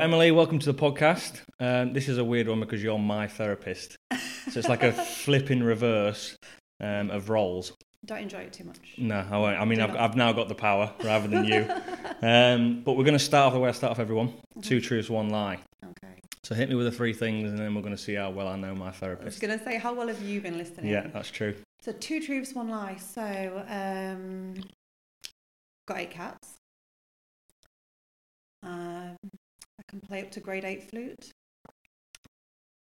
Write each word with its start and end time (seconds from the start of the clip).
Emily, 0.00 0.30
welcome 0.30 0.58
to 0.58 0.72
the 0.72 0.78
podcast. 0.78 1.40
Um, 1.58 1.92
this 1.92 2.08
is 2.08 2.18
a 2.18 2.24
weird 2.24 2.48
one 2.48 2.60
because 2.60 2.82
you're 2.82 2.98
my 2.98 3.26
therapist. 3.26 3.96
So 4.50 4.58
it's 4.58 4.68
like 4.68 4.82
a 4.82 4.92
flip 5.24 5.50
in 5.50 5.62
reverse 5.62 6.36
um, 6.80 7.10
of 7.10 7.30
roles. 7.30 7.72
Don't 8.04 8.20
enjoy 8.20 8.40
it 8.40 8.52
too 8.52 8.64
much. 8.64 8.94
No, 8.98 9.26
I 9.30 9.38
won't. 9.38 9.60
I 9.60 9.64
mean, 9.64 9.80
I've. 9.80 9.96
I've 9.96 10.16
now 10.16 10.32
got 10.32 10.48
the 10.48 10.54
power 10.54 10.92
rather 11.02 11.28
than 11.28 11.44
you. 11.44 11.68
um, 12.22 12.82
but 12.84 12.92
we're 12.92 13.04
going 13.04 13.14
to 13.14 13.18
start 13.18 13.48
off 13.48 13.52
the 13.54 13.58
way 13.58 13.68
I 13.68 13.72
start 13.72 13.90
off 13.90 13.98
everyone 13.98 14.34
two 14.62 14.80
truths, 14.80 15.08
one 15.08 15.30
lie. 15.30 15.58
Okay. 15.84 16.20
So 16.44 16.54
hit 16.54 16.68
me 16.68 16.74
with 16.74 16.86
the 16.86 16.92
three 16.92 17.12
things 17.12 17.50
and 17.50 17.58
then 17.58 17.74
we're 17.74 17.82
going 17.82 17.96
to 17.96 18.02
see 18.02 18.14
how 18.14 18.30
well 18.30 18.48
I 18.48 18.56
know 18.56 18.74
my 18.74 18.92
therapist. 18.92 19.22
I 19.22 19.26
was 19.26 19.38
going 19.38 19.58
to 19.58 19.64
say, 19.64 19.78
how 19.78 19.94
well 19.94 20.08
have 20.08 20.22
you 20.22 20.40
been 20.40 20.58
listening? 20.58 20.92
Yeah, 20.92 21.08
that's 21.08 21.30
true. 21.30 21.54
So 21.80 21.92
two 21.92 22.20
truths, 22.20 22.54
one 22.54 22.68
lie. 22.68 22.96
So, 22.96 23.64
um, 23.68 24.54
got 25.86 25.98
eight 25.98 26.10
cats. 26.10 26.54
Um, 28.62 29.16
can 30.00 30.08
play 30.08 30.22
up 30.22 30.30
to 30.32 30.40
grade 30.40 30.64
eight 30.64 30.88
flute, 30.88 31.30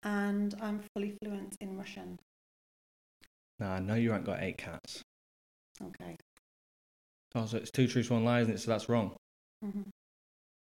and 0.04 0.56
I'm 0.62 0.82
fully 0.96 1.16
fluent 1.22 1.56
in 1.62 1.78
Russian. 1.78 2.18
No, 3.60 3.68
I 3.68 3.80
know 3.80 3.96
you 3.96 4.14
ain't 4.14 4.26
got 4.26 4.42
eight 4.42 4.58
cats. 4.58 5.02
Okay. 5.82 6.16
Oh, 7.36 7.46
so 7.46 7.58
it's 7.58 7.72
two 7.72 7.88
truths, 7.88 8.10
one 8.10 8.24
lie, 8.26 8.42
isn't 8.42 8.54
it? 8.54 8.60
So 8.60 8.72
that's 8.72 8.90
wrong. 8.90 9.16
hmm 9.64 9.82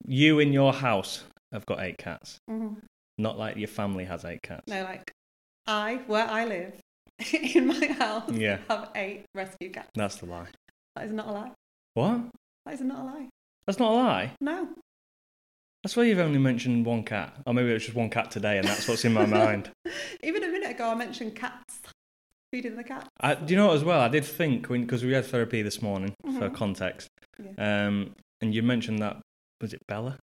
You 0.06 0.40
in 0.40 0.54
your 0.54 0.74
house 0.74 1.24
have 1.52 1.66
got 1.66 1.82
eight 1.82 1.98
cats. 1.98 2.38
hmm 2.48 2.74
Not 3.18 3.38
like 3.38 3.58
your 3.58 3.68
family 3.68 4.06
has 4.06 4.26
eight 4.26 4.42
cats. 4.44 4.64
No, 4.68 4.84
like 4.84 5.12
I, 5.68 6.02
where 6.08 6.28
I 6.28 6.46
live, 6.46 6.74
in 7.56 7.68
my 7.68 7.86
house, 7.88 8.30
Yeah. 8.32 8.60
have 8.70 8.90
eight 8.96 9.26
rescue 9.34 9.72
cats. 9.72 9.90
That's 9.96 10.18
the 10.18 10.26
lie. 10.26 10.48
That 10.96 11.06
is 11.06 11.12
not 11.14 11.28
a 11.28 11.32
lie. 11.32 11.52
What? 11.96 12.22
That 12.66 12.74
is 12.76 12.82
not 12.82 13.00
a 13.00 13.04
lie. 13.04 13.30
That's 13.66 13.80
not 13.80 13.92
a 13.92 13.96
lie. 13.96 14.32
No. 14.42 14.70
That's 15.84 15.98
why 15.98 16.04
you've 16.04 16.20
only 16.20 16.40
mentioned 16.40 16.86
one 16.86 17.04
cat. 17.04 17.34
Or 17.46 17.54
maybe 17.54 17.70
it 17.70 17.74
was 17.74 17.84
just 17.84 17.96
one 17.96 18.10
cat 18.10 18.32
today 18.32 18.58
and 18.58 18.68
that's 18.68 18.88
what's 18.88 19.04
in 19.04 19.14
my 19.14 19.26
mind. 19.26 19.70
Even 20.24 20.44
a 20.44 20.48
minute 20.48 20.72
ago, 20.72 20.90
I 20.90 20.96
mentioned 20.96 21.36
cats. 21.36 21.80
Feeding 22.54 22.76
the 22.76 22.84
cat. 22.84 23.08
I, 23.20 23.36
do 23.36 23.54
you 23.54 23.58
know 23.60 23.68
what 23.68 23.76
as 23.76 23.84
well? 23.84 24.00
I 24.00 24.08
did 24.08 24.24
think, 24.24 24.68
because 24.70 25.04
we 25.04 25.12
had 25.14 25.26
therapy 25.26 25.62
this 25.62 25.82
morning 25.82 26.14
for 26.24 26.50
Mhm. 26.50 26.56
context, 26.56 27.10
Yeah. 27.44 27.88
um, 27.88 28.16
and 28.42 28.54
you 28.54 28.62
mentioned 28.62 29.00
that, 29.00 29.18
was 29.60 29.74
it 29.74 29.80
Bella? 29.88 30.20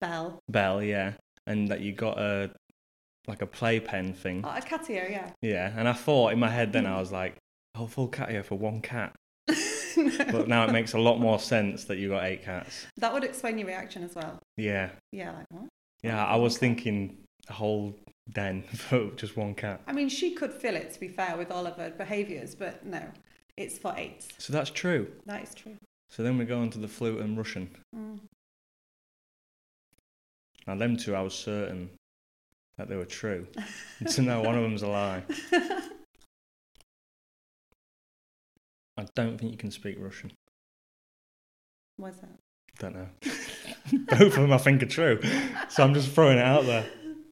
Belle. 0.00 0.38
Belle, 0.48 0.82
yeah. 0.82 1.14
And 1.46 1.68
that 1.68 1.80
you 1.80 1.92
got 1.92 2.18
a, 2.18 2.52
like 3.26 3.42
a 3.42 3.46
playpen 3.46 4.14
thing. 4.14 4.42
Oh, 4.44 4.48
a 4.50 4.60
catio, 4.60 5.10
yeah. 5.10 5.32
Yeah. 5.42 5.72
And 5.76 5.88
I 5.88 5.92
thought 5.92 6.32
in 6.32 6.38
my 6.38 6.50
head 6.50 6.72
then, 6.72 6.84
Mm. 6.84 6.92
I 6.96 7.00
was 7.00 7.10
like, 7.12 7.36
oh, 7.74 7.86
full 7.88 8.08
cat 8.08 8.46
for 8.46 8.54
one 8.56 8.80
cat. 8.80 9.14
But 10.32 10.48
now 10.48 10.64
it 10.64 10.72
makes 10.72 10.92
a 10.92 10.98
lot 10.98 11.18
more 11.18 11.38
sense 11.38 11.84
that 11.84 11.98
you 11.98 12.10
got 12.10 12.24
eight 12.24 12.42
cats. 12.44 12.86
That 12.98 13.12
would 13.12 13.24
explain 13.24 13.58
your 13.58 13.68
reaction 13.68 14.02
as 14.02 14.14
well. 14.14 14.38
Yeah. 14.56 14.90
Yeah, 15.12 15.32
like 15.32 15.46
what? 15.50 15.68
Yeah. 16.02 16.24
I 16.24 16.36
was 16.36 16.58
thinking 16.58 17.18
a 17.48 17.52
whole 17.52 17.94
den 18.32 18.62
for 18.74 19.10
just 19.16 19.36
one 19.36 19.54
cat. 19.54 19.80
I 19.86 19.92
mean, 19.92 20.08
she 20.08 20.32
could 20.32 20.52
fill 20.52 20.76
it, 20.76 20.92
to 20.92 21.00
be 21.00 21.08
fair, 21.08 21.36
with 21.36 21.50
all 21.50 21.66
of 21.66 21.76
her 21.76 21.90
behaviours, 21.90 22.54
but 22.54 22.84
no, 22.84 23.02
it's 23.56 23.78
for 23.78 23.94
eight. 23.96 24.26
So 24.38 24.52
that's 24.52 24.70
true. 24.70 25.08
That 25.26 25.42
is 25.42 25.54
true. 25.54 25.76
So 26.10 26.22
then 26.22 26.38
we 26.38 26.44
go 26.44 26.58
on 26.58 26.70
to 26.70 26.78
the 26.78 26.88
flute 26.88 27.20
and 27.20 27.36
Russian. 27.36 27.70
Mm. 27.94 28.20
Now, 30.66 30.76
them 30.76 30.96
two, 30.96 31.14
I 31.14 31.20
was 31.20 31.34
certain 31.34 31.90
that 32.76 32.88
they 32.88 32.96
were 32.96 33.04
true. 33.04 33.46
so 34.06 34.22
no, 34.22 34.42
one 34.42 34.56
of 34.56 34.62
them's 34.62 34.82
a 34.82 34.88
lie. 34.88 35.22
I 38.96 39.04
don't 39.14 39.38
think 39.38 39.52
you 39.52 39.58
can 39.58 39.70
speak 39.70 39.96
Russian. 39.98 40.32
What's 41.96 42.18
that? 42.18 42.38
Don't 42.78 42.94
know. 42.94 43.08
Both 44.08 44.20
of 44.20 44.32
them, 44.34 44.52
I 44.52 44.58
think, 44.58 44.82
are 44.82 44.86
true. 44.86 45.20
So 45.68 45.82
I'm 45.82 45.94
just 45.94 46.10
throwing 46.10 46.38
it 46.38 46.44
out 46.44 46.64
there. 46.66 46.86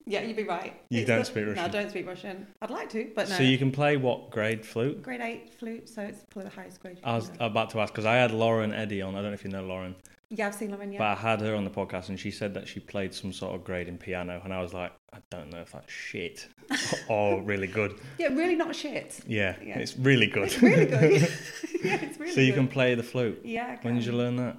Yeah, 0.06 0.20
you'd 0.22 0.36
be 0.36 0.42
right. 0.44 0.74
You 0.90 1.00
It's 1.00 1.08
don't 1.08 1.26
speak 1.26 1.44
No, 1.46 1.52
I 1.52 1.54
Russian? 1.54 1.70
don't 1.70 1.90
speak 1.90 2.06
Russian. 2.06 2.46
I'd 2.60 2.70
like 2.70 2.90
to, 2.90 3.10
but 3.14 3.28
no. 3.28 3.36
So 3.36 3.42
you 3.42 3.56
can 3.56 3.70
play 3.72 3.96
what 3.96 4.30
grade 4.30 4.64
flute? 4.64 5.02
Grade 5.02 5.22
eight 5.22 5.54
flute, 5.54 5.88
so 5.88 6.02
it's 6.02 6.24
probably 6.30 6.50
the 6.50 6.54
highest 6.56 6.80
grade. 6.80 6.96
you 6.98 7.02
I 7.04 7.06
can 7.08 7.14
was 7.16 7.28
go. 7.30 7.46
about 7.46 7.70
to 7.70 7.80
ask 7.80 7.92
because 7.92 8.04
I 8.04 8.16
had 8.16 8.30
Lauren 8.30 8.72
Eddy 8.74 9.00
on. 9.00 9.14
I 9.14 9.22
don't 9.22 9.30
know 9.30 9.34
if 9.34 9.44
you 9.44 9.50
know 9.50 9.64
Lauren, 9.64 9.94
yeah, 10.30 10.46
I've 10.48 10.54
seen 10.54 10.70
Lauren, 10.70 10.92
yeah. 10.92 10.98
but 10.98 11.06
I 11.06 11.14
had 11.14 11.40
her 11.40 11.54
on 11.54 11.64
the 11.64 11.70
podcast 11.70 12.08
and 12.08 12.18
she 12.18 12.30
said 12.30 12.54
that 12.54 12.66
she 12.68 12.80
played 12.80 13.12
some 13.14 13.32
sort 13.32 13.54
of 13.54 13.64
grade 13.64 13.88
in 13.88 13.98
piano, 13.98 14.40
and 14.44 14.52
I 14.52 14.60
was 14.62 14.72
like, 14.74 14.92
I 15.12 15.18
don't 15.30 15.50
know 15.50 15.60
if 15.60 15.72
that's 15.72 15.92
shit 15.92 16.48
or 17.08 17.42
really 17.42 17.66
good. 17.66 17.94
Yeah, 18.18 18.28
really 18.28 18.56
not 18.56 18.74
shit. 18.74 19.20
Yeah, 19.26 19.56
Yeah. 19.62 19.78
it's 19.78 19.96
really 19.96 20.26
good. 20.26 20.44
It's 20.44 20.62
really 20.62 20.86
good. 20.86 21.12
yeah, 21.84 21.96
it's 22.02 22.18
really 22.18 22.32
so 22.32 22.40
you 22.40 22.52
good. 22.52 22.58
can 22.58 22.68
play 22.68 22.94
the 22.94 23.02
flute. 23.02 23.40
Yeah, 23.44 23.78
When 23.82 23.94
did 23.94 24.04
you 24.06 24.12
learn 24.12 24.36
that? 24.36 24.56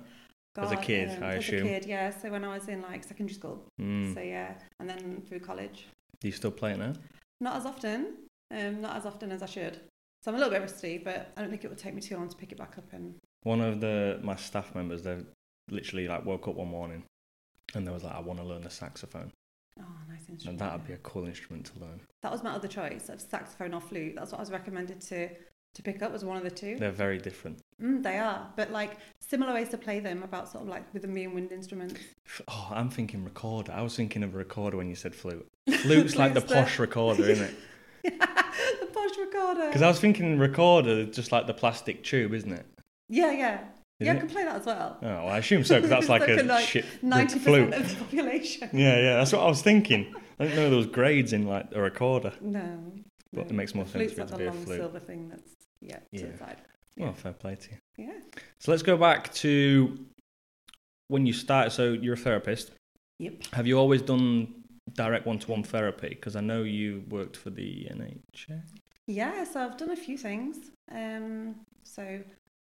As 0.58 0.72
a 0.72 0.78
kid, 0.78 1.10
um, 1.18 1.24
I 1.24 1.34
as 1.36 1.44
assume. 1.44 1.66
a 1.68 1.70
kid, 1.70 1.86
yeah. 1.86 2.10
So 2.12 2.30
when 2.32 2.46
I 2.46 2.54
was 2.54 2.70
in 2.70 2.82
like 2.82 3.04
secondary 3.04 3.34
school, 3.36 3.62
Mm. 3.82 4.14
so 4.14 4.22
yeah, 4.22 4.54
and 4.80 4.90
then 4.90 5.22
through 5.28 5.42
college, 5.42 5.88
Do 6.22 6.28
you 6.30 6.32
still 6.32 6.52
play 6.52 6.72
it 6.72 6.78
now? 6.80 6.94
not 7.42 7.58
as 7.58 7.66
often, 7.66 8.14
um, 8.52 8.80
not 8.80 8.96
as 8.96 9.06
often 9.06 9.32
as 9.34 9.44
I 9.44 9.48
should. 9.48 9.78
So 10.24 10.32
I'm 10.32 10.36
a 10.36 10.38
little 10.38 10.54
bit 10.54 10.62
rusty, 10.62 10.98
but 10.98 11.32
I 11.36 11.42
don't 11.42 11.50
think 11.50 11.66
it 11.66 11.68
would 11.70 11.78
take 11.78 11.94
me 11.94 12.02
too 12.02 12.16
long 12.16 12.30
to 12.30 12.36
pick 12.38 12.52
it 12.54 12.58
back 12.58 12.78
up. 12.78 12.86
And 12.94 13.16
One 13.44 13.60
of 13.60 13.82
the 13.82 14.20
my 14.24 14.38
staff 14.38 14.74
members, 14.74 15.04
they 15.04 15.18
literally 15.70 16.08
like 16.08 16.26
woke 16.26 16.48
up 16.48 16.56
one 16.56 16.70
morning 16.70 17.04
and 17.74 17.86
there 17.86 17.94
was 17.94 18.04
like, 18.04 18.16
I 18.16 18.20
want 18.20 18.40
to 18.40 18.46
learn 18.46 18.62
the 18.62 18.70
saxophone, 18.70 19.32
oh, 19.80 19.84
nice 20.10 20.30
instrument. 20.30 20.48
and 20.48 20.60
that'd 20.60 20.88
be 20.88 20.94
a 20.94 20.98
cool 20.98 21.26
instrument 21.26 21.66
to 21.68 21.80
learn. 21.80 22.02
That 22.22 22.32
was 22.32 22.44
my 22.44 22.52
other 22.52 22.68
choice 22.68 23.10
of 23.10 23.20
saxophone 23.20 23.74
or 23.74 23.82
flute. 23.82 24.16
That's 24.16 24.32
what 24.32 24.40
I 24.40 24.42
was 24.42 24.52
recommended 24.52 25.02
to 25.02 25.30
to 25.76 25.84
pick 25.84 26.02
up 26.02 26.12
was 26.12 26.24
one 26.24 26.38
of 26.38 26.44
the 26.44 26.50
two. 26.50 26.78
They're 26.78 26.90
very 26.90 27.18
different. 27.18 27.60
Mm, 27.82 28.02
they 28.02 28.18
are, 28.18 28.48
but 28.56 28.72
like 28.72 28.98
similar 29.20 29.54
ways 29.54 29.70
to 29.70 29.78
play 29.78 30.00
them 30.00 30.24
about 30.24 30.50
sort 30.50 30.64
of 30.64 30.70
like 30.70 30.92
with 30.94 31.02
the 31.02 31.08
me 31.08 31.26
and 31.26 31.36
wind 31.36 31.52
instruments. 31.52 32.00
Oh, 32.48 32.70
I'm 32.72 32.90
thinking 32.90 33.24
recorder. 33.24 33.74
I 33.74 33.82
was 33.82 33.96
thinking 33.96 34.24
of 34.24 34.34
a 34.34 34.38
recorder 34.38 34.78
when 34.78 34.88
you 34.88 34.96
said 34.96 35.14
flute. 35.14 35.46
Flute's 35.82 36.16
like 36.16 36.34
the 36.34 36.42
posh 36.42 36.80
recorder, 36.80 37.28
isn't 37.28 37.46
it? 37.46 37.56
the 38.20 38.88
posh 38.94 39.18
recorder. 39.18 39.68
Because 39.68 39.82
I 39.82 39.88
was 39.88 40.00
thinking 40.00 40.40
recorder, 40.40 41.06
just 41.06 41.32
like 41.34 41.46
the 41.46 41.54
plastic 41.54 42.04
tube, 42.04 42.34
isn't 42.34 42.54
it? 42.54 42.66
Yeah, 43.10 43.32
yeah. 43.32 43.60
Is 44.00 44.08
yeah, 44.08 44.14
I 44.14 44.18
can 44.18 44.28
play 44.30 44.44
that 44.44 44.58
as 44.58 44.66
well. 44.66 44.98
Oh, 45.02 45.06
well, 45.08 45.28
I 45.30 45.38
assume 45.38 45.64
so 45.64 45.76
because 45.76 45.90
that's 45.90 46.10
like, 46.10 46.22
like 46.28 46.40
a 46.40 46.44
like, 46.44 46.66
shit 46.68 46.86
Ninety 47.02 47.40
flute. 47.40 47.70
percent 47.72 47.86
of 47.86 47.90
the 47.98 48.04
population. 48.06 48.70
Yeah, 48.74 48.98
yeah, 49.00 49.16
that's 49.18 49.32
what 49.32 49.42
I 49.42 49.48
was 49.48 49.62
thinking. 49.62 50.14
I 50.40 50.44
didn't 50.46 50.58
know 50.58 50.70
there 50.70 50.78
was 50.78 50.88
grades 50.88 51.32
in 51.32 51.48
like 51.48 51.68
a 51.74 51.82
recorder. 51.82 52.34
No. 52.42 52.92
But 53.32 53.46
no. 53.46 53.50
it 53.50 53.54
makes 53.54 53.74
more 53.74 53.86
the 53.86 53.92
sense 53.92 54.14
flute's 54.14 54.18
it 54.18 54.20
like 54.20 54.28
to 54.28 54.34
the 54.34 54.38
be 54.40 54.46
a 54.46 54.52
long 54.52 54.64
flute. 54.66 54.80
silver 54.80 55.00
thing 55.00 55.30
that's 55.30 55.52
yeah, 55.82 55.98
to 55.98 56.04
Yeah. 56.12 56.26
the 56.32 56.38
side. 56.38 56.58
Well, 56.98 57.14
fair 57.14 57.34
play 57.34 57.56
to 57.56 57.70
you. 57.72 57.78
Yeah. 58.08 58.20
So 58.60 58.72
let's 58.72 58.84
go 58.84 58.98
back 58.98 59.34
to 59.36 59.98
when 61.08 61.26
you 61.26 61.34
started. 61.34 61.72
So 61.72 61.94
you're 61.94 62.14
a 62.16 62.18
therapist. 62.18 62.72
Yep. 63.20 63.34
Have 63.54 63.66
you 63.68 63.78
always 63.80 64.02
done 64.02 64.54
direct 64.94 65.26
one-to-one 65.26 65.64
therapy? 65.64 66.10
Because 66.10 66.36
I 66.36 66.42
know 66.42 66.64
you 66.64 67.04
worked 67.10 67.38
for 67.38 67.50
the 67.50 67.88
NHS. 67.92 68.62
Yeah, 69.08 69.44
so 69.46 69.62
I've 69.62 69.78
done 69.78 69.92
a 69.92 69.96
few 69.96 70.18
things. 70.18 70.58
Um, 70.92 71.56
so 71.84 72.20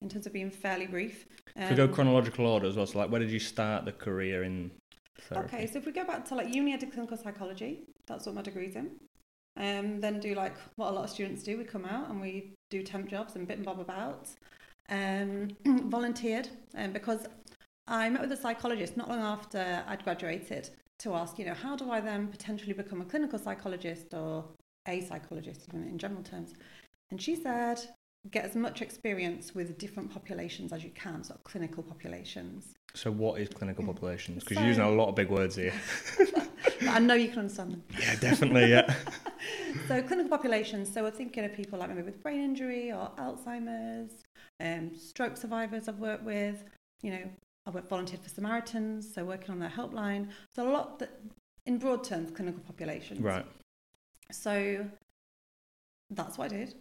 in 0.03 0.09
terms 0.09 0.26
of 0.26 0.32
being 0.32 0.50
fairly 0.50 0.86
brief. 0.86 1.26
Um, 1.56 1.64
If 1.64 1.70
we 1.70 1.76
go 1.76 1.88
chronological 1.88 2.47
order 2.47 2.66
as 2.66 2.76
well, 2.76 2.86
so 2.86 2.98
like 2.98 3.10
where 3.10 3.20
did 3.20 3.31
you 3.31 3.41
start 3.41 3.84
the 3.84 3.92
career 3.92 4.44
in 4.44 4.70
therapy? 5.22 5.56
Okay, 5.56 5.66
so 5.66 5.78
if 5.78 5.86
we 5.86 5.92
go 5.92 6.04
back 6.04 6.25
to 6.26 6.34
like 6.34 6.54
uni, 6.54 6.75
I 6.75 6.76
did 6.76 6.92
clinical 6.92 7.16
psychology. 7.16 7.84
That's 8.06 8.26
what 8.26 8.34
my 8.34 8.42
degree's 8.42 8.76
in. 8.76 8.91
Um, 9.56 10.00
then 10.00 10.20
do 10.20 10.34
like 10.34 10.56
what 10.76 10.91
a 10.91 10.92
lot 10.92 11.04
of 11.04 11.10
students 11.10 11.42
do. 11.42 11.59
We 11.59 11.64
come 11.64 11.84
out 11.84 12.10
and 12.10 12.20
we 12.20 12.54
do 12.70 12.82
temp 12.82 13.09
jobs 13.09 13.34
and 13.34 13.47
bit 13.47 13.56
and 13.56 13.66
bob 13.66 13.81
about. 13.81 14.28
Um, 14.88 15.48
volunteered 15.91 16.48
um, 16.76 16.92
because 16.92 17.26
I 17.88 18.09
met 18.09 18.22
with 18.22 18.32
a 18.32 18.36
psychologist 18.36 18.97
not 18.97 19.09
long 19.09 19.20
after 19.20 19.82
I'd 19.86 20.04
graduated 20.04 20.70
to 21.00 21.15
ask, 21.15 21.38
you 21.38 21.47
know, 21.47 21.54
how 21.54 21.76
do 21.76 21.91
I 21.91 22.00
then 22.00 22.28
potentially 22.28 22.72
become 22.72 23.00
a 23.00 23.04
clinical 23.04 23.38
psychologist 23.38 24.15
or 24.15 24.44
a 24.86 25.00
psychologist, 25.03 25.69
in 25.72 25.98
general 25.98 26.22
terms? 26.22 26.54
And 27.10 27.20
she 27.20 27.36
said, 27.36 27.80
get 28.30 28.44
as 28.44 28.54
much 28.56 28.82
experience 28.82 29.54
with 29.54 29.78
different 29.78 30.12
populations 30.12 30.72
as 30.72 30.84
you 30.84 30.90
can, 30.90 31.22
sort 31.24 31.38
of 31.38 31.44
clinical 31.44 31.82
populations. 31.82 32.74
So 32.94 33.10
what 33.10 33.40
is 33.40 33.48
clinical 33.48 33.84
populations? 33.84 34.44
Because 34.44 34.56
So- 34.56 34.60
you're 34.62 34.68
using 34.68 34.84
a 34.84 34.90
lot 34.90 35.08
of 35.08 35.14
big 35.14 35.30
words 35.30 35.56
here. 35.56 35.72
I 36.82 36.98
know 36.98 37.15
you 37.15 37.28
can 37.28 37.41
understand 37.41 37.72
them. 37.72 37.82
yeah, 38.00 38.16
definitely. 38.16 38.70
Yeah. 38.70 38.94
So 39.86 40.03
clinical 40.03 40.28
populations, 40.30 40.92
so 40.92 41.03
we're 41.03 41.10
thinking 41.10 41.44
of 41.44 41.54
people 41.54 41.78
like 41.78 41.88
maybe 41.88 42.03
with 42.03 42.22
brain 42.22 42.41
injury 42.42 42.91
or 42.92 43.10
Alzheimer's, 43.18 44.12
um, 44.60 44.94
stroke 44.97 45.36
survivors 45.36 45.88
I've 45.88 45.98
worked 45.98 46.24
with, 46.24 46.64
you 47.03 47.10
know, 47.12 47.22
I've 47.66 47.74
worked 47.74 47.88
volunteered 47.88 48.21
for 48.22 48.28
Samaritans, 48.28 49.14
so 49.14 49.24
working 49.24 49.50
on 49.50 49.59
their 49.60 49.71
helpline. 49.71 50.28
So 50.54 50.68
a 50.68 50.72
lot 50.72 50.98
that, 50.98 51.21
in 51.66 51.78
broad 51.78 52.03
terms, 52.04 52.30
clinical 52.30 52.60
populations. 52.62 53.21
right. 53.21 53.47
So 54.32 54.86
that's 56.10 56.36
what 56.36 56.53
I 56.53 56.56
did. 56.56 56.74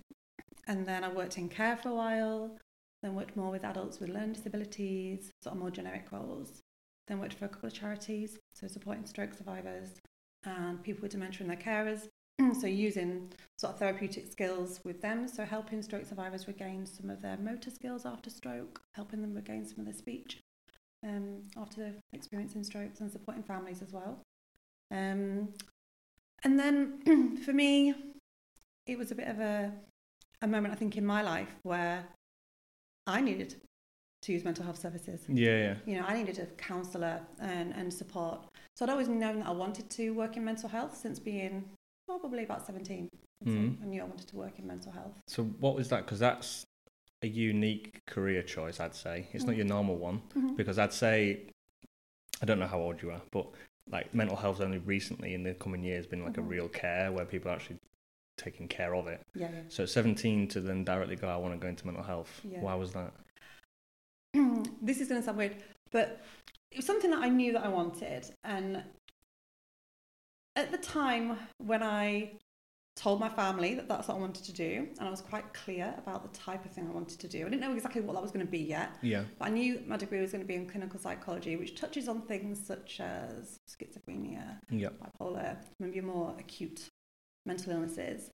And 0.67 0.85
then 0.85 1.03
I 1.03 1.09
worked 1.09 1.37
in 1.37 1.49
care 1.49 1.77
for 1.77 1.89
a 1.89 1.95
while, 1.95 2.57
then 3.01 3.15
worked 3.15 3.35
more 3.35 3.51
with 3.51 3.63
adults 3.63 3.99
with 3.99 4.09
learning 4.09 4.33
disabilities, 4.33 5.31
sort 5.41 5.55
of 5.55 5.59
more 5.59 5.71
generic 5.71 6.11
roles. 6.11 6.61
Then 7.07 7.19
worked 7.19 7.35
for 7.35 7.45
a 7.45 7.49
couple 7.49 7.67
of 7.67 7.73
charities, 7.73 8.37
so 8.53 8.67
supporting 8.67 9.05
stroke 9.05 9.33
survivors 9.33 9.95
and 10.43 10.83
people 10.83 11.01
with 11.03 11.11
dementia 11.11 11.41
and 11.41 11.49
their 11.49 11.57
carers. 11.57 12.09
so 12.59 12.67
using 12.67 13.31
sort 13.57 13.73
of 13.73 13.79
therapeutic 13.79 14.29
skills 14.31 14.81
with 14.83 15.01
them, 15.01 15.27
so 15.27 15.45
helping 15.45 15.81
stroke 15.81 16.05
survivors 16.05 16.47
regain 16.47 16.85
some 16.85 17.09
of 17.09 17.21
their 17.21 17.37
motor 17.37 17.69
skills 17.71 18.05
after 18.05 18.29
stroke, 18.29 18.81
helping 18.93 19.21
them 19.21 19.33
regain 19.33 19.65
some 19.65 19.79
of 19.79 19.85
their 19.85 19.93
speech. 19.93 20.41
um, 21.03 21.43
after 21.55 21.93
experiencing 22.13 22.63
strokes 22.63 22.99
and 22.99 23.11
supporting 23.11 23.43
families 23.43 23.81
as 23.81 23.91
well. 23.93 24.21
Um, 24.91 25.49
and 26.43 26.59
then 26.59 27.37
for 27.45 27.53
me, 27.53 27.93
it 28.85 28.97
was 28.97 29.11
a 29.11 29.15
bit 29.15 29.27
of 29.27 29.39
a, 29.39 29.71
a 30.41 30.47
moment, 30.47 30.73
I 30.73 30.77
think, 30.77 30.97
in 30.97 31.05
my 31.05 31.21
life 31.21 31.49
where 31.63 32.03
I 33.05 33.21
needed 33.21 33.55
to 34.23 34.33
use 34.33 34.43
mental 34.43 34.63
health 34.63 34.79
services. 34.79 35.21
Yeah, 35.27 35.57
yeah. 35.57 35.75
You 35.85 35.99
know, 35.99 36.05
I 36.07 36.13
needed 36.17 36.39
a 36.39 36.45
counsellor 36.61 37.21
and, 37.39 37.73
and 37.73 37.93
support. 37.93 38.45
So 38.75 38.85
I'd 38.85 38.89
always 38.91 39.07
known 39.07 39.39
that 39.39 39.47
I 39.47 39.51
wanted 39.51 39.89
to 39.91 40.11
work 40.11 40.37
in 40.37 40.45
mental 40.45 40.69
health 40.69 40.95
since 40.97 41.19
being 41.19 41.63
probably 42.07 42.43
about 42.43 42.65
17. 42.65 43.07
I'd 43.41 43.47
say. 43.47 43.53
Mhm. 43.53 43.81
I 43.81 43.85
knew 43.85 44.01
I 44.01 44.05
wanted 44.05 44.27
to 44.27 44.35
work 44.35 44.57
in 44.59 44.67
mental 44.67 44.91
health. 44.91 45.13
So 45.27 45.43
what 45.43 45.75
was 45.75 45.89
that? 45.89 46.05
Because 46.05 46.19
that's 46.19 46.65
a 47.21 47.27
unique 47.27 47.99
career 48.07 48.41
choice, 48.43 48.79
I'd 48.79 48.95
say. 48.95 49.27
It's 49.33 49.43
not 49.45 49.53
Mm. 49.53 49.57
your 49.57 49.65
normal 49.67 49.95
one. 49.97 50.21
Mhm. 50.35 50.55
Because 50.57 50.77
I'd 50.79 50.93
say, 50.93 51.45
I 52.41 52.45
don't 52.45 52.59
know 52.59 52.67
how 52.67 52.79
old 52.79 53.01
you 53.01 53.11
are, 53.11 53.21
but 53.31 53.47
like 53.89 54.13
mental 54.13 54.35
health's 54.35 54.59
only 54.59 54.79
recently 54.79 55.33
in 55.33 55.43
the 55.43 55.53
coming 55.53 55.83
years 55.83 56.05
been 56.05 56.23
like 56.23 56.37
a 56.37 56.41
Mhm. 56.41 56.49
real 56.49 56.67
care 56.69 57.11
where 57.11 57.25
people 57.25 57.49
are 57.51 57.55
actually 57.55 57.77
taking 58.37 58.67
care 58.67 58.95
of 58.95 59.07
it. 59.07 59.21
Yeah, 59.35 59.49
yeah. 59.53 59.61
So 59.69 59.83
at 59.83 59.89
17 59.89 60.47
to 60.49 60.61
then 60.61 60.83
directly 60.83 61.15
go, 61.15 61.27
I 61.27 61.37
want 61.37 61.53
to 61.53 61.59
go 61.59 61.67
into 61.67 61.85
mental 61.85 62.03
health. 62.03 62.41
Yeah. 62.43 62.61
Why 62.61 62.75
was 62.75 62.93
that? 62.93 63.13
this 64.81 64.99
is 65.01 65.07
going 65.07 65.21
to 65.21 65.25
sound 65.25 65.37
weird, 65.37 65.55
but 65.91 66.21
it 66.71 66.77
was 66.77 66.85
something 66.85 67.11
that 67.11 67.19
I 67.21 67.29
knew 67.29 67.53
that 67.53 67.63
I 67.63 67.69
wanted. 67.69 68.25
And 68.43 68.83
at 70.55 70.71
the 70.71 70.77
time 70.77 71.37
when 71.57 71.83
I 71.83 72.31
told 72.95 73.19
my 73.19 73.29
family 73.29 73.75
that 73.75 73.87
that's 73.87 74.07
what 74.07 74.17
I 74.17 74.19
wanted 74.19 74.43
to 74.45 74.53
do, 74.53 74.87
and 74.97 75.07
I 75.07 75.11
was 75.11 75.21
quite 75.21 75.53
clear 75.53 75.93
about 75.99 76.23
the 76.23 76.37
type 76.39 76.65
of 76.65 76.71
thing 76.71 76.87
I 76.89 76.91
wanted 76.93 77.19
to 77.19 77.27
do, 77.27 77.41
I 77.45 77.49
didn't 77.49 77.61
know 77.61 77.73
exactly 77.73 78.01
what 78.01 78.13
that 78.13 78.21
was 78.23 78.31
going 78.31 78.45
to 78.45 78.51
be 78.51 78.57
yet, 78.59 78.89
Yeah. 79.03 79.23
but 79.37 79.45
I 79.47 79.51
knew 79.51 79.83
my 79.87 79.97
degree 79.97 80.19
was 80.19 80.31
going 80.31 80.43
to 80.43 80.47
be 80.47 80.55
in 80.55 80.67
clinical 80.67 80.99
psychology, 80.99 81.55
which 81.57 81.79
touches 81.79 82.07
on 82.07 82.23
things 82.23 82.59
such 82.65 82.99
as 82.99 83.59
schizophrenia, 83.69 84.57
Yeah. 84.71 84.89
bipolar, 84.89 85.57
maybe 85.79 85.95
your 85.97 86.05
more 86.05 86.35
acute 86.39 86.87
mental 87.47 87.73
illnesses. 87.73 88.29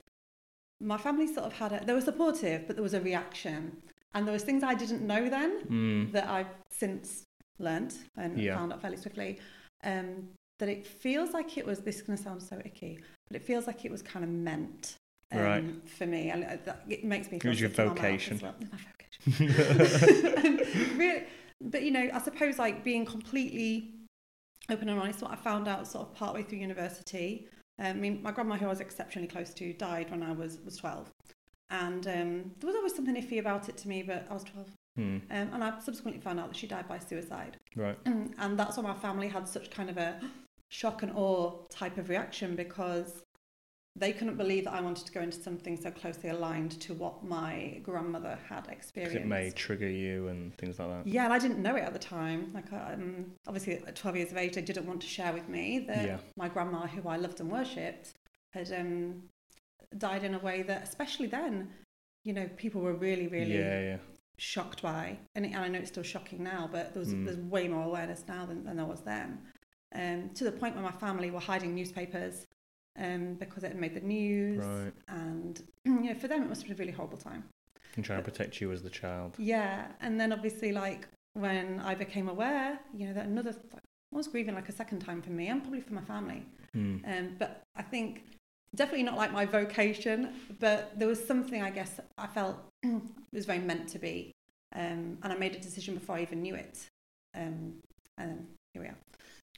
My 0.82 0.98
family 0.98 1.28
sort 1.28 1.46
of 1.46 1.54
had 1.54 1.72
a, 1.72 1.86
they 1.86 1.94
were 1.94 2.02
supportive, 2.02 2.68
but 2.68 2.76
there 2.76 2.84
was 2.84 2.94
a 2.94 3.02
reaction. 3.02 3.78
And 4.14 4.28
there 4.28 4.34
was 4.34 4.44
things 4.44 4.64
I 4.64 4.76
didn't 4.76 5.06
know 5.08 5.30
then 5.30 5.62
Mm. 5.70 6.12
that 6.12 6.28
I've 6.28 6.48
since 6.70 7.24
learnt 7.60 8.00
and 8.18 8.38
Yeah. 8.40 8.58
found 8.58 8.74
out 8.74 8.82
fairly 8.82 8.98
swiftly. 8.98 9.40
Um, 9.84 10.30
that 10.60 10.70
it 10.70 10.86
feels 10.86 11.32
like 11.32 11.58
it 11.58 11.66
was, 11.66 11.80
this 11.80 11.98
is 11.98 12.02
going 12.04 12.18
to 12.18 12.24
sound 12.24 12.42
so 12.42 12.62
icky, 12.64 13.00
but 13.28 13.36
it 13.36 13.44
feels 13.44 13.68
like 13.68 13.86
it 13.86 13.92
was 13.92 14.02
kind 14.02 14.24
of 14.26 14.32
meant 14.32 14.96
um, 15.32 15.40
Right. 15.40 15.90
for 15.90 16.06
me. 16.06 16.30
And 16.30 16.44
uh, 16.44 16.58
that, 16.66 16.84
it 16.90 17.04
makes 17.04 17.32
me 17.32 17.40
feel 17.40 17.50
was 17.50 17.60
your 17.60 17.70
sick 17.70 17.78
to 17.78 17.82
my 17.86 17.90
mouth 17.90 17.98
vocation. 18.00 18.40
well. 18.44 18.56
My 18.72 18.78
vocation. 18.78 20.94
really, 20.98 21.24
but 21.62 21.84
you 21.84 21.92
know, 21.92 22.10
I 22.14 22.20
suppose 22.22 22.58
like 22.60 22.84
being 22.84 23.06
completely 23.06 23.94
open 24.70 24.90
and 24.90 25.00
honest, 25.00 25.22
what 25.22 25.32
I 25.32 25.36
found 25.36 25.68
out 25.68 25.88
sort 25.88 26.08
of 26.08 26.14
partway 26.14 26.44
through 26.44 26.60
university. 26.60 27.48
Um, 27.80 27.86
I 27.88 27.94
mean, 27.94 28.22
my 28.22 28.32
grandma, 28.32 28.56
who 28.56 28.66
I 28.66 28.70
was 28.70 28.80
exceptionally 28.82 29.28
close 29.28 29.54
to, 29.56 29.74
died 29.74 30.12
when 30.12 30.24
I 30.24 30.32
was 30.32 30.60
was 30.64 30.78
twelve, 30.78 31.10
and 31.70 32.06
um, 32.08 32.52
there 32.60 32.68
was 32.68 32.76
always 32.76 32.96
something 32.96 33.16
iffy 33.16 33.40
about 33.40 33.70
it 33.70 33.78
to 33.78 33.88
me. 33.88 34.04
But 34.04 34.28
I 34.30 34.34
was 34.34 34.44
twelve, 34.44 34.70
Hmm. 34.96 35.18
um, 35.32 35.50
and 35.54 35.64
I 35.64 35.80
subsequently 35.80 36.22
found 36.22 36.40
out 36.40 36.50
that 36.50 36.56
she 36.58 36.68
died 36.68 36.88
by 36.88 37.00
suicide, 37.00 37.58
Right. 37.76 37.98
and 38.06 38.58
that's 38.60 38.78
why 38.78 38.84
my 38.84 38.94
family 38.94 39.28
had 39.28 39.48
such 39.48 39.72
kind 39.72 39.90
of 39.90 39.98
a 39.98 40.20
shock 40.70 41.02
and 41.04 41.12
awe 41.16 41.66
type 41.70 41.98
of 41.98 42.10
reaction 42.10 42.56
because 42.56 43.24
they 43.96 44.12
couldn't 44.12 44.38
believe 44.38 44.64
that 44.66 44.74
I 44.74 44.82
wanted 44.82 45.06
to 45.06 45.12
go 45.12 45.22
into 45.22 45.40
something 45.42 45.78
so 45.80 45.92
closely 45.92 46.30
aligned 46.30 46.72
to 46.82 46.96
what 46.96 47.24
my 47.24 47.80
grandmother 47.84 48.40
had 48.50 48.68
experienced. 48.68 49.18
it 49.18 49.28
may 49.28 49.52
trigger 49.52 49.88
you 49.90 50.30
and 50.30 50.56
things 50.58 50.80
like 50.80 50.90
that. 50.90 51.08
Yeah, 51.08 51.26
and 51.26 51.34
I 51.34 51.38
didn't 51.38 51.62
know 51.62 51.76
it 51.76 51.82
at 51.84 51.94
the 51.94 52.00
time. 52.00 52.52
Like, 52.54 52.74
um, 52.74 53.34
obviously, 53.46 53.74
at 53.76 53.96
12 53.96 54.18
years 54.18 54.32
of 54.32 54.38
age, 54.38 54.56
they 54.56 54.62
didn't 54.64 54.88
want 54.88 55.02
to 55.02 55.08
share 55.08 55.32
with 55.32 55.48
me 55.48 55.80
that 55.88 56.06
Yeah. 56.08 56.18
my 56.38 56.50
grandma, 56.50 56.88
who 56.88 57.08
I 57.08 57.18
loved 57.18 57.40
and 57.40 57.52
worshipped, 57.52 58.14
had 58.52 58.72
um, 58.74 59.24
died 59.98 60.24
in 60.24 60.34
a 60.34 60.40
way 60.40 60.64
that, 60.64 60.84
especially 60.84 61.28
then, 61.28 61.70
you 62.24 62.34
know, 62.34 62.50
people 62.58 62.82
were 62.82 62.94
really, 62.96 63.28
really 63.28 63.58
Yeah, 63.60 63.80
yeah. 63.82 63.98
shocked 64.40 64.82
by. 64.82 65.20
And, 65.36 65.46
it, 65.46 65.50
and 65.50 65.58
I 65.58 65.68
know 65.68 65.78
it's 65.80 65.90
still 65.90 66.02
shocking 66.04 66.42
now, 66.42 66.68
but 66.72 66.94
there 66.94 67.00
was, 67.00 67.14
Mm. 67.14 67.26
there's 67.26 67.38
way 67.38 67.68
more 67.68 67.84
awareness 67.84 68.24
now 68.28 68.48
than, 68.48 68.64
than 68.64 68.78
there 68.78 68.86
was 68.88 69.02
then. 69.02 69.38
Um, 69.94 70.32
to 70.34 70.44
the 70.46 70.52
point 70.52 70.74
where 70.74 70.84
my 70.84 70.92
family 70.92 71.30
were 71.30 71.40
hiding 71.40 71.76
newspapers 71.76 72.48
um, 73.00 73.36
because 73.36 73.64
it 73.64 73.70
had 73.70 73.80
made 73.80 73.96
the 73.96 74.02
news. 74.02 74.64
Right. 74.64 74.94
And, 75.08 75.62
you 75.86 76.00
know, 76.02 76.16
for 76.16 76.28
them, 76.28 76.44
it 76.44 76.50
must 76.50 76.62
have 76.62 76.70
been 76.70 76.78
a 76.78 76.80
really 76.80 76.96
horrible 76.96 77.18
time. 77.18 77.44
And 77.96 78.04
trying 78.04 78.20
to 78.20 78.24
protect 78.24 78.60
you 78.60 78.72
as 78.72 78.82
the 78.82 78.90
child. 78.90 79.36
Yeah, 79.38 79.86
and 80.02 80.20
then 80.20 80.34
obviously, 80.34 80.72
like 80.72 81.08
when 81.34 81.80
I 81.80 81.96
became 81.96 82.28
aware, 82.28 82.80
you 82.96 83.08
know, 83.08 83.14
that 83.14 83.26
another 83.26 83.52
like, 83.72 83.84
I 84.14 84.18
was 84.18 84.28
grieving 84.28 84.56
like 84.56 84.70
a 84.70 84.72
second 84.72 85.00
time 85.00 85.22
for 85.22 85.32
me 85.32 85.48
and 85.48 85.62
probably 85.62 85.82
for 85.82 85.94
my 85.94 86.02
family. 86.02 86.46
Hmm. 86.74 86.98
Um, 87.06 87.36
but 87.38 87.62
I 87.76 87.82
think 87.82 88.24
definitely 88.76 89.04
not 89.04 89.18
like 89.18 89.32
my 89.32 89.46
vocation, 89.46 90.30
but 90.60 90.98
there 90.98 91.08
was 91.08 91.24
something 91.24 91.62
I 91.62 91.70
guess 91.70 92.00
I 92.18 92.28
felt 92.28 92.58
was 93.34 93.46
very 93.46 93.60
meant 93.60 93.88
to 93.90 94.00
be, 94.00 94.32
um, 94.76 95.18
and 95.22 95.34
I 95.34 95.36
made 95.36 95.56
a 95.56 95.60
decision 95.60 95.96
before 95.96 96.16
I 96.16 96.22
even 96.22 96.42
knew 96.42 96.56
it. 96.56 96.88
Um, 97.36 97.76
and 98.18 98.46
here 98.74 98.84
we 98.84 98.90
are. 98.90 98.98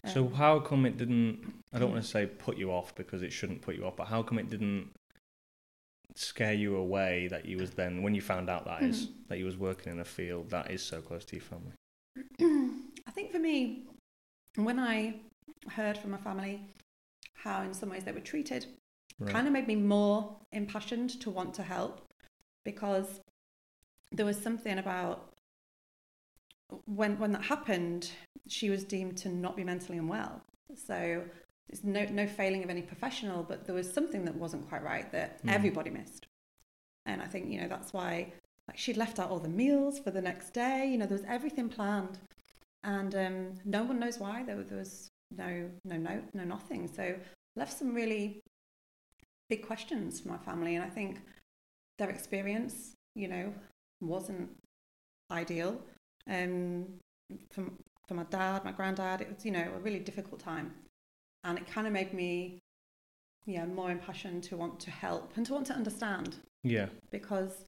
So 0.05 0.25
Um, 0.25 0.33
how 0.33 0.59
come 0.59 0.85
it 0.85 0.97
didn't? 0.97 1.53
I 1.73 1.79
don't 1.79 1.91
want 1.91 2.03
to 2.03 2.09
say 2.09 2.25
put 2.25 2.57
you 2.57 2.71
off 2.71 2.95
because 2.95 3.21
it 3.23 3.33
shouldn't 3.33 3.61
put 3.61 3.75
you 3.75 3.85
off, 3.85 3.95
but 3.95 4.07
how 4.07 4.23
come 4.23 4.39
it 4.39 4.49
didn't 4.49 4.91
scare 6.15 6.53
you 6.53 6.75
away 6.77 7.27
that 7.27 7.45
you 7.45 7.57
was 7.57 7.71
then 7.71 8.01
when 8.01 8.15
you 8.15 8.21
found 8.21 8.49
out 8.49 8.65
that 8.65 8.83
is 8.83 9.07
Mhm. 9.07 9.27
that 9.27 9.37
you 9.39 9.45
was 9.45 9.57
working 9.57 9.91
in 9.91 9.99
a 9.99 10.05
field 10.05 10.49
that 10.51 10.71
is 10.71 10.81
so 10.83 11.01
close 11.01 11.25
to 11.25 11.35
your 11.35 11.43
family? 11.43 11.73
I 13.07 13.11
think 13.11 13.31
for 13.31 13.39
me, 13.39 13.87
when 14.55 14.79
I 14.79 15.19
heard 15.69 15.97
from 15.97 16.11
my 16.11 16.17
family 16.17 16.61
how 17.33 17.63
in 17.63 17.73
some 17.73 17.89
ways 17.89 18.03
they 18.03 18.11
were 18.11 18.21
treated, 18.21 18.65
Right. 19.19 19.31
kind 19.31 19.47
of 19.47 19.53
made 19.53 19.67
me 19.67 19.75
more 19.75 20.39
impassioned 20.51 21.19
to 21.21 21.29
want 21.29 21.53
to 21.55 21.63
help 21.63 22.01
because 22.63 23.21
there 24.11 24.25
was 24.25 24.41
something 24.41 24.77
about 24.77 25.34
when 26.85 27.17
when 27.19 27.31
that 27.31 27.43
happened 27.43 28.09
she 28.47 28.69
was 28.69 28.83
deemed 28.83 29.17
to 29.17 29.29
not 29.29 29.55
be 29.55 29.63
mentally 29.63 29.97
unwell. 29.97 30.41
So 30.75 31.23
it's 31.69 31.83
no 31.83 32.05
no 32.05 32.27
failing 32.27 32.63
of 32.63 32.69
any 32.69 32.81
professional 32.81 33.43
but 33.43 33.65
there 33.65 33.75
was 33.75 33.91
something 33.91 34.25
that 34.25 34.35
wasn't 34.35 34.67
quite 34.69 34.83
right 34.83 35.11
that 35.11 35.43
Mm. 35.43 35.51
everybody 35.51 35.89
missed. 35.89 36.27
And 37.05 37.21
i 37.21 37.25
think 37.25 37.49
you 37.51 37.59
know 37.61 37.67
that's 37.67 37.93
why 37.93 38.31
like 38.67 38.77
she'd 38.77 38.97
left 38.97 39.19
out 39.19 39.29
all 39.29 39.39
the 39.39 39.49
meals 39.49 39.99
for 39.99 40.11
the 40.11 40.21
next 40.21 40.51
day 40.53 40.87
you 40.91 40.97
know 40.97 41.05
there 41.05 41.17
was 41.17 41.25
everything 41.27 41.69
planned. 41.69 42.19
And 42.83 43.15
um, 43.15 43.37
no 43.65 43.83
one 43.83 43.99
knows 43.99 44.19
why. 44.19 44.43
There, 44.43 44.61
there 44.63 44.77
was 44.77 45.07
no 45.35 45.69
no 45.85 45.97
note 45.97 46.23
no 46.33 46.43
nothing. 46.43 46.87
So 46.87 47.15
left 47.55 47.73
some 47.77 47.93
really 47.95 48.39
big 49.49 49.65
questions 49.65 50.19
for 50.19 50.29
my 50.29 50.37
family. 50.37 50.75
And 50.75 50.83
i 50.83 50.89
think 50.89 51.19
their 51.97 52.09
experience 52.09 52.93
you 53.15 53.27
know 53.27 53.53
wasn't 54.01 54.49
ideal 55.31 55.79
um 56.29 56.85
for, 57.51 57.65
for 58.07 58.13
my 58.15 58.23
dad 58.25 58.63
my 58.63 58.71
granddad 58.71 59.21
it 59.21 59.29
was 59.33 59.45
you 59.45 59.51
know 59.51 59.67
a 59.75 59.79
really 59.79 59.99
difficult 59.99 60.39
time 60.39 60.73
and 61.43 61.57
it 61.57 61.67
kind 61.67 61.85
of 61.87 61.93
made 61.93 62.13
me 62.13 62.59
yeah 63.45 63.65
more 63.65 63.91
impassioned 63.91 64.43
to 64.43 64.57
want 64.57 64.79
to 64.79 64.91
help 64.91 65.31
and 65.37 65.45
to 65.45 65.53
want 65.53 65.67
to 65.67 65.73
understand 65.73 66.35
Yeah. 66.63 66.87
because 67.11 67.65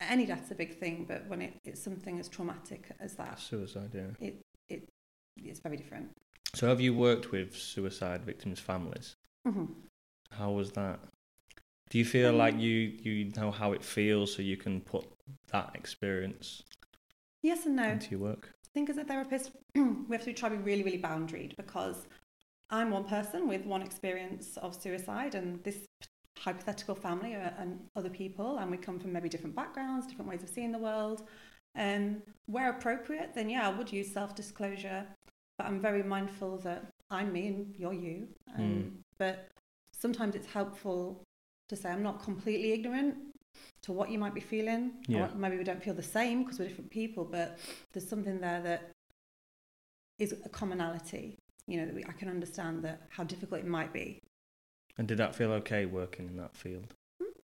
any 0.00 0.26
death's 0.26 0.50
a 0.50 0.54
big 0.54 0.78
thing 0.78 1.04
but 1.06 1.26
when 1.28 1.42
it, 1.42 1.54
it's 1.64 1.82
something 1.82 2.18
as 2.18 2.28
traumatic 2.28 2.90
as 3.00 3.14
that 3.16 3.38
Suicide. 3.38 3.90
Yeah. 3.94 4.30
it's 5.36 5.60
very 5.60 5.76
different 5.76 6.10
So 6.54 6.66
have 6.68 6.80
you 6.80 6.92
worked 6.94 7.30
with 7.30 7.56
suicide 7.56 8.24
victims' 8.24 8.58
families? 8.60 9.14
hmm 9.46 9.66
How 10.32 10.50
was 10.50 10.72
that? 10.72 10.98
Do 11.90 11.98
you 11.98 12.04
feel 12.04 12.30
Um, 12.30 12.38
like 12.38 12.56
you 12.58 12.74
you 13.06 13.30
know 13.36 13.50
how 13.50 13.72
it 13.72 13.84
feels, 13.84 14.34
so 14.34 14.42
you 14.42 14.56
can 14.56 14.80
put 14.80 15.04
that 15.52 15.70
experience 15.74 16.62
yes 17.42 17.66
and 17.66 17.76
no 17.76 17.84
into 17.84 18.10
your 18.12 18.20
work? 18.20 18.50
I 18.64 18.68
think 18.72 18.90
as 18.90 18.98
a 18.98 19.04
therapist, 19.04 19.50
we 19.74 20.06
have 20.12 20.24
to 20.24 20.32
try 20.32 20.48
to 20.48 20.56
be 20.56 20.62
really, 20.62 20.82
really 20.82 21.02
boundaried 21.02 21.56
because 21.56 22.06
I'm 22.70 22.90
one 22.90 23.04
person 23.04 23.48
with 23.48 23.64
one 23.66 23.82
experience 23.82 24.56
of 24.58 24.80
suicide, 24.80 25.34
and 25.34 25.62
this 25.64 25.78
hypothetical 26.38 26.94
family 26.94 27.34
are, 27.34 27.52
and 27.58 27.80
other 27.96 28.10
people, 28.10 28.58
and 28.58 28.70
we 28.70 28.76
come 28.76 28.98
from 29.00 29.12
maybe 29.12 29.28
different 29.28 29.56
backgrounds, 29.56 30.06
different 30.06 30.30
ways 30.30 30.42
of 30.42 30.48
seeing 30.48 30.72
the 30.72 30.78
world. 30.78 31.22
Um, 31.76 32.22
where 32.46 32.70
appropriate, 32.70 33.32
then 33.34 33.48
yeah, 33.48 33.68
I 33.68 33.72
would 33.76 33.92
use 33.92 34.12
self 34.12 34.34
disclosure, 34.34 35.06
but 35.58 35.66
I'm 35.66 35.80
very 35.80 36.02
mindful 36.02 36.58
that 36.58 36.84
I'm 37.10 37.32
me 37.32 37.46
and 37.48 37.74
you're 37.76 37.92
you. 37.92 38.28
Um, 38.56 38.64
Mm. 38.64 38.90
But 39.18 39.50
sometimes 39.92 40.34
it's 40.34 40.46
helpful 40.46 41.22
to 41.68 41.76
say 41.76 41.90
I'm 41.90 42.02
not 42.02 42.22
completely 42.22 42.72
ignorant 42.72 43.16
to 43.82 43.92
what 43.92 44.10
you 44.10 44.18
might 44.18 44.34
be 44.34 44.40
feeling. 44.40 44.92
Yeah. 45.08 45.28
Or 45.28 45.34
maybe 45.34 45.56
we 45.56 45.64
don't 45.64 45.82
feel 45.82 45.94
the 45.94 46.02
same 46.02 46.42
because 46.44 46.58
we're 46.58 46.68
different 46.68 46.90
people, 46.90 47.24
but 47.24 47.58
there's 47.92 48.08
something 48.08 48.40
there 48.40 48.60
that 48.62 48.90
is 50.18 50.32
a 50.44 50.48
commonality. 50.48 51.36
You 51.66 51.78
know, 51.78 51.86
that 51.86 51.94
we, 51.94 52.04
I 52.04 52.12
can 52.12 52.28
understand 52.28 52.82
that 52.84 53.02
how 53.10 53.22
difficult 53.24 53.60
it 53.60 53.66
might 53.66 53.92
be. 53.92 54.18
And 54.98 55.06
did 55.06 55.18
that 55.18 55.34
feel 55.34 55.52
okay 55.52 55.86
working 55.86 56.26
in 56.26 56.36
that 56.36 56.56
field? 56.56 56.94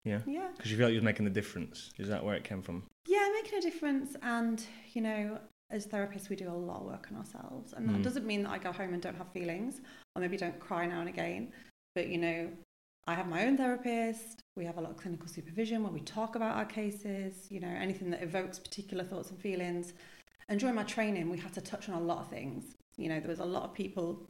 Yeah. 0.06 0.20
Yeah. 0.28 0.50
Because 0.56 0.72
you 0.72 0.78
felt 0.78 0.92
you 0.92 0.98
was 0.98 1.04
making 1.04 1.26
the 1.26 1.32
difference. 1.32 1.92
Is 1.98 2.10
that 2.10 2.24
where 2.24 2.36
it 2.36 2.44
came 2.44 2.62
from? 2.62 2.84
Yeah, 3.08 3.28
making 3.34 3.58
a 3.58 3.62
difference. 3.62 4.16
And, 4.22 4.64
you 4.94 5.02
know, 5.02 5.40
as 5.72 5.88
therapists, 5.88 6.30
we 6.30 6.36
do 6.36 6.50
a 6.50 6.52
lot 6.54 6.82
of 6.82 6.86
work 6.86 7.08
on 7.12 7.18
ourselves. 7.18 7.74
And 7.74 7.90
that 7.90 7.96
Mm. 7.96 8.04
doesn't 8.04 8.26
mean 8.26 8.44
that 8.44 8.52
I 8.52 8.60
go 8.60 8.72
home 8.72 8.94
and 8.94 9.02
don't 9.02 9.16
have 9.16 9.32
feelings 9.32 9.82
or 10.16 10.22
maybe 10.22 10.38
don't 10.38 10.60
cry 10.60 10.86
now 10.86 11.00
and 11.00 11.10
again. 11.10 11.52
But, 11.96 12.08
you 12.10 12.18
know, 12.20 12.52
I 13.08 13.16
have 13.16 13.28
my 13.28 13.48
own 13.48 13.58
therapist. 13.58 14.43
We 14.56 14.66
have 14.66 14.78
a 14.78 14.82
lot 14.82 14.92
of 14.92 14.98
clinical 14.98 15.28
supervision 15.28 15.84
where 15.84 15.92
we 15.92 16.02
talk 16.02 16.36
about 16.36 16.56
our 16.56 16.66
cases, 16.66 17.48
you 17.50 17.60
know, 17.60 17.68
anything 17.68 18.12
that 18.12 18.22
evokes 18.22 18.60
particular 18.60 19.04
thoughts 19.04 19.32
and 19.32 19.40
feelings. 19.40 19.94
And 20.48 20.60
during 20.60 20.76
my 20.76 20.84
training, 20.84 21.30
we 21.30 21.38
had 21.38 21.54
to 21.54 21.62
touch 21.62 21.90
on 21.90 21.96
a 21.96 22.06
lot 22.06 22.20
of 22.20 22.28
things. 22.28 22.76
You 22.98 23.10
know, 23.10 23.20
there 23.20 23.30
was 23.30 23.40
a 23.40 23.46
lot 23.46 23.64
of 23.64 23.74
people 23.74 24.30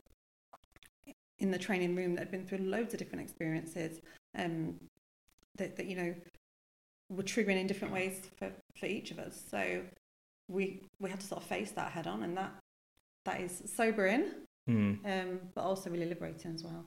in 1.40 1.52
the 1.52 1.58
training 1.58 1.96
room 1.96 2.16
that 2.16 2.22
had 2.22 2.32
been 2.32 2.46
through 2.46 2.60
loads 2.60 2.94
of 2.94 3.00
different 3.00 3.22
experiences 3.24 4.00
um, 4.38 4.76
that, 5.58 5.76
that, 5.76 5.88
you 5.88 5.98
know, 5.98 6.16
were 7.10 7.24
triggering 7.24 7.60
in 7.60 7.68
different 7.68 7.94
ways 7.94 8.22
for, 8.38 8.50
for 8.80 8.86
each 8.86 9.12
of 9.12 9.20
us. 9.20 9.44
So 9.52 9.82
we 10.48 10.82
we 11.00 11.10
had 11.10 11.20
to 11.20 11.28
sort 11.28 11.42
of 11.42 11.48
face 11.48 11.72
that 11.72 11.92
head 11.92 12.08
on, 12.08 12.24
and 12.24 12.38
that 12.38 12.52
that 13.26 13.42
is 13.42 13.64
sobering, 13.76 14.32
Mm. 14.70 15.00
um, 15.06 15.40
but 15.54 15.62
also 15.62 15.90
really 15.90 16.06
liberating 16.06 16.56
as 16.56 16.64
well. 16.64 16.86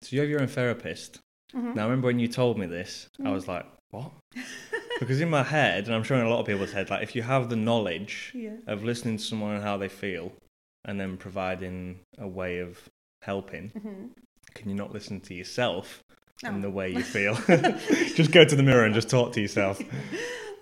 So 0.00 0.16
you 0.16 0.20
have 0.20 0.30
your 0.30 0.40
own 0.40 0.48
therapist. 0.48 1.18
Mhm. 1.54 1.74
Now, 1.74 1.82
I 1.82 1.84
remember 1.86 2.06
when 2.06 2.18
you 2.18 2.28
told 2.28 2.58
me 2.58 2.66
this, 2.66 3.08
I 3.20 3.24
Mm. 3.28 3.32
was 3.32 3.48
like, 3.48 3.66
what? 3.90 4.12
because 5.00 5.20
in 5.20 5.30
my 5.30 5.42
head, 5.42 5.86
and 5.86 5.94
I'm 5.94 6.02
sure 6.02 6.18
in 6.18 6.26
a 6.26 6.30
lot 6.30 6.40
of 6.40 6.46
people's 6.46 6.72
head, 6.72 6.90
like 6.90 7.02
if 7.02 7.14
you 7.16 7.22
have 7.22 7.48
the 7.48 7.56
knowledge 7.56 8.32
Yeah. 8.34 8.56
of 8.66 8.84
listening 8.84 9.16
to 9.16 9.22
someone 9.24 9.54
and 9.54 9.64
how 9.64 9.76
they 9.76 9.88
feel, 9.88 10.32
and 10.84 10.98
then 11.00 11.16
providing 11.16 12.00
a 12.18 12.28
way 12.28 12.58
of 12.58 12.88
helping, 13.22 13.70
hmm 13.70 14.06
can 14.54 14.68
you 14.68 14.74
not 14.74 14.92
listen 14.92 15.20
to 15.20 15.32
yourself 15.32 16.02
and 16.44 16.62
the 16.64 16.70
way 16.70 16.90
you 16.90 17.04
feel? 17.04 17.34
just 18.16 18.32
go 18.32 18.44
to 18.44 18.56
the 18.56 18.62
mirror 18.64 18.84
and 18.84 18.94
just 18.94 19.08
talk 19.08 19.32
to 19.34 19.40
yourself. 19.40 19.80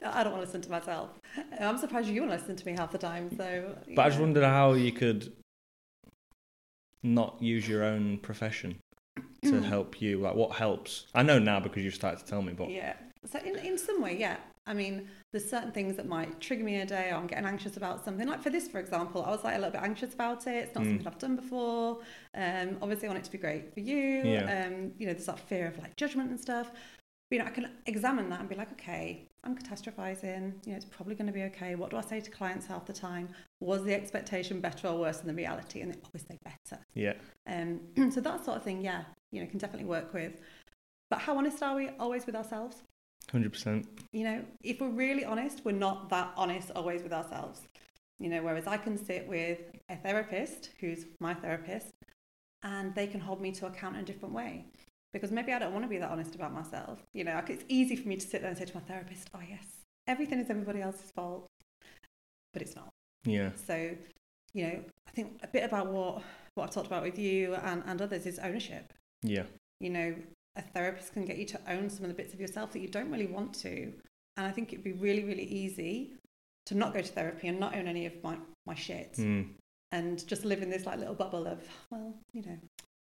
I 0.05 0.23
don't 0.23 0.33
want 0.33 0.43
to 0.43 0.47
listen 0.47 0.61
to 0.63 0.71
myself. 0.71 1.11
I'm 1.59 1.79
surprised 1.79 2.09
you 2.09 2.21
want 2.21 2.33
to 2.33 2.39
listen 2.39 2.55
to 2.57 2.67
me 2.67 2.73
half 2.73 2.93
the 2.93 2.99
time. 2.99 3.31
So, 3.37 3.77
But 3.95 4.03
I 4.03 4.09
just 4.11 4.21
wondered 4.21 4.45
how 4.45 4.75
you 4.75 4.93
could 4.93 5.33
not 7.03 7.41
use 7.41 7.67
your 7.69 7.85
own 7.85 8.19
profession 8.19 8.77
to 9.43 9.61
help 9.61 10.01
you. 10.03 10.21
Like, 10.21 10.35
what 10.35 10.53
helps? 10.57 11.07
I 11.15 11.23
know 11.23 11.39
now 11.39 11.61
because 11.61 11.85
you've 11.85 11.95
started 11.95 12.21
to 12.21 12.27
tell 12.27 12.43
me, 12.43 12.53
but 12.53 12.71
Yeah. 12.71 12.95
So 13.31 13.39
in, 13.41 13.57
in 13.59 13.77
some 13.79 14.01
way, 14.01 14.17
yeah. 14.17 14.37
I 14.67 14.75
mean, 14.75 15.09
there's 15.33 15.49
certain 15.49 15.73
things 15.73 15.97
that 15.97 16.07
might 16.07 16.41
trigger 16.41 16.63
me 16.63 16.77
a 16.81 16.87
day 16.87 17.11
or 17.11 17.15
I'm 17.15 17.27
getting 17.27 17.47
anxious 17.47 17.77
about 17.77 18.05
something. 18.05 18.29
Like 18.29 18.43
for 18.43 18.51
this, 18.51 18.69
for 18.69 18.79
example, 18.79 19.25
I 19.25 19.31
was 19.31 19.43
like 19.43 19.55
a 19.55 19.59
little 19.59 19.73
bit 19.73 19.81
anxious 19.83 20.13
about 20.15 20.47
it. 20.47 20.57
It's 20.67 20.75
not 20.75 20.85
Mm. 20.85 20.89
something 20.91 21.07
I've 21.07 21.19
done 21.19 21.37
before. 21.37 21.99
Um, 22.35 22.77
obviously 22.83 23.09
I 23.09 23.11
want 23.13 23.21
it 23.21 23.25
to 23.25 23.33
be 23.33 23.39
great 23.39 23.73
for 23.73 23.81
you. 23.81 24.23
Yeah. 24.25 24.67
Um, 24.67 24.93
you 24.99 25.07
know, 25.07 25.15
there's 25.15 25.27
that 25.27 25.41
fear 25.41 25.67
of 25.67 25.79
like 25.79 25.97
judgment 25.97 26.31
and 26.31 26.39
stuff. 26.39 26.71
But, 26.71 27.37
you 27.37 27.39
know, 27.39 27.47
I 27.47 27.51
can 27.51 27.71
examine 27.87 28.29
that 28.31 28.41
and 28.41 28.49
be 28.49 28.55
like, 28.55 28.71
okay, 28.73 29.27
I'm 29.45 29.57
catastrophizing. 29.57 30.53
You 30.65 30.71
know, 30.73 30.77
it's 30.77 30.85
probably 30.85 31.15
going 31.15 31.27
to 31.27 31.33
be 31.33 31.43
okay. 31.45 31.75
What 31.75 31.91
do 31.91 31.97
I 31.97 32.01
say 32.03 32.21
to 32.21 32.31
clients 32.31 32.67
half 32.67 32.87
the 32.87 32.93
time? 32.93 33.29
Was 33.61 33.85
the 33.85 33.95
expectation 33.95 34.61
better 34.61 34.89
or 34.89 34.99
worse 34.99 35.19
than 35.19 35.29
the 35.29 35.35
reality? 35.35 35.81
And 35.81 35.93
they 35.93 35.99
always 36.05 36.25
say 36.29 36.39
better. 36.45 36.83
yeah, 36.95 37.15
Um, 37.47 37.81
so 38.11 38.21
that 38.21 38.45
sort 38.45 38.57
of 38.59 38.63
thing, 38.63 38.83
yeah, 38.83 39.05
you 39.33 39.41
know, 39.41 39.47
can 39.49 39.59
definitely 39.59 39.89
work 39.89 40.13
with. 40.13 40.41
But 41.11 41.21
how 41.21 41.37
honest 41.37 41.63
are 41.63 41.77
we 41.77 41.91
always 41.99 42.27
with 42.27 42.37
ourselves? 42.37 42.83
hundred 43.31 43.53
percent. 43.53 43.87
You 44.13 44.25
know, 44.25 44.45
if 44.63 44.81
we're 44.81 44.89
really 44.89 45.25
honest, 45.25 45.63
we're 45.65 45.73
not 45.73 46.09
that 46.11 46.33
honest 46.37 46.71
always 46.75 47.03
with 47.03 47.13
ourselves. 47.13 47.61
You 48.19 48.31
know, 48.31 48.43
whereas 48.43 48.67
I 48.67 48.77
can 48.79 48.97
sit 48.97 49.29
with 49.29 49.59
a 49.89 49.97
therapist 49.97 50.71
who's 50.81 51.05
my 51.21 51.35
therapist 51.35 51.91
and 52.63 52.95
they 52.95 53.07
can 53.07 53.21
hold 53.21 53.41
me 53.41 53.53
to 53.53 53.67
account 53.67 53.97
in 53.97 54.03
a 54.03 54.05
different 54.05 54.35
way. 54.35 54.65
Because 55.13 55.31
maybe 55.31 55.53
I 55.53 55.59
don't 55.59 55.73
want 55.73 55.85
to 55.85 55.89
be 55.89 55.99
that 55.99 56.11
honest 56.11 56.35
about 56.35 56.53
myself. 56.53 56.99
You 57.15 57.25
know, 57.25 57.41
it's 57.49 57.65
easy 57.69 57.97
for 57.97 58.09
me 58.09 58.17
to 58.17 58.27
sit 58.27 58.41
there 58.41 58.51
and 58.51 58.59
say 58.59 58.65
to 58.65 58.75
my 58.75 58.83
therapist, 58.83 59.31
oh, 59.35 59.41
yes, 59.49 59.65
everything 60.07 60.39
is 60.39 60.51
everybody 60.51 60.83
else's 60.83 61.11
fault. 61.13 61.47
But 62.53 62.63
it's 62.63 62.75
not. 62.75 62.89
Yeah, 63.25 63.51
So, 63.67 63.91
you 64.53 64.67
know, 64.67 64.85
I 65.07 65.11
think 65.11 65.41
a 65.43 65.49
bit 65.49 65.65
about 65.65 65.89
what, 65.89 66.23
what 66.55 66.65
I've 66.65 66.71
talked 66.71 66.87
about 66.87 67.03
with 67.03 67.19
you 67.19 67.55
and, 67.55 67.83
and 67.87 68.01
others 68.03 68.27
is 68.27 68.39
ownership. 68.39 68.93
Yeah, 69.23 69.45
You 69.81 69.91
know, 69.91 70.15
a 70.57 70.63
therapist 70.63 71.13
can 71.13 71.25
get 71.25 71.39
you 71.39 71.45
to 71.47 71.61
own 71.69 71.89
some 71.91 72.05
of 72.05 72.09
the 72.09 72.15
bits 72.15 72.35
of 72.35 72.41
yourself 72.41 72.73
that 72.73 72.81
you 72.81 72.89
don't 72.89 73.11
really 73.11 73.27
want 73.27 73.55
to. 73.61 73.93
And 74.37 74.47
I 74.47 74.51
think 74.51 74.73
it'd 74.73 74.85
be 74.85 74.93
really, 74.93 75.25
really 75.25 75.45
easy 75.45 76.13
to 76.67 76.75
not 76.75 76.93
go 76.95 77.01
to 77.01 77.09
therapy 77.09 77.49
and 77.49 77.59
not 77.59 77.77
own 77.77 77.87
any 77.89 78.07
of 78.07 78.23
my, 78.23 78.37
my 78.67 78.75
shit 78.75 79.15
mm. 79.15 79.49
and 79.93 80.27
just 80.27 80.45
live 80.45 80.63
in 80.63 80.71
this 80.71 80.85
like 80.87 80.99
little 80.99 81.15
bubble 81.15 81.47
of, 81.47 81.61
well, 81.91 82.15
you 82.33 82.43
know, 82.43 82.59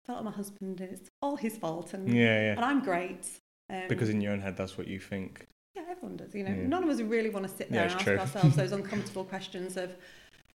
felt 0.06 0.16
like 0.18 0.24
my 0.26 0.30
husband 0.30 0.80
and 0.80 0.92
it's 0.92 1.08
all 1.22 1.36
his 1.36 1.56
fault 1.56 1.94
and, 1.94 2.08
yeah, 2.08 2.40
yeah. 2.40 2.52
and 2.52 2.64
I'm 2.64 2.82
great. 2.84 3.26
Um, 3.70 3.82
Because 3.88 4.10
in 4.10 4.20
your 4.20 4.32
own 4.32 4.40
head, 4.40 4.56
that's 4.56 4.76
what 4.76 4.86
you 4.86 5.00
think. 5.00 5.46
yeah, 5.74 5.82
everyone 5.90 6.16
does. 6.16 6.34
You 6.34 6.44
know, 6.44 6.50
Yeah. 6.50 6.66
none 6.66 6.84
of 6.84 6.90
us 6.90 7.00
really 7.00 7.30
want 7.30 7.48
to 7.48 7.52
sit 7.52 7.68
Yeah, 7.70 7.76
there 7.76 7.84
it's 7.86 7.94
and 7.94 8.00
ask 8.20 8.32
true. 8.32 8.38
ourselves 8.38 8.56
those 8.62 8.72
uncomfortable 8.72 9.24
questions 9.24 9.76
of, 9.76 9.96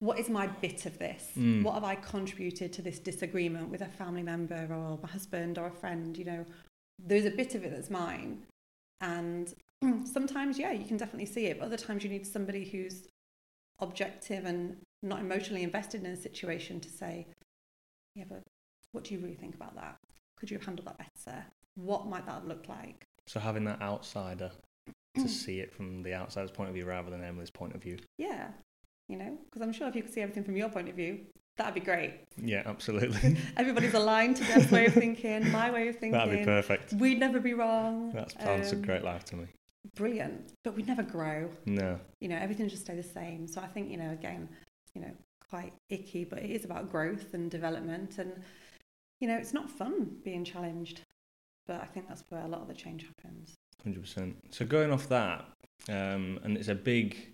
what 0.05 0.19
is 0.19 0.29
my 0.29 0.47
bit 0.47 0.85
of 0.85 0.99
this? 0.99 1.31
Mm. 1.37 1.63
What 1.63 1.73
have 1.73 1.83
I 1.83 1.95
contributed 1.95 2.71
to 2.73 2.81
this 2.81 2.99
disagreement 2.99 3.69
with 3.69 3.81
a 3.81 3.87
family 3.87 4.21
member 4.21 4.67
or 4.69 4.99
my 5.01 5.09
husband 5.09 5.57
or 5.57 5.67
a 5.67 5.71
friend? 5.71 6.15
You 6.15 6.25
know, 6.25 6.45
there's 6.99 7.25
a 7.25 7.31
bit 7.31 7.55
of 7.55 7.63
it 7.63 7.71
that's 7.71 7.89
mine, 7.89 8.43
and 9.01 9.53
sometimes, 10.05 10.59
yeah, 10.59 10.71
you 10.71 10.85
can 10.85 10.97
definitely 10.97 11.25
see 11.25 11.47
it. 11.47 11.59
But 11.59 11.65
other 11.65 11.77
times, 11.77 12.03
you 12.03 12.09
need 12.09 12.25
somebody 12.25 12.63
who's 12.63 13.07
objective 13.79 14.45
and 14.45 14.77
not 15.01 15.19
emotionally 15.19 15.63
invested 15.63 16.03
in 16.03 16.11
a 16.11 16.15
situation 16.15 16.79
to 16.79 16.89
say, 16.89 17.27
yeah, 18.15 18.25
but 18.29 18.41
what 18.91 19.03
do 19.03 19.13
you 19.13 19.19
really 19.19 19.35
think 19.35 19.55
about 19.55 19.75
that? 19.75 19.97
Could 20.37 20.51
you 20.51 20.57
have 20.57 20.65
handled 20.65 20.87
that 20.87 20.97
better? 20.97 21.43
What 21.75 22.07
might 22.07 22.25
that 22.27 22.47
looked 22.47 22.69
like? 22.69 23.03
So 23.27 23.39
having 23.39 23.65
that 23.65 23.81
outsider 23.81 24.51
to 25.17 25.27
see 25.27 25.59
it 25.59 25.73
from 25.73 26.03
the 26.03 26.13
outsider's 26.13 26.51
point 26.51 26.69
of 26.69 26.75
view 26.75 26.85
rather 26.85 27.09
than 27.09 27.23
Emily's 27.23 27.49
point 27.49 27.73
of 27.75 27.81
view. 27.81 27.97
Yeah, 28.17 28.47
you 29.07 29.17
know, 29.17 29.37
because 29.45 29.61
I'm 29.61 29.73
sure 29.73 29.87
if 29.87 29.95
you 29.95 30.01
could 30.03 30.13
see 30.13 30.21
everything 30.21 30.43
from 30.43 30.57
your 30.57 30.69
point 30.69 30.89
of 30.89 30.95
view, 30.95 31.19
that'd 31.57 31.73
be 31.73 31.79
great. 31.79 32.13
Yeah, 32.37 32.63
absolutely. 32.65 33.37
Everybody's 33.57 33.93
aligned 33.93 34.37
to 34.37 34.43
their 34.43 34.67
way 34.71 34.85
of 34.87 34.93
thinking, 34.93 35.51
my 35.51 35.71
way 35.71 35.87
of 35.87 35.95
thinking. 35.95 36.11
That'd 36.11 36.39
be 36.39 36.45
perfect. 36.45 36.93
We'd 36.93 37.19
never 37.19 37.39
be 37.39 37.53
wrong. 37.53 38.11
That 38.13 38.31
sounds 38.31 38.71
a 38.71 38.75
Um, 38.75 38.81
great 38.81 39.03
life 39.03 39.23
to 39.25 39.35
me. 39.37 39.45
Brilliant. 39.95 40.51
But 40.63 40.75
we'd 40.75 40.87
never 40.87 41.03
grow. 41.03 41.49
No. 41.65 41.99
You 42.19 42.29
know, 42.29 42.37
everything 42.37 42.67
just 42.67 42.83
stay 42.83 42.95
the 42.95 43.03
same. 43.03 43.47
So 43.47 43.61
I 43.61 43.67
think, 43.67 43.89
you 43.91 43.97
know, 43.97 44.11
again, 44.11 44.49
you 44.95 45.01
know, 45.01 45.11
quite 45.49 45.73
icky, 45.89 46.23
but 46.23 46.39
it 46.39 46.49
is 46.49 46.65
about 46.65 46.91
growth 46.91 47.33
and 47.33 47.51
development. 47.51 48.17
And, 48.17 48.33
you 49.21 49.27
know, 49.27 49.37
it's 49.37 49.53
not 49.53 49.69
fun 49.69 50.17
being 50.23 50.43
challenged. 50.43 51.01
But 51.67 51.81
I 51.81 51.85
think 51.85 52.07
that's 52.07 52.23
where 52.29 52.41
a 52.43 52.47
lot 52.47 52.61
of 52.61 52.67
the 52.67 52.73
change 52.73 53.05
happens. 53.05 53.53
Hundred 53.83 54.01
percent. 54.01 54.35
So 54.51 54.65
going 54.65 54.91
off 54.91 55.07
that, 55.09 55.45
um, 55.89 56.39
and 56.43 56.57
it's 56.57 56.67
a 56.67 56.75
big, 56.75 57.31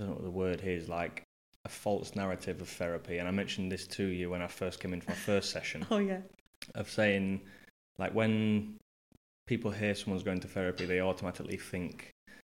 don't 0.00 0.08
know 0.08 0.14
what 0.14 0.24
the 0.24 0.30
word 0.30 0.62
is, 0.64 0.88
like 0.88 1.22
a 1.64 1.68
false 1.68 2.14
narrative 2.16 2.60
of 2.60 2.68
therapy. 2.68 3.18
And 3.18 3.28
I 3.28 3.30
mentioned 3.30 3.70
this 3.70 3.86
to 3.88 4.04
you 4.04 4.30
when 4.30 4.42
I 4.42 4.46
first 4.46 4.80
came 4.80 4.92
in 4.92 5.00
for 5.00 5.10
my 5.10 5.16
first 5.16 5.50
session 5.56 5.86
Oh, 5.90 5.98
yeah. 5.98 6.20
of 6.74 6.90
saying, 6.90 7.40
like 7.98 8.14
when 8.14 8.76
people 9.46 9.70
hear 9.70 9.94
someone's 9.94 10.22
going 10.22 10.40
to 10.40 10.48
therapy, 10.48 10.86
they 10.86 11.00
automatically 11.00 11.56
think 11.56 12.10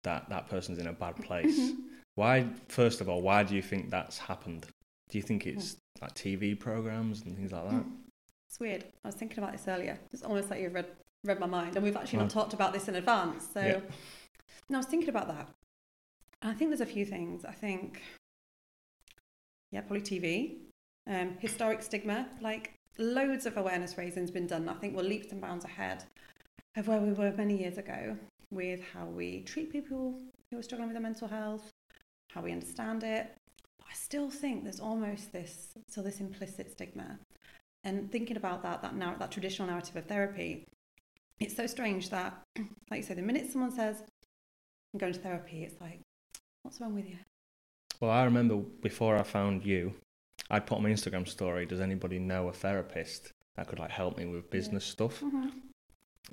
that 0.04 0.30
that 0.30 0.50
person's 0.50 0.80
in 0.80 0.88
a 0.88 0.94
bad 0.94 1.16
place. 1.28 1.72
why? 2.16 2.48
First 2.70 3.02
of 3.02 3.10
all, 3.10 3.22
why 3.22 3.44
do 3.44 3.56
you 3.56 3.62
think 3.62 3.90
that's 3.90 4.18
happened? 4.18 4.66
Do 5.10 5.18
you 5.18 5.22
think 5.22 5.46
it's 5.46 5.74
hmm. 6.00 6.06
like 6.06 6.16
TV 6.16 6.58
programs 6.60 7.22
and 7.24 7.36
things 7.36 7.52
like 7.52 7.66
that? 7.70 7.76
Hmm. 7.84 7.90
It's 8.50 8.60
weird. 8.60 8.86
I 9.04 9.08
was 9.08 9.16
thinking 9.16 9.40
about 9.40 9.52
this 9.54 9.68
earlier. 9.68 9.98
It's 10.12 10.22
almost 10.24 10.50
like 10.52 10.62
you've 10.62 10.74
read 10.76 10.86
read 11.26 11.40
my 11.40 11.46
mind, 11.48 11.76
and 11.76 11.84
we've 11.86 11.96
actually 11.96 12.20
Oh. 12.20 12.24
not 12.24 12.32
talked 12.32 12.54
about 12.54 12.74
this 12.74 12.88
in 12.90 12.96
advance. 12.96 13.48
So, 13.54 13.62
Yeah. 13.62 13.80
and 14.68 14.76
I 14.76 14.78
was 14.78 14.86
thinking 14.86 15.08
about 15.10 15.28
that, 15.30 15.50
I 16.44 16.54
think 16.54 16.70
there's 16.70 16.82
a 16.82 16.86
few 16.86 17.06
things. 17.06 17.46
I 17.46 17.54
think, 17.54 18.02
yeah, 19.72 19.82
probably 19.82 20.02
TV, 20.02 20.58
um, 21.08 21.38
historic 21.40 21.82
stigma, 21.82 22.28
like 22.42 22.74
loads 22.98 23.46
of 23.46 23.58
awareness 23.58 23.98
raising's 23.98 24.30
been 24.32 24.48
done. 24.48 24.68
I 24.68 24.74
think 24.74 24.96
we're 24.96 25.04
leaps 25.04 25.32
and 25.32 25.40
bounds 25.40 25.64
ahead 25.64 26.04
of 26.76 26.88
where 26.88 27.00
we 27.00 27.14
were 27.14 27.32
many 27.32 27.58
years 27.58 27.78
ago 27.78 28.18
with 28.52 28.82
how 28.94 29.06
we 29.06 29.42
treat 29.42 29.72
people 29.72 30.20
who 30.52 30.60
are 30.60 30.64
struggling 30.64 30.90
with 30.90 30.96
their 30.96 31.02
mental 31.02 31.28
health, 31.28 31.72
how 32.32 32.42
we 32.42 32.52
understand 32.52 33.04
it. 33.04 33.32
But 33.80 33.88
I 33.90 33.94
still 33.94 34.30
think 34.30 34.64
there's 34.64 34.82
almost 34.82 35.32
this 35.32 35.70
so 35.88 36.02
this 36.02 36.20
implicit 36.20 36.72
stigma 36.72 37.20
and 37.84 38.12
thinking 38.12 38.38
about 38.38 38.64
that 38.64 38.82
that 38.82 38.96
now 38.96 39.16
that 39.18 39.32
traditional 39.32 39.68
narrative 39.68 39.96
of 39.96 40.06
therapy 40.06 40.66
it's 41.40 41.56
so 41.56 41.68
strange 41.68 42.10
that 42.10 42.42
like 42.90 42.98
you 42.98 43.04
say 43.04 43.14
the 43.14 43.22
minute 43.22 43.52
someone 43.52 43.72
says 43.72 44.04
i'm 44.94 45.00
going 45.00 45.14
to 45.14 45.20
therapy 45.20 45.64
it's 45.64 45.80
like 45.82 46.00
what's 46.64 46.80
wrong 46.82 46.94
with 46.96 47.08
you 47.08 47.18
Well, 48.00 48.12
I 48.12 48.24
remember 48.24 48.56
before 48.82 49.18
I 49.18 49.24
found 49.24 49.66
you, 49.66 49.94
I'd 50.50 50.66
put 50.66 50.76
on 50.78 50.84
my 50.84 50.90
Instagram 50.90 51.28
story, 51.28 51.66
does 51.66 51.80
anybody 51.80 52.20
know 52.20 52.48
a 52.50 52.54
therapist 52.54 53.32
that 53.56 53.68
could 53.68 53.80
like 53.80 53.92
help 53.92 54.18
me 54.18 54.26
with 54.26 54.50
business 54.50 54.84
stuff? 54.86 55.24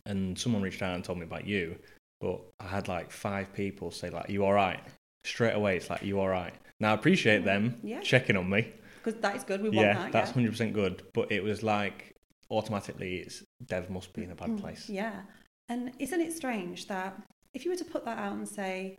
And 0.06 0.38
someone 0.38 0.62
reached 0.62 0.82
out 0.82 0.94
and 0.94 1.04
told 1.04 1.18
me 1.18 1.24
about 1.24 1.46
you, 1.46 1.76
but 2.20 2.40
I 2.58 2.66
had 2.68 2.88
like 2.88 3.10
five 3.10 3.52
people 3.52 3.90
say 3.90 4.08
like, 4.10 4.30
you 4.30 4.44
all 4.44 4.52
right? 4.52 4.80
Straight 5.24 5.52
away, 5.54 5.76
it's 5.76 5.90
like, 5.90 6.02
you 6.02 6.18
all 6.18 6.28
right? 6.28 6.54
Now 6.80 6.92
I 6.92 6.94
appreciate 6.94 7.44
them 7.44 7.78
yeah 7.82 8.00
checking 8.00 8.36
on 8.36 8.48
me. 8.48 8.72
because 9.02 9.20
that 9.20 9.36
is 9.36 9.44
good 9.44 9.60
we 9.62 9.68
want 9.68 9.86
Yeah, 9.88 9.94
that 9.94 10.12
that's 10.12 10.36
yeah. 10.36 10.42
100% 10.48 10.72
good. 10.72 11.02
But 11.12 11.30
it 11.30 11.42
was 11.42 11.62
like, 11.62 12.14
automatically, 12.50 13.16
it's 13.18 13.42
Dev 13.66 13.90
must 13.90 14.12
be 14.14 14.24
in 14.24 14.30
a 14.30 14.34
bad 14.34 14.50
Mm, 14.50 14.60
place. 14.60 14.88
yeah 14.88 15.22
and 15.68 15.92
isn't 16.00 16.20
it 16.20 16.32
strange 16.32 16.88
that 16.88 17.14
if 17.54 17.64
you 17.64 17.70
were 17.70 17.76
to 17.76 17.84
put 17.84 18.04
that 18.04 18.18
out 18.18 18.32
and 18.32 18.48
say 18.48 18.96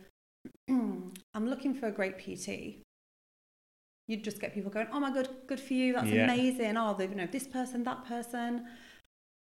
i'm 0.68 1.48
looking 1.48 1.74
for 1.74 1.86
a 1.86 1.92
great 1.92 2.18
pt 2.18 2.82
you'd 4.08 4.24
just 4.24 4.40
get 4.40 4.52
people 4.54 4.70
going, 4.70 4.88
"Oh 4.92 5.00
my 5.00 5.12
god, 5.12 5.28
good 5.46 5.60
for 5.60 5.74
you, 5.74 5.92
that's 5.94 6.10
Yeah. 6.10 6.24
amazing." 6.24 6.76
Oh, 6.76 6.94
they, 6.94 7.06
you 7.06 7.14
know, 7.14 7.26
this 7.26 7.46
person, 7.46 7.82
that 7.84 8.04
person. 8.04 8.66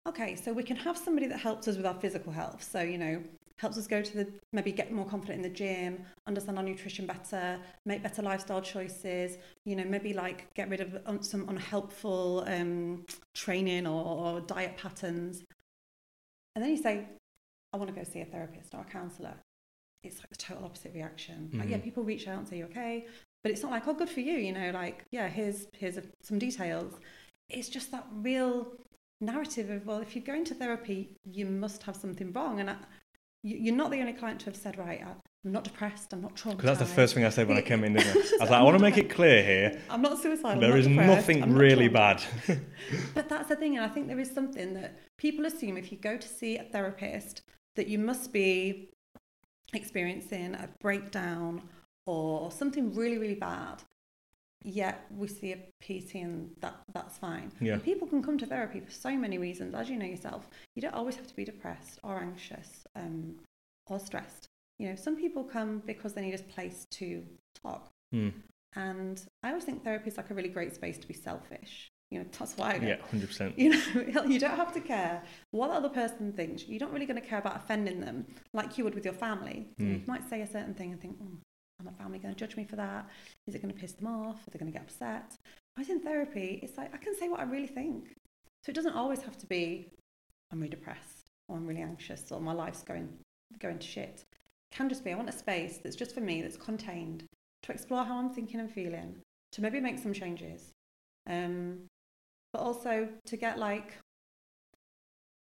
Okay, 0.08 0.36
so 0.36 0.54
we 0.54 0.64
can 0.64 0.78
have 0.78 0.98
somebody 0.98 1.28
that 1.28 1.40
helps 1.40 1.68
us 1.68 1.78
with 1.78 1.86
our 1.86 2.00
physical 2.00 2.32
health. 2.32 2.64
So 2.64 2.82
you 2.82 2.98
know, 2.98 3.24
helps 3.58 3.78
us 3.78 3.88
go 3.88 4.02
to 4.02 4.18
the 4.18 4.28
maybe 4.54 4.72
get 4.72 4.92
more 4.92 5.06
confident 5.06 5.38
in 5.38 5.52
the 5.52 5.56
gym, 5.56 6.06
understand 6.28 6.58
our 6.58 6.64
nutrition 6.64 7.06
better, 7.08 7.60
make 7.86 8.04
better 8.04 8.22
lifestyle 8.22 8.62
choices. 8.62 9.38
You 9.66 9.76
know, 9.76 9.84
maybe 9.86 10.14
like 10.14 10.54
get 10.54 10.70
rid 10.70 10.82
of 10.82 11.26
some 11.26 11.50
unhelpful 11.50 12.44
um, 12.48 13.06
training 13.34 13.88
or, 13.88 14.04
or 14.06 14.42
diet 14.42 14.78
patterns. 14.78 15.44
And 16.56 16.64
then 16.64 16.72
you 16.72 16.78
say, 16.78 17.08
"I 17.74 17.78
want 17.78 17.90
to 17.94 17.96
go 17.96 18.04
see 18.04 18.22
a 18.22 18.26
therapist 18.26 18.74
or 18.74 18.82
a 18.82 18.86
counsellor." 18.86 19.36
It's 20.06 20.20
like 20.20 20.30
the 20.30 20.36
total 20.38 20.66
opposite 20.66 20.94
reaction. 20.94 21.50
Like, 21.54 21.64
mm-hmm. 21.64 21.72
yeah, 21.72 21.78
people 21.80 22.04
reach 22.04 22.28
out 22.28 22.40
and 22.40 22.48
say, 22.48 22.58
"You 22.58 22.66
okay?" 22.66 23.06
But 23.44 23.52
it's 23.52 23.62
not 23.62 23.72
like, 23.72 23.88
"Oh, 23.88 23.94
good 23.94 24.10
for 24.10 24.22
you," 24.22 24.34
you 24.34 24.54
know. 24.54 24.72
Like, 24.72 25.06
yeah, 25.12 25.28
here's 25.28 25.68
here's 25.74 25.98
a, 25.98 26.04
some 26.22 26.40
details. 26.40 26.94
It's 27.50 27.70
just 27.70 27.92
that 27.92 28.06
real 28.12 28.68
narrative 29.22 29.70
of, 29.70 29.86
well, 29.86 30.00
if 30.00 30.16
you're 30.16 30.26
going 30.26 30.46
to 30.46 30.56
therapy, 30.56 31.16
you 31.24 31.46
must 31.46 31.84
have 31.84 31.96
something 31.96 32.32
wrong. 32.34 32.60
And 32.60 32.70
I, 32.70 32.76
you- 33.44 33.58
you're 33.58 33.76
not 33.76 33.92
the 33.92 34.00
only 34.00 34.14
client 34.14 34.40
to 34.42 34.46
have 34.48 34.56
said, 34.56 34.78
right, 34.78 35.02
I'm 35.06 35.52
not 35.52 35.64
depressed, 35.64 36.12
I'm 36.14 36.22
not 36.22 36.36
traumatized. 36.36 36.58
Because 36.58 36.78
that's 36.78 36.90
the 36.90 36.96
first 36.96 37.14
thing 37.14 37.24
I 37.24 37.30
said 37.30 37.48
when 37.48 37.58
I 37.58 37.62
came 37.62 37.84
in, 37.84 37.98
I? 37.98 38.02
I 38.02 38.14
was 38.14 38.32
like, 38.40 38.52
I 38.52 38.62
want 38.64 38.78
to 38.78 38.84
make 38.84 38.98
it 38.98 39.10
clear 39.10 39.44
here. 39.44 39.80
I'm 39.90 40.02
not 40.02 40.20
suicidal. 40.22 40.60
There 40.60 40.74
I'm 40.74 40.80
is 40.80 40.88
nothing 40.88 41.44
I'm 41.44 41.56
really 41.56 41.90
traumatized. 41.90 42.48
bad. 42.48 42.60
But 43.14 43.30
that's 43.30 43.50
the 43.50 43.56
thing, 43.56 43.78
and 43.78 43.86
I 43.86 43.90
think 43.90 44.08
there 44.08 44.20
is 44.20 44.32
something 44.32 44.74
that 44.74 44.98
people 45.18 45.46
assume 45.46 45.78
if 45.78 45.92
you 45.92 45.98
go 45.98 46.18
to 46.18 46.28
see 46.28 46.58
a 46.58 46.64
therapist 46.64 47.42
that 47.76 47.88
you 47.88 48.00
must 48.00 48.34
be 48.34 48.90
experiencing 49.74 50.56
a 50.56 50.70
breakdown 50.80 51.62
or 52.06 52.52
something 52.52 52.94
really, 52.94 53.18
really 53.18 53.36
bad. 53.36 53.84
Yet 54.64 55.06
we 55.16 55.28
see 55.28 55.54
a 55.54 55.58
PT 55.82 56.16
and 56.16 56.50
that 56.62 56.76
that's 56.92 57.18
fine. 57.18 57.52
Yeah. 57.62 57.74
And 57.74 57.84
people 57.84 58.08
can 58.08 58.24
come 58.24 58.38
to 58.40 58.48
therapy 58.48 58.80
for 58.80 58.92
so 58.92 59.12
many 59.12 59.38
reasons, 59.38 59.76
as 59.76 59.90
you 59.90 59.98
know 59.98 60.06
yourself. 60.06 60.50
You 60.76 60.82
don't 60.82 60.96
always 60.96 61.16
have 61.18 61.28
to 61.28 61.36
be 61.36 61.46
depressed 61.46 62.00
or 62.04 62.18
anxious 62.18 62.86
um, 62.96 63.36
or 63.88 64.00
stressed. 64.00 64.48
You 64.80 64.90
know, 64.90 64.96
some 64.96 65.16
people 65.16 65.44
come 65.44 65.84
because 65.86 66.14
they 66.14 66.22
need 66.22 66.34
a 66.34 66.44
place 66.44 66.88
to 66.92 67.24
talk. 67.64 67.92
Hmm. 68.12 68.30
And 68.76 69.22
I 69.44 69.50
always 69.50 69.64
think 69.64 69.84
therapy 69.84 70.10
is 70.10 70.18
like 70.18 70.32
a 70.32 70.34
really 70.34 70.50
great 70.50 70.74
space 70.74 70.98
to 70.98 71.08
be 71.08 71.14
selfish. 71.14 71.92
You 72.12 72.20
know, 72.20 72.26
that's 72.38 72.56
why 72.56 72.74
I 72.74 72.78
go. 72.78 72.88
Yeah, 72.88 72.98
hundred 73.10 73.28
percent. 73.28 73.56
You 73.60 73.70
know, 73.72 74.24
you 74.26 74.40
don't 74.40 74.56
have 74.56 74.74
to 74.74 74.80
care 74.82 75.24
what 75.52 75.70
the 75.70 75.74
other 75.76 75.90
person 75.90 76.32
thinks. 76.34 76.68
You're 76.68 76.80
not 76.80 76.94
really 76.94 77.06
going 77.06 77.20
to 77.22 77.28
care 77.28 77.40
about 77.40 77.56
offending 77.58 78.00
them 78.00 78.26
like 78.54 78.78
you 78.78 78.84
would 78.84 78.96
with 78.96 79.06
your 79.06 79.14
family. 79.14 79.68
You, 79.78 79.86
Mm. 79.86 80.00
you 80.02 80.08
might 80.08 80.30
say 80.30 80.42
a 80.42 80.48
certain 80.48 80.74
thing 80.76 80.92
and 80.92 81.02
think, 81.02 81.18
oh, 81.22 81.38
are 81.80 81.84
my 81.86 81.92
family 81.92 82.20
going 82.20 82.34
to 82.34 82.40
judge 82.40 82.56
me 82.56 82.64
for 82.64 82.76
that? 82.78 83.10
Is 83.48 83.56
it 83.56 83.62
going 83.62 83.74
to 83.74 83.80
piss 83.80 83.94
them 83.94 84.08
off? 84.08 84.48
Are 84.48 84.52
they 84.52 84.60
going 84.60 84.72
to 84.72 84.78
get 84.78 84.84
upset? 84.88 85.36
Whereas 85.76 85.90
in 85.90 86.00
therapy, 86.00 86.60
it's 86.64 86.78
like 86.78 86.94
I 86.94 86.98
can 86.98 87.16
say 87.18 87.28
what 87.28 87.40
I 87.40 87.44
really 87.44 87.68
think. 87.68 88.14
So 88.64 88.70
it 88.70 88.76
doesn't 88.76 88.94
always 88.94 89.22
have 89.24 89.38
to 89.40 89.46
be, 89.48 89.90
I'm 90.52 90.60
really 90.60 90.70
depressed 90.70 91.26
or 91.50 91.58
I'm 91.58 91.68
really 91.68 91.82
anxious 91.82 92.32
or 92.32 92.40
my 92.40 92.54
life's 92.54 92.84
going 92.84 93.10
going 93.60 93.80
to 93.80 93.88
shit. 93.88 94.24
It 94.72 94.76
can 94.76 94.90
just 94.90 95.04
be, 95.04 95.12
I 95.12 95.16
want 95.16 95.30
a 95.30 95.32
space 95.34 95.80
that's 95.84 95.96
just 95.96 96.14
for 96.14 96.22
me, 96.22 96.42
that's 96.42 96.58
contained, 96.58 97.26
to 97.64 97.72
explore 97.72 98.04
how 98.06 98.18
I'm 98.20 98.30
thinking 98.30 98.60
and 98.60 98.72
feeling, 98.72 99.16
to 99.54 99.62
maybe 99.62 99.80
make 99.82 100.00
some 100.00 100.14
changes. 100.14 100.72
Um, 101.28 101.80
but 102.56 102.64
also 102.64 103.10
to 103.26 103.36
get 103.36 103.60
like 103.60 103.98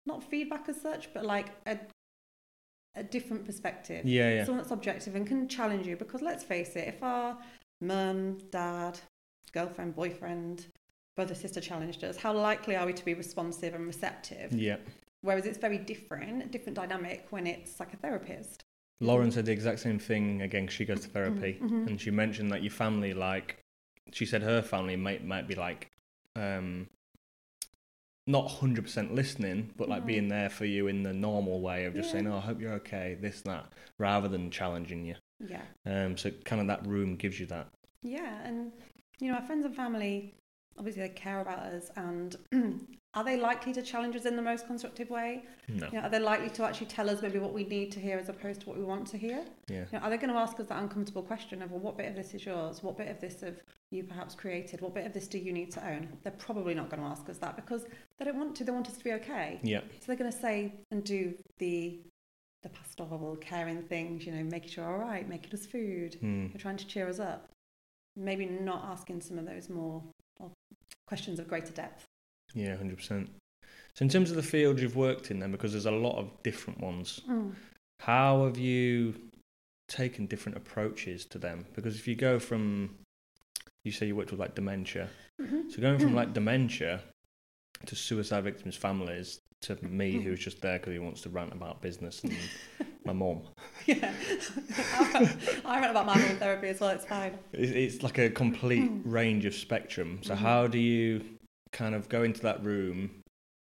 not 0.06 0.24
feedback 0.24 0.70
as 0.70 0.80
such, 0.80 1.14
but 1.14 1.26
like 1.26 1.48
a 1.66 1.78
a 2.96 3.04
different 3.04 3.46
perspective. 3.46 4.06
Yeah, 4.06 4.30
yeah. 4.30 4.46
Someone 4.46 4.60
that's 4.64 4.72
objective 4.72 5.16
and 5.16 5.28
can 5.28 5.48
challenge 5.50 5.86
you 5.88 5.98
because 5.98 6.22
let's 6.22 6.44
face 6.44 6.76
it, 6.76 6.88
if 6.88 7.04
our 7.04 7.38
mum, 7.82 8.38
dad, 8.50 9.00
girlfriend, 9.54 9.96
boyfriend, 9.96 10.68
brother, 11.16 11.36
sister 11.36 11.60
challenged 11.60 12.04
us, 12.04 12.16
how 12.18 12.34
likely 12.34 12.76
are 12.78 12.86
we 12.86 12.94
to 12.94 13.04
be 13.06 13.14
responsive 13.14 13.74
and 13.74 13.86
receptive? 13.86 14.54
Yeah. 14.54 14.78
Whereas 15.22 15.46
it's 15.46 15.58
very 15.58 15.78
different, 15.78 16.50
different 16.52 16.76
dynamic 16.76 17.28
when 17.30 17.46
it's 17.46 17.80
like 17.80 17.94
a 17.94 17.98
therapist. 17.98 18.64
Lauren 19.02 19.32
said 19.32 19.46
the 19.46 19.52
exact 19.52 19.80
same 19.80 20.00
thing 20.00 20.42
again. 20.42 20.68
She 20.68 20.86
goes 20.86 21.02
to 21.02 21.10
Mm-hmm. 21.10 21.40
therapy, 21.40 21.58
and 21.62 22.00
she 22.00 22.12
mentioned 22.12 22.52
that 22.52 22.62
your 22.64 22.72
family, 22.72 23.14
like, 23.14 23.58
she 24.12 24.26
said 24.26 24.42
her 24.44 24.62
family 24.62 24.96
might 24.96 25.24
might 25.26 25.48
be 25.48 25.56
like, 25.56 25.88
um, 26.36 26.88
not 28.32 28.50
hundred 28.50 28.84
percent 28.84 29.14
listening, 29.14 29.72
but 29.78 29.90
like 29.90 30.06
being 30.06 30.28
there 30.30 30.50
for 30.50 30.66
you 30.66 30.88
in 30.88 31.04
the 31.04 31.14
normal 31.14 31.62
way 31.62 31.86
of 31.86 31.94
just 31.94 32.08
Yeah. 32.10 32.14
saying, 32.14 32.28
"Oh, 32.28 32.38
I 32.38 32.42
hope 32.42 32.60
you're 32.62 32.74
okay," 32.74 33.18
this 33.20 33.42
that, 33.42 33.72
rather 33.98 34.28
than 34.28 34.50
challenging 34.50 35.06
you. 35.06 35.16
Yeah. 35.40 35.64
Um, 35.86 36.18
so 36.18 36.32
kind 36.46 36.62
of 36.62 36.68
that 36.68 36.86
room 36.88 37.16
gives 37.18 37.40
you 37.40 37.46
that. 37.48 37.68
Yeah, 38.02 38.42
and 38.44 38.72
you 39.20 39.30
know, 39.32 39.38
our 39.38 39.46
friends 39.46 39.66
and 39.66 39.76
family 39.76 40.36
obviously 40.78 41.02
they 41.02 41.10
care 41.10 41.42
about 41.42 41.60
us 41.60 41.92
and 41.96 42.36
are 43.14 43.24
they 43.24 43.38
likely 43.38 43.74
to 43.74 43.82
challenge 43.82 44.16
us 44.16 44.26
in 44.26 44.36
the 44.36 44.42
most 44.42 44.68
constructive 44.68 45.10
way? 45.10 45.44
No. 45.68 45.88
You 45.88 45.94
know, 45.94 46.06
are 46.06 46.10
they 46.10 46.20
likely 46.20 46.50
to 46.52 46.64
actually 46.64 46.88
tell 46.88 47.10
us 47.10 47.22
maybe 47.22 47.40
what 47.40 47.54
we 47.54 47.66
need 47.66 47.92
to 47.92 48.00
hear 48.00 48.18
as 48.18 48.30
opposed 48.30 48.62
to 48.62 48.70
what 48.70 48.78
we 48.78 48.84
want 48.84 49.06
to 49.08 49.18
hear? 49.18 49.44
Yeah. 49.68 49.86
You 49.92 50.00
know, 50.00 50.00
are 50.00 50.10
they 50.10 50.18
going 50.18 50.34
to 50.34 50.40
ask 50.40 50.60
us 50.60 50.68
that 50.68 50.82
uncomfortable 50.82 51.22
question 51.22 51.62
of, 51.62 51.72
well, 51.72 51.82
what 51.82 51.98
bit 51.98 52.08
of 52.08 52.16
this 52.16 52.34
is 52.34 52.46
yours? 52.46 52.82
What 52.82 52.98
bit 52.98 53.10
of 53.10 53.20
this 53.20 53.42
have 53.42 53.58
you 53.92 54.06
perhaps 54.06 54.34
created? 54.34 54.80
What 54.80 54.96
bit 54.96 55.06
of 55.06 55.14
this 55.14 55.28
do 55.28 55.38
you 55.38 55.52
need 55.52 55.72
to 55.72 55.86
own? 55.86 56.08
They're 56.24 56.32
probably 56.32 56.74
not 56.74 56.90
going 56.90 57.02
to 57.02 57.08
ask 57.08 57.28
us 57.30 57.38
that 57.40 57.58
because 57.58 57.86
they 58.18 58.26
don't 58.26 58.38
want 58.38 58.56
to. 58.56 58.64
They 58.64 58.72
want 58.72 58.88
us 58.88 58.98
to 58.98 59.04
be 59.04 59.12
okay. 59.14 59.60
Yeah. 59.62 59.82
So 60.00 60.08
they're 60.08 60.16
going 60.16 60.32
to 60.32 60.38
say 60.38 60.74
and 60.92 61.04
do 61.04 61.34
the 61.60 62.00
the 62.64 62.70
pastoral 62.70 63.36
caring 63.38 63.82
things, 63.84 64.26
you 64.26 64.32
know, 64.32 64.44
making 64.44 64.70
sure 64.70 64.86
we're 64.86 64.94
all 64.94 65.00
right, 65.00 65.28
making 65.28 65.52
us 65.52 65.66
food, 65.66 66.16
hmm. 66.20 66.48
they're 66.48 66.62
trying 66.62 66.78
to 66.78 66.86
cheer 66.86 67.10
us 67.10 67.20
up. 67.20 67.50
Maybe 68.16 68.46
not 68.46 68.86
asking 68.86 69.22
some 69.22 69.40
of 69.40 69.46
those 69.46 69.70
more 69.70 70.04
well, 70.42 70.52
questions 71.08 71.40
of 71.40 71.48
greater 71.48 71.72
depth. 71.72 72.04
Yeah, 72.54 72.76
hundred 72.76 72.98
percent. 72.98 73.30
So 73.96 74.04
in 74.04 74.10
terms 74.10 74.30
of 74.30 74.36
the 74.38 74.44
field 74.44 74.80
you've 74.80 74.96
worked 74.96 75.32
in, 75.32 75.40
then, 75.40 75.52
because 75.52 75.72
there's 75.74 75.86
a 75.86 75.92
lot 75.92 76.18
of 76.18 76.32
different 76.44 76.80
ones, 76.80 77.22
how 78.00 78.46
have 78.46 78.58
you 78.58 79.14
taken 79.88 80.26
different 80.26 80.58
approaches 80.58 81.26
to 81.26 81.38
them? 81.38 81.66
Because 81.76 81.96
if 81.96 82.08
you 82.08 82.16
go 82.16 82.40
from, 82.40 82.96
you 83.84 83.92
say 83.92 84.08
you 84.08 84.16
worked 84.16 84.32
with 84.32 84.40
like 84.40 84.56
dementia, 84.56 85.10
Mhm. 85.42 85.72
so 85.72 85.82
going 85.82 86.00
from 86.00 86.16
like 86.16 86.34
dementia 86.40 87.02
to 87.86 87.96
suicide 87.96 88.44
victims' 88.44 88.76
families 88.78 89.40
to 89.64 89.78
me, 89.86 90.20
who's 90.22 90.40
just 90.40 90.62
there 90.62 90.80
because 90.80 90.94
he 90.94 91.00
wants 91.00 91.22
to 91.22 91.30
rant 91.30 91.54
about 91.54 91.82
business 91.82 92.24
and 92.24 92.36
my 93.06 93.14
mum, 93.14 93.42
Yeah. 93.86 94.12
I 95.66 95.80
read 95.80 95.92
about 95.92 96.06
manual 96.08 96.36
therapy 96.38 96.68
as 96.70 96.80
well, 96.80 96.90
it's 96.92 97.06
fine. 97.06 97.38
it's, 97.54 97.72
it's 97.72 98.04
like 98.04 98.18
a 98.18 98.30
complete 98.30 98.90
range 99.06 99.46
of 99.46 99.54
spectrum. 99.54 100.20
So 100.24 100.34
Mhm. 100.34 100.38
how 100.38 100.68
do 100.68 100.80
you 100.80 101.24
kind 101.72 101.94
of 101.96 102.10
go 102.10 102.24
into 102.24 102.42
that 102.42 102.64
room? 102.64 103.12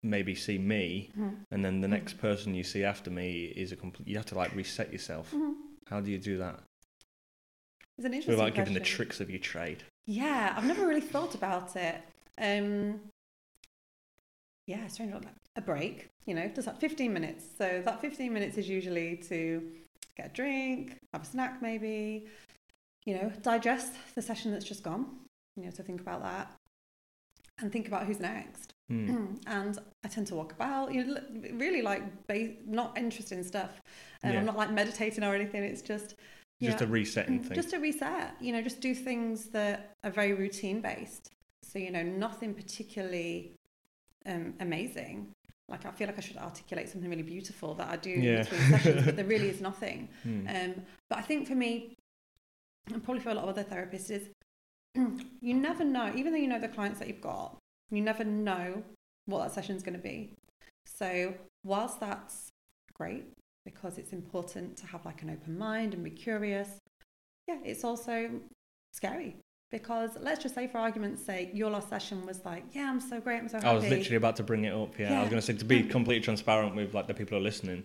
Maybe 0.02 0.34
see 0.34 0.56
me, 0.56 1.10
and 1.50 1.62
then 1.62 1.82
the 1.82 1.88
next 1.88 2.16
person 2.16 2.54
you 2.54 2.64
see 2.64 2.84
after 2.84 3.10
me 3.10 3.52
is 3.54 3.70
a 3.70 3.76
complete. 3.76 4.08
You 4.08 4.16
have 4.16 4.24
to 4.26 4.34
like 4.34 4.54
reset 4.54 4.90
yourself. 4.90 5.30
Mhm. 5.34 5.52
How 5.88 6.00
do 6.00 6.10
you 6.10 6.16
do 6.18 6.38
that? 6.38 6.60
It's 7.98 8.06
an 8.06 8.14
interesting 8.14 8.38
like 8.42 8.54
giving 8.54 8.72
the 8.72 8.80
tricks 8.80 9.20
of 9.20 9.28
your 9.28 9.40
trade. 9.40 9.82
Yeah, 10.06 10.54
I've 10.56 10.64
never 10.64 10.86
really 10.86 11.02
thought 11.02 11.34
about 11.34 11.76
it. 11.76 11.96
Um, 12.38 13.00
yeah, 14.70 14.86
strange. 14.86 15.12
like 15.12 15.24
A 15.56 15.60
break, 15.60 16.08
you 16.26 16.34
know, 16.34 16.46
just 16.54 16.66
like 16.68 16.78
15 16.78 17.12
minutes. 17.12 17.44
So 17.58 17.82
that 17.84 18.00
15 18.00 18.32
minutes 18.32 18.56
is 18.56 18.68
usually 18.68 19.16
to 19.28 19.62
get 20.16 20.26
a 20.26 20.32
drink, 20.32 20.96
have 21.12 21.22
a 21.22 21.26
snack 21.26 21.60
maybe, 21.60 22.26
you 23.04 23.14
know, 23.16 23.32
digest 23.42 23.92
the 24.14 24.22
session 24.22 24.52
that's 24.52 24.64
just 24.64 24.82
gone, 24.82 25.06
you 25.56 25.64
know, 25.64 25.70
so 25.70 25.82
think 25.82 26.00
about 26.00 26.22
that 26.22 26.52
and 27.60 27.72
think 27.72 27.88
about 27.88 28.06
who's 28.06 28.20
next. 28.20 28.72
Hmm. 28.90 29.34
and 29.46 29.78
I 30.04 30.08
tend 30.08 30.26
to 30.28 30.34
walk 30.34 30.50
about, 30.50 30.92
you 30.92 31.04
know, 31.04 31.20
really 31.52 31.80
like 31.80 32.02
ba- 32.26 32.54
not 32.66 32.98
interesting 32.98 33.44
stuff. 33.44 33.70
Um, 34.24 34.32
Yeah. 34.32 34.38
I'm 34.40 34.46
not 34.46 34.56
like 34.56 34.72
meditating 34.72 35.22
or 35.22 35.32
anything. 35.32 35.62
It's 35.62 35.80
just 35.80 36.16
Just 36.60 36.80
yeah. 36.80 36.86
a 36.86 36.90
resetting 36.90 37.40
thing. 37.40 37.54
Just 37.54 37.72
a 37.72 37.78
reset, 37.78 38.34
you 38.40 38.52
know, 38.52 38.60
just 38.60 38.80
do 38.80 38.92
things 38.92 39.46
that 39.50 39.92
are 40.02 40.10
very 40.10 40.32
routine 40.32 40.80
based. 40.80 41.30
So, 41.62 41.78
you 41.78 41.92
know, 41.92 42.02
nothing 42.02 42.52
particularly 42.52 43.52
um, 44.26 44.54
amazing. 44.60 45.28
Like, 45.68 45.86
I 45.86 45.92
feel 45.92 46.08
like 46.08 46.18
I 46.18 46.20
should 46.20 46.36
articulate 46.36 46.88
something 46.88 47.08
really 47.08 47.22
beautiful 47.22 47.74
that 47.74 47.88
I 47.88 47.96
do 47.96 48.10
Yeah. 48.10 48.38
in 48.38 48.44
between 48.44 48.60
sessions, 48.70 49.04
but 49.04 49.16
there 49.16 49.24
really 49.24 49.48
is 49.54 49.60
nothing. 49.60 50.08
Hmm. 50.22 50.46
Um, 50.48 50.74
but 51.08 51.18
I 51.18 51.22
think 51.22 51.46
for 51.46 51.54
me, 51.54 51.94
and 52.92 53.02
probably 53.02 53.22
for 53.22 53.30
a 53.30 53.34
lot 53.34 53.44
of 53.44 53.50
other 53.50 53.64
therapists, 53.64 54.10
is 54.10 54.28
you 55.40 55.54
never 55.54 55.84
know, 55.84 56.12
even 56.16 56.32
though 56.32 56.38
you 56.38 56.48
know 56.48 56.58
the 56.58 56.68
clients 56.68 56.98
that 56.98 57.08
you've 57.08 57.20
got, 57.20 57.56
you 57.90 58.02
never 58.02 58.24
know 58.24 58.82
what 59.26 59.44
that 59.44 59.52
session's 59.52 59.82
going 59.82 59.96
to 59.96 60.02
be. 60.02 60.34
So, 60.86 61.34
whilst 61.64 62.00
that's 62.00 62.48
great 62.94 63.26
because 63.64 63.98
it's 63.98 64.12
important 64.12 64.76
to 64.78 64.86
have 64.86 65.04
like 65.04 65.22
an 65.22 65.30
open 65.30 65.56
mind 65.56 65.94
and 65.94 66.02
be 66.02 66.10
curious, 66.10 66.78
yeah, 67.46 67.58
it's 67.64 67.84
also 67.84 68.30
scary 68.92 69.36
because 69.70 70.10
let's 70.20 70.42
just 70.42 70.54
say, 70.54 70.66
for 70.66 70.78
argument's 70.78 71.24
sake, 71.24 71.50
your 71.52 71.70
last 71.70 71.88
session 71.88 72.26
was 72.26 72.44
like, 72.44 72.64
yeah, 72.72 72.90
I'm 72.90 73.00
so 73.00 73.20
great, 73.20 73.38
I'm 73.38 73.48
so 73.48 73.58
happy. 73.58 73.68
I 73.68 73.72
was 73.72 73.84
literally 73.88 74.16
about 74.16 74.36
to 74.36 74.42
bring 74.42 74.64
it 74.64 74.72
up. 74.74 74.98
Yeah, 74.98 75.18
I 75.18 75.20
was 75.20 75.30
going 75.30 75.40
to 75.40 75.46
say 75.46 75.52
to 75.54 75.64
be 75.64 75.82
completely 75.96 76.22
transparent 76.24 76.74
with 76.74 76.94
like 76.94 77.06
the 77.06 77.14
people 77.14 77.36
who 77.38 77.42
are 77.42 77.44
listening. 77.44 77.84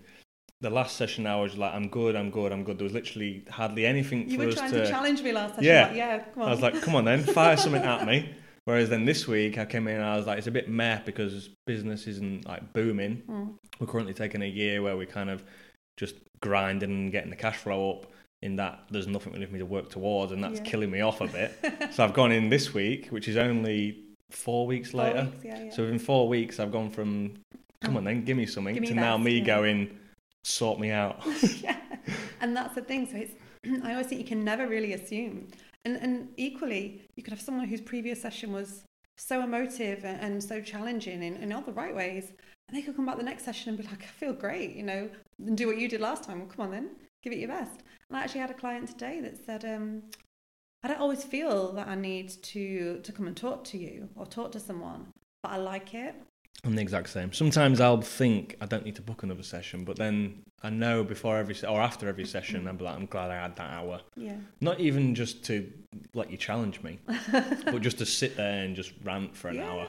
the 0.61 0.69
last 0.69 0.95
session 0.95 1.27
I 1.27 1.39
was 1.39 1.57
like, 1.57 1.73
I'm 1.73 1.89
good, 1.89 2.15
I'm 2.15 2.31
good, 2.31 2.51
I'm 2.51 2.63
good. 2.63 2.79
There 2.79 2.85
was 2.85 2.93
literally 2.93 3.43
hardly 3.49 3.85
anything 3.85 4.29
You 4.29 4.37
for 4.37 4.43
were 4.45 4.49
us 4.49 4.55
trying 4.55 4.71
to. 4.71 4.83
to 4.83 4.89
challenge 4.89 5.21
me 5.21 5.31
last 5.31 5.55
session. 5.55 5.65
Yeah. 5.65 5.87
Like, 5.87 5.95
yeah, 5.95 6.19
come 6.33 6.43
on. 6.43 6.49
I 6.49 6.51
was 6.51 6.61
like, 6.61 6.81
come 6.81 6.95
on 6.95 7.05
then, 7.05 7.23
fire 7.37 7.57
something 7.57 7.83
at 7.83 8.05
me. 8.07 8.33
Whereas 8.63 8.89
then 8.89 9.05
this 9.05 9.27
week 9.27 9.59
I 9.59 9.65
came 9.65 9.87
in 9.87 9.97
and 9.97 10.03
I 10.03 10.17
was 10.17 10.25
like, 10.25 10.39
it's 10.39 10.47
a 10.47 10.51
bit 10.51 10.67
meh 10.67 11.01
because 11.05 11.49
business 11.67 12.07
isn't 12.07 12.47
like 12.47 12.73
booming. 12.73 13.21
Mm. 13.29 13.53
We're 13.79 13.85
currently 13.85 14.15
taking 14.15 14.41
a 14.41 14.47
year 14.47 14.81
where 14.81 14.97
we're 14.97 15.05
kind 15.05 15.29
of 15.29 15.43
just 15.97 16.15
grinding 16.41 16.89
and 16.89 17.11
getting 17.11 17.29
the 17.29 17.35
cash 17.35 17.57
flow 17.57 17.91
up. 17.91 18.07
In 18.45 18.57
that 18.57 18.83
there's 18.91 19.07
nothing 19.07 19.33
really 19.33 19.47
for 19.47 19.53
me 19.53 19.59
to 19.59 19.65
work 19.65 19.89
towards, 19.89 20.31
and 20.31 20.43
that's 20.43 20.59
Yeah. 20.59 20.65
killing 20.65 20.91
me 20.91 21.01
off 21.01 21.19
a 21.19 21.27
bit. 21.27 21.51
so 21.93 22.03
I've 22.03 22.13
gone 22.13 22.31
in 22.31 22.49
this 22.49 22.75
week, 22.75 23.07
which 23.07 23.27
is 23.27 23.37
only 23.37 24.03
four 24.29 24.67
weeks 24.67 24.91
Four 24.91 25.03
later. 25.03 25.23
weeks, 25.31 25.45
yeah, 25.45 25.63
yeah. 25.63 25.71
So 25.71 25.81
within 25.83 25.97
four 25.97 26.27
weeks, 26.27 26.59
I've 26.59 26.71
gone 26.71 26.91
from 26.91 27.33
come 27.81 27.95
oh. 27.95 27.97
on 27.97 28.03
then, 28.03 28.23
give 28.23 28.37
me 28.37 28.45
something 28.45 28.75
Give 28.75 28.81
me 28.81 28.87
to 28.89 28.93
now 28.93 29.17
me 29.17 29.41
going 29.41 29.97
sort 30.43 30.79
me 30.79 30.91
out. 30.91 31.23
yeah, 31.61 31.77
and 32.39 32.55
that's 32.55 32.75
the 32.75 32.81
thing. 32.81 33.07
So 33.07 33.17
it's 33.17 33.33
I 33.83 33.93
always 33.93 34.07
think 34.07 34.21
you 34.21 34.27
can 34.27 34.43
never 34.43 34.67
really 34.67 34.93
assume, 34.93 35.47
and 35.83 35.97
and 35.97 36.29
equally 36.37 37.01
you 37.15 37.23
could 37.23 37.33
have 37.33 37.41
someone 37.41 37.67
whose 37.67 37.81
previous 37.81 38.21
session 38.21 38.53
was 38.53 38.83
so 39.17 39.41
emotive 39.41 40.05
and, 40.05 40.21
and 40.21 40.43
so 40.43 40.61
challenging 40.61 41.23
in, 41.23 41.37
in 41.37 41.51
all 41.51 41.61
the 41.61 41.71
right 41.73 41.95
ways, 41.95 42.31
and 42.67 42.77
they 42.77 42.83
could 42.83 42.95
come 42.95 43.07
back 43.07 43.17
the 43.17 43.23
next 43.23 43.43
session 43.43 43.69
and 43.69 43.77
be 43.77 43.83
like, 43.87 44.03
I 44.03 44.05
feel 44.05 44.33
great, 44.33 44.75
you 44.75 44.83
know, 44.83 45.09
and 45.39 45.57
do 45.57 45.65
what 45.67 45.77
you 45.77 45.87
did 45.87 46.01
last 46.01 46.25
time. 46.25 46.39
Well, 46.39 46.49
come 46.49 46.65
on 46.65 46.71
then, 46.71 46.89
give 47.25 47.33
it 47.33 47.39
your 47.39 47.49
best. 47.49 47.81
And 48.09 48.17
I 48.17 48.21
actually 48.23 48.41
had 48.41 48.51
a 48.51 48.53
client 48.53 48.87
today 48.87 49.19
that 49.21 49.43
said, 49.45 49.65
um, 49.65 50.03
I 50.83 50.87
don't 50.87 50.99
always 51.01 51.23
feel 51.23 51.73
that 51.73 51.87
I 51.87 51.95
need 51.95 52.29
to 52.29 52.99
to 53.03 53.11
come 53.11 53.25
and 53.27 53.35
talk 53.35 53.63
to 53.65 53.77
you 53.77 54.07
or 54.15 54.25
talk 54.27 54.51
to 54.53 54.59
someone, 54.59 55.07
but 55.41 55.51
I 55.51 55.57
like 55.57 55.93
it. 55.95 56.15
I'm 56.63 56.75
the 56.75 56.81
exact 56.81 57.09
same. 57.09 57.33
Sometimes 57.33 57.81
I'll 57.81 58.01
think 58.01 58.55
I 58.61 58.65
don't 58.65 58.85
need 58.85 58.95
to 58.95 59.01
book 59.01 59.23
another 59.23 59.43
session, 59.43 59.83
but 59.83 59.97
then 59.97 60.43
I 60.63 60.69
know 60.69 61.03
before 61.03 61.37
every 61.37 61.55
or 61.67 61.81
after 61.81 62.07
every 62.07 62.25
session, 62.25 62.67
I'm 62.67 62.77
like, 62.77 62.95
I'm 62.95 63.07
glad 63.07 63.31
I 63.31 63.41
had 63.41 63.55
that 63.55 63.71
hour. 63.71 64.01
Yeah. 64.15 64.37
Not 64.61 64.79
even 64.79 65.15
just 65.15 65.43
to 65.45 65.69
let 66.13 66.29
you 66.31 66.37
challenge 66.37 66.81
me, 66.81 66.99
but 67.31 67.81
just 67.81 67.97
to 67.97 68.05
sit 68.05 68.37
there 68.37 68.63
and 68.63 68.75
just 68.75 68.93
rant 69.03 69.35
for 69.35 69.49
an 69.49 69.55
Yeah. 69.55 69.69
hour. 69.69 69.87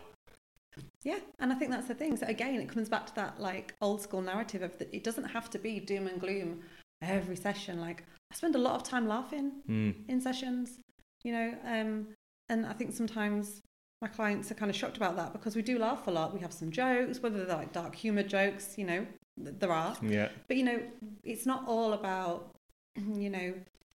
Yeah, 1.02 1.20
and 1.38 1.52
I 1.52 1.54
think 1.54 1.70
that's 1.70 1.86
the 1.88 1.94
thing. 1.94 2.16
So 2.16 2.26
again, 2.26 2.56
it 2.60 2.68
comes 2.68 2.88
back 2.88 3.06
to 3.06 3.14
that 3.14 3.40
like 3.40 3.74
old 3.80 4.00
school 4.02 4.20
narrative 4.22 4.62
of 4.62 4.76
that 4.78 4.92
it 4.94 5.04
doesn't 5.04 5.24
have 5.24 5.48
to 5.50 5.58
be 5.58 5.78
doom 5.78 6.06
and 6.06 6.20
gloom 6.20 6.62
every 7.02 7.36
session. 7.36 7.80
Like 7.80 8.04
I 8.32 8.34
spend 8.34 8.54
a 8.54 8.58
lot 8.58 8.74
of 8.74 8.82
time 8.82 9.06
laughing 9.08 9.52
Mm. 9.68 9.94
in 10.08 10.20
sessions, 10.20 10.80
you 11.24 11.32
know, 11.32 11.54
um, 11.64 12.08
and 12.48 12.66
I 12.66 12.72
think 12.72 12.92
sometimes 12.94 13.60
my 14.02 14.08
clients 14.08 14.50
are 14.50 14.54
kind 14.54 14.70
of 14.70 14.76
shocked 14.76 14.96
about 14.96 15.16
that 15.16 15.32
because 15.32 15.56
we 15.56 15.62
do 15.62 15.78
laugh 15.78 16.06
a 16.06 16.10
lot. 16.10 16.34
We 16.34 16.40
have 16.40 16.52
some 16.52 16.70
jokes, 16.70 17.20
whether 17.22 17.44
they're 17.44 17.56
like 17.56 17.72
dark 17.72 17.94
humor 17.94 18.22
jokes, 18.22 18.76
you 18.78 18.84
know, 18.84 19.06
th- 19.42 19.56
there 19.58 19.72
are. 19.72 19.96
Yeah. 20.02 20.28
But 20.48 20.56
you 20.56 20.64
know, 20.64 20.80
it's 21.24 21.46
not 21.46 21.66
all 21.66 21.92
about 21.92 22.54
you 22.96 23.30
know 23.30 23.54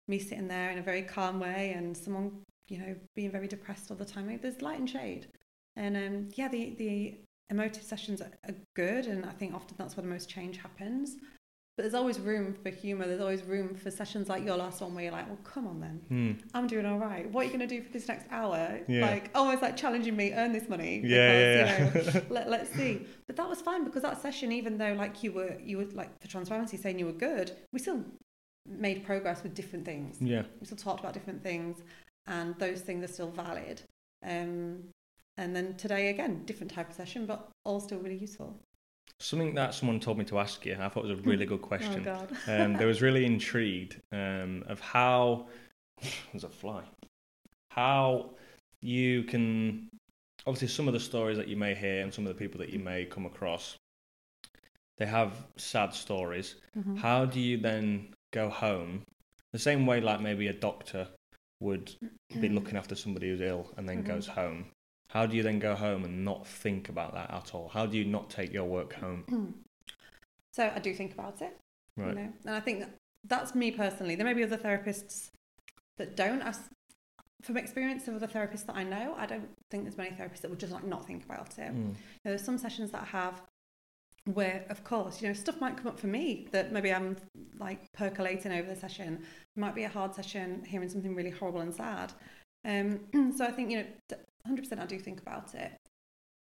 me 0.09 0.19
sitting 0.19 0.49
there 0.49 0.71
in 0.71 0.79
a 0.79 0.83
very 0.83 1.03
calm 1.03 1.39
way 1.39 1.73
and 1.77 1.97
someone 1.97 2.43
you 2.69 2.79
know 2.79 2.97
being 3.15 3.31
very 3.31 3.47
depressed 3.47 3.91
all 3.91 3.97
the 3.97 4.05
time. 4.05 4.27
Like, 4.27 4.43
There's 4.43 4.63
light 4.63 4.79
and 4.79 4.89
shade, 4.91 5.27
and 5.77 5.97
um, 5.97 6.29
yeah, 6.35 6.49
the 6.49 6.75
the 6.79 7.15
emotive 7.51 7.83
sessions 7.83 8.21
are, 8.21 8.31
are 8.49 8.55
good, 8.75 9.07
and 9.07 9.25
I 9.27 9.33
think 9.33 9.55
often 9.55 9.75
that's 9.79 9.97
where 9.97 10.03
the 10.03 10.09
most 10.11 10.29
change 10.29 10.57
happens. 10.59 11.17
But 11.81 11.85
there's 11.85 11.95
always 11.95 12.21
room 12.21 12.53
for 12.63 12.69
humour. 12.69 13.07
There's 13.07 13.23
always 13.23 13.43
room 13.43 13.75
for 13.75 13.91
sessions 13.91 14.29
like 14.29 14.45
your 14.45 14.59
last 14.59 14.83
one 14.83 14.95
where 14.95 15.05
you're 15.05 15.15
like, 15.15 15.27
well, 15.27 15.39
come 15.45 15.67
on 15.67 15.81
then. 15.81 16.01
Mm. 16.11 16.43
I'm 16.53 16.67
doing 16.67 16.85
all 16.85 16.99
right. 16.99 17.27
What 17.33 17.41
are 17.41 17.45
you 17.45 17.57
going 17.57 17.67
to 17.67 17.75
do 17.75 17.81
for 17.81 17.91
this 17.91 18.07
next 18.07 18.27
hour? 18.31 18.81
Yeah. 18.87 19.07
Like 19.07 19.31
almost 19.35 19.63
like 19.63 19.79
challenging 19.79 20.15
me, 20.15 20.35
earn 20.35 20.53
this 20.53 20.69
money. 20.69 21.01
Yeah, 21.03 21.33
yeah, 21.33 21.55
yeah. 21.55 22.03
You 22.05 22.13
know, 22.13 22.23
let, 22.29 22.51
let's 22.51 22.71
see. 22.75 23.07
But 23.27 23.37
that 23.37 23.49
was 23.49 23.63
fine 23.63 23.85
because 23.85 24.03
that 24.03 24.21
session, 24.21 24.53
even 24.53 24.77
though 24.77 24.93
like 24.93 25.23
you 25.23 25.33
were, 25.33 25.57
you 25.59 25.79
were 25.79 25.87
like 25.95 26.21
for 26.21 26.29
transparency 26.29 26.77
saying 26.77 26.99
you 26.99 27.07
were 27.07 27.13
good, 27.13 27.53
we 27.73 27.79
still 27.79 28.05
made 28.69 29.03
progress 29.03 29.43
with 29.43 29.55
different 29.55 29.87
things. 29.87 30.19
yeah. 30.21 30.43
We 30.61 30.67
still 30.67 30.77
talked 30.77 31.01
about 31.01 31.15
different 31.15 31.43
things, 31.43 31.79
and 32.27 32.55
those 32.59 32.83
things 32.83 33.03
are 33.05 33.11
still 33.11 33.31
valid. 33.31 33.81
Um, 34.23 34.81
and 35.39 35.57
then 35.57 35.77
today 35.77 36.11
again, 36.11 36.43
different 36.45 36.73
type 36.73 36.91
of 36.91 36.95
session, 36.95 37.25
but 37.25 37.49
all 37.65 37.81
still 37.81 38.01
really 38.01 38.19
useful. 38.19 38.61
Something 39.21 39.55
that 39.55 39.75
someone 39.75 40.01
told 40.01 40.17
me 40.19 40.25
to 40.27 40.39
ask 40.39 40.65
you, 40.65 40.77
I 40.81 40.89
thought 40.89 41.05
was 41.05 41.13
a 41.19 41.23
really 41.23 41.45
good 41.47 41.63
question. 41.73 42.01
Oh. 42.09 42.27
God. 42.27 42.33
um, 42.49 42.73
they 42.75 42.87
was 42.87 43.03
really 43.03 43.25
intrigued 43.35 44.01
um, 44.13 44.65
of 44.67 44.81
how 44.81 45.47
there's 46.33 46.45
a 46.45 46.49
fly 46.49 46.83
how 47.71 48.31
you 48.81 49.23
can 49.25 49.87
obviously 50.47 50.67
some 50.69 50.89
of 50.89 50.95
the 50.95 50.99
stories 51.01 51.37
that 51.37 51.47
you 51.47 51.57
may 51.57 51.75
hear 51.75 52.03
and 52.03 52.13
some 52.13 52.27
of 52.27 52.33
the 52.35 52.39
people 52.39 52.59
that 52.59 52.71
you 52.71 52.79
may 52.79 53.05
come 53.05 53.27
across 53.27 53.77
they 54.97 55.07
have 55.07 55.47
sad 55.57 55.93
stories 55.93 56.57
Mhm. 56.77 56.97
how 56.99 57.27
do 57.27 57.39
you 57.39 57.59
then 57.59 58.09
go 58.33 58.49
home 58.49 59.03
the 59.53 59.59
same 59.59 59.85
way 59.87 60.01
like 60.01 60.21
maybe 60.21 60.49
a 60.49 60.53
doctor 60.55 61.07
would 61.61 61.93
be 62.41 62.49
looking 62.49 62.77
after 62.79 62.95
somebody 62.95 63.29
who's 63.29 63.41
ill 63.43 63.71
and 63.77 63.87
then 63.89 64.03
Mhm. 64.03 64.07
goes 64.07 64.27
home 64.27 64.67
how 65.11 65.27
do 65.27 65.37
you 65.37 65.43
then 65.43 65.59
go 65.59 65.75
home 65.75 66.05
and 66.05 66.25
not 66.25 66.47
think 66.47 66.89
about 66.89 67.15
that 67.15 67.31
at 67.31 67.55
all 67.55 67.69
how 67.69 67.87
do 67.87 67.97
you 67.97 68.05
not 68.05 68.31
take 68.31 68.53
your 68.53 68.65
work 68.65 68.95
home 68.95 69.55
So 70.53 70.71
I 70.75 70.79
do 70.79 70.93
think 70.93 71.13
about 71.13 71.41
it. 71.43 71.57
right 71.97 72.09
You 72.09 72.15
know, 72.15 72.33
and 72.45 72.55
I 72.55 72.61
think 72.61 72.81
that 72.81 72.91
that's 73.25 73.55
me 73.55 73.71
personally. 73.71 74.15
There 74.15 74.27
may 74.27 74.35
be 74.35 74.43
other 74.43 74.57
therapists 74.57 75.31
that 75.99 76.17
don't. 76.17 76.43
As 76.43 76.59
from 77.43 77.57
experience 77.57 78.07
of 78.09 78.17
other 78.17 78.27
therapists 78.27 78.67
that 78.67 78.77
I 78.77 78.85
know, 78.85 79.15
I 79.17 79.27
don't 79.27 79.49
think 79.71 79.85
there's 79.85 79.97
many 79.97 80.11
therapists 80.11 80.41
that 80.43 80.51
would 80.51 80.61
just 80.61 80.73
like 80.73 80.85
not 80.85 81.07
think 81.07 81.25
about 81.25 81.59
it. 81.59 81.75
Mm. 81.75 81.95
There's 82.25 82.43
some 82.43 82.59
sessions 82.59 82.91
that 82.91 83.03
I 83.03 83.07
have 83.07 83.43
where, 84.35 84.67
of 84.69 84.85
course, 84.85 85.23
you 85.23 85.29
know, 85.29 85.35
stuff 85.35 85.61
might 85.61 85.77
come 85.79 85.87
up 85.87 85.99
for 85.99 86.07
me 86.07 86.49
that 86.53 86.73
maybe 86.73 86.93
I'm 86.93 87.17
like 87.59 87.91
percolating 87.93 88.53
over 88.53 88.69
the 88.69 88.79
session. 88.79 89.15
It 89.57 89.61
might 89.61 89.75
be 89.75 89.85
a 89.85 89.89
hard 89.89 90.15
session, 90.15 90.65
hearing 90.67 90.89
something 90.89 91.15
really 91.15 91.31
horrible 91.31 91.61
and 91.61 91.75
sad. 91.75 92.13
Um, 92.67 93.01
so 93.37 93.45
I 93.47 93.53
think 93.53 93.71
you 93.71 93.79
know, 93.79 94.17
100% 94.49 94.79
I 94.79 94.87
do 94.87 94.99
think 94.99 95.21
about 95.21 95.55
it, 95.55 95.73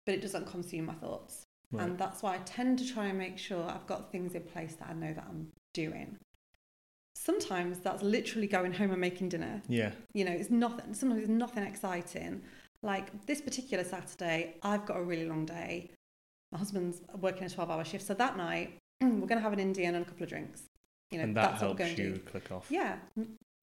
but 0.06 0.16
it 0.16 0.22
doesn't 0.22 0.48
consume 0.48 0.86
my 0.86 0.94
thoughts. 0.94 1.44
Right. 1.72 1.84
And 1.84 1.98
that's 1.98 2.24
why 2.24 2.36
I 2.36 2.38
tend 2.40 2.80
to 2.80 2.94
try 2.94 3.08
and 3.08 3.18
make 3.18 3.38
sure 3.38 3.64
I've 3.70 3.86
got 3.86 4.12
things 4.12 4.34
in 4.34 4.44
place 4.44 4.76
that 4.76 4.90
I 4.90 4.94
know 4.94 5.14
that 5.14 5.26
I'm 5.30 5.52
doing. 5.74 6.18
Sometimes 7.16 7.80
that's 7.80 8.02
literally 8.02 8.48
going 8.48 8.74
home 8.74 8.92
and 8.92 9.02
making 9.02 9.30
dinner. 9.30 9.62
yeah 9.68 9.92
You 10.14 10.26
know, 10.26 10.32
it's 10.32 10.50
nothing, 10.50 10.94
sometimes 10.94 11.22
it's 11.22 11.30
nothing 11.30 11.64
exciting. 11.64 12.42
Like 12.82 13.26
this 13.26 13.42
particular 13.42 13.84
Saturday, 13.84 14.56
I've 14.64 14.86
got 14.86 14.98
a 14.98 15.04
really 15.04 15.26
long 15.26 15.46
day. 15.46 15.92
My 16.52 16.58
husband's 16.58 17.02
working 17.20 17.44
a 17.44 17.50
12 17.50 17.70
hour 17.70 17.84
shift. 17.84 18.06
So 18.08 18.14
that 18.14 18.38
night, 18.38 18.78
we're 19.02 19.28
going 19.28 19.38
to 19.38 19.42
have 19.42 19.54
an 19.54 19.60
Indian 19.60 19.96
and 19.96 20.06
a 20.06 20.08
couple 20.08 20.24
of 20.24 20.30
drinks. 20.30 20.64
You 21.12 21.18
know, 21.18 21.26
and 21.26 21.36
that 21.36 21.52
that's 21.52 21.62
what 21.62 21.78
we're 21.78 21.86
helps 21.86 21.96
going 21.96 21.96
to 21.96 22.02
you 22.04 22.14
do. 22.14 22.20
click 22.20 22.52
off 22.52 22.68
Yeah, 22.70 22.98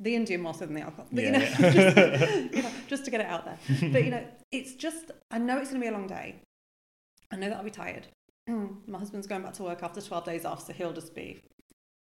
the 0.00 0.14
Indian 0.14 0.42
more 0.42 0.54
so 0.54 0.66
than 0.66 0.74
the 0.74 0.82
alcohol. 0.82 1.06
But, 1.10 1.24
Yeah, 1.24 1.32
you 1.32 1.32
know, 1.32 1.38
yeah. 1.38 2.16
just, 2.16 2.54
you 2.54 2.62
know, 2.62 2.70
just 2.86 3.04
to 3.06 3.10
get 3.10 3.20
it 3.20 3.26
out 3.26 3.44
there. 3.44 3.58
But 3.92 4.04
you 4.04 4.10
know, 4.10 4.24
it's 4.52 4.74
just 4.74 5.10
I 5.30 5.38
know 5.38 5.58
it's 5.58 5.70
going 5.70 5.80
to 5.80 5.84
be 5.84 5.88
a 5.88 5.96
long 5.96 6.06
day. 6.06 6.36
I 7.32 7.36
know 7.36 7.48
that 7.48 7.56
I'll 7.56 7.64
be 7.64 7.70
tired. 7.70 8.06
My 8.48 8.98
husband's 8.98 9.26
going 9.26 9.42
back 9.42 9.54
to 9.54 9.62
work 9.62 9.82
after 9.82 10.00
12 10.00 10.24
days 10.24 10.44
off, 10.44 10.66
so 10.66 10.72
he'll 10.72 10.92
just 10.92 11.14
be 11.14 11.40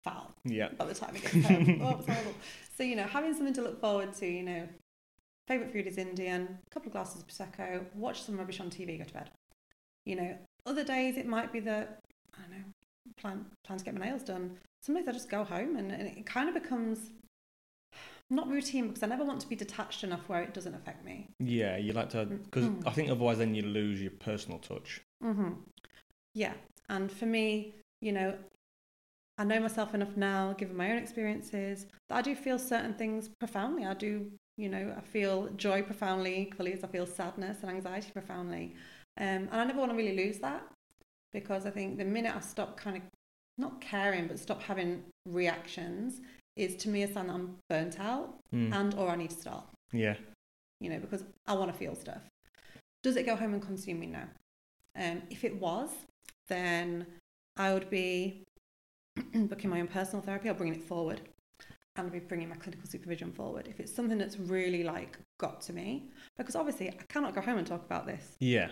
foul 0.02 0.30
yeah 0.44 0.68
by 0.76 0.84
the 0.84 0.94
time 0.94 1.14
he 1.14 1.20
gets 1.20 1.46
home. 1.46 1.80
oh, 1.82 1.96
it's 1.98 2.06
horrible. 2.06 2.34
So 2.76 2.82
you 2.82 2.96
know, 2.96 3.04
having 3.04 3.34
something 3.34 3.54
to 3.54 3.62
look 3.62 3.80
forward 3.80 4.12
to. 4.14 4.26
You 4.26 4.42
know, 4.42 4.68
favorite 5.46 5.72
food 5.72 5.86
is 5.86 5.98
Indian. 5.98 6.58
A 6.66 6.70
couple 6.70 6.88
of 6.88 6.92
glasses 6.92 7.22
of 7.22 7.28
prosecco. 7.28 7.84
Watch 7.94 8.22
some 8.22 8.38
rubbish 8.38 8.60
on 8.60 8.70
TV. 8.70 8.98
Go 8.98 9.04
to 9.04 9.12
bed. 9.12 9.30
You 10.06 10.16
know, 10.16 10.36
other 10.66 10.84
days 10.84 11.16
it 11.16 11.26
might 11.26 11.52
be 11.52 11.60
that 11.60 12.00
I 12.34 12.42
don't 12.42 12.50
know. 12.50 12.64
Plan 13.18 13.44
plan 13.64 13.78
to 13.78 13.84
get 13.84 13.94
my 13.94 14.06
nails 14.06 14.22
done. 14.22 14.58
sometimes 14.80 15.08
I 15.08 15.12
just 15.12 15.30
go 15.30 15.44
home, 15.44 15.76
and, 15.76 15.92
and 15.92 16.08
it 16.08 16.26
kind 16.26 16.48
of 16.48 16.54
becomes 16.54 17.10
not 18.30 18.48
routine 18.48 18.88
because 18.88 19.02
I 19.02 19.06
never 19.06 19.24
want 19.24 19.40
to 19.40 19.48
be 19.48 19.56
detached 19.56 20.04
enough 20.04 20.28
where 20.28 20.42
it 20.42 20.54
doesn't 20.54 20.74
affect 20.74 21.04
me. 21.04 21.28
Yeah, 21.38 21.76
you 21.76 21.92
like 21.92 22.10
to 22.10 22.26
because 22.26 22.66
Mm. 22.66 22.86
I 22.86 22.90
think 22.90 23.10
otherwise 23.10 23.38
then 23.38 23.54
you 23.54 23.62
lose 23.62 24.00
your 24.00 24.12
personal 24.12 24.58
touch. 24.58 25.02
hmm 25.22 25.52
Yeah, 26.34 26.54
and 26.88 27.10
for 27.10 27.26
me, 27.26 27.74
you 28.00 28.12
know, 28.12 28.36
I 29.38 29.44
know 29.44 29.60
myself 29.60 29.94
enough 29.94 30.16
now, 30.16 30.52
given 30.52 30.76
my 30.76 30.92
own 30.92 30.98
experiences, 30.98 31.86
that 32.08 32.16
I 32.16 32.22
do 32.22 32.34
feel 32.36 32.58
certain 32.58 32.94
things 32.94 33.28
profoundly. 33.28 33.84
I 33.84 33.94
do, 33.94 34.30
you 34.56 34.68
know, 34.68 34.94
I 34.96 35.00
feel 35.00 35.48
joy 35.56 35.82
profoundly, 35.82 36.40
equally 36.40 36.72
as 36.72 36.84
I 36.84 36.86
feel 36.88 37.06
sadness 37.06 37.58
and 37.62 37.70
anxiety 37.70 38.10
profoundly. 38.12 38.74
Um, 39.18 39.48
and 39.50 39.54
I 39.54 39.64
never 39.64 39.80
want 39.80 39.90
to 39.90 39.96
really 39.96 40.16
lose 40.16 40.38
that 40.38 40.62
because 41.32 41.66
I 41.66 41.70
think 41.70 41.98
the 41.98 42.04
minute 42.04 42.34
I 42.34 42.40
stop 42.40 42.76
kind 42.76 42.96
of 42.96 43.02
not 43.58 43.80
caring 43.80 44.26
but 44.26 44.38
stop 44.38 44.62
having 44.62 45.04
reactions 45.26 46.20
is 46.56 46.76
to 46.76 46.88
me 46.88 47.02
a 47.02 47.12
sign 47.12 47.26
that 47.26 47.34
I'm 47.34 47.56
burnt 47.68 47.98
out 48.00 48.34
Mm. 48.54 48.72
and 48.72 48.94
or 48.94 49.08
I 49.10 49.16
need 49.16 49.30
to 49.30 49.36
stop 49.36 49.72
yeah, 49.92 50.14
you 50.80 50.88
know, 50.90 50.98
because 50.98 51.24
I 51.46 51.54
want 51.54 51.72
to 51.72 51.76
feel 51.78 51.94
stuff. 51.94 52.22
Does 53.02 53.16
it 53.16 53.26
go 53.26 53.34
home 53.36 53.52
and 53.54 53.62
consume 53.62 54.00
me? 54.00 54.06
No. 54.06 54.22
Um, 54.96 55.22
if 55.30 55.44
it 55.44 55.60
was, 55.60 55.90
then 56.48 57.06
I 57.56 57.72
would 57.74 57.90
be 57.90 58.42
booking 59.34 59.70
my 59.70 59.80
own 59.80 59.86
personal 59.88 60.22
therapy 60.22 60.48
or 60.48 60.54
bringing 60.54 60.80
it 60.80 60.84
forward 60.84 61.20
and 61.96 62.06
I'd 62.06 62.12
be 62.12 62.18
bringing 62.18 62.48
my 62.48 62.56
clinical 62.56 62.88
supervision 62.88 63.30
forward. 63.32 63.68
If 63.68 63.78
it's 63.78 63.92
something 63.94 64.18
that's 64.18 64.36
really 64.38 64.82
like 64.82 65.16
got 65.38 65.60
to 65.62 65.72
me, 65.72 66.10
because 66.36 66.56
obviously 66.56 66.88
I 66.88 66.94
cannot 67.08 67.34
go 67.36 67.40
home 67.40 67.58
and 67.58 67.66
talk 67.66 67.84
about 67.84 68.06
this. 68.06 68.36
yeah. 68.40 68.68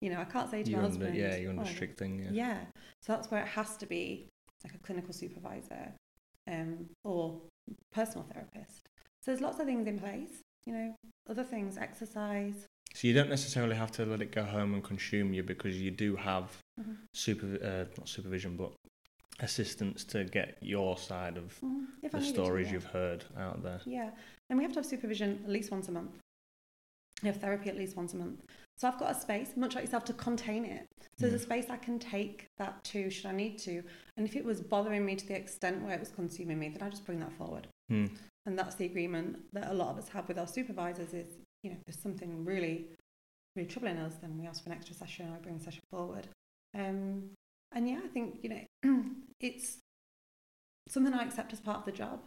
You 0.00 0.10
know, 0.10 0.20
I 0.20 0.24
can't 0.24 0.50
say 0.50 0.62
to 0.62 0.70
You're 0.70 0.80
my 0.80 0.86
husband, 0.88 1.16
yeah, 1.16 1.36
you're 1.36 1.50
under 1.50 1.62
"Oh, 1.62 1.66
strict 1.66 1.98
thing. 1.98 2.18
Yeah. 2.18 2.30
yeah. 2.32 2.58
So 3.00 3.12
that's 3.14 3.30
where 3.30 3.40
it 3.42 3.48
has 3.48 3.76
to 3.78 3.86
be 3.86 4.26
like 4.64 4.74
a 4.74 4.78
clinical 4.78 5.14
supervisor 5.14 5.92
um, 6.46 6.88
or 7.04 7.40
personal 7.92 8.26
therapist. 8.32 8.86
So 9.22 9.30
there's 9.30 9.40
lots 9.40 9.58
of 9.60 9.66
things 9.66 9.86
in 9.86 9.98
place, 9.98 10.40
you 10.66 10.72
know, 10.72 10.94
other 11.28 11.44
things, 11.44 11.78
exercise. 11.78 12.66
So 12.94 13.08
you 13.08 13.14
don't 13.14 13.30
necessarily 13.30 13.74
have 13.76 13.90
to 13.92 14.04
let 14.06 14.20
it 14.20 14.30
go 14.30 14.44
home 14.44 14.74
and 14.74 14.84
consume 14.84 15.34
you 15.34 15.42
because 15.42 15.80
you 15.80 15.90
do 15.90 16.16
have 16.16 16.56
Mhm. 16.80 16.96
super, 17.12 17.58
uh, 17.62 17.84
not 17.98 18.08
supervision, 18.08 18.56
but 18.56 18.72
assistance 19.40 20.04
to 20.04 20.24
get 20.24 20.58
your 20.62 20.96
side 20.96 21.36
of 21.36 21.58
I 21.62 22.08
the 22.08 22.20
stories 22.20 22.70
you've 22.70 22.84
heard 22.84 23.24
out 23.36 23.62
there. 23.62 23.80
Yeah, 23.84 24.10
and 24.48 24.58
we 24.58 24.64
have 24.64 24.72
to 24.74 24.78
have 24.78 24.86
supervision 24.86 25.40
at 25.44 25.50
least 25.50 25.70
once 25.72 25.88
a 25.88 25.92
month. 25.92 26.20
We 27.22 27.28
have 27.28 27.40
therapy 27.40 27.70
at 27.70 27.76
least 27.76 27.96
once 27.96 28.14
a 28.14 28.16
month. 28.16 28.44
So 28.76 28.88
I've 28.88 28.98
got 28.98 29.12
a 29.12 29.20
space, 29.20 29.52
much 29.56 29.74
like 29.74 29.84
yourself, 29.84 30.04
to 30.06 30.12
contain 30.12 30.64
it. 30.64 30.86
So 31.16 31.28
there's 31.28 31.40
a 31.40 31.44
space 31.44 31.66
I 31.70 31.76
can 31.76 31.98
take 31.98 32.46
that 32.58 32.82
to 32.84 33.08
should 33.08 33.26
I 33.26 33.32
need 33.32 33.58
to. 33.60 33.82
And 34.16 34.26
if 34.26 34.34
it 34.34 34.44
was 34.44 34.60
bothering 34.60 35.04
me 35.06 35.14
to 35.14 35.26
the 35.26 35.36
extent 35.36 35.82
where 35.82 35.94
it 35.94 36.00
was 36.00 36.10
consuming 36.10 36.58
me, 36.58 36.68
then 36.70 36.82
I 36.82 36.90
just 36.90 37.06
bring 37.06 37.20
that 37.20 37.32
forward. 37.32 37.68
Hmm. 37.88 38.06
And 38.46 38.58
that's 38.58 38.74
the 38.74 38.84
agreement 38.86 39.38
that 39.52 39.70
a 39.70 39.74
lot 39.74 39.90
of 39.90 39.98
us 39.98 40.08
have 40.08 40.26
with 40.26 40.38
our 40.38 40.46
supervisors 40.46 41.14
is, 41.14 41.28
you 41.62 41.70
know, 41.70 41.76
if 41.76 41.84
there's 41.86 42.02
something 42.02 42.44
really, 42.44 42.88
really 43.54 43.68
troubling 43.68 43.98
us, 43.98 44.16
then 44.20 44.36
we 44.38 44.46
ask 44.46 44.64
for 44.64 44.70
an 44.70 44.76
extra 44.76 44.94
session 44.94 45.30
or 45.30 45.36
I 45.36 45.38
bring 45.38 45.56
a 45.56 45.60
session 45.60 45.82
forward. 45.90 46.26
Um, 46.76 47.30
and 47.72 47.88
yeah, 47.88 48.00
I 48.04 48.08
think, 48.08 48.40
you 48.42 48.50
know, 48.50 49.04
it's 49.40 49.78
something 50.88 51.14
I 51.14 51.24
accept 51.24 51.52
as 51.52 51.60
part 51.60 51.78
of 51.78 51.84
the 51.84 51.92
job. 51.92 52.20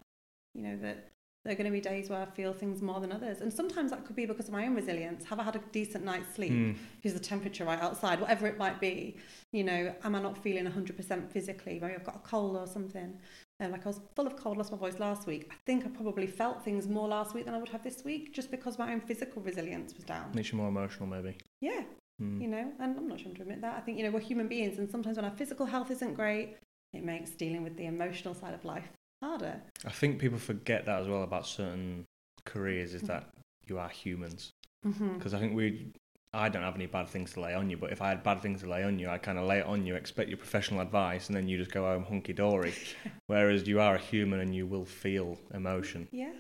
You 0.56 0.64
know, 0.64 0.78
that 0.78 1.10
there 1.48 1.54
are 1.54 1.58
going 1.58 1.66
to 1.66 1.72
be 1.72 1.80
days 1.80 2.10
where 2.10 2.20
I 2.22 2.26
feel 2.26 2.52
things 2.52 2.82
more 2.82 3.00
than 3.00 3.10
others. 3.10 3.40
And 3.40 3.54
sometimes 3.54 3.92
that 3.92 4.04
could 4.04 4.18
be 4.18 4.26
because 4.26 4.50
of 4.50 4.52
my 4.54 4.66
own 4.68 4.76
resilience. 4.76 5.24
Have 5.24 5.40
I 5.40 5.44
had 5.44 5.56
a 5.56 5.62
decent 5.72 6.04
night's 6.04 6.36
sleep? 6.36 6.52
Hmm. 6.52 6.72
Is 7.04 7.14
the 7.14 7.22
temperature 7.22 7.64
right 7.64 7.80
outside? 7.82 8.20
Whatever 8.20 8.48
it 8.48 8.58
might 8.58 8.82
be. 8.82 9.16
You 9.54 9.64
know, 9.64 9.96
am 10.04 10.14
I 10.16 10.22
not 10.22 10.38
feeling 10.38 10.66
100% 10.66 11.32
physically? 11.32 11.80
Maybe 11.82 11.94
I've 11.94 12.04
got 12.04 12.18
a 12.18 12.20
cold 12.20 12.58
or 12.58 12.68
something. 12.68 13.18
Um, 13.62 13.72
like 13.72 13.86
I 13.86 13.88
was 13.88 14.02
full 14.14 14.28
of 14.28 14.36
cold, 14.36 14.58
lost 14.58 14.74
my 14.74 14.78
voice 14.78 15.00
last 15.00 15.26
week. 15.26 15.48
I 15.50 15.56
think 15.66 15.86
I 15.86 15.88
probably 15.88 16.28
felt 16.28 16.66
things 16.66 16.86
more 16.86 17.08
last 17.08 17.34
week 17.34 17.46
than 17.46 17.54
I 17.54 17.60
would 17.60 17.70
have 17.70 17.82
this 17.82 18.04
week 18.04 18.34
just 18.34 18.52
because 18.52 18.78
my 18.78 18.92
own 18.92 19.00
physical 19.00 19.42
resilience 19.42 19.96
was 19.96 20.04
down. 20.04 20.30
Makes 20.36 20.52
you 20.52 20.58
more 20.58 20.68
emotional, 20.68 21.08
maybe. 21.08 21.38
Yeah, 21.62 21.84
Hmm. 22.20 22.42
you 22.42 22.50
know, 22.50 22.74
and 22.82 22.98
I'm 22.98 23.08
not 23.08 23.22
ashamed 23.22 23.38
to 23.38 23.44
admit 23.44 23.62
that. 23.62 23.78
I 23.78 23.80
think, 23.80 23.98
you 23.98 24.04
know, 24.04 24.12
we're 24.12 24.20
human 24.20 24.50
beings 24.50 24.80
and 24.80 24.90
sometimes 24.92 25.16
when 25.16 25.24
our 25.24 25.32
physical 25.38 25.66
health 25.66 25.92
isn't 25.92 26.14
great, 26.16 26.58
it 26.92 27.06
makes 27.06 27.30
dealing 27.32 27.64
with 27.64 27.78
the 27.78 27.86
emotional 27.86 28.34
side 28.34 28.54
of 28.54 28.66
life 28.66 28.90
harder. 29.22 29.62
I 29.86 29.90
think 29.90 30.20
people 30.20 30.38
forget 30.38 30.86
that 30.86 31.02
as 31.02 31.08
well 31.08 31.24
about 31.24 31.46
certain 31.48 32.06
careers 32.46 32.94
is 32.94 33.02
that 33.04 33.30
you 33.68 33.78
are 33.80 33.90
humans. 33.90 34.52
Mm-hmm. 34.86 35.18
Because 35.18 35.34
I 35.34 35.40
think 35.40 35.56
we, 35.56 35.92
I 36.34 36.50
don't 36.50 36.64
have 36.64 36.76
any 36.76 36.86
bad 36.86 37.08
things 37.08 37.34
to 37.34 37.42
lay 37.42 37.54
on 37.54 37.70
you, 37.70 37.78
but 37.78 37.92
if 37.92 38.02
I 38.02 38.10
had 38.10 38.24
bad 38.24 38.42
things 38.42 38.62
to 38.62 38.70
lay 38.70 38.84
on 38.84 39.00
you, 39.00 39.10
I 39.10 39.18
kind 39.18 39.38
of 39.38 39.46
lay 39.46 39.60
it 39.60 39.66
on 39.66 39.86
you, 39.86 39.96
expect 39.96 40.30
your 40.30 40.38
professional 40.38 40.82
advice, 40.82 41.28
and 41.28 41.36
then 41.36 41.48
you 41.48 41.58
just 41.58 41.72
go 41.72 41.84
home 41.84 42.04
hunky 42.04 42.34
dory. 42.34 42.74
Whereas 43.28 43.68
you 43.68 43.80
are 43.80 43.96
a 43.96 44.00
human 44.00 44.40
and 44.40 44.56
you 44.56 44.66
will 44.66 44.86
feel 44.86 45.38
emotion. 45.54 46.08
Yeah, 46.12 46.34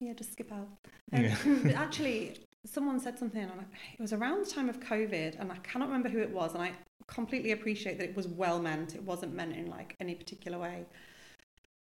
yeah, 0.00 0.12
just 0.12 0.32
skip 0.32 0.52
out. 0.52 0.68
Um, 1.12 1.24
Yeah. 1.64 1.72
actually, 1.74 2.36
someone 2.66 3.00
said 3.00 3.18
something, 3.18 3.42
and 3.42 3.52
it 3.98 4.00
was 4.00 4.12
around 4.12 4.44
the 4.44 4.50
time 4.50 4.68
of 4.68 4.80
COVID, 4.80 5.40
and 5.40 5.50
I 5.50 5.56
cannot 5.58 5.88
remember 5.88 6.08
who 6.08 6.20
it 6.20 6.30
was, 6.30 6.54
and 6.54 6.62
I 6.62 6.72
completely 7.06 7.52
appreciate 7.52 7.98
that 7.98 8.10
it 8.10 8.16
was 8.16 8.28
well 8.28 8.60
meant. 8.60 8.94
It 8.94 9.02
wasn't 9.02 9.34
meant 9.34 9.56
in 9.56 9.66
like 9.66 9.96
any 10.00 10.14
particular 10.14 10.58
way. 10.58 10.84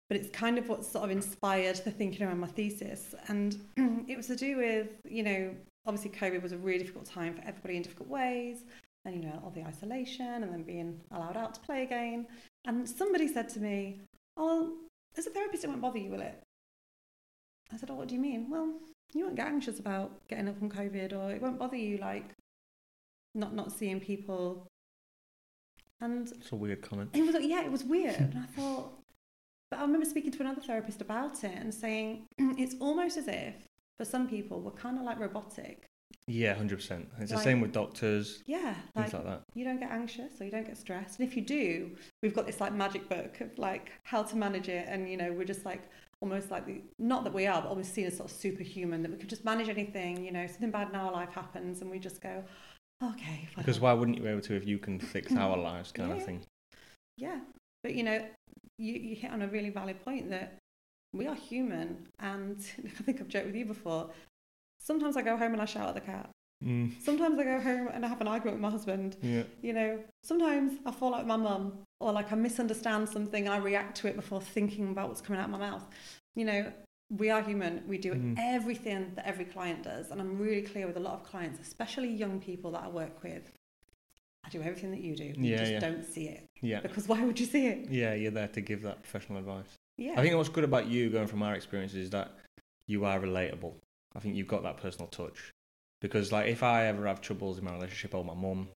But 0.09 0.17
it's 0.19 0.31
kind 0.31 0.57
of 0.59 0.69
what 0.69 0.85
sort 0.85 1.05
of 1.05 1.11
inspired 1.11 1.77
the 1.85 1.91
thinking 1.91 2.27
around 2.27 2.41
my 2.41 2.47
thesis. 2.47 3.15
And 3.29 3.57
it 4.09 4.17
was 4.17 4.27
to 4.29 4.37
do 4.37 4.57
with, 4.57 4.89
you 5.07 5.23
know, 5.23 5.55
obviously 5.87 6.11
COVID 6.11 6.43
was 6.43 6.53
a 6.53 6.59
really 6.59 6.79
difficult 6.79 7.05
time 7.07 7.35
for 7.35 7.43
everybody 7.47 7.77
in 7.77 7.83
difficult 7.83 8.09
ways. 8.09 8.65
And, 9.05 9.15
you 9.15 9.23
know, 9.29 9.41
all 9.45 9.51
the 9.51 9.63
isolation 9.63 10.43
and 10.43 10.53
then 10.53 10.63
being 10.63 11.01
allowed 11.13 11.37
out 11.37 11.55
to 11.55 11.61
play 11.61 11.83
again. 11.83 12.27
And 12.67 12.89
somebody 12.89 13.29
said 13.29 13.49
to 13.51 13.61
me, 13.61 14.01
Oh, 14.37 14.75
as 15.17 15.27
a 15.27 15.31
therapist, 15.31 15.65
it 15.65 15.69
won't 15.69 15.81
bother 15.83 15.99
you, 15.99 16.11
will 16.11 16.21
it? 16.23 16.43
I 17.73 17.77
said, 17.77 17.91
Oh, 17.91 17.95
what 17.95 18.09
do 18.09 18.15
you 18.15 18.21
mean? 18.21 18.49
Well, 18.51 18.73
you 19.15 19.25
won't 19.25 19.37
get 19.37 19.47
anxious 19.47 19.79
about 19.79 20.13
getting 20.29 20.49
up 20.49 20.59
from 20.59 20.71
COVID, 20.71 21.13
or 21.13 21.31
it 21.33 21.41
won't 21.43 21.59
bother 21.59 21.77
you 21.77 21.99
like 21.99 22.25
not 23.35 23.55
not 23.55 23.73
seeing 23.73 24.01
people. 24.01 24.67
And 26.01 26.29
It's 26.29 26.53
a 26.53 26.57
weird 26.57 26.83
comment. 26.83 27.11
it 27.15 27.23
was 27.23 27.35
like, 27.35 27.45
yeah, 27.49 27.65
it 27.65 27.73
was 27.73 27.85
weird. 27.85 28.17
And 28.17 28.39
I 28.39 28.47
thought, 28.61 28.93
but 29.71 29.79
I 29.81 29.83
remember 29.83 30.07
speaking 30.07 30.31
to 30.33 30.41
another 30.41 30.61
therapist 30.61 31.01
about 31.01 31.45
it 31.45 31.57
and 31.59 31.73
saying 31.73 32.27
it's 32.39 32.75
almost 32.81 33.17
as 33.17 33.29
if 33.29 33.55
for 33.99 34.05
some 34.05 34.29
people 34.29 34.61
we're 34.61 34.71
kind 34.73 34.99
of 34.99 35.05
like 35.05 35.19
robotic. 35.19 35.85
Yeah, 36.27 36.55
100%. 36.57 37.07
It's 37.21 37.33
the 37.33 37.39
same 37.39 37.61
with 37.61 37.73
doctors, 37.73 38.43
Yeah, 38.47 38.75
things 38.95 39.13
like 39.13 39.15
like 39.15 39.25
that. 39.25 39.43
you 39.55 39.65
don't 39.65 39.81
get 39.81 39.91
anxious 39.91 40.41
or 40.41 40.45
you 40.45 40.51
don't 40.51 40.67
get 40.67 40.77
stressed, 40.77 41.19
and 41.19 41.27
if 41.29 41.35
you 41.37 41.43
do, 41.43 41.91
we've 42.23 42.35
got 42.35 42.47
this 42.47 42.61
like 42.61 42.75
magic 42.75 43.09
book 43.09 43.41
of 43.41 43.59
like 43.59 43.93
how 44.05 44.23
to 44.23 44.37
manage 44.37 44.69
it, 44.69 44.87
and 44.89 45.09
you 45.09 45.17
know 45.17 45.33
we're 45.33 45.45
just 45.45 45.65
like 45.65 45.83
almost 46.21 46.51
like 46.51 46.67
the, 46.67 46.83
not 46.99 47.25
that 47.25 47.33
we 47.33 47.47
are, 47.47 47.63
but 47.63 47.69
almost 47.69 47.95
seen 47.95 48.05
as 48.07 48.17
sort 48.19 48.31
of 48.31 48.37
superhuman 48.37 49.03
that 49.03 49.11
we 49.11 49.17
could 49.17 49.29
just 49.29 49.45
manage 49.45 49.69
anything. 49.71 50.23
You 50.23 50.33
know, 50.33 50.47
something 50.47 50.71
bad 50.71 50.89
in 50.91 50.97
our 50.97 51.13
life 51.13 51.31
happens, 51.31 51.81
and 51.81 51.91
we 51.91 51.99
just 51.99 52.21
go, 52.21 52.45
okay. 53.03 53.49
Because 53.57 53.81
why 53.81 53.93
wouldn't 53.95 54.19
you 54.19 54.23
be 54.25 54.29
able 54.29 54.41
to 54.43 54.55
if 54.55 54.67
you 54.67 54.79
can 54.79 54.99
fix 55.01 55.35
our 55.35 55.57
lives, 55.57 55.93
kind 55.93 56.11
Yeah. 56.11 56.17
of 56.17 56.25
thing? 56.25 56.43
Yeah, 57.17 57.41
but 57.83 57.95
you 57.95 58.03
know, 58.03 58.23
you, 58.79 58.95
you 58.95 59.17
hit 59.17 59.31
on 59.31 59.43
a 59.43 59.49
really 59.49 59.71
valid 59.71 60.03
point 60.05 60.31
that 60.31 60.59
we 61.13 61.27
are 61.27 61.35
human, 61.35 62.07
and 62.21 62.59
I 62.85 63.03
think 63.03 63.21
I've 63.21 63.29
joked 63.29 63.47
with 63.47 63.57
you 63.57 63.67
before. 63.67 64.11
Sometimes 64.81 65.17
I 65.17 65.23
go 65.23 65.37
home 65.37 65.53
and 65.53 65.63
I 65.63 65.65
shout 65.65 65.89
at 65.89 65.95
the 65.95 66.01
cat. 66.01 66.31
Mm. 66.65 67.01
Sometimes 67.01 67.39
I 67.39 67.45
go 67.45 67.61
home 67.61 67.89
and 67.93 68.05
I 68.05 68.09
have 68.09 68.21
an 68.21 68.27
argument 68.29 68.57
with 68.57 68.63
my 68.63 68.71
husband. 68.71 69.17
Yeah. 69.23 69.45
You 69.63 69.73
know, 69.73 70.01
sometimes 70.25 70.79
I 70.85 70.91
fall 70.91 71.15
out 71.15 71.21
with 71.21 71.29
my 71.29 71.37
mum, 71.37 71.81
or 72.01 72.13
like 72.13 72.33
I 72.33 72.37
misunderstand 72.37 73.09
something 73.09 73.45
and 73.47 73.55
I 73.55 73.59
react 73.59 73.97
to 73.99 74.09
it 74.09 74.17
before 74.17 74.41
thinking 74.41 74.91
about 74.91 75.09
what's 75.09 75.21
coming 75.21 75.41
out 75.41 75.47
of 75.47 75.51
my 75.53 75.59
mouth. 75.59 75.85
You 76.35 76.45
know, 76.45 76.73
we 77.11 77.31
are 77.31 77.43
human. 77.43 77.83
We 77.87 77.99
do 77.99 78.13
Mhm. 78.13 78.37
everything 78.39 79.13
that 79.15 79.27
every 79.27 79.45
client 79.45 79.83
does, 79.83 80.11
and 80.11 80.21
I'm 80.21 80.39
really 80.39 80.63
clear 80.63 80.87
with 80.87 80.97
a 80.97 81.01
lot 81.01 81.15
of 81.15 81.25
clients, 81.25 81.61
especially 81.61 82.09
young 82.09 82.41
people 82.41 82.73
that 82.73 82.83
I 82.83 82.89
work 82.89 83.23
with. 83.23 83.51
I 84.49 84.51
do 84.51 84.63
everything 84.63 84.91
that 84.93 85.01
you 85.01 85.15
do. 85.15 85.25
You 85.25 85.35
Yeah, 85.39 85.57
just 85.59 85.73
yeah. 85.73 85.79
don't 85.81 86.05
see 86.05 86.29
it 86.29 86.49
Yeah. 86.63 86.81
because 86.81 87.07
why 87.07 87.23
would 87.23 87.39
you 87.39 87.45
see 87.47 87.67
it? 87.67 87.91
Yeah, 87.91 88.15
you're 88.15 88.31
there 88.31 88.49
to 88.49 88.61
give 88.61 88.83
that 88.83 89.03
professional 89.03 89.39
advice. 89.39 89.67
Yeah. 89.99 90.15
I 90.17 90.23
think 90.23 90.35
what's 90.37 90.49
good 90.49 90.65
about 90.65 90.87
you 90.87 91.11
going 91.11 91.27
from 91.27 91.43
our 91.43 91.55
experiences 91.55 92.05
is 92.05 92.11
that 92.11 92.31
you 92.87 93.05
are 93.05 93.21
relatable. 93.21 93.75
I 94.17 94.21
think 94.21 94.37
you've 94.37 94.49
got 94.49 94.63
that 94.63 94.79
personal 94.79 95.09
touch. 95.09 95.53
Because 96.01 96.33
like 96.33 96.47
if 96.47 96.63
I 96.63 96.87
ever 96.87 97.07
have 97.07 97.21
troubles 97.21 97.59
in 97.59 97.65
my 97.65 97.75
relationship 97.75 98.15
or 98.15 98.25
my 98.25 98.35
mum, 98.35 98.69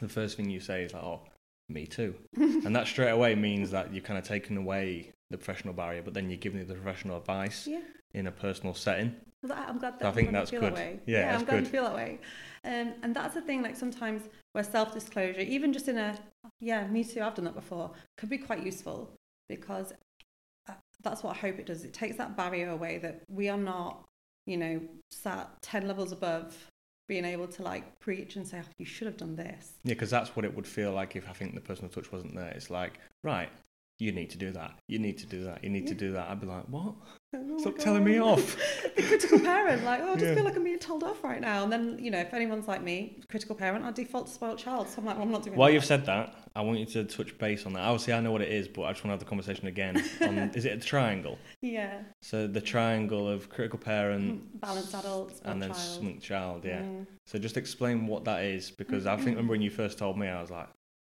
the 0.00 0.08
first 0.08 0.36
thing 0.36 0.50
you 0.50 0.60
say 0.60 0.82
is 0.84 0.92
like, 0.94 1.04
Oh, 1.04 1.20
me 1.68 1.86
too. 1.86 2.14
and 2.36 2.74
that 2.74 2.86
straight 2.88 3.10
away 3.10 3.34
means 3.36 3.70
that 3.70 3.94
you've 3.94 4.04
kind 4.04 4.18
of 4.18 4.24
taken 4.26 4.56
away 4.56 5.12
the 5.30 5.38
professional 5.38 5.74
barrier, 5.74 6.02
but 6.02 6.14
then 6.14 6.28
you're 6.28 6.38
giving 6.38 6.58
me 6.58 6.64
the 6.64 6.74
professional 6.74 7.16
advice 7.18 7.66
yeah. 7.68 7.80
in 8.14 8.26
a 8.26 8.32
personal 8.32 8.74
setting. 8.74 9.14
Well, 9.42 9.52
I'm 9.56 9.78
glad 9.78 9.94
that 9.94 10.02
So 10.02 10.08
I 10.08 10.12
think 10.12 10.32
that's 10.32 10.50
you 10.50 10.58
feel 10.58 10.70
good. 10.70 10.76
That 10.78 10.84
way. 10.84 11.00
Yeah, 11.06 11.36
I'm 11.36 11.44
glad 11.44 11.56
good. 11.58 11.64
you 11.66 11.70
feel 11.70 11.84
that 11.84 11.94
way. 11.94 12.18
Um, 12.64 12.94
and 13.02 13.14
that's 13.14 13.34
the 13.34 13.42
thing. 13.42 13.62
Like 13.62 13.76
sometimes 13.76 14.22
where 14.54 14.64
self-disclosure, 14.64 15.40
even 15.40 15.72
just 15.72 15.88
in 15.88 15.98
a 15.98 16.16
yeah, 16.60 16.86
me 16.86 17.04
too. 17.04 17.20
I've 17.20 17.34
done 17.34 17.44
that 17.44 17.56
before. 17.56 17.90
Could 18.16 18.30
be 18.30 18.38
quite 18.38 18.64
useful 18.64 19.12
because 19.48 19.92
uh, 20.68 20.74
that's 21.02 21.22
what 21.22 21.36
I 21.36 21.38
hope 21.40 21.58
it 21.58 21.66
does. 21.66 21.84
It 21.84 21.92
takes 21.92 22.16
that 22.16 22.36
barrier 22.36 22.70
away 22.70 22.98
that 22.98 23.22
we 23.28 23.48
are 23.48 23.58
not, 23.58 24.04
you 24.46 24.56
know, 24.56 24.80
sat 25.10 25.50
ten 25.60 25.88
levels 25.88 26.12
above 26.12 26.70
being 27.08 27.24
able 27.24 27.48
to 27.48 27.62
like 27.62 27.98
preach 27.98 28.36
and 28.36 28.46
say 28.46 28.60
oh, 28.62 28.68
you 28.78 28.86
should 28.86 29.06
have 29.06 29.16
done 29.16 29.34
this. 29.34 29.72
Yeah, 29.82 29.94
because 29.94 30.10
that's 30.10 30.36
what 30.36 30.44
it 30.44 30.54
would 30.54 30.66
feel 30.66 30.92
like 30.92 31.16
if 31.16 31.28
I 31.28 31.32
think 31.32 31.54
the 31.54 31.60
personal 31.60 31.90
touch 31.90 32.12
wasn't 32.12 32.36
there. 32.36 32.50
It's 32.50 32.70
like, 32.70 33.00
right, 33.24 33.50
you 33.98 34.12
need 34.12 34.30
to 34.30 34.38
do 34.38 34.52
that. 34.52 34.78
You 34.86 35.00
need 35.00 35.18
to 35.18 35.26
do 35.26 35.42
that. 35.44 35.64
You 35.64 35.70
need 35.70 35.88
to 35.88 35.94
do 35.94 36.12
that. 36.12 36.30
I'd 36.30 36.40
be 36.40 36.46
like, 36.46 36.64
what? 36.68 36.94
Oh 37.36 37.58
Stop 37.58 37.78
telling 37.78 38.04
me 38.04 38.20
off. 38.20 38.56
the 38.96 39.02
critical 39.02 39.40
parent, 39.40 39.84
like, 39.84 40.00
oh, 40.02 40.12
I 40.12 40.14
just 40.14 40.26
Yeah. 40.26 40.34
feel 40.34 40.44
like 40.44 40.56
I'm 40.56 40.64
being 40.64 40.78
told 40.78 41.02
off 41.02 41.22
right 41.24 41.40
now. 41.40 41.62
And 41.64 41.72
then, 41.72 41.98
you 42.00 42.10
know, 42.10 42.18
if 42.20 42.32
anyone's 42.32 42.68
like 42.68 42.82
me, 42.82 43.20
critical 43.28 43.54
parent, 43.56 43.84
I 43.84 43.90
default 43.90 44.26
to 44.28 44.32
spoiled 44.32 44.58
child. 44.58 44.88
So 44.88 44.98
I'm 44.98 45.06
like, 45.06 45.16
well, 45.16 45.24
I'm 45.24 45.32
not 45.32 45.42
doing 45.42 45.56
While 45.56 45.68
that. 45.68 45.74
you've 45.74 45.84
said 45.84 46.06
that, 46.06 46.34
I 46.56 46.60
want 46.62 46.78
you 46.78 46.86
to 46.86 47.04
touch 47.04 47.36
base 47.38 47.66
on 47.66 47.72
that. 47.72 47.80
Obviously, 47.82 48.12
I 48.12 48.20
know 48.20 48.30
what 48.32 48.42
it 48.42 48.52
is, 48.52 48.68
but 48.68 48.82
I 48.82 48.92
just 48.92 49.04
want 49.04 49.08
to 49.08 49.12
have 49.12 49.18
the 49.20 49.24
conversation 49.26 49.66
again. 49.66 50.02
On, 50.22 50.38
is 50.54 50.64
it 50.64 50.72
a 50.72 50.80
triangle? 50.80 51.38
Yeah. 51.62 52.02
So 52.22 52.46
the 52.46 52.60
triangle 52.60 53.28
of 53.28 53.48
critical 53.48 53.78
parent, 53.78 54.60
Balanced 54.60 54.94
adult, 54.94 55.40
and 55.44 55.60
then 55.62 55.70
child. 55.70 55.80
smunk 56.02 56.20
child. 56.22 56.64
Yeah. 56.64 56.82
Mm. 56.82 57.06
So 57.26 57.38
just 57.38 57.56
explain 57.56 58.06
what 58.06 58.24
that 58.24 58.44
is, 58.44 58.70
because 58.70 59.06
I 59.06 59.16
think 59.16 59.30
remember 59.30 59.52
when 59.52 59.62
you 59.62 59.70
first 59.70 59.98
told 59.98 60.16
me, 60.18 60.28
I 60.28 60.40
was 60.40 60.50
like, 60.50 60.68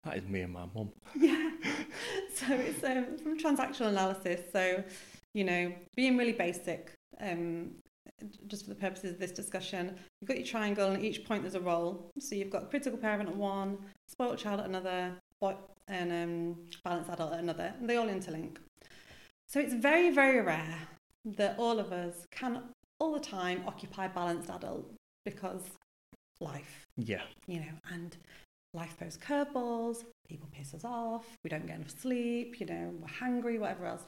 that 0.05 0.17
is 0.17 0.25
me 0.29 0.41
and 0.43 0.53
my 0.53 0.65
mum. 0.75 0.91
Yeah. 1.17 1.51
so 2.35 2.47
it's 2.51 2.85
um, 2.85 3.19
from 3.19 3.37
transactional 3.39 3.89
analysis. 3.89 4.41
So, 4.53 4.85
you 5.37 5.45
know, 5.45 5.71
being 5.95 6.17
really 6.17 6.33
basic, 6.33 6.93
um, 7.21 7.71
just 8.47 8.65
for 8.65 8.71
the 8.71 8.81
purposes 8.87 9.13
of 9.13 9.19
this 9.19 9.33
discussion, 9.33 9.95
you've 10.19 10.29
got 10.29 10.39
your 10.39 10.47
triangle, 10.47 10.87
and 10.89 10.97
at 10.97 11.05
each 11.05 11.27
point 11.27 11.43
there's 11.43 11.55
a 11.55 11.61
role. 11.61 12.11
So 12.19 12.35
you've 12.35 12.49
got 12.49 12.71
critical 12.71 12.99
parent 12.99 13.29
at 13.29 13.37
one, 13.37 13.77
spoiled 14.09 14.39
child 14.39 14.61
at 14.61 14.67
another, 14.67 15.13
and 15.89 16.11
um, 16.11 16.57
balanced 16.83 17.11
adult 17.11 17.35
at 17.35 17.41
another, 17.41 17.75
and 17.79 17.89
they 17.89 17.97
all 17.97 18.07
interlink. 18.07 18.57
So 19.47 19.61
it's 19.61 19.75
very, 19.75 20.11
very 20.11 20.41
rare 20.41 20.79
that 21.37 21.59
all 21.59 21.79
of 21.79 21.93
us 21.93 22.27
can 22.31 22.63
all 22.99 23.13
the 23.13 23.21
time 23.21 23.63
occupy 23.67 24.09
balanced 24.09 24.49
adult 24.49 24.91
because 25.27 25.63
life 26.41 26.87
Yeah. 26.97 27.25
you 27.47 27.61
know, 27.61 27.75
and 27.93 28.17
life 28.73 28.97
throws 28.99 29.19
curveballs, 29.19 30.05
people 30.29 30.49
piss 30.51 30.73
us 30.73 30.85
off, 30.85 31.27
we 31.45 31.51
don't 31.51 31.67
get 31.67 31.77
enough 31.77 31.91
sleep, 32.01 32.59
you 32.59 32.67
know, 32.67 32.95
we're 33.01 33.09
hungry, 33.09 33.59
whatever 33.59 33.87
else. 33.87 34.05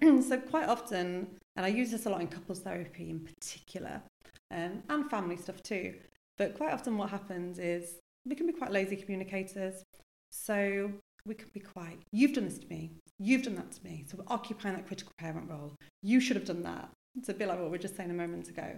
so 0.22 0.38
quite 0.38 0.68
often, 0.68 1.28
and 1.56 1.66
I 1.66 1.68
use 1.68 1.90
this 1.90 2.06
a 2.06 2.10
lot 2.10 2.20
in 2.20 2.28
couples 2.28 2.60
therapy 2.60 3.10
in 3.10 3.20
particular, 3.20 4.02
um, 4.50 4.82
and 4.88 5.10
family 5.10 5.36
stuff 5.36 5.62
too. 5.62 5.94
But 6.38 6.56
quite 6.56 6.72
often, 6.72 6.98
what 6.98 7.10
happens 7.10 7.58
is 7.58 7.96
we 8.26 8.34
can 8.34 8.46
be 8.46 8.52
quite 8.52 8.72
lazy 8.72 8.96
communicators. 8.96 9.82
So 10.30 10.92
we 11.24 11.34
can 11.34 11.48
be 11.52 11.60
quite, 11.60 11.98
you've 12.12 12.34
done 12.34 12.44
this 12.44 12.58
to 12.58 12.68
me, 12.68 12.92
you've 13.18 13.42
done 13.42 13.56
that 13.56 13.72
to 13.72 13.84
me. 13.84 14.04
So 14.08 14.16
we're 14.18 14.32
occupying 14.34 14.76
that 14.76 14.86
critical 14.86 15.12
parent 15.18 15.50
role. 15.50 15.74
You 16.02 16.20
should 16.20 16.36
have 16.36 16.44
done 16.44 16.62
that. 16.62 16.88
It's 17.16 17.28
a 17.28 17.34
bit 17.34 17.48
like 17.48 17.58
what 17.58 17.66
we 17.66 17.70
were 17.70 17.78
just 17.78 17.96
saying 17.96 18.10
a 18.10 18.14
moment 18.14 18.48
ago. 18.48 18.76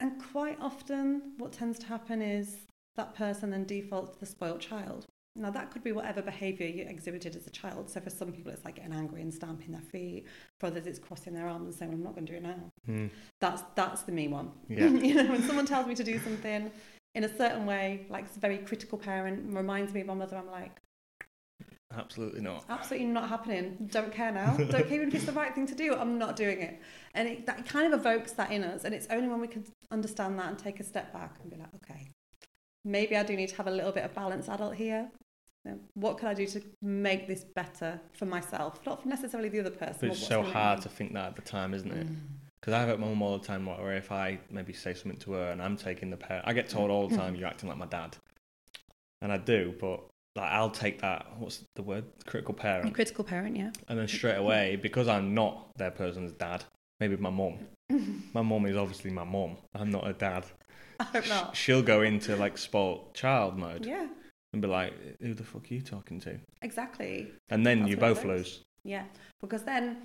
And 0.00 0.20
quite 0.32 0.58
often, 0.60 1.34
what 1.38 1.52
tends 1.52 1.78
to 1.80 1.86
happen 1.86 2.20
is 2.20 2.56
that 2.96 3.14
person 3.14 3.50
then 3.50 3.64
defaults 3.64 4.14
to 4.14 4.20
the 4.20 4.26
spoiled 4.26 4.60
child. 4.60 5.06
Now, 5.34 5.50
that 5.50 5.70
could 5.70 5.82
be 5.82 5.92
whatever 5.92 6.20
behaviour 6.20 6.66
you 6.66 6.84
exhibited 6.86 7.36
as 7.36 7.46
a 7.46 7.50
child. 7.50 7.88
So, 7.88 8.00
for 8.00 8.10
some 8.10 8.32
people, 8.32 8.52
it's 8.52 8.64
like 8.64 8.76
getting 8.76 8.92
angry 8.92 9.22
and 9.22 9.32
stamping 9.32 9.72
their 9.72 9.80
feet. 9.80 10.26
For 10.60 10.66
others, 10.66 10.86
it's 10.86 10.98
crossing 10.98 11.32
their 11.34 11.48
arms 11.48 11.66
and 11.66 11.74
saying, 11.74 11.92
I'm 11.92 12.02
not 12.02 12.14
going 12.14 12.26
to 12.26 12.32
do 12.32 12.36
it 12.38 12.42
now. 12.42 12.70
Mm. 12.88 13.10
That's, 13.40 13.62
that's 13.74 14.02
the 14.02 14.12
me 14.12 14.28
one. 14.28 14.50
Yeah. 14.68 14.86
you 14.88 15.14
know, 15.14 15.30
when 15.30 15.42
someone 15.42 15.66
tells 15.66 15.86
me 15.86 15.94
to 15.94 16.04
do 16.04 16.18
something 16.18 16.70
in 17.14 17.24
a 17.24 17.36
certain 17.36 17.66
way, 17.66 18.06
like 18.08 18.24
it's 18.26 18.36
a 18.36 18.40
very 18.40 18.58
critical 18.58 18.98
parent, 18.98 19.54
reminds 19.54 19.92
me 19.94 20.02
of 20.02 20.06
my 20.06 20.14
mother, 20.14 20.36
I'm 20.36 20.50
like, 20.50 20.80
Absolutely 21.96 22.40
not. 22.40 22.64
absolutely 22.68 23.08
not 23.08 23.28
happening. 23.28 23.88
Don't 23.90 24.12
care 24.12 24.32
now. 24.32 24.56
Don't 24.56 24.88
care 24.88 24.94
even 24.94 25.08
if 25.08 25.14
it's 25.14 25.24
the 25.24 25.32
right 25.32 25.54
thing 25.54 25.66
to 25.66 25.74
do. 25.74 25.94
I'm 25.94 26.18
not 26.18 26.36
doing 26.36 26.60
it. 26.60 26.80
And 27.14 27.28
it, 27.28 27.46
that 27.46 27.66
kind 27.66 27.92
of 27.92 28.00
evokes 28.00 28.32
that 28.32 28.50
in 28.50 28.64
us. 28.64 28.84
And 28.84 28.94
it's 28.94 29.06
only 29.10 29.28
when 29.28 29.40
we 29.40 29.48
can 29.48 29.64
understand 29.90 30.38
that 30.38 30.48
and 30.48 30.58
take 30.58 30.80
a 30.80 30.84
step 30.84 31.12
back 31.12 31.36
and 31.42 31.50
be 31.50 31.56
like, 31.56 31.68
okay, 31.76 32.08
maybe 32.84 33.16
I 33.16 33.22
do 33.22 33.36
need 33.36 33.50
to 33.50 33.56
have 33.56 33.66
a 33.66 33.70
little 33.70 33.92
bit 33.92 34.04
of 34.04 34.14
balance 34.14 34.48
adult 34.48 34.74
here. 34.76 35.10
Know, 35.64 35.78
what 35.94 36.18
can 36.18 36.28
I 36.28 36.34
do 36.34 36.44
to 36.46 36.62
make 36.80 37.28
this 37.28 37.44
better 37.44 38.00
for 38.14 38.26
myself, 38.26 38.80
not 38.84 39.06
necessarily 39.06 39.48
the 39.48 39.60
other 39.60 39.70
person? 39.70 39.96
But 40.00 40.10
it's 40.10 40.26
so 40.26 40.42
hard 40.42 40.82
to 40.82 40.88
think 40.88 41.12
that 41.14 41.28
at 41.28 41.36
the 41.36 41.42
time, 41.42 41.72
isn't 41.72 41.90
it? 41.92 42.06
Mm. 42.06 42.16
Because 42.60 42.74
I 42.74 42.80
have 42.80 42.88
it 42.88 42.98
my 42.98 43.06
mum 43.06 43.22
all 43.22 43.38
the 43.38 43.46
time 43.46 43.66
where 43.66 43.96
if 43.96 44.10
I 44.10 44.38
maybe 44.50 44.72
say 44.72 44.94
something 44.94 45.18
to 45.20 45.32
her 45.32 45.50
and 45.50 45.60
I'm 45.62 45.76
taking 45.76 46.10
the 46.10 46.16
parent, 46.16 46.44
I 46.48 46.52
get 46.52 46.68
told 46.68 46.90
all 46.90 47.08
the 47.08 47.16
time, 47.16 47.34
you're 47.36 47.48
acting 47.48 47.68
like 47.68 47.78
my 47.78 47.86
dad. 47.86 48.16
And 49.20 49.32
I 49.32 49.36
do, 49.36 49.74
but 49.80 50.00
like 50.34 50.50
I'll 50.50 50.70
take 50.70 51.00
that, 51.02 51.26
what's 51.38 51.64
the 51.76 51.82
word? 51.82 52.04
Critical 52.26 52.54
A 52.54 52.58
parent. 52.58 52.94
critical 52.94 53.22
parent, 53.24 53.56
yeah. 53.56 53.70
And 53.88 53.98
then 53.98 54.08
straight 54.08 54.36
away, 54.36 54.76
because 54.76 55.06
I'm 55.06 55.32
not 55.34 55.76
their 55.76 55.90
person's 55.92 56.32
dad, 56.32 56.64
maybe 56.98 57.16
my 57.16 57.30
mum. 57.30 57.58
My 58.32 58.40
mum 58.40 58.64
is 58.64 58.76
obviously 58.76 59.10
my 59.10 59.24
mum. 59.24 59.58
I'm 59.74 59.90
not 59.90 60.06
a 60.08 60.14
dad. 60.14 60.46
I 61.00 61.04
hope 61.04 61.28
not. 61.28 61.54
She'll 61.56 61.82
go 61.82 62.00
into 62.00 62.34
like 62.36 62.56
spoilt 62.56 63.12
child 63.12 63.58
mode 63.58 63.84
Yeah, 63.84 64.06
and 64.52 64.60
be 64.60 64.68
like, 64.68 64.92
who 65.20 65.34
the 65.34 65.44
fuck 65.44 65.70
are 65.70 65.74
you 65.74 65.80
talking 65.80 66.20
to? 66.20 66.38
exactly. 66.62 67.32
And 67.48 67.64
then 67.66 67.80
That's 67.80 67.90
you 67.90 67.96
both 67.96 68.24
lose. 68.24 68.60
Yeah, 68.84 69.04
because 69.40 69.62
then, 69.62 69.96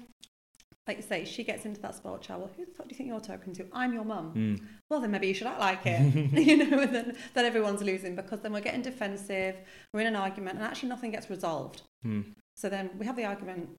like 0.87 0.97
you 0.97 1.03
say, 1.03 1.25
she 1.25 1.43
gets 1.43 1.65
into 1.65 1.81
that 1.81 1.95
spoiled 1.95 2.21
child. 2.21 2.41
Well, 2.41 2.51
who 2.55 2.65
the 2.65 2.71
fuck 2.71 2.87
do 2.87 2.93
you 2.93 2.97
think 2.97 3.09
you're 3.09 3.19
talking 3.19 3.53
to? 3.55 3.65
I'm 3.73 3.93
your 3.93 4.05
mum. 4.05 4.33
Mm. 4.35 4.65
Well, 4.89 5.01
then 5.01 5.11
maybe 5.11 5.27
you 5.27 5.33
should 5.33 5.47
act 5.47 5.59
like 5.59 5.85
it. 5.85 6.15
you 6.33 6.57
know, 6.57 6.79
and 6.79 6.93
then, 6.93 7.17
then 7.33 7.45
everyone's 7.45 7.81
losing 7.81 8.15
because 8.15 8.41
then 8.41 8.53
we're 8.53 8.61
getting 8.61 8.81
defensive, 8.81 9.55
we're 9.93 10.01
in 10.01 10.07
an 10.07 10.15
argument, 10.15 10.57
and 10.57 10.65
actually 10.65 10.89
nothing 10.89 11.11
gets 11.11 11.29
resolved. 11.29 11.81
Mm. 12.05 12.33
So 12.55 12.69
then 12.69 12.91
we 12.97 13.05
have 13.05 13.15
the 13.15 13.25
argument, 13.25 13.69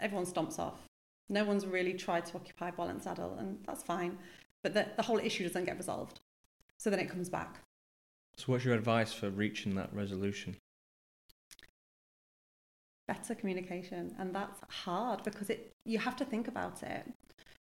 everyone 0.00 0.26
stomps 0.26 0.58
off. 0.58 0.80
No 1.28 1.44
one's 1.44 1.66
really 1.66 1.94
tried 1.94 2.26
to 2.26 2.36
occupy 2.36 2.70
balance 2.70 3.06
adult, 3.06 3.38
and 3.38 3.58
that's 3.66 3.82
fine. 3.82 4.18
But 4.62 4.74
the, 4.74 4.86
the 4.96 5.02
whole 5.02 5.18
issue 5.18 5.44
doesn't 5.44 5.64
get 5.64 5.76
resolved. 5.76 6.20
So 6.78 6.90
then 6.90 7.00
it 7.00 7.08
comes 7.08 7.28
back. 7.28 7.60
So, 8.42 8.50
what's 8.50 8.64
your 8.64 8.74
advice 8.74 9.12
for 9.12 9.30
reaching 9.30 9.76
that 9.76 9.94
resolution? 9.94 10.56
better 13.06 13.34
communication 13.34 14.14
and 14.18 14.34
that's 14.34 14.60
hard 14.68 15.22
because 15.24 15.50
it 15.50 15.72
you 15.84 15.98
have 15.98 16.16
to 16.16 16.24
think 16.24 16.48
about 16.48 16.82
it. 16.82 17.06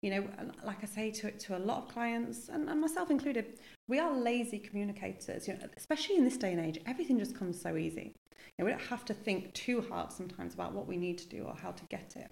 You 0.02 0.10
know 0.10 0.28
like 0.64 0.84
i 0.84 0.86
say 0.86 1.10
to 1.10 1.32
to 1.32 1.56
a 1.56 1.62
lot 1.70 1.78
of 1.78 1.88
clients 1.88 2.48
and, 2.48 2.68
and 2.68 2.80
myself 2.80 3.10
included 3.10 3.58
we 3.88 3.98
are 3.98 4.12
lazy 4.12 4.60
communicators. 4.60 5.48
You 5.48 5.54
know 5.54 5.66
especially 5.76 6.16
in 6.16 6.22
this 6.22 6.36
day 6.36 6.52
and 6.52 6.64
age 6.64 6.78
everything 6.86 7.18
just 7.18 7.34
comes 7.34 7.60
so 7.60 7.76
easy. 7.76 8.12
You 8.56 8.58
know, 8.58 8.64
we 8.66 8.70
don't 8.70 8.88
have 8.94 9.04
to 9.06 9.14
think 9.14 9.54
too 9.54 9.84
hard 9.88 10.12
sometimes 10.12 10.54
about 10.54 10.74
what 10.74 10.86
we 10.86 10.96
need 10.96 11.18
to 11.18 11.28
do 11.28 11.42
or 11.42 11.56
how 11.56 11.72
to 11.72 11.84
get 11.86 12.14
it. 12.14 12.30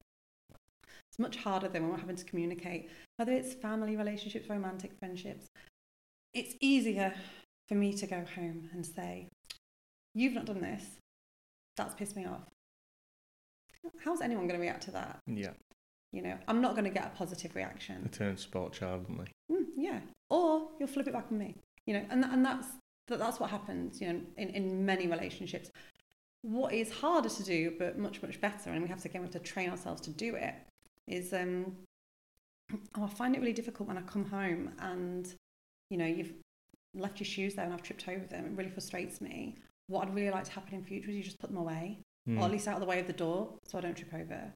It's 1.11 1.18
much 1.18 1.37
harder 1.37 1.66
than 1.66 1.82
when 1.82 1.90
we're 1.92 2.06
having 2.06 2.22
to 2.22 2.24
communicate 2.24 2.90
whether 3.16 3.32
it's 3.32 3.54
family 3.54 3.96
relationships 3.96 4.48
romantic 4.48 4.92
friendships. 5.00 5.46
It's 6.32 6.54
easier 6.61 7.14
for 7.68 7.74
me 7.74 7.92
to 7.94 8.07
go 8.07 8.24
home 8.35 8.68
and 8.72 8.85
say 8.85 9.29
you've 10.14 10.35
not 10.35 10.46
done 10.46 10.61
this 10.61 10.85
that's 11.76 11.94
pissed 11.94 12.16
me 12.16 12.24
off 12.24 12.48
how's 14.05 14.20
anyone 14.20 14.46
going 14.46 14.59
to 14.59 14.64
react 14.64 14.83
to 14.85 14.90
that? 14.92 15.20
Yeah, 15.26 15.52
You 16.12 16.22
know, 16.22 16.38
I'm 16.48 16.61
not 16.61 16.72
going 16.72 16.85
to 16.85 16.90
get 16.90 17.07
a 17.07 17.16
positive 17.16 17.52
they 17.52 17.61
reaction. 17.61 18.09
turn 18.11 18.37
spoilt 18.37 18.72
child, 18.72 19.07
don't 19.07 19.18
they? 19.18 19.55
Mm, 19.55 19.66
yeah, 19.76 20.00
or 20.31 20.68
you'll 20.79 20.88
flip 20.88 21.07
it 21.07 21.12
back 21.12 21.26
on 21.31 21.38
me. 21.38 21.55
You 21.87 21.94
know, 21.94 22.05
and 22.11 22.24
and 22.24 22.44
that's 22.44 22.68
that, 23.09 23.18
that's 23.18 23.38
what 23.38 23.50
happens. 23.50 24.00
You 24.00 24.12
know, 24.12 24.20
in 24.37 24.50
in 24.50 24.85
many 24.85 25.07
relationships. 25.07 25.70
What 26.42 26.72
is 26.72 26.92
harder 26.92 27.29
to 27.29 27.42
do, 27.42 27.72
but 27.79 27.98
much 27.98 28.22
much 28.22 28.40
better, 28.40 28.70
and 28.70 28.83
we 28.83 28.88
have 28.88 29.00
to 29.02 29.09
again 29.09 29.22
we 29.22 29.26
have 29.26 29.33
to 29.33 29.40
train 29.40 29.70
ourselves 29.70 30.00
to 30.02 30.11
do 30.11 30.35
it. 30.37 30.55
Is 31.09 31.33
um, 31.33 31.76
oh, 32.96 33.05
I 33.05 33.09
find 33.09 33.35
it 33.35 33.40
really 33.40 33.52
difficult 33.52 33.88
when 33.88 33.98
I 33.98 34.02
come 34.02 34.24
home 34.24 34.72
and 34.79 35.33
you 35.90 35.98
know 35.98 36.07
you've 36.07 36.33
left 36.96 37.20
your 37.20 37.26
shoes 37.26 37.54
there 37.54 37.64
and 37.64 37.74
I've 37.74 37.82
tripped 37.82 38.09
over 38.09 38.24
them. 38.26 38.46
It 38.46 38.52
really 38.56 38.70
frustrates 38.70 39.20
me. 39.20 39.56
What 39.88 40.06
I'd 40.09 40.14
really 40.14 40.30
like 40.30 40.44
to 40.44 40.50
happen 40.52 40.74
in 40.74 40.82
future 40.85 41.11
is 41.11 41.16
you 41.16 41.22
just 41.22 41.38
put 41.38 41.50
them 41.50 41.59
away 41.59 41.98
Mm. 42.28 42.40
or 42.40 42.46
at 42.46 42.50
least 42.50 42.66
out 42.66 42.74
of 42.74 42.80
the 42.80 42.87
way 42.87 42.98
of 42.98 43.06
the 43.06 43.12
door 43.12 43.54
so 43.68 43.78
I 43.78 43.80
don't 43.82 43.96
trip 43.96 44.12
over. 44.12 44.52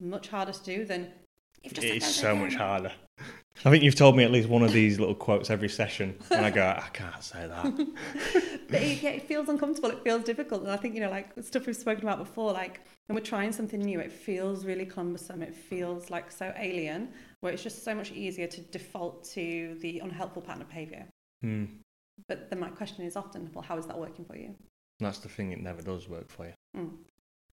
Much 0.00 0.28
harder 0.28 0.52
to 0.52 0.62
do 0.64 0.84
than 0.84 1.10
if 1.62 1.72
just 1.72 1.86
It's 1.86 2.14
so 2.14 2.36
much 2.36 2.54
harder. 2.54 2.92
I 3.64 3.70
think 3.70 3.82
you've 3.82 3.94
told 3.96 4.16
me 4.16 4.22
at 4.22 4.30
least 4.30 4.48
one 4.48 4.62
of 4.62 4.70
these 4.72 5.00
little 5.00 5.14
quotes 5.14 5.50
every 5.50 5.68
session, 5.68 6.16
and 6.30 6.46
I 6.46 6.50
go, 6.50 6.62
I 6.62 6.88
can't 6.92 7.24
say 7.24 7.48
that. 7.48 7.88
But 8.70 8.82
it, 8.82 9.02
yeah, 9.02 9.10
it 9.10 9.22
feels 9.26 9.48
uncomfortable. 9.48 9.88
It 9.90 10.04
feels 10.04 10.24
difficult, 10.24 10.60
and 10.62 10.70
I 10.70 10.76
think 10.76 10.94
you 10.94 11.00
know, 11.00 11.08
like 11.08 11.30
stuff 11.40 11.64
we've 11.66 11.74
spoken 11.74 12.04
about 12.04 12.18
before, 12.18 12.52
like 12.52 12.82
when 13.06 13.16
we're 13.16 13.24
trying 13.24 13.50
something 13.50 13.80
new, 13.80 13.98
it 13.98 14.12
feels 14.12 14.66
really 14.66 14.84
cumbersome. 14.84 15.42
It 15.42 15.54
feels 15.54 16.10
like 16.10 16.30
so 16.30 16.52
alien, 16.54 17.08
where 17.40 17.50
it's 17.50 17.62
just 17.62 17.82
so 17.82 17.94
much 17.94 18.12
easier 18.12 18.46
to 18.46 18.60
default 18.60 19.24
to 19.30 19.74
the 19.80 20.00
unhelpful 20.00 20.42
pattern 20.42 20.60
of 20.60 20.68
behaviour. 20.68 21.06
Hmm. 21.42 21.64
But 22.26 22.50
then 22.50 22.60
my 22.60 22.68
question 22.68 23.04
is 23.04 23.16
often, 23.16 23.50
well, 23.54 23.62
how 23.62 23.78
is 23.78 23.86
that 23.86 23.98
working 23.98 24.24
for 24.24 24.36
you? 24.36 24.54
That's 24.98 25.18
the 25.18 25.28
thing; 25.28 25.52
it 25.52 25.60
never 25.60 25.82
does 25.82 26.08
work 26.08 26.28
for 26.30 26.46
you. 26.46 26.52
Mm. 26.76 26.96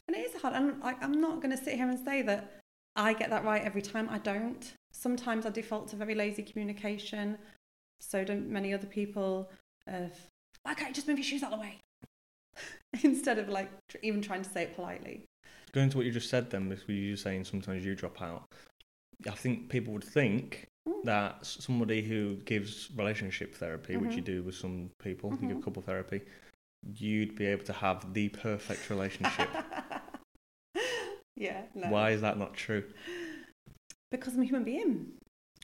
And 0.07 0.17
it 0.17 0.19
is 0.33 0.41
hard. 0.41 0.53
And 0.53 0.79
like, 0.81 1.03
I'm 1.03 1.19
not 1.19 1.41
going 1.41 1.55
to 1.55 1.61
sit 1.61 1.75
here 1.75 1.89
and 1.89 1.99
say 1.99 2.21
that 2.21 2.59
I 2.95 3.13
get 3.13 3.29
that 3.29 3.43
right 3.43 3.61
every 3.63 3.81
time. 3.81 4.07
I 4.09 4.19
don't. 4.19 4.73
Sometimes 4.91 5.45
I 5.45 5.49
default 5.49 5.89
to 5.89 5.95
very 5.95 6.15
lazy 6.15 6.43
communication. 6.43 7.37
So 7.99 8.23
do 8.23 8.35
many 8.35 8.73
other 8.73 8.87
people. 8.87 9.49
Of 9.87 10.11
why 10.63 10.73
can't 10.73 10.89
you 10.89 10.95
just 10.95 11.07
move 11.07 11.17
your 11.17 11.25
shoes 11.25 11.43
out 11.43 11.51
of 11.51 11.59
the 11.59 11.65
way? 11.65 11.79
Instead 13.03 13.39
of 13.39 13.49
like 13.49 13.69
tr- 13.89 13.97
even 14.01 14.21
trying 14.21 14.43
to 14.43 14.49
say 14.49 14.63
it 14.63 14.75
politely. 14.75 15.25
Going 15.73 15.89
to 15.89 15.97
what 15.97 16.05
you 16.05 16.11
just 16.11 16.29
said, 16.29 16.49
then, 16.49 16.69
because 16.69 16.87
you 16.87 17.11
were 17.11 17.17
saying 17.17 17.45
sometimes 17.45 17.83
you 17.83 17.95
drop 17.95 18.21
out. 18.21 18.43
I 19.27 19.31
think 19.31 19.69
people 19.69 19.91
would 19.93 20.03
think 20.03 20.67
Mm. 20.67 20.72
That 21.03 21.45
somebody 21.45 22.01
who 22.01 22.35
gives 22.45 22.89
relationship 22.95 23.55
therapy, 23.55 23.97
which 23.97 24.15
you 24.15 24.21
Mhm. 24.21 24.25
do 24.25 24.43
with 24.43 24.55
some 24.55 24.89
people, 24.99 25.31
you 25.41 25.47
give 25.47 25.57
Mhm. 25.57 25.63
couple 25.63 25.81
therapy, 25.81 26.21
you'd 26.97 27.35
be 27.35 27.45
able 27.45 27.63
to 27.65 27.73
have 27.73 28.13
the 28.13 28.29
perfect 28.29 28.89
relationship. 28.89 29.49
yeah. 31.35 31.63
No. 31.73 31.89
Why 31.89 32.11
is 32.11 32.21
that 32.21 32.37
not 32.37 32.53
true? 32.53 32.83
Because 34.11 34.35
I'm 34.35 34.41
a 34.41 34.45
human 34.45 34.63
being. 34.63 35.13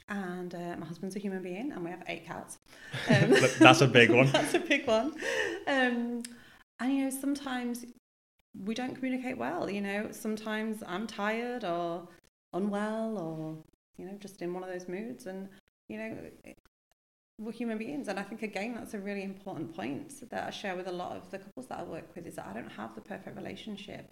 And 0.07 0.55
uh, 0.55 0.75
my 0.77 0.85
husband's 0.87 1.15
a 1.15 1.19
human 1.19 1.43
being, 1.43 1.71
and 1.71 1.83
we 1.83 1.91
have 1.91 2.03
eight 2.07 2.25
cats. 2.25 2.57
Um, 3.09 3.35
That's 3.59 3.81
a 3.81 3.87
big 3.87 4.09
one. 4.19 4.27
That's 4.31 4.55
a 4.55 4.59
big 4.59 4.87
one. 4.87 5.13
Um, 5.67 6.23
and 6.79 6.93
you 6.93 7.03
know, 7.03 7.09
sometimes 7.11 7.85
we 8.65 8.73
don't 8.73 8.95
communicate 8.95 9.37
well. 9.37 9.69
You 9.69 9.81
know, 9.81 10.11
sometimes 10.11 10.81
I'm 10.87 11.05
tired 11.05 11.63
or 11.63 12.07
unwell 12.53 13.17
or 13.19 13.57
you 13.99 14.05
know 14.05 14.17
just 14.19 14.41
in 14.41 14.53
one 14.53 14.63
of 14.63 14.69
those 14.69 14.87
moods, 14.87 15.25
and 15.27 15.49
you 15.87 15.97
know. 15.97 16.17
We're 17.41 17.53
human 17.53 17.77
beings, 17.77 18.09
and 18.09 18.19
I 18.19 18.23
think 18.23 18.41
again 18.43 18.73
that's 18.75 18.93
a 18.93 18.99
really 18.99 19.23
important 19.23 19.73
point 19.73 20.29
that 20.29 20.47
I 20.47 20.49
share 20.49 20.75
with 20.75 20.87
a 20.87 20.91
lot 20.91 21.15
of 21.15 21.31
the 21.31 21.37
couples 21.39 21.67
that 21.67 21.79
I 21.79 21.83
work 21.83 22.13
with 22.13 22.27
is 22.27 22.35
that 22.35 22.47
I 22.47 22.53
don't 22.53 22.69
have 22.69 22.95
the 22.95 22.99
perfect 23.01 23.37
relationship. 23.37 24.11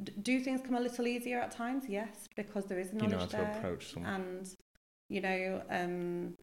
D- 0.00 0.12
do 0.22 0.38
things 0.38 0.60
come 0.64 0.76
a 0.76 0.80
little 0.80 1.08
easier 1.08 1.40
at 1.40 1.50
times? 1.50 1.86
Yes, 1.88 2.28
because 2.36 2.66
there 2.66 2.78
is 2.78 2.92
You 2.92 2.98
knowledge 3.00 3.10
know 3.12 3.18
how 3.18 3.26
to 3.26 3.36
there 3.36 3.52
approach 3.58 3.92
someone. 3.94 4.12
and 4.14 4.56
you 5.08 5.20
know 5.20 5.62
um 5.70 6.34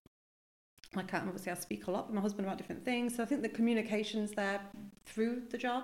I 0.96 1.02
obviously 1.14 1.52
I 1.52 1.56
speak 1.56 1.88
a 1.88 1.92
lot 1.92 2.08
with 2.08 2.16
my 2.16 2.22
husband 2.22 2.46
about 2.46 2.58
different 2.58 2.84
things 2.84 3.16
so 3.16 3.24
I 3.24 3.26
think 3.26 3.42
the 3.42 3.50
communication's 3.50 4.32
there 4.32 4.60
through 5.06 5.44
the 5.50 5.58
job 5.58 5.84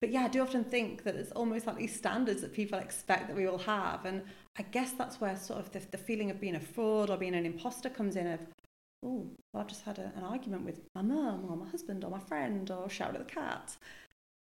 but 0.00 0.10
yeah 0.10 0.24
I 0.24 0.28
do 0.28 0.42
often 0.42 0.64
think 0.64 1.04
that 1.04 1.14
it's 1.14 1.32
almost 1.32 1.66
like 1.66 1.76
these 1.76 1.94
standards 1.94 2.40
that 2.42 2.52
people 2.52 2.78
expect 2.78 3.28
that 3.28 3.36
we 3.36 3.46
will 3.46 3.58
have 3.58 4.04
and 4.04 4.22
I 4.58 4.62
guess 4.62 4.92
that's 4.92 5.20
where 5.20 5.36
sort 5.36 5.60
of 5.60 5.72
the, 5.72 5.80
the 5.90 5.98
feeling 5.98 6.30
of 6.30 6.40
being 6.40 6.54
a 6.56 6.60
fraud 6.60 7.08
or 7.10 7.16
being 7.16 7.34
an 7.34 7.46
imposter 7.46 7.88
comes 7.88 8.16
in 8.16 8.26
of 8.26 8.40
oh, 9.04 9.26
well, 9.52 9.62
I've 9.62 9.66
just 9.68 9.84
had 9.84 9.98
a, 9.98 10.12
an 10.16 10.22
argument 10.22 10.64
with 10.64 10.80
my 10.94 11.02
mum 11.02 11.46
or 11.50 11.56
my 11.56 11.68
husband 11.68 12.04
or 12.04 12.10
my 12.10 12.20
friend 12.20 12.70
or 12.70 12.88
shouted 12.88 13.20
at 13.20 13.26
the 13.26 13.34
cat. 13.34 13.76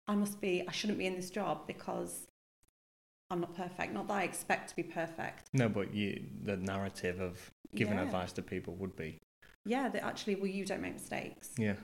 I 0.06 0.14
must 0.14 0.40
be, 0.40 0.64
I 0.66 0.72
shouldn't 0.72 0.98
be 0.98 1.06
in 1.06 1.16
this 1.16 1.28
job 1.28 1.66
because 1.66 2.26
I'm 3.30 3.40
not 3.40 3.54
perfect. 3.54 3.92
Not 3.92 4.08
that 4.08 4.14
I 4.14 4.22
expect 4.22 4.70
to 4.70 4.76
be 4.76 4.82
perfect. 4.84 5.48
No, 5.52 5.68
but 5.68 5.92
you, 5.92 6.24
the 6.44 6.56
narrative 6.56 7.20
of 7.20 7.38
giving 7.74 7.96
Yeah. 7.98 8.04
advice 8.04 8.32
to 8.34 8.42
people 8.42 8.74
would 8.76 8.96
be, 8.96 9.18
Yeah, 9.66 9.90
that 9.90 10.02
actually, 10.02 10.36
well, 10.36 10.46
you 10.46 10.64
don't 10.64 10.80
make 10.80 10.94
mistakes. 10.94 11.50
yeah, 11.58 11.74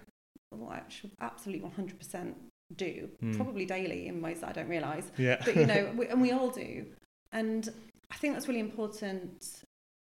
Well, 0.50 0.70
I 0.70 0.80
should 0.88 1.10
absolutely 1.20 1.68
100% 1.68 2.34
do, 2.76 3.10
Mm. 3.22 3.36
probably 3.36 3.66
daily 3.66 4.06
in 4.06 4.22
ways 4.22 4.40
that 4.40 4.48
I 4.48 4.52
don't 4.52 4.68
realise. 4.68 5.10
yeah, 5.18 5.42
But, 5.44 5.54
you 5.56 5.66
know, 5.66 5.92
we, 5.98 6.06
and 6.06 6.22
we 6.22 6.32
all 6.32 6.48
do. 6.48 6.86
And 7.30 7.68
I 8.10 8.16
think 8.16 8.34
that's 8.34 8.48
really 8.48 8.60
important 8.60 9.62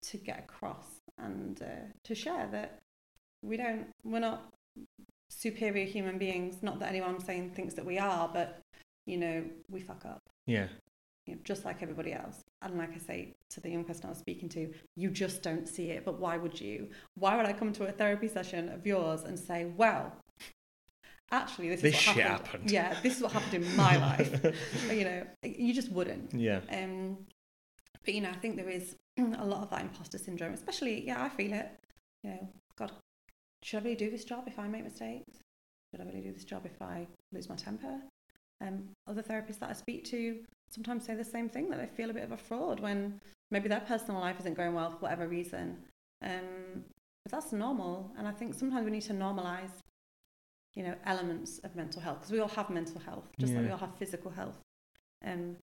to 0.03 0.16
get 0.16 0.39
across 0.41 0.87
and 1.18 1.61
uh, 1.62 1.66
to 2.05 2.14
share 2.14 2.49
that 2.53 2.78
we 3.43 3.57
don't, 3.57 3.87
we're 4.05 4.18
not 4.20 4.53
superior 5.30 5.87
human 5.87 6.18
beings. 6.18 6.62
Not 6.62 6.78
that 6.80 6.89
anyone 6.91 7.11
I'm 7.11 7.20
saying 7.20 7.51
thinks 7.51 7.74
that 7.74 7.84
we 7.84 7.99
are, 7.99 8.28
but, 8.32 8.61
you 9.07 9.16
know, 9.18 9.45
we 9.70 9.80
fuck 9.80 10.05
up. 10.05 10.20
yeah, 10.47 10.66
you 11.26 11.34
know, 11.34 11.41
just 11.45 11.64
like 11.64 11.82
everybody 11.82 12.12
else. 12.12 12.41
And 12.62 12.78
like 12.78 12.95
I 12.95 12.99
say 12.99 13.34
to 13.51 13.61
the 13.61 13.70
young 13.70 13.84
person 13.84 14.07
I 14.07 14.11
was 14.11 14.18
speaking 14.18 14.49
to, 14.51 14.72
you 14.97 15.11
just 15.11 15.43
don't 15.43 15.68
see 15.68 15.91
it. 15.91 16.05
But 16.05 16.20
why 16.20 16.37
would 16.37 16.61
you? 16.61 16.89
Why 17.16 17.37
would 17.37 17.47
I 17.47 17.53
come 17.53 17.72
to 17.74 17.87
a 17.87 17.93
therapy 17.93 18.28
session 18.28 18.68
of 18.68 18.87
yours 18.87 19.22
and 19.24 19.39
say, 19.39 19.64
well, 19.76 20.12
actually, 21.32 21.68
this, 21.70 21.80
This 21.82 22.01
is 22.01 22.07
what 22.07 22.14
shit 22.16 22.24
happened. 22.26 22.47
happened. 22.49 22.70
Yeah, 22.70 22.97
this 23.03 23.16
is 23.16 23.22
what 23.22 23.32
happened 23.32 23.64
in 23.64 23.76
my 23.76 23.97
life. 24.09 24.55
you 24.91 25.05
know, 25.05 25.22
you 25.43 25.74
just 25.74 25.91
wouldn't. 25.91 26.32
yeah, 26.34 26.61
Um, 26.70 27.18
but 28.07 28.14
you 28.14 28.22
know, 28.22 28.30
I 28.30 28.36
think 28.36 28.57
there 28.57 28.70
is 28.70 28.96
a 29.18 29.44
lot 29.44 29.62
of 29.62 29.70
that 29.70 29.82
imposter 29.82 30.16
syndrome, 30.16 30.54
especially. 30.54 31.07
Yeah, 31.07 31.22
I 31.22 31.28
feel 31.28 31.52
it. 31.52 31.68
You 32.22 32.30
know, 32.30 32.48
God, 32.78 32.92
should 33.62 33.80
I 33.80 33.84
really 33.84 33.96
do 33.96 34.11
this 34.11 34.24
job 34.24 34.44
if 34.46 34.59
I 34.59 34.66
make 34.68 34.84
mistakes? 34.84 35.38
Should 35.90 36.00
I 36.00 36.04
really 36.04 36.22
do 36.22 36.32
this 36.32 36.44
job 36.44 36.62
if 36.64 36.80
I 36.80 37.07
lose 37.32 37.48
my 37.48 37.57
temper? 37.57 38.00
Um, 38.62 38.88
other 39.07 39.22
therapists 39.22 39.59
that 39.59 39.68
I 39.68 39.74
speak 39.74 40.04
to 40.07 40.38
sometimes 40.70 41.04
say 41.04 41.14
the 41.14 41.24
same 41.24 41.48
thing 41.48 41.68
that 41.70 41.78
they 41.78 41.86
feel 41.86 42.11
a 42.11 42.14
bit 42.14 42.24
of 42.24 42.32
a 42.32 42.36
fraud 42.36 42.80
when 42.80 43.20
maybe 43.50 43.68
their 43.68 43.80
personal 43.80 44.20
life 44.20 44.36
isn't 44.40 44.54
going 44.54 44.74
well 44.74 44.90
for 44.90 44.98
whatever 44.98 45.28
reason. 45.28 45.78
Um, 46.22 46.84
but 47.24 47.32
that's 47.32 47.52
normal, 47.52 48.12
and 48.18 48.26
I 48.26 48.32
think 48.32 48.54
sometimes 48.54 48.84
we 48.84 48.90
need 48.90 49.02
to 49.02 49.12
normalize, 49.12 49.70
you 50.74 50.82
know, 50.84 50.94
elements 51.04 51.59
of 51.64 51.74
mental 51.74 52.00
health 52.00 52.20
because 52.20 52.32
we 52.32 52.40
all 52.40 52.48
have 52.48 52.70
mental 52.70 53.00
health, 53.00 53.28
just 53.38 53.52
like 53.52 53.64
we 53.64 53.70
all 53.70 53.78
have 53.78 53.94
physical 53.96 54.30
health. 54.30 54.54
Um, 55.24 55.57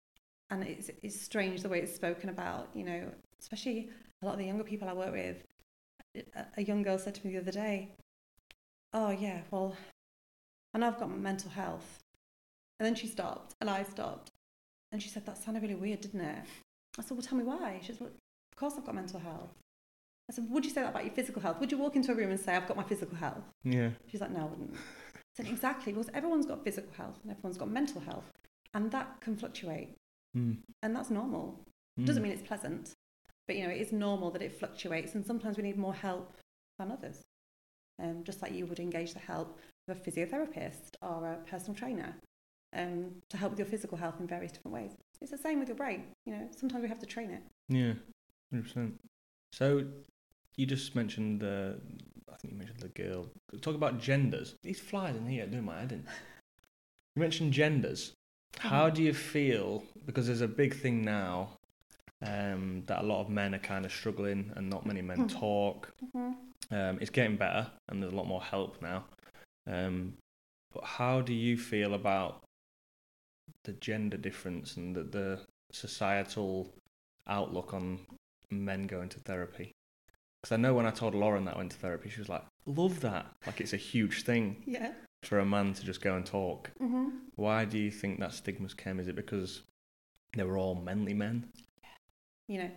and 0.51 0.65
it's, 0.65 0.91
it's 1.03 1.21
strange 1.21 1.63
the 1.63 1.69
way 1.69 1.81
it's 1.81 1.95
spoken 1.95 2.29
about, 2.29 2.69
you 2.75 2.85
know, 2.85 3.05
especially 3.41 3.89
a 4.23 4.27
lot 4.27 4.33
of 4.33 4.39
the 4.39 4.47
younger 4.47 4.65
people 4.65 4.89
I 4.89 4.93
work 4.93 5.13
with. 5.13 5.43
A, 6.57 6.63
young 6.63 6.83
girl 6.83 6.99
said 6.99 7.15
to 7.15 7.27
me 7.27 7.33
the 7.35 7.41
other 7.41 7.53
day, 7.53 7.91
Oh, 8.93 9.11
yeah, 9.11 9.43
well, 9.51 9.77
I 10.75 10.79
know 10.79 10.89
I've 10.89 10.99
got 10.99 11.17
mental 11.17 11.51
health. 11.51 12.01
And 12.79 12.87
then 12.87 12.95
she 12.97 13.07
stopped, 13.07 13.55
and 13.61 13.71
I 13.71 13.85
stopped. 13.85 14.31
And 14.91 15.01
she 15.01 15.09
said, 15.09 15.25
That 15.27 15.39
sounded 15.39 15.63
really 15.63 15.77
weird, 15.77 16.01
didn't 16.01 16.23
it? 16.23 16.45
I 16.99 17.03
said, 17.03 17.13
Well, 17.17 17.23
tell 17.23 17.39
me 17.39 17.45
why. 17.45 17.79
She 17.83 17.93
said, 17.93 18.01
well, 18.01 18.11
Of 18.11 18.57
course 18.57 18.75
I've 18.77 18.85
got 18.85 18.95
mental 18.97 19.21
health. 19.21 19.51
I 20.29 20.33
said, 20.33 20.51
Would 20.51 20.65
you 20.65 20.71
say 20.73 20.81
that 20.83 20.91
about 20.91 21.05
your 21.05 21.15
physical 21.15 21.41
health? 21.41 21.61
Would 21.61 21.71
you 21.71 21.79
walk 21.79 21.95
into 21.95 22.11
a 22.11 22.15
room 22.15 22.31
and 22.31 22.41
say, 22.41 22.57
I've 22.57 22.67
got 22.67 22.77
my 22.77 22.83
physical 22.83 23.17
health? 23.17 23.45
yeah, 23.63 23.91
She's 24.09 24.21
like, 24.21 24.33
No, 24.33 24.41
I 24.41 24.45
wouldn't. 24.45 24.75
I 24.75 24.79
said, 25.37 25.47
Exactly, 25.47 25.93
because 25.93 26.11
everyone's 26.13 26.47
got 26.47 26.65
physical 26.65 26.93
health 26.97 27.19
and 27.23 27.31
everyone's 27.31 27.57
got 27.59 27.71
mental 27.71 28.01
health. 28.01 28.29
And 28.75 28.91
that 28.91 29.21
can 29.21 29.37
fluctuate. 29.37 29.95
Mm. 30.37 30.57
And 30.83 30.97
that's 30.97 31.11
normal. 31.11 31.61
Mm. 31.99 32.07
Doesn't 32.07 32.23
mean 32.23 32.33
it's 32.33 32.43
pleasant, 32.43 32.95
but 33.47 33.57
you 33.57 33.65
know, 33.65 33.71
it 33.71 33.81
is 33.81 33.93
normal 33.93 34.31
that 34.31 34.43
it 34.43 34.59
fluctuates, 34.59 35.15
and 35.15 35.25
sometimes 35.25 35.57
we 35.57 35.63
need 35.63 35.79
more 35.79 35.95
help 35.95 36.33
than 36.79 36.91
others. 36.91 37.23
Um, 38.03 38.25
just 38.25 38.41
like 38.41 38.55
you 38.55 38.67
would 38.67 38.81
engage 38.81 39.13
the 39.13 39.21
help 39.21 39.59
of 39.89 39.97
a 39.97 40.01
physiotherapist 40.01 40.95
or 41.03 41.27
a 41.27 41.51
personal 41.51 41.75
trainer 41.75 42.15
um, 42.75 43.11
to 43.29 43.37
help 43.37 43.53
with 43.53 43.59
your 43.59 43.67
physical 43.67 43.99
health 43.99 44.15
in 44.21 44.27
various 44.27 44.53
different 44.53 44.75
ways. 44.75 44.93
It's 45.21 45.31
the 45.31 45.39
same 45.39 45.59
with 45.59 45.69
your 45.69 45.77
brain. 45.77 46.05
You 46.25 46.35
know, 46.35 46.49
sometimes 46.57 46.83
we 46.83 46.89
have 46.89 46.99
to 47.01 47.07
train 47.07 47.31
it. 47.31 47.43
Yeah, 47.69 47.93
hundred 48.51 48.65
percent. 48.65 49.01
So 49.53 49.85
you 50.57 50.67
just 50.67 50.95
mentioned 50.95 51.41
the, 51.41 51.79
I 52.33 52.37
think 52.37 52.53
you 52.53 52.59
mentioned 52.59 52.81
the 52.81 52.89
girl. 52.89 53.27
Talk 53.61 53.75
about 53.75 54.01
genders. 54.01 54.55
These 54.63 54.81
flies 54.81 55.17
in 55.17 55.27
here 55.27 55.47
doing 55.47 55.65
my 55.65 55.81
head 55.81 55.93
in. 55.93 56.05
You 57.17 57.23
mentioned 57.23 57.53
genders. 57.53 58.13
How 58.59 58.91
do 58.91 59.03
you 59.03 59.15
feel? 59.15 59.85
Because 60.07 60.27
there's 60.27 60.41
a 60.41 60.49
big 60.49 60.75
thing 60.75 61.03
now 61.03 61.51
um, 62.23 62.83
that 62.87 63.01
a 63.03 63.07
lot 63.07 63.21
of 63.23 63.29
men 63.31 63.55
are 63.55 63.59
kind 63.61 63.87
of 63.87 63.93
struggling, 63.93 64.53
and 64.57 64.69
not 64.69 64.85
many 64.87 65.01
men 65.03 65.19
Mhm. 65.29 65.39
talk. 65.41 65.93
Mm-hmm. 66.05 66.75
Um, 66.75 66.99
it's 67.01 67.11
getting 67.11 67.37
better, 67.37 67.71
and 67.89 68.03
there's 68.03 68.13
a 68.13 68.17
lot 68.17 68.27
more 68.27 68.43
help 68.43 68.81
now. 68.83 69.05
Um, 69.67 70.15
but 70.73 70.85
how 70.85 71.21
do 71.21 71.33
you 71.33 71.57
feel 71.57 71.95
about 71.95 72.43
the 73.65 73.73
gender 73.73 74.17
difference 74.17 74.77
and 74.77 74.95
the, 74.95 75.03
the 75.03 75.41
societal 75.73 76.73
outlook 77.27 77.73
on 77.75 78.01
men 78.51 78.87
going 78.87 79.09
to 79.11 79.19
therapy? 79.21 79.73
Because 80.43 80.53
I 80.53 80.57
know 80.57 80.75
when 80.75 80.87
I 80.87 80.91
told 80.91 81.15
Lauren 81.15 81.45
that 81.47 81.55
I 81.55 81.59
went 81.59 81.73
to 81.73 81.77
therapy, 81.79 82.09
she 82.11 82.21
was 82.21 82.29
like, 82.29 82.45
"Love 82.67 83.01
that! 83.01 83.27
Like 83.47 83.61
it's 83.61 83.73
a 83.73 83.77
huge 83.79 84.23
thing 84.25 84.63
Yeah. 84.67 84.93
For 85.23 85.39
a 85.39 85.45
man 85.45 85.75
to 85.75 85.85
just 85.85 86.01
go 86.01 86.15
and 86.15 86.25
talk." 86.27 86.71
Mm-hmm. 86.81 87.09
Why 87.37 87.65
do 87.65 87.79
you 87.79 87.91
think 87.91 88.21
that 88.21 88.33
stigma's 88.33 88.75
came? 88.75 89.01
Is 89.01 89.09
it 89.09 89.17
because 89.17 89.63
they 90.37 90.45
were 90.45 90.59
all 90.59 90.75
manly 90.75 91.15
men? 91.15 91.49
You 92.49 92.63
know, 92.63 92.71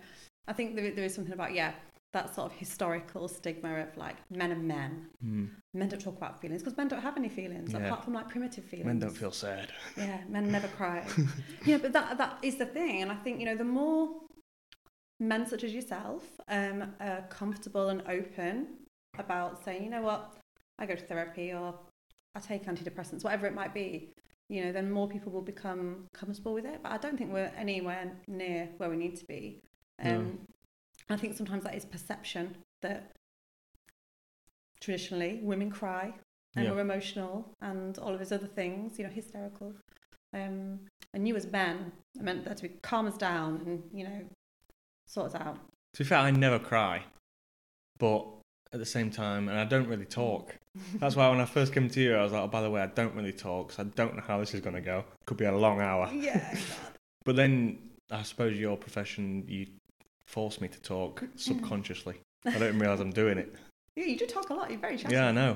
I 0.48 0.54
think 0.54 0.76
there, 0.76 0.91
there 0.91 1.06
is 1.06 1.16
something 1.16 1.34
about, 1.34 1.54
yeah, 1.54 1.74
that 2.14 2.34
sort 2.34 2.52
of 2.52 2.58
historical 2.58 3.28
stigma 3.28 3.80
of 3.80 3.98
like 3.98 4.18
men 4.30 4.52
and 4.52 4.68
men. 4.68 5.08
Hmm. 5.22 5.46
Men 5.74 5.89
don't 5.89 6.00
talk 6.00 6.16
about 6.16 6.39
feelings 6.39 6.62
because 6.62 6.78
men 6.78 6.88
don't 6.88 7.02
have 7.02 7.18
any 7.18 7.30
feelings 7.30 7.74
Yeah. 7.74 7.80
apart 7.80 8.04
from 8.04 8.14
like 8.14 8.30
primitive 8.30 8.64
feelings. 8.66 8.86
Men 8.86 9.00
don't 9.00 9.18
feel 9.18 9.32
sad. 9.32 9.72
Yeah, 9.98 10.20
men 10.30 10.52
never 10.52 10.68
cry. 10.68 11.06
know, 11.66 11.80
but 11.80 11.91
that 11.94 12.18
that 12.18 12.38
is 12.44 12.58
the 12.58 12.68
thing, 12.68 13.02
and 13.02 13.12
I 13.12 13.16
think 13.16 13.39
you 13.39 13.46
know 13.46 13.56
the 13.56 13.64
more 13.64 14.10
men 15.20 15.48
such 15.48 15.64
as 15.64 15.74
yourself 15.74 16.24
um, 16.50 16.94
are 17.00 17.26
comfortable 17.30 17.89
and 17.89 18.04
open 18.08 18.68
about 19.18 19.64
saying, 19.64 19.84
you 19.84 19.89
know 19.89 20.02
what, 20.02 20.36
I 20.78 20.86
go 20.86 20.96
to 20.96 21.02
therapy 21.02 21.52
or 21.54 21.80
I 22.36 22.40
take 22.40 22.66
antidepressants, 22.66 23.24
whatever 23.24 23.48
it 23.48 23.54
might 23.54 23.74
be. 23.74 24.14
You 24.50 24.66
know, 24.66 24.72
then 24.72 24.92
more 24.92 25.08
people 25.08 25.32
will 25.32 25.42
become 25.42 26.06
comfortable 26.14 26.54
with 26.54 26.66
it. 26.66 26.80
But 26.84 26.92
I 26.92 26.98
don't 26.98 27.18
think 27.18 27.32
we're 27.32 27.52
anywhere 27.58 28.12
near 28.28 28.70
where 28.78 28.90
we 28.90 28.98
need 28.98 29.16
to 29.18 29.26
be. 29.26 29.62
Um, 30.04 30.40
I 31.10 31.16
think 31.16 31.36
sometimes 31.36 31.64
that 31.64 31.76
is 31.76 31.86
perception 31.86 32.58
that 32.82 33.12
traditionally 34.82 35.40
women 35.42 35.70
cry 35.72 36.14
and 36.56 36.66
Yeah. 36.66 36.72
we're 36.72 36.82
emotional 36.82 37.54
and 37.62 37.98
all 38.00 38.14
of 38.14 38.20
these 38.20 38.32
other 38.32 38.48
things, 38.48 39.00
you 39.00 39.06
know, 39.06 39.12
hysterical. 39.12 39.74
Um, 40.34 40.86
and 41.14 41.28
you 41.28 41.36
as 41.36 41.48
men 41.48 41.92
I 42.20 42.24
meant 42.24 42.44
that 42.46 42.58
to 42.58 42.64
be 42.64 42.70
calm 42.82 43.08
us 43.08 43.18
down 43.18 43.62
and, 43.66 43.84
you 43.94 44.04
know, 44.04 44.28
sort 45.08 45.28
us 45.28 45.36
out. 45.36 45.58
To 45.94 46.04
be 46.04 46.08
fair, 46.08 46.20
I 46.20 46.32
never 46.32 46.60
cry, 46.60 47.06
but 47.98 48.26
at 48.72 48.80
the 48.80 48.86
same 48.86 49.10
time, 49.12 49.48
and 49.48 49.58
I 49.60 49.66
don't 49.66 49.88
really 49.88 50.06
talk. 50.06 50.56
That's 50.95 51.15
why 51.15 51.30
when 51.30 51.39
I 51.39 51.45
first 51.45 51.74
came 51.74 51.89
to 51.89 52.01
you, 52.01 52.15
I 52.15 52.24
was 52.24 52.32
like, 52.32 52.41
oh, 52.41 52.47
by 52.47 52.61
the 52.61 52.69
way, 52.69 52.82
I 52.82 52.88
don't 52.88 53.13
really 53.15 53.32
talk, 53.32 53.71
so 53.71 53.84
I 53.84 53.86
don't 53.86 54.15
know 54.15 54.24
how 54.26 54.39
this 54.39 54.53
is 54.53 54.61
going 54.61 54.76
to 54.76 54.82
go. 54.82 55.03
Could 55.26 55.38
be 55.38 55.45
a 55.45 55.55
long 55.55 55.82
hour. 55.82 56.09
yeah. 56.13 56.57
But 57.26 57.36
then 57.36 57.78
I 58.11 58.24
suppose 58.24 58.57
your 58.57 58.76
profession, 58.78 59.45
you 59.47 59.67
force 60.28 60.59
me 60.61 60.67
to 60.67 60.82
talk 60.82 61.24
subconsciously. 61.36 62.15
I 62.45 62.51
don't 62.51 62.63
even 62.63 62.80
realise 62.80 62.99
I'm 62.99 63.11
doing 63.11 63.38
it. 63.38 63.55
Yeah, 63.95 64.05
you 64.05 64.17
do 64.17 64.26
talk 64.26 64.49
a 64.49 64.53
lot. 64.53 64.71
You're 64.71 64.80
very 64.80 64.97
chatty. 64.97 65.13
Yeah, 65.13 65.28
I 65.28 65.32
know. 65.32 65.55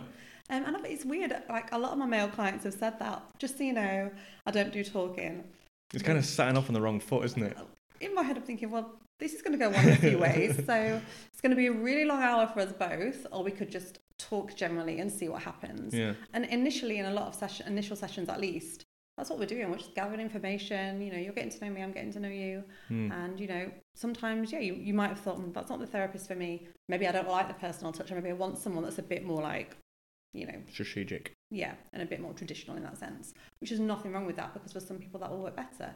Um, 0.49 0.63
and 0.63 0.85
it's 0.85 1.03
weird. 1.03 1.35
Like 1.49 1.71
a 1.73 1.77
lot 1.77 1.91
of 1.91 1.97
my 1.97 2.05
male 2.05 2.29
clients 2.29 2.63
have 2.63 2.73
said 2.73 2.99
that. 2.99 3.21
Just 3.37 3.57
so 3.57 3.63
you 3.63 3.73
know, 3.73 4.09
I 4.45 4.51
don't 4.51 4.71
do 4.71 4.83
talking. 4.83 5.43
It's 5.93 6.03
kind 6.03 6.17
of 6.17 6.25
setting 6.25 6.57
off 6.57 6.69
on 6.69 6.73
the 6.73 6.81
wrong 6.81 6.99
foot, 6.99 7.25
isn't 7.25 7.43
it? 7.43 7.57
In 7.99 8.13
my 8.15 8.23
head, 8.23 8.37
I'm 8.37 8.43
thinking, 8.43 8.69
well, 8.71 8.91
this 9.19 9.33
is 9.33 9.41
going 9.41 9.57
to 9.57 9.57
go 9.57 9.69
one 9.69 9.87
of 9.87 9.93
a 9.93 9.97
few 9.97 10.17
ways. 10.27 10.55
So 10.65 11.01
it's 11.31 11.41
going 11.41 11.51
to 11.51 11.55
be 11.55 11.67
a 11.67 11.71
really 11.71 12.05
long 12.05 12.21
hour 12.21 12.47
for 12.47 12.59
us 12.61 12.71
both, 12.73 13.25
or 13.31 13.43
we 13.43 13.51
could 13.51 13.71
just 13.71 13.99
talk 14.19 14.55
generally 14.55 14.99
and 14.99 15.11
see 15.11 15.27
what 15.29 15.41
happens. 15.43 15.93
Yeah. 15.93 16.13
And 16.33 16.45
initially, 16.45 16.99
in 16.99 17.05
a 17.05 17.11
lot 17.11 17.27
of 17.27 17.35
session, 17.35 17.67
initial 17.67 17.95
sessions 17.95 18.29
at 18.29 18.39
least, 18.39 18.83
that's 19.17 19.31
what 19.31 19.39
we're 19.39 19.45
doing. 19.47 19.69
We're 19.71 19.77
just 19.77 19.95
gathering 19.95 20.19
information. 20.19 21.01
You 21.01 21.11
know, 21.11 21.17
you're 21.17 21.33
getting 21.33 21.49
to 21.49 21.65
know 21.65 21.71
me, 21.71 21.81
I'm 21.81 21.91
getting 21.91 22.13
to 22.13 22.19
know 22.19 22.29
you. 22.29 22.63
Hmm. 22.87 23.11
And, 23.11 23.39
you 23.39 23.47
know, 23.47 23.71
sometimes, 23.95 24.51
yeah, 24.51 24.59
you, 24.59 24.75
you 24.75 24.93
might 24.93 25.07
have 25.07 25.19
thought, 25.19 25.39
"Mm, 25.39 25.53
that's 25.53 25.69
not 25.71 25.79
the 25.79 25.87
therapist 25.87 26.27
for 26.27 26.35
me. 26.35 26.67
Maybe 26.87 27.07
I 27.07 27.11
don't 27.11 27.27
like 27.27 27.47
the 27.47 27.55
personal 27.55 27.91
touch, 27.91 28.11
or 28.11 28.15
maybe 28.15 28.29
I 28.29 28.33
want 28.33 28.59
someone 28.59 28.83
that's 28.83 28.99
a 28.99 29.03
bit 29.03 29.25
more 29.25 29.41
like, 29.41 29.75
you 30.33 30.45
know, 30.45 30.61
Strategic. 30.71 31.31
yeah, 31.49 31.73
and 31.93 32.03
a 32.03 32.05
bit 32.05 32.19
more 32.19 32.33
traditional 32.33 32.77
in 32.77 32.83
that 32.83 32.97
sense, 32.97 33.33
which 33.59 33.71
is 33.71 33.79
nothing 33.79 34.13
wrong 34.13 34.27
with 34.27 34.35
that 34.35 34.53
because 34.53 34.71
for 34.73 34.79
some 34.79 34.99
people 34.99 35.19
that 35.21 35.31
will 35.31 35.41
work 35.41 35.55
better. 35.55 35.95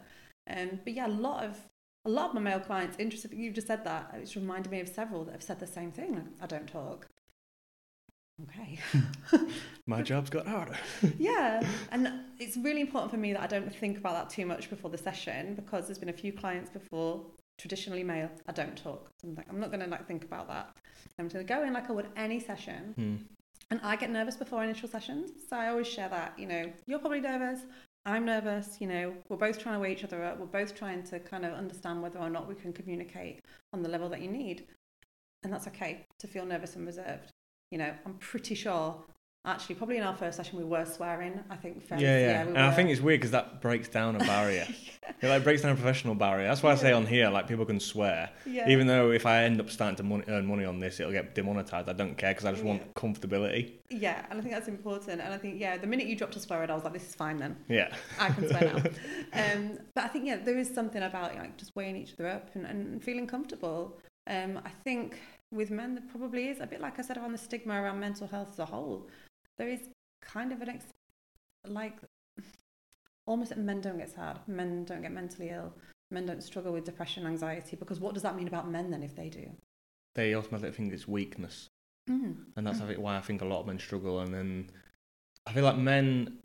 Um, 0.49 0.79
but 0.83 0.93
yeah, 0.93 1.05
a 1.05 1.09
lot 1.09 1.43
of 1.43 1.59
a 2.05 2.09
lot 2.09 2.29
of 2.29 2.33
my 2.35 2.41
male 2.41 2.59
clients, 2.59 2.97
interested, 2.97 3.31
you 3.33 3.51
just 3.51 3.67
said 3.67 3.83
that, 3.85 4.11
it's 4.15 4.35
reminded 4.35 4.71
me 4.71 4.79
of 4.79 4.87
several 4.87 5.23
that 5.25 5.33
have 5.33 5.43
said 5.43 5.59
the 5.59 5.67
same 5.67 5.91
thing. 5.91 6.15
Like, 6.15 6.25
I 6.41 6.47
don't 6.47 6.67
talk. 6.67 7.07
Okay. 8.43 8.79
My 9.85 10.01
job's 10.01 10.31
got 10.31 10.47
harder. 10.47 10.77
yeah, 11.19 11.61
and 11.91 12.11
it's 12.39 12.57
really 12.57 12.81
important 12.81 13.11
for 13.11 13.17
me 13.17 13.33
that 13.33 13.41
I 13.41 13.47
don't 13.47 13.73
think 13.75 13.97
about 13.97 14.13
that 14.13 14.29
too 14.29 14.47
much 14.47 14.69
before 14.69 14.89
the 14.89 14.97
session 14.97 15.53
because 15.53 15.85
there's 15.85 15.99
been 15.99 16.09
a 16.09 16.13
few 16.13 16.33
clients 16.33 16.69
before 16.69 17.23
traditionally 17.59 18.03
male, 18.03 18.29
I 18.47 18.51
don't 18.53 18.75
talk. 18.75 19.11
So 19.21 19.27
I'm, 19.27 19.35
like, 19.35 19.45
I'm 19.49 19.59
not 19.59 19.69
going 19.69 19.81
to 19.81 19.87
like 19.87 20.07
think 20.07 20.23
about 20.23 20.47
that. 20.47 20.75
I'm 21.19 21.27
going 21.27 21.45
to 21.45 21.53
go 21.53 21.63
in 21.63 21.73
like 21.73 21.89
I 21.89 21.93
would 21.93 22.07
any 22.15 22.39
session. 22.39 22.93
Hmm. 22.95 23.15
And 23.69 23.79
I 23.83 23.95
get 23.95 24.09
nervous 24.09 24.35
before 24.35 24.63
initial 24.63 24.89
sessions. 24.89 25.31
So 25.49 25.55
I 25.55 25.69
always 25.69 25.87
share 25.87 26.09
that, 26.09 26.33
you 26.37 26.47
know, 26.47 26.71
you're 26.87 26.99
probably 26.99 27.21
nervous. 27.21 27.61
I'm 28.05 28.25
nervous, 28.25 28.77
you 28.79 28.87
know, 28.87 29.13
we're 29.29 29.37
both 29.37 29.59
trying 29.59 29.75
to 29.75 29.79
weigh 29.79 29.91
each 29.91 30.03
other 30.03 30.23
up. 30.23 30.39
We're 30.39 30.47
both 30.47 30.75
trying 30.75 31.03
to 31.03 31.19
kind 31.19 31.45
of 31.45 31.53
understand 31.53 32.01
whether 32.01 32.17
or 32.17 32.29
not 32.29 32.47
we 32.47 32.55
can 32.55 32.73
communicate 32.73 33.41
on 33.73 33.83
the 33.83 33.89
level 33.89 34.09
that 34.09 34.21
you 34.21 34.29
need. 34.29 34.65
And 35.43 35.53
that's 35.53 35.67
okay 35.67 36.05
to 36.19 36.27
feel 36.27 36.45
nervous 36.45 36.75
and 36.75 36.85
reserved. 36.85 37.31
You 37.69 37.77
know, 37.77 37.93
I'm 38.05 38.15
pretty 38.15 38.55
sure 38.55 39.03
Actually, 39.43 39.73
probably 39.73 39.97
in 39.97 40.03
our 40.03 40.15
first 40.15 40.37
session 40.37 40.59
we 40.59 40.63
were 40.63 40.85
swearing. 40.85 41.39
I 41.49 41.55
think. 41.55 41.83
Fairly, 41.87 42.03
Yeah, 42.03 42.19
yeah. 42.19 42.43
we 42.43 42.49
and 42.49 42.59
I 42.59 42.71
think 42.71 42.91
it's 42.91 43.01
weird 43.01 43.21
because 43.21 43.31
that 43.31 43.59
breaks 43.59 43.87
down 43.87 44.15
a 44.15 44.19
barrier. 44.19 44.67
It 45.21 45.27
like 45.27 45.43
breaks 45.43 45.61
down 45.61 45.71
a 45.71 45.75
professional 45.75 46.15
barrier. 46.15 46.47
That's 46.47 46.63
why 46.63 46.71
I 46.71 46.75
say 46.75 46.93
on 46.93 47.05
here, 47.05 47.29
like 47.29 47.47
people 47.47 47.65
can 47.65 47.79
swear, 47.79 48.31
yeah. 48.45 48.69
even 48.69 48.87
though 48.87 49.11
if 49.11 49.25
I 49.25 49.43
end 49.43 49.59
up 49.59 49.69
starting 49.69 49.97
to 49.97 50.31
earn 50.31 50.47
money 50.47 50.65
on 50.65 50.79
this, 50.79 50.99
it'll 50.99 51.11
get 51.11 51.35
demonetized. 51.35 51.89
I 51.89 51.93
don't 51.93 52.17
care 52.17 52.31
because 52.31 52.45
I 52.45 52.51
just 52.51 52.63
want 52.63 52.93
comfortability. 52.95 53.73
yeah, 53.89 54.25
and 54.29 54.39
I 54.39 54.41
think 54.41 54.53
that's 54.53 54.67
important. 54.67 55.21
And 55.21 55.33
I 55.33 55.37
think 55.37 55.59
yeah, 55.59 55.77
the 55.77 55.85
minute 55.85 56.07
you 56.07 56.15
dropped 56.15 56.35
a 56.37 56.39
swear 56.39 56.59
word, 56.59 56.71
I 56.71 56.75
was 56.75 56.83
like, 56.83 56.93
this 56.93 57.07
is 57.07 57.13
fine 57.13 57.37
then. 57.37 57.55
Yeah, 57.67 57.93
I 58.19 58.29
can 58.29 58.47
swear 58.47 58.61
now. 58.61 58.77
um, 59.53 59.79
but 59.93 60.05
I 60.05 60.07
think 60.07 60.25
yeah, 60.25 60.37
there 60.37 60.57
is 60.57 60.73
something 60.73 61.03
about 61.03 61.35
like 61.35 61.57
just 61.57 61.75
weighing 61.75 61.97
each 61.97 62.13
other 62.13 62.27
up 62.27 62.49
and, 62.55 62.65
and 62.65 63.03
feeling 63.03 63.27
comfortable. 63.27 63.97
Um, 64.27 64.59
I 64.65 64.69
think 64.83 65.19
with 65.51 65.69
men 65.69 65.95
there 65.95 66.03
probably 66.09 66.47
is 66.47 66.61
a 66.61 66.67
bit 66.67 66.79
like 66.79 66.97
I 66.97 67.01
said 67.01 67.17
around 67.17 67.33
the 67.33 67.37
stigma 67.37 67.81
around 67.81 67.99
mental 67.99 68.27
health 68.27 68.49
as 68.53 68.59
a 68.59 68.65
whole. 68.65 69.07
There 69.57 69.69
is 69.69 69.89
kind 70.21 70.51
of 70.51 70.61
an 70.61 70.69
ex- 70.69 70.85
like 71.67 71.97
almost 73.25 73.55
men 73.55 73.81
don't 73.81 73.97
get 73.97 74.09
sad, 74.09 74.39
men 74.47 74.85
don't 74.85 75.01
get 75.01 75.11
mentally 75.11 75.49
ill, 75.49 75.73
men 76.09 76.25
don't 76.25 76.43
struggle 76.43 76.73
with 76.73 76.85
depression, 76.85 77.25
anxiety. 77.25 77.75
Because 77.75 77.99
what 77.99 78.13
does 78.13 78.23
that 78.23 78.35
mean 78.35 78.47
about 78.47 78.69
men 78.69 78.89
then 78.91 79.03
if 79.03 79.15
they 79.15 79.29
do? 79.29 79.49
they 80.13 80.35
automatically 80.35 80.71
think 80.73 80.91
it's 80.91 81.07
weakness, 81.07 81.69
Mm. 82.09 82.43
and 82.57 82.67
that's 82.67 82.81
I 82.81 82.87
think 82.87 82.99
why 82.99 83.15
I 83.15 83.21
think 83.21 83.41
a 83.41 83.45
lot 83.45 83.61
of 83.61 83.67
men 83.67 83.79
struggle. 83.79 84.19
And 84.19 84.33
then 84.33 84.69
I 85.45 85.53
feel 85.53 85.63
like 85.63 85.77
men 85.77 86.39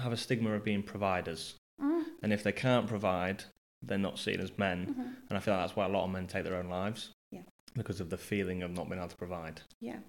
have 0.00 0.10
a 0.12 0.16
stigma 0.16 0.50
of 0.54 0.64
being 0.64 0.82
providers, 0.82 1.54
Mm. 1.80 2.04
and 2.22 2.32
if 2.32 2.42
they 2.42 2.50
can't 2.50 2.88
provide, 2.88 3.44
they're 3.80 3.96
not 3.96 4.18
seen 4.18 4.40
as 4.40 4.58
men. 4.58 4.86
Mhm. 4.92 5.16
And 5.28 5.36
I 5.38 5.40
feel 5.40 5.54
like 5.54 5.62
that's 5.62 5.76
why 5.76 5.84
a 5.84 5.88
lot 5.88 6.04
of 6.04 6.10
men 6.10 6.26
take 6.26 6.42
their 6.42 6.56
own 6.56 6.68
lives. 6.68 7.12
Yeah. 7.30 7.42
Because 7.74 8.00
of 8.00 8.10
the 8.10 8.18
feeling 8.18 8.64
of 8.64 8.72
not 8.72 8.88
being 8.88 8.98
able 8.98 9.08
to 9.10 9.16
provide. 9.16 9.60
Yeah. 9.78 10.00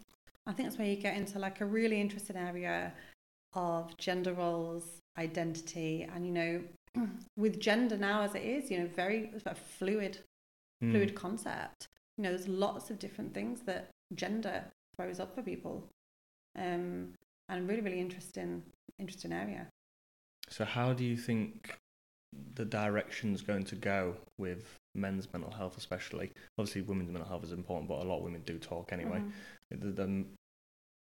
I 0.48 0.54
think 0.54 0.68
that's 0.70 0.80
where 0.80 0.88
you 0.88 0.96
get 0.96 1.16
into 1.18 1.40
like 1.40 1.62
a 1.62 1.66
really 1.66 2.00
interesting 2.02 2.38
area 2.38 2.94
of 3.54 3.96
gender 3.98 4.34
roles, 4.34 5.00
identity, 5.18 6.08
and 6.14 6.26
you 6.26 6.32
know, 6.32 6.64
with 7.38 7.60
gender 7.60 7.98
now 7.98 8.22
as 8.24 8.34
it 8.34 8.44
is, 8.44 8.72
you 8.72 8.80
know, 8.80 8.88
very 8.88 9.32
a 9.46 9.54
fluid, 9.56 10.20
Mm. 10.84 10.92
fluid 10.92 11.16
concept. 11.16 11.88
You 12.18 12.24
know, 12.24 12.30
there's 12.30 12.48
lots 12.48 12.92
of 12.92 13.00
different 13.00 13.34
things 13.34 13.62
that 13.62 13.90
gender 14.14 14.64
throws 14.96 15.20
up 15.20 15.34
for 15.34 15.42
people, 15.42 15.84
um, 16.56 17.14
and 17.50 17.68
really, 17.68 17.82
really 17.82 18.00
interesting, 18.00 18.62
interesting 19.00 19.34
area. 19.34 19.68
So 20.50 20.66
how 20.66 20.94
do 20.94 21.04
you 21.04 21.18
think 21.18 21.76
the 22.54 22.66
direction's 22.66 23.42
going 23.42 23.64
to 23.66 23.76
go 23.76 24.18
with 24.38 24.76
men's 24.94 25.28
mental 25.34 25.50
health, 25.52 25.78
especially? 25.80 26.32
Obviously, 26.60 26.82
women's 26.84 27.10
mental 27.10 27.28
health 27.28 27.44
is 27.44 27.52
important, 27.54 27.90
but 27.90 28.00
a 28.00 28.04
lot 28.04 28.18
of 28.20 28.24
women 28.24 28.44
do 28.46 28.60
talk 28.60 28.94
anyway. 28.94 29.20
Mhm. 29.20 29.32
The, 29.72 29.92
the, 29.92 30.26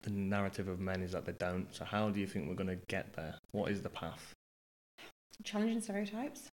the 0.03 0.11
narrative 0.11 0.67
of 0.67 0.79
men 0.79 1.01
is 1.01 1.11
that 1.13 1.25
they 1.25 1.31
don't. 1.33 1.67
So 1.73 1.85
how 1.85 2.09
do 2.09 2.19
you 2.19 2.27
think 2.27 2.47
we're 2.47 2.55
going 2.55 2.67
to 2.69 2.79
get 2.87 3.13
there? 3.13 3.35
What 3.51 3.71
is 3.71 3.81
the 3.81 3.89
path? 3.89 4.33
Challenging 5.43 5.81
stereotypes. 5.81 6.47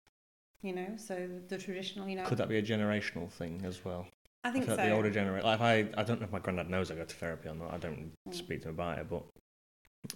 You 0.62 0.74
know, 0.74 0.88
so 0.96 1.28
the 1.48 1.56
traditional, 1.56 2.08
you 2.08 2.16
know, 2.16 2.24
Could 2.24 2.38
that 2.38 2.48
be 2.48 2.58
a 2.58 2.62
generational 2.62 3.30
thing 3.30 3.62
as 3.64 3.84
well? 3.84 4.06
I 4.44 4.50
think 4.50 4.66
feel 4.66 4.74
so. 4.76 4.80
like 4.82 4.90
the 4.90 4.94
older 4.94 5.10
generation, 5.10 5.46
like 5.46 5.60
I, 5.60 5.88
I 5.96 6.02
don't 6.02 6.20
know 6.20 6.26
if 6.26 6.32
my 6.32 6.38
granddad 6.38 6.68
knows 6.68 6.90
I 6.90 6.94
go 6.94 7.04
to 7.04 7.14
therapy 7.16 7.48
or 7.48 7.54
not. 7.54 7.72
I 7.72 7.78
don't 7.78 8.12
Mm. 8.28 8.34
speak 8.34 8.62
to 8.62 8.68
him 8.68 8.74
about 8.74 8.98
it, 8.98 9.06
but 9.08 9.22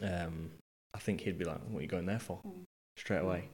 um, 0.03 0.51
I 0.95 0.99
think 0.99 1.21
he'd 1.23 1.39
be 1.39 1.45
like, 1.45 1.59
"What 1.69 1.79
are 1.79 1.83
you 1.83 1.89
going 1.89 2.07
there 2.07 2.19
for?" 2.19 2.41
Mm. 2.47 2.65
Straight 2.97 3.21
Mm. 3.21 3.25
away. 3.25 3.49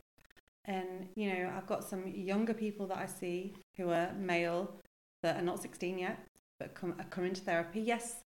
And 0.65 1.09
you 1.15 1.33
know, 1.33 1.53
I've 1.57 1.67
got 1.67 1.85
some 1.85 2.07
younger 2.09 2.55
people 2.55 2.87
that 2.89 2.99
I 2.99 3.07
see 3.07 3.55
who 3.77 3.91
are 3.91 4.13
male 4.15 4.75
that 5.23 5.37
are 5.37 5.43
not 5.43 5.61
16 5.63 5.99
yet, 5.99 6.19
but 6.59 6.75
come 6.75 6.95
are 6.99 7.05
coming 7.05 7.35
to 7.35 7.41
therapy. 7.41 7.81
Yes, 7.81 8.21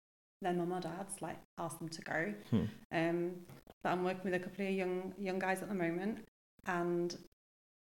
their 0.44 0.52
mum 0.52 0.72
or 0.72 0.80
dad's 0.80 1.20
like 1.20 1.38
ask 1.58 1.78
them 1.78 1.88
to 1.88 2.02
go. 2.02 2.34
Hmm. 2.50 2.64
Um, 2.92 3.30
but 3.82 3.90
I'm 3.90 4.04
working 4.04 4.24
with 4.30 4.34
a 4.34 4.38
couple 4.38 4.66
of 4.66 4.72
young 4.72 5.12
young 5.18 5.38
guys 5.38 5.62
at 5.62 5.68
the 5.68 5.74
moment, 5.74 6.20
and 6.66 7.16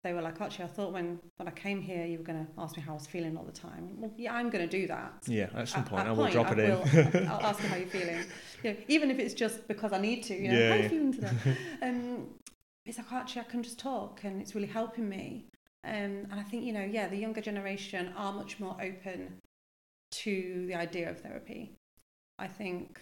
they 0.04 0.12
were 0.12 0.22
like, 0.22 0.40
actually, 0.40 0.64
I 0.64 0.68
thought 0.68 0.92
when 0.92 1.18
when 1.36 1.48
I 1.48 1.52
came 1.52 1.80
here, 1.80 2.04
you 2.06 2.18
were 2.18 2.24
going 2.24 2.44
to 2.46 2.50
ask 2.58 2.76
me 2.76 2.82
how 2.82 2.92
I 2.92 2.94
was 2.94 3.06
feeling 3.06 3.36
all 3.36 3.44
the 3.44 3.52
time. 3.52 4.00
Well, 4.00 4.10
yeah, 4.16 4.34
I'm 4.34 4.50
going 4.50 4.68
to 4.68 4.78
do 4.80 4.86
that. 4.88 5.12
Yeah, 5.26 5.48
at 5.54 5.68
some 5.68 5.82
At- 5.82 5.88
point 5.88 6.00
at 6.02 6.06
I 6.08 6.10
will 6.12 6.16
point, 6.24 6.32
drop 6.32 6.46
I 6.48 6.52
it 6.52 6.58
in. 6.58 6.70
will- 6.70 7.28
I'll 7.28 7.40
ask 7.46 7.62
you 7.62 7.68
how 7.68 7.76
you're 7.76 7.86
feeling. 7.88 8.24
You 8.62 8.70
know, 8.72 8.76
even 8.88 9.10
if 9.10 9.18
it's 9.18 9.34
just 9.34 9.66
because 9.68 9.92
I 9.92 9.98
need 9.98 10.22
to. 10.24 10.34
You 10.34 10.48
know, 10.50 10.58
Yeah, 10.58 10.68
how 10.70 10.74
are 10.78 10.82
you 10.82 10.88
feeling 10.88 11.12
today? 11.12 11.30
um, 11.82 12.28
it's 12.86 12.98
like 12.98 13.12
actually 13.12 13.42
I 13.42 13.44
can 13.44 13.62
just 13.62 13.78
talk, 13.78 14.24
and 14.24 14.40
it's 14.40 14.54
really 14.54 14.66
helping 14.68 15.08
me. 15.08 15.46
Um, 15.84 16.26
and 16.30 16.34
I 16.34 16.42
think 16.42 16.64
you 16.64 16.72
know, 16.72 16.84
yeah, 16.84 17.08
the 17.08 17.16
younger 17.16 17.40
generation 17.40 18.12
are 18.16 18.32
much 18.32 18.58
more 18.60 18.76
open 18.80 19.38
to 20.12 20.64
the 20.66 20.74
idea 20.74 21.10
of 21.10 21.20
therapy. 21.20 21.76
I 22.42 22.48
think 22.48 22.98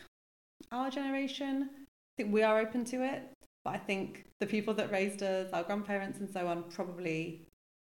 our 0.70 0.90
generation, 0.90 1.70
I 1.72 2.22
think 2.22 2.32
we 2.32 2.42
are 2.42 2.58
open 2.58 2.84
to 2.86 3.02
it, 3.02 3.22
but 3.64 3.74
I 3.74 3.78
think 3.78 4.26
the 4.38 4.46
people 4.46 4.74
that 4.74 4.92
raised 4.92 5.22
us, 5.22 5.48
our 5.54 5.62
grandparents 5.62 6.20
and 6.20 6.28
so 6.28 6.46
on, 6.46 6.64
probably 6.64 7.46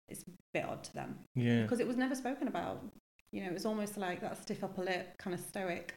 it's 0.08 0.22
a 0.22 0.30
bit 0.52 0.64
odd 0.64 0.82
to 0.84 0.94
them 0.94 1.18
yeah. 1.36 1.62
because 1.62 1.78
it 1.78 1.86
was 1.86 1.96
never 1.96 2.16
spoken 2.16 2.48
about. 2.48 2.84
You 3.30 3.42
know, 3.42 3.50
it 3.50 3.54
was 3.54 3.64
almost 3.64 3.96
like 3.96 4.20
that 4.22 4.42
stiff 4.42 4.64
upper 4.64 4.82
lip, 4.82 5.16
kind 5.18 5.34
of 5.34 5.40
stoic. 5.40 5.94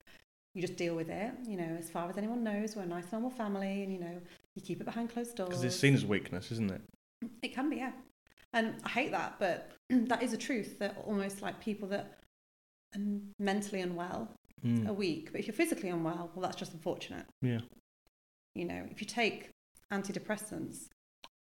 You 0.54 0.62
just 0.62 0.78
deal 0.78 0.96
with 0.96 1.10
it. 1.10 1.32
You 1.48 1.58
know, 1.58 1.78
as 1.80 1.90
far 1.90 2.08
as 2.10 2.18
anyone 2.18 2.44
knows, 2.44 2.76
we're 2.76 2.84
a 2.84 2.88
nice, 2.88 3.12
normal 3.12 3.32
family, 3.32 3.84
and 3.84 3.92
you 3.92 4.00
know, 4.00 4.22
you 4.56 4.62
keep 4.62 4.82
it 4.82 4.84
behind 4.84 5.12
closed 5.12 5.36
doors. 5.36 5.50
Because 5.50 5.64
it's 5.64 5.76
seen 5.76 5.96
as 5.96 6.06
weakness, 6.06 6.52
isn't 6.52 6.72
it? 6.72 6.82
It 7.42 7.56
can 7.56 7.72
be, 7.72 7.78
yeah. 7.78 7.92
And 8.54 8.76
I 8.84 8.90
hate 8.90 9.12
that, 9.12 9.36
but 9.40 9.72
that 9.90 10.22
is 10.22 10.34
a 10.34 10.38
truth 10.38 10.78
that 10.78 10.96
almost 11.06 11.42
like 11.42 11.60
people 11.60 11.88
that 11.90 12.20
are 12.96 13.02
mentally 13.40 13.82
unwell 13.82 14.30
Mm. 14.66 14.88
are 14.90 14.94
weak. 14.94 15.32
But 15.32 15.40
if 15.40 15.48
you're 15.48 15.54
physically 15.54 15.90
unwell, 15.90 16.32
well, 16.34 16.42
that's 16.44 16.56
just 16.58 16.74
unfortunate. 16.74 17.26
Yeah. 17.42 17.60
You 18.56 18.66
know, 18.66 18.86
if 18.92 19.00
you 19.02 19.08
take 19.08 19.50
antidepressants, 19.92 20.88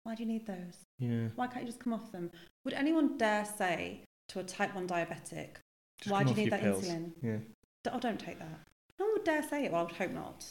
why 0.03 0.16
do 0.16 0.24
you 0.24 0.30
need 0.30 0.45
those? 0.45 0.78
Yeah. 0.99 1.28
Why 1.36 1.47
can't 1.47 1.62
you 1.66 1.68
just 1.72 1.80
come 1.80 1.93
off 1.93 2.12
them? 2.12 2.32
Would 2.66 2.74
anyone 2.74 3.18
dare 3.18 3.45
say 3.45 4.03
to 4.30 4.39
a 4.39 4.43
type 4.43 4.76
1 4.76 4.88
diabetic, 4.88 5.55
Just 6.01 6.12
why 6.12 6.24
do 6.24 6.32
you 6.32 6.36
need 6.36 6.51
that 6.51 6.62
pills. 6.62 6.86
insulin? 6.88 7.12
Yeah. 7.22 7.38
D- 7.84 7.89
Oh, 7.93 7.99
don't 7.99 8.20
take 8.20 8.39
that. 8.39 8.60
No 8.99 9.05
one 9.05 9.14
would 9.14 9.24
dare 9.24 9.43
say 9.43 9.66
it. 9.66 9.72
Well, 9.72 9.82
I 9.82 9.84
would 9.86 9.93
hope 9.95 10.12
not. 10.12 10.45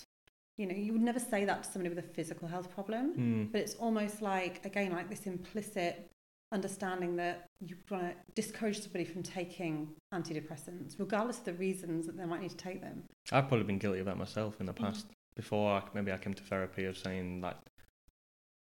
You 0.56 0.66
know, 0.66 0.74
you 0.74 0.92
would 0.92 1.02
never 1.02 1.20
say 1.20 1.44
that 1.44 1.62
to 1.62 1.70
somebody 1.70 1.94
with 1.94 2.04
a 2.04 2.08
physical 2.08 2.48
health 2.48 2.70
problem. 2.74 3.14
Mm. 3.14 3.52
But 3.52 3.60
it's 3.60 3.74
almost 3.74 4.22
like, 4.22 4.64
again, 4.64 4.92
like 4.92 5.08
this 5.08 5.26
implicit 5.26 6.10
understanding 6.52 7.16
that 7.16 7.46
you 7.60 7.76
want 7.90 8.04
to 8.04 8.14
discourage 8.34 8.80
somebody 8.80 9.04
from 9.04 9.22
taking 9.22 9.88
antidepressants, 10.14 10.96
regardless 10.98 11.38
of 11.38 11.44
the 11.44 11.52
reasons 11.54 12.06
that 12.06 12.16
they 12.16 12.24
might 12.24 12.40
need 12.40 12.50
to 12.50 12.56
take 12.56 12.80
them. 12.80 13.02
I've 13.32 13.48
probably 13.48 13.64
been 13.64 13.78
guilty 13.78 14.00
of 14.00 14.06
that 14.06 14.16
myself 14.16 14.60
in 14.60 14.66
the 14.66 14.72
Mm. 14.72 14.76
past. 14.84 15.06
Before 15.36 15.70
I, 15.70 15.82
maybe 15.94 16.10
I 16.12 16.16
came 16.16 16.34
to 16.34 16.42
therapy 16.42 16.84
of 16.84 16.96
saying 16.98 17.40
like, 17.42 17.56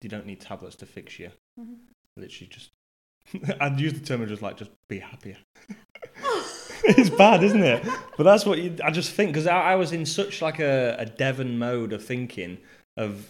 you 0.00 0.08
don't 0.08 0.26
need 0.26 0.40
tablets 0.40 0.76
to 0.76 0.86
fix 0.86 1.18
you. 1.18 1.30
Mm-hmm. 1.60 1.74
Literally 2.16 2.48
just, 2.50 2.70
I'd 3.60 3.78
use 3.80 3.92
the 3.94 4.00
term 4.00 4.22
of 4.22 4.28
just 4.28 4.42
like 4.42 4.56
just 4.56 4.70
be 4.88 4.98
happier. 4.98 5.36
it's 6.84 7.10
bad, 7.10 7.42
isn't 7.42 7.62
it? 7.62 7.84
But 8.16 8.24
that's 8.24 8.44
what 8.46 8.58
you, 8.58 8.76
I 8.82 8.90
just 8.90 9.12
think 9.12 9.30
because 9.32 9.46
I, 9.46 9.72
I 9.72 9.74
was 9.76 9.92
in 9.92 10.06
such 10.06 10.42
like 10.42 10.58
a, 10.60 10.96
a 10.98 11.06
Devon 11.06 11.58
mode 11.58 11.92
of 11.92 12.04
thinking 12.04 12.58
of 12.96 13.26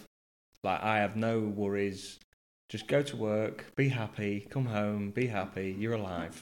like 0.63 0.81
I 0.81 0.99
have 0.99 1.15
no 1.15 1.39
worries. 1.39 2.19
Just 2.73 2.87
go 2.87 3.03
to 3.03 3.15
work, 3.15 3.67
be 3.75 3.87
happy, 3.87 4.47
come 4.49 4.65
home, 4.65 5.11
be 5.11 5.27
happy. 5.27 5.75
You're 5.77 5.93
alive. 5.93 6.41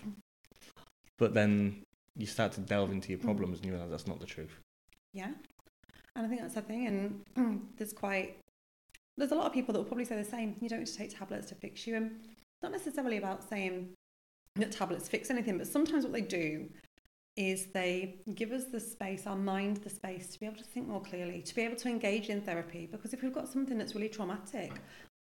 But 1.18 1.34
then 1.34 1.84
you 2.16 2.26
start 2.26 2.54
to 2.54 2.62
delve 2.62 2.94
into 2.94 3.10
your 3.10 3.20
mm. 3.20 3.24
problems 3.26 3.58
and 3.58 3.66
you 3.66 3.74
realize 3.74 3.92
that's 3.92 4.08
not 4.08 4.22
the 4.22 4.26
truth. 4.26 4.58
Yeah. 5.12 5.32
And 6.16 6.26
I 6.26 6.30
think 6.30 6.40
that's 6.40 6.54
the 6.54 6.62
thing. 6.62 6.88
And 7.36 7.68
there's 7.78 7.92
quite, 7.92 8.38
there's 9.18 9.34
a 9.34 9.36
lot 9.36 9.46
of 9.46 9.52
people 9.52 9.74
that 9.74 9.80
will 9.80 9.86
probably 9.86 10.06
say 10.06 10.16
the 10.16 10.24
same. 10.24 10.56
You 10.62 10.70
don't 10.70 10.80
need 10.80 10.88
to 10.88 10.96
take 10.96 11.20
tablets 11.20 11.50
to 11.50 11.56
fix 11.56 11.86
you. 11.86 11.98
And 11.98 12.12
it's 12.24 12.64
not 12.64 12.72
necessarily 12.72 13.18
about 13.18 13.44
saying 13.44 13.90
that 14.56 14.72
tablets 14.72 15.10
fix 15.10 15.30
anything, 15.32 15.58
but 15.58 15.68
sometimes 15.68 16.06
what 16.06 16.14
they 16.14 16.22
do 16.22 16.70
is 17.36 17.66
they 17.74 18.22
give 18.36 18.54
us 18.54 18.68
the 18.72 18.80
space, 18.80 19.28
our 19.28 19.36
mind 19.36 19.78
the 19.84 19.90
space 19.90 20.30
to 20.30 20.40
be 20.40 20.46
able 20.46 20.60
to 20.60 20.64
think 20.64 20.88
more 20.88 21.02
clearly, 21.02 21.42
to 21.42 21.54
be 21.54 21.62
able 21.62 21.76
to 21.76 21.90
engage 21.90 22.30
in 22.30 22.40
therapy. 22.40 22.88
Because 22.90 23.14
if 23.14 23.22
we've 23.22 23.34
got 23.34 23.50
something 23.50 23.78
that's 23.78 23.96
really 23.96 24.08
traumatic, 24.08 24.72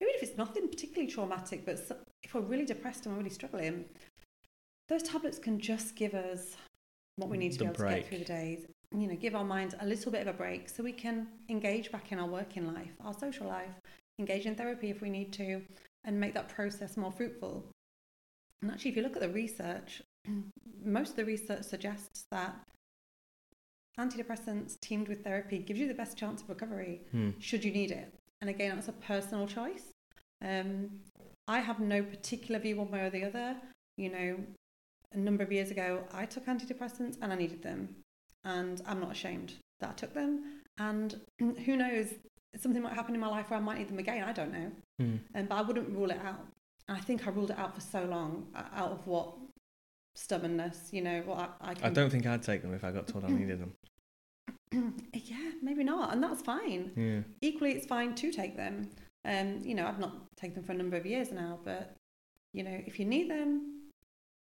even 0.02 0.14
if 0.16 0.24
it's 0.24 0.38
nothing 0.38 0.68
particularly 0.68 1.12
traumatic, 1.12 1.66
but 1.66 1.80
if 2.24 2.34
we're 2.34 2.41
really 2.41 2.66
depressed 2.66 3.06
and 3.06 3.14
we're 3.14 3.20
really 3.20 3.34
struggling, 3.34 3.86
those 4.88 5.04
tablets 5.04 5.38
can 5.38 5.60
just 5.60 5.95
give 5.95 6.14
us 6.14 6.56
what 7.18 7.30
we 7.30 7.38
need 7.38 7.52
to 7.54 7.58
The 7.60 7.64
be 7.66 7.70
able 7.70 7.76
to 7.76 7.95
get 7.95 8.08
through 8.08 8.18
the 8.20 8.26
days. 8.26 8.66
You 8.95 9.08
know, 9.08 9.16
give 9.16 9.36
our 9.36 9.43
minds 9.43 9.76
a 9.80 9.86
little 9.86 10.12
bit 10.12 10.22
of 10.22 10.28
a 10.28 10.34
break 10.34 10.68
so 10.70 10.84
we 10.84 10.93
can 10.93 11.28
engage 11.50 11.91
back 11.91 12.12
in 12.12 12.20
our 12.20 12.28
working 12.28 12.74
life, 12.74 12.91
our 13.04 13.14
social 13.14 13.47
life, 13.47 13.70
engage 14.18 14.45
in 14.45 14.56
therapy 14.56 14.89
if 14.89 15.02
we 15.02 15.10
need 15.10 15.32
to, 15.34 15.62
and 16.06 16.20
make 16.20 16.34
that 16.34 16.50
process 16.50 16.97
more 16.97 17.12
fruitful. 17.12 17.66
And 18.62 18.72
actually, 18.72 18.91
if 18.91 18.97
you 18.97 19.04
look 19.04 19.16
at 19.16 19.22
the 19.22 19.30
research, 19.30 20.02
most 20.84 21.12
of 21.12 21.16
the 21.18 21.26
research 21.26 21.64
suggests 21.64 22.26
that 22.32 22.56
antidepressants 24.00 24.80
teamed 24.80 25.08
with 25.08 25.24
therapy 25.24 25.60
gives 25.60 25.80
you 25.80 25.88
the 25.88 25.93
best 25.93 26.18
chance 26.18 26.41
of 26.41 26.50
recovery 26.50 27.02
Hmm. 27.12 27.32
should 27.39 27.64
you 27.64 27.72
need 27.72 27.91
it. 27.91 28.14
And 28.42 28.50
again, 28.50 28.76
that's 28.76 28.88
a 28.88 28.94
personal 28.94 29.48
choice. 29.48 29.92
Um, 30.44 30.90
I 31.48 31.60
have 31.60 31.80
no 31.80 32.04
particular 32.04 32.60
view 32.60 32.78
one 32.78 32.92
way 32.92 33.02
or 33.02 33.10
the 33.10 33.26
other. 33.26 33.56
You 33.98 34.10
know, 34.10 34.38
a 35.12 35.18
number 35.18 35.44
of 35.44 35.52
years 35.52 35.72
ago, 35.72 36.04
I 36.14 36.26
took 36.26 36.46
antidepressants 36.46 37.18
and 37.22 37.34
I 37.34 37.36
needed 37.36 37.62
them. 37.62 37.90
And 38.46 38.82
I'm 38.86 39.02
not 39.02 39.12
ashamed 39.12 39.54
that 39.80 39.90
I 39.90 39.94
took 39.94 40.14
them. 40.14 40.62
And 40.78 41.20
who 41.40 41.76
knows, 41.76 42.14
something 42.58 42.82
might 42.82 42.94
happen 42.94 43.14
in 43.14 43.22
my 43.22 43.28
life 43.28 43.50
where 43.50 43.60
I 43.60 43.62
might 43.62 43.80
need 43.80 43.90
them 43.90 44.00
again. 44.00 44.24
I 44.24 44.32
don't 44.32 44.54
know. 44.54 44.72
Hmm. 45.00 45.16
Um, 45.36 45.46
but 45.48 45.56
I 45.56 45.62
wouldn't 45.62 45.90
rule 45.90 46.12
it 46.12 46.20
out. 46.24 46.46
And 46.88 46.98
I 46.98 47.02
think 47.02 47.28
I 47.28 47.32
ruled 47.32 47.52
it 47.52 47.60
out 47.60 47.76
for 47.76 47.82
so 47.82 48.04
long 48.06 48.48
out 48.56 48.92
of 48.92 49.06
what 49.06 49.34
stubbornness, 50.16 50.90
you 50.92 51.02
know, 51.02 51.22
what 51.26 51.58
I, 51.62 51.72
I 51.72 51.74
can. 51.74 51.86
I 51.86 51.90
don't 51.90 52.10
think 52.10 52.26
I'd 52.26 52.42
take 52.42 52.62
them 52.62 52.74
if 52.74 52.84
I 52.84 52.92
got 52.92 53.08
told 53.08 53.26
I 53.26 53.30
needed 53.30 53.60
them. 53.60 53.74
yeah, 55.14 55.52
maybe 55.62 55.84
not. 55.84 56.14
And 56.14 56.22
that's 56.24 56.42
fine. 56.42 56.92
Yeah. 56.96 57.22
equally 57.42 57.72
it's 57.74 57.86
fine 57.88 58.16
to 58.16 58.32
take 58.32 58.56
them 58.56 58.90
um 59.26 59.60
you 59.64 59.76
know 59.76 59.86
i've 59.86 60.00
not 60.00 60.14
taken 60.38 60.56
them 60.56 60.64
for 60.64 60.72
a 60.72 60.76
number 60.76 60.96
of 60.96 61.06
years 61.06 61.30
now 61.34 61.60
but 61.66 61.94
you 62.54 62.64
know 62.64 62.78
if 62.86 62.98
you 63.00 63.06
need 63.06 63.30
them 63.30 63.82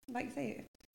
like 0.10 0.26
you 0.26 0.32
say 0.32 0.48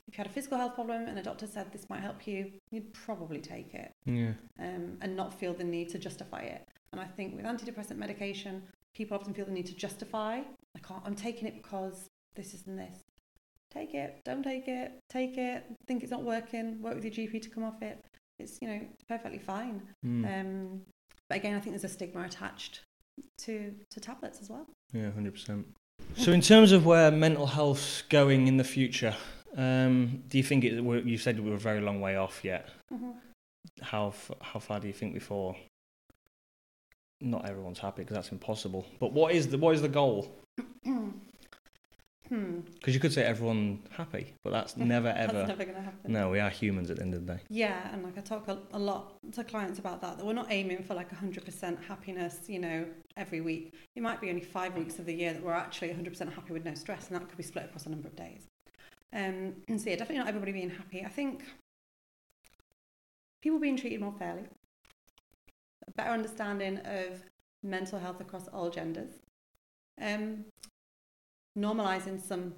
if 0.07 0.15
you 0.15 0.19
had 0.19 0.27
a 0.27 0.31
physical 0.31 0.59
health 0.59 0.75
problem 0.75 1.07
and 1.09 1.19
a 1.19 1.23
doctor 1.23 1.47
said 1.47 1.73
this 1.73 1.89
might 1.89 2.01
help 2.03 2.27
you 2.27 2.53
you'd 2.71 2.93
probably 2.93 3.41
take 3.41 3.73
it 3.73 3.91
Yeah. 4.05 4.33
um, 4.59 4.99
and 5.01 5.17
not 5.17 5.33
feel 5.33 5.55
the 5.55 5.65
need 5.65 5.89
to 5.91 5.99
justify 5.99 6.41
it 6.43 6.69
and 6.93 7.01
i 7.01 7.07
think 7.07 7.35
with 7.35 7.47
antidepressant 7.47 7.97
medication 7.97 8.63
people 8.95 9.17
often 9.17 9.33
feel 9.33 9.47
the 9.47 9.53
need 9.53 9.67
to 9.67 9.75
justify 9.75 10.41
i 10.77 10.79
can't 10.87 11.03
i'm 11.07 11.15
taking 11.17 11.49
it 11.49 11.55
because 11.63 12.07
this 12.37 12.53
is 12.53 12.67
and 12.67 12.79
this 12.79 12.99
take 13.73 13.95
it 13.95 14.21
don't 14.27 14.43
take 14.43 14.69
it 14.69 14.93
take 15.09 15.39
it 15.39 15.65
think 15.87 16.03
it's 16.03 16.13
not 16.13 16.23
working 16.23 16.83
work 16.83 16.97
with 16.97 17.05
your 17.05 17.15
gp 17.15 17.41
to 17.41 17.49
come 17.49 17.65
off 17.65 17.81
it 17.81 18.05
it's 18.41 18.59
you 18.61 18.69
know 18.69 18.81
perfectly 19.09 19.39
fine 19.39 19.83
Hmm. 20.03 20.25
um, 20.25 20.81
but 21.29 21.37
again, 21.39 21.55
I 21.55 21.61
think 21.61 21.73
there's 21.75 21.85
a 21.85 21.89
stigma 21.89 22.23
attached 22.25 22.81
to 23.45 23.73
to 23.93 24.01
tablets 24.01 24.41
as 24.43 24.51
well. 24.51 24.67
Yeah, 24.93 25.11
hundred 25.13 25.35
percent. 25.35 25.67
So, 26.17 26.33
in 26.33 26.41
terms 26.41 26.73
of 26.73 26.85
where 26.87 27.11
mental 27.13 27.47
health's 27.47 28.03
going 28.03 28.49
in 28.49 28.57
the 28.57 28.65
future, 28.65 29.15
um, 29.57 30.25
do 30.29 30.39
you 30.39 30.43
think 30.45 30.65
it? 30.65 30.73
You 30.83 31.19
said 31.19 31.39
we're 31.39 31.55
a 31.55 31.59
very 31.59 31.81
long 31.81 32.01
way 32.01 32.17
off 32.17 32.41
yet. 32.43 32.69
How 33.83 34.09
f- 34.09 34.33
how 34.41 34.59
far 34.59 34.81
do 34.81 34.89
you 34.89 34.93
think 34.95 35.15
before? 35.15 35.55
Not 37.21 37.49
everyone's 37.49 37.79
happy 37.79 38.03
because 38.03 38.15
that's 38.17 38.33
impossible. 38.33 38.87
But 38.99 39.13
what 39.13 39.33
is 39.33 39.47
the 39.49 39.59
what 39.59 39.75
is 39.75 39.83
the 39.83 39.89
goal? 39.89 40.35
hmm. 42.31 42.61
Because 42.75 42.95
you 42.95 43.01
could 43.01 43.13
say 43.13 43.23
everyone 43.23 43.83
happy, 43.91 44.35
but 44.43 44.51
that's 44.51 44.77
never 44.77 45.09
That's 45.09 45.33
ever. 45.33 45.47
never 45.47 45.65
going 45.65 45.77
to 45.77 45.83
happen. 45.83 46.13
No, 46.13 46.31
we 46.31 46.41
are 46.41 46.49
humans 46.49 46.91
at 46.91 46.97
the 46.97 47.03
end 47.03 47.15
of 47.15 47.27
the 47.27 47.35
day. 47.35 47.41
Yeah, 47.51 47.93
and 47.93 48.03
like 48.03 48.17
I 48.17 48.23
talk 48.23 48.49
a, 48.49 48.59
a 48.73 48.79
lot 48.79 49.19
to 49.33 49.45
clients 49.45 49.79
about 49.79 50.01
that. 50.01 50.17
That 50.17 50.25
we're 50.25 50.33
not 50.33 50.47
aiming 50.51 50.83
for 50.85 50.95
like 50.95 51.11
100% 51.15 51.85
happiness, 51.85 52.41
you 52.47 52.61
know, 52.61 52.87
every 53.19 53.43
week. 53.43 53.75
It 53.95 54.03
might 54.03 54.21
be 54.21 54.31
only 54.31 54.41
five 54.41 54.75
weeks 54.75 54.99
of 54.99 55.05
the 55.05 55.15
year 55.15 55.35
that 55.35 55.43
we're 55.43 55.53
actually 55.53 55.89
100% 55.89 56.33
happy 56.33 56.53
with 56.53 56.65
no 56.65 56.75
stress, 56.75 57.09
and 57.09 57.17
that 57.21 57.29
could 57.29 57.37
be 57.37 57.43
split 57.43 57.67
across 57.67 57.85
a 57.85 57.91
number 57.91 58.09
of 58.09 58.17
days. 58.17 58.47
Um, 59.13 59.55
and 59.69 59.81
so 59.81 59.91
yeah, 59.91 59.97
definitely 59.97 60.19
not 60.19 60.29
everybody 60.29 60.53
being 60.53 60.71
happy. 60.71 61.05
I 61.05 61.09
think 61.09 61.45
people 63.43 63.59
being 63.59 63.77
treated 63.77 64.01
more 64.01 64.15
fairly, 64.19 64.45
a 65.87 65.91
better 65.93 66.11
understanding 66.11 66.79
of 66.79 67.23
mental 67.63 67.99
health 67.99 68.21
across 68.21 68.49
all 68.49 68.71
genders, 68.71 69.11
um, 70.01 70.45
normalizing 71.59 72.21
some 72.21 72.55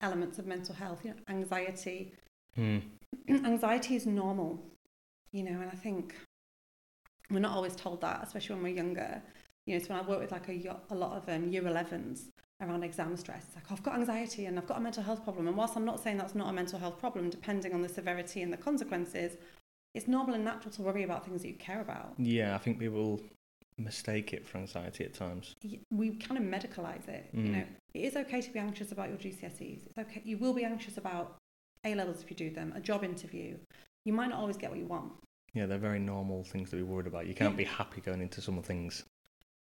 elements 0.00 0.38
of 0.38 0.46
mental 0.46 0.74
health, 0.74 1.00
you 1.04 1.10
know, 1.10 1.16
anxiety. 1.28 2.12
Hmm. 2.54 2.78
anxiety 3.28 3.96
is 3.96 4.06
normal, 4.06 4.60
you 5.32 5.42
know, 5.42 5.60
and 5.60 5.70
I 5.70 5.74
think 5.76 6.14
we're 7.30 7.40
not 7.40 7.52
always 7.52 7.74
told 7.74 8.00
that, 8.02 8.20
especially 8.22 8.54
when 8.56 8.64
we're 8.64 8.76
younger. 8.76 9.22
You 9.66 9.74
know, 9.78 9.82
so 9.84 9.94
when 9.94 10.04
I 10.04 10.08
work 10.08 10.20
with 10.20 10.32
like 10.32 10.48
a, 10.48 10.80
a 10.90 10.94
lot 10.94 11.16
of 11.16 11.28
um, 11.28 11.48
year 11.48 11.62
11s 11.62 12.28
around 12.60 12.82
exam 12.84 13.16
stress, 13.16 13.44
it's 13.46 13.54
like, 13.56 13.64
oh, 13.70 13.74
I've 13.74 13.82
got 13.82 13.94
anxiety 13.94 14.44
and 14.46 14.58
I've 14.58 14.66
got 14.66 14.76
a 14.76 14.80
mental 14.80 15.02
health 15.02 15.24
problem. 15.24 15.48
And 15.48 15.56
whilst 15.56 15.74
I'm 15.76 15.86
not 15.86 16.00
saying 16.00 16.18
that's 16.18 16.34
not 16.34 16.50
a 16.50 16.52
mental 16.52 16.78
health 16.78 16.98
problem, 16.98 17.30
depending 17.30 17.72
on 17.72 17.80
the 17.80 17.88
severity 17.88 18.42
and 18.42 18.52
the 18.52 18.58
consequences, 18.58 19.38
it's 19.94 20.06
normal 20.06 20.34
and 20.34 20.44
natural 20.44 20.70
to 20.72 20.82
worry 20.82 21.02
about 21.02 21.24
things 21.24 21.42
that 21.42 21.48
you 21.48 21.54
care 21.54 21.80
about. 21.80 22.12
Yeah, 22.18 22.54
I 22.54 22.58
think 22.58 22.78
people 22.78 23.20
mistake 23.78 24.32
it 24.34 24.46
for 24.46 24.58
anxiety 24.58 25.04
at 25.04 25.14
times. 25.14 25.54
We 25.90 26.16
kind 26.16 26.38
of 26.38 26.44
medicalize 26.44 27.08
it. 27.08 27.30
You 27.32 27.42
Mm. 27.42 27.52
know, 27.52 27.64
it 27.94 28.00
is 28.00 28.16
okay 28.16 28.40
to 28.40 28.50
be 28.50 28.58
anxious 28.58 28.92
about 28.92 29.08
your 29.08 29.18
GCSEs. 29.18 29.86
It's 29.86 29.98
okay. 29.98 30.20
You 30.24 30.36
will 30.38 30.52
be 30.52 30.64
anxious 30.64 30.96
about 30.98 31.36
A 31.84 31.94
levels 31.94 32.22
if 32.22 32.30
you 32.30 32.36
do 32.36 32.50
them, 32.50 32.72
a 32.76 32.80
job 32.80 33.04
interview. 33.04 33.56
You 34.04 34.12
might 34.12 34.28
not 34.30 34.38
always 34.40 34.56
get 34.56 34.70
what 34.70 34.78
you 34.78 34.86
want. 34.86 35.12
Yeah, 35.54 35.66
they're 35.66 35.78
very 35.78 36.00
normal 36.00 36.42
things 36.44 36.70
to 36.70 36.76
be 36.76 36.82
worried 36.82 37.06
about. 37.06 37.26
You 37.26 37.34
can't 37.34 37.52
Yeah. 37.52 37.56
be 37.58 37.64
happy 37.64 38.00
going 38.00 38.20
into 38.20 38.40
some 38.40 38.58
of 38.58 38.66
things. 38.66 39.04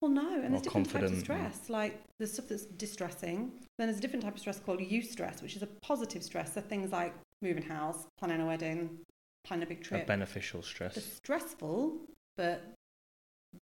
Well, 0.02 0.12
no, 0.12 0.42
and 0.42 0.52
there's 0.54 0.64
different 0.64 0.90
types 0.90 1.06
of 1.06 1.12
and- 1.14 1.20
stress. 1.22 1.70
Like 1.70 2.02
there's 2.18 2.34
stuff 2.34 2.48
that's 2.48 2.66
distressing. 2.66 3.52
Then 3.78 3.88
there's 3.88 4.00
a 4.00 4.02
different 4.02 4.24
type 4.26 4.34
of 4.34 4.40
stress 4.40 4.60
called 4.60 4.80
eustress, 4.80 5.42
which 5.42 5.56
is 5.56 5.62
a 5.64 5.68
positive 5.82 6.24
stress. 6.24 6.54
So 6.54 6.62
things 6.62 6.92
like 6.92 7.14
moving 7.42 7.64
house, 7.64 8.06
planning 8.18 8.42
a 8.42 8.46
wedding, 8.46 9.00
planning 9.46 9.64
a 9.64 9.68
big 9.68 9.84
trip. 9.84 10.04
A 10.04 10.06
beneficial 10.06 10.62
They're 10.62 10.90
stress. 10.90 11.06
stressful, 11.14 12.00
but 12.36 12.74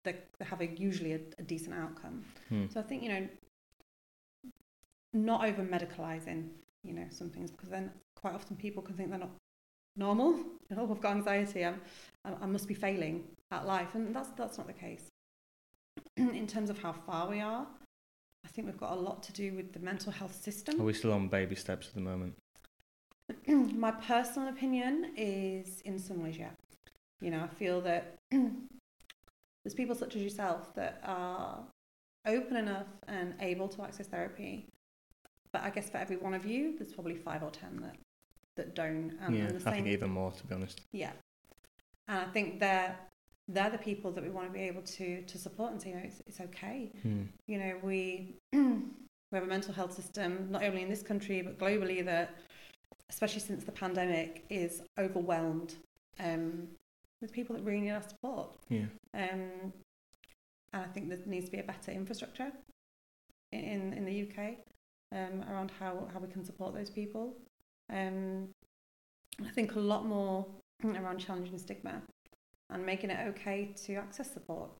they, 0.04 0.16
they 0.38 0.44
have 0.44 0.60
a 0.60 0.66
usually 0.66 1.12
a, 1.14 1.20
a 1.38 1.42
decent 1.42 1.74
outcome. 1.74 2.24
Hmm. 2.48 2.66
So 2.68 2.80
I 2.80 2.82
think 2.82 3.02
you 3.02 3.08
know, 3.10 3.28
not 5.12 5.46
over 5.46 5.62
medicalizing, 5.62 6.48
you 6.84 6.92
know, 6.92 7.06
some 7.10 7.30
things 7.30 7.50
because 7.50 7.68
then 7.68 7.90
quite 8.16 8.34
often 8.34 8.56
people 8.56 8.82
can 8.82 8.94
think 8.94 9.10
they're 9.10 9.18
not 9.18 9.36
normal. 9.96 10.38
Oh, 10.76 10.92
I've 10.92 11.00
got 11.00 11.16
anxiety. 11.16 11.64
I'm, 11.64 11.80
I, 12.26 12.34
I 12.42 12.46
must 12.46 12.68
be 12.68 12.74
failing 12.74 13.24
at 13.50 13.66
life, 13.66 13.94
and 13.94 14.14
that's 14.14 14.28
that's 14.36 14.58
not 14.58 14.66
the 14.66 14.74
case. 14.74 15.08
In 16.18 16.46
terms 16.46 16.68
of 16.68 16.78
how 16.78 16.92
far 16.92 17.26
we 17.26 17.40
are, 17.40 17.66
I 18.44 18.48
think 18.48 18.66
we've 18.66 18.78
got 18.78 18.92
a 18.92 19.00
lot 19.00 19.22
to 19.22 19.32
do 19.32 19.54
with 19.54 19.72
the 19.72 19.78
mental 19.78 20.12
health 20.12 20.34
system. 20.42 20.78
Are 20.78 20.84
we 20.84 20.92
still 20.92 21.12
on 21.12 21.28
baby 21.28 21.54
steps 21.54 21.88
at 21.88 21.94
the 21.94 22.02
moment? 22.02 22.34
My 23.46 23.90
personal 23.92 24.50
opinion 24.50 25.12
is, 25.16 25.80
in 25.86 25.98
some 25.98 26.22
ways, 26.22 26.36
yeah. 26.36 26.50
You 27.20 27.30
know, 27.30 27.42
I 27.42 27.48
feel 27.48 27.80
that 27.80 28.18
there's 28.30 29.74
people 29.74 29.94
such 29.94 30.16
as 30.16 30.22
yourself 30.22 30.74
that 30.74 31.00
are 31.04 31.64
open 32.26 32.56
enough 32.56 32.86
and 33.06 33.34
able 33.40 33.68
to 33.68 33.82
access 33.82 34.06
therapy. 34.06 34.66
But 35.52 35.62
I 35.62 35.70
guess 35.70 35.88
for 35.88 35.98
every 35.98 36.16
one 36.16 36.34
of 36.34 36.44
you, 36.44 36.76
there's 36.78 36.92
probably 36.92 37.14
five 37.14 37.42
or 37.42 37.50
ten 37.50 37.80
that, 37.82 37.96
that 38.56 38.74
don't. 38.74 39.12
And, 39.22 39.36
yeah, 39.36 39.44
I 39.46 39.58
same, 39.58 39.72
think 39.72 39.86
even 39.88 40.10
more, 40.10 40.32
to 40.32 40.46
be 40.46 40.54
honest. 40.54 40.80
yeah. 40.92 41.12
And 42.06 42.18
I 42.20 42.24
think 42.24 42.60
they're 42.60 42.96
they're 43.48 43.70
the 43.70 43.78
people 43.78 44.10
that 44.12 44.22
we 44.22 44.30
want 44.30 44.46
to 44.46 44.52
be 44.52 44.64
able 44.64 44.82
to 44.82 45.22
to 45.22 45.38
support 45.38 45.72
and 45.72 45.80
say, 45.80 45.90
you 45.90 45.94
know, 45.96 46.02
it's, 46.04 46.22
it's 46.26 46.40
okay. 46.40 46.90
Hmm. 47.02 47.22
You 47.46 47.58
know, 47.58 47.74
we 47.82 48.34
we 48.52 49.34
have 49.34 49.42
a 49.42 49.46
mental 49.46 49.74
health 49.74 49.92
system 49.94 50.48
not 50.50 50.62
only 50.62 50.82
in 50.82 50.88
this 50.88 51.02
country 51.02 51.42
but 51.42 51.58
globally 51.58 52.04
that, 52.04 52.34
especially 53.10 53.40
since 53.40 53.64
the 53.64 53.72
pandemic, 53.72 54.44
is 54.50 54.82
overwhelmed 54.98 55.74
um, 56.20 56.68
with 57.20 57.32
people 57.32 57.56
that 57.56 57.64
really 57.64 57.80
need 57.80 57.90
our 57.90 58.02
support. 58.02 58.56
Yeah. 58.68 58.86
Um, 59.14 59.72
and 60.72 60.82
I 60.84 60.86
think 60.88 61.08
there 61.08 61.18
needs 61.26 61.46
to 61.46 61.52
be 61.52 61.58
a 61.58 61.64
better 61.64 61.90
infrastructure 61.90 62.52
in 63.52 63.94
in 63.94 64.04
the 64.04 64.22
UK 64.28 64.56
um, 65.12 65.44
around 65.50 65.70
how, 65.78 66.08
how 66.12 66.20
we 66.20 66.28
can 66.28 66.44
support 66.44 66.74
those 66.74 66.90
people. 66.90 67.34
Um, 67.90 68.48
I 69.44 69.48
think 69.50 69.74
a 69.76 69.80
lot 69.80 70.04
more 70.06 70.46
around 70.84 71.18
challenging 71.18 71.58
stigma 71.58 72.02
and 72.70 72.84
making 72.84 73.10
it 73.10 73.26
okay 73.28 73.72
to 73.86 73.94
access 73.96 74.32
support. 74.32 74.70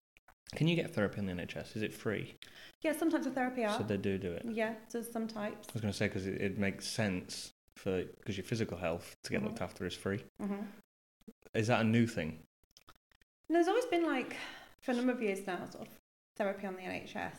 Can 0.55 0.66
you 0.66 0.76
get 0.76 0.95
therapy 0.95 1.18
on 1.20 1.26
the 1.26 1.33
NHS? 1.33 1.76
Is 1.76 1.83
it 1.83 1.93
free? 1.93 2.35
Yeah, 2.83 2.93
sometimes 2.97 3.26
therapy 3.26 3.64
are. 3.64 3.76
So 3.76 3.85
they 3.85 3.99
do 3.99 4.16
do 4.18 4.33
it. 4.33 4.45
Yeah, 4.49 4.74
so 4.89 5.03
some 5.03 5.26
types. 5.29 5.68
I 5.68 5.72
was 5.74 5.83
going 5.83 5.93
to 5.93 5.97
say 5.97 6.07
because 6.09 6.26
it, 6.26 6.41
it 6.41 6.59
makes 6.59 6.87
sense 6.87 7.51
for 7.76 8.03
because 8.18 8.37
your 8.37 8.45
physical 8.45 8.76
health 8.79 9.14
to 9.24 9.31
get 9.31 9.41
Mhm. 9.43 9.45
looked 9.47 9.61
after 9.61 9.85
is 9.87 9.95
free. 9.95 10.24
hmm 10.41 10.62
Is 11.55 11.66
that 11.66 11.81
a 11.81 11.85
new 11.85 12.07
thing? 12.07 12.39
And 13.49 13.57
there's 13.57 13.68
always 13.68 13.85
been 13.87 14.05
like 14.07 14.37
for 14.81 14.93
a 14.93 14.95
number 14.95 15.12
of 15.12 15.22
years 15.22 15.47
now, 15.47 15.59
sort 15.70 15.87
of 15.87 15.93
therapy 16.37 16.66
on 16.66 16.76
the 16.76 16.83
NHS. 16.83 17.37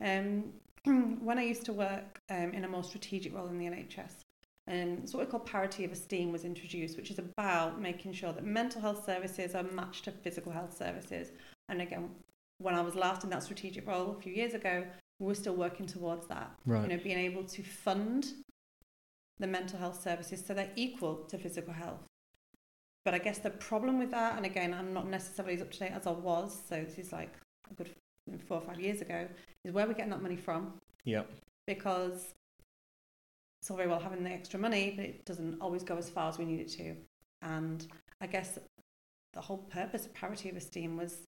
Um, 0.00 0.52
when 1.22 1.38
I 1.38 1.42
used 1.42 1.64
to 1.66 1.72
work 1.72 2.20
um, 2.30 2.52
in 2.52 2.64
a 2.64 2.68
more 2.68 2.84
strategic 2.84 3.34
role 3.34 3.48
in 3.48 3.58
the 3.58 3.66
NHS, 3.66 4.12
um, 4.70 5.06
so 5.06 5.16
what 5.16 5.26
we 5.26 5.30
call 5.30 5.40
parity 5.40 5.84
of 5.84 5.92
esteem 5.92 6.30
was 6.30 6.44
introduced, 6.44 6.96
which 6.96 7.10
is 7.10 7.18
about 7.18 7.80
making 7.80 8.12
sure 8.12 8.32
that 8.32 8.44
mental 8.44 8.80
health 8.80 9.04
services 9.04 9.54
are 9.54 9.62
matched 9.62 10.04
to 10.04 10.10
physical 10.10 10.52
health 10.52 10.76
services. 10.76 11.32
And 11.68 11.80
again, 11.80 12.10
when 12.58 12.74
I 12.74 12.82
was 12.82 12.94
last 12.94 13.24
in 13.24 13.30
that 13.30 13.42
strategic 13.42 13.86
role 13.86 14.14
a 14.18 14.20
few 14.20 14.32
years 14.32 14.54
ago, 14.54 14.84
we 15.18 15.26
were 15.26 15.34
still 15.34 15.54
working 15.54 15.86
towards 15.86 16.26
that. 16.26 16.50
Right. 16.66 16.82
You 16.82 16.88
know, 16.88 17.02
being 17.02 17.18
able 17.18 17.44
to 17.44 17.62
fund 17.62 18.26
the 19.38 19.46
mental 19.46 19.78
health 19.78 20.02
services 20.02 20.44
so 20.46 20.52
they're 20.52 20.70
equal 20.76 21.16
to 21.28 21.38
physical 21.38 21.72
health. 21.72 22.04
But 23.04 23.14
I 23.14 23.18
guess 23.18 23.38
the 23.38 23.50
problem 23.50 23.98
with 23.98 24.10
that, 24.10 24.36
and 24.36 24.44
again, 24.44 24.74
I'm 24.74 24.92
not 24.92 25.08
necessarily 25.08 25.54
as 25.54 25.62
up 25.62 25.70
to 25.70 25.78
date 25.78 25.92
as 25.92 26.06
I 26.06 26.10
was, 26.10 26.60
so 26.68 26.84
this 26.84 26.98
is 26.98 27.12
like 27.12 27.32
a 27.70 27.74
good 27.74 27.94
four 28.46 28.58
or 28.58 28.60
five 28.62 28.80
years 28.80 29.00
ago, 29.00 29.26
is 29.64 29.72
where 29.72 29.86
we're 29.86 29.94
getting 29.94 30.10
that 30.10 30.22
money 30.22 30.36
from. 30.36 30.74
Yep. 31.04 31.30
Because 31.66 32.34
it's 33.60 33.70
all 33.70 33.76
very 33.76 33.88
well 33.88 33.98
having 34.00 34.22
the 34.24 34.30
extra 34.30 34.58
money, 34.58 34.92
but 34.96 35.04
it 35.04 35.24
doesn't 35.24 35.60
always 35.60 35.82
go 35.82 35.96
as 35.96 36.08
far 36.08 36.28
as 36.28 36.38
we 36.38 36.44
need 36.44 36.60
it 36.60 36.68
to. 36.72 36.94
And 37.42 37.86
I 38.20 38.26
guess 38.26 38.58
the 39.32 39.40
whole 39.40 39.58
purpose 39.58 40.06
of 40.06 40.14
parity 40.14 40.48
of 40.48 40.56
esteem 40.56 40.96
was 40.96 41.24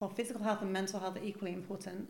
well, 0.00 0.10
physical 0.10 0.42
health 0.42 0.62
and 0.62 0.72
mental 0.72 0.98
health 0.98 1.16
are 1.16 1.24
equally 1.24 1.52
important 1.52 2.08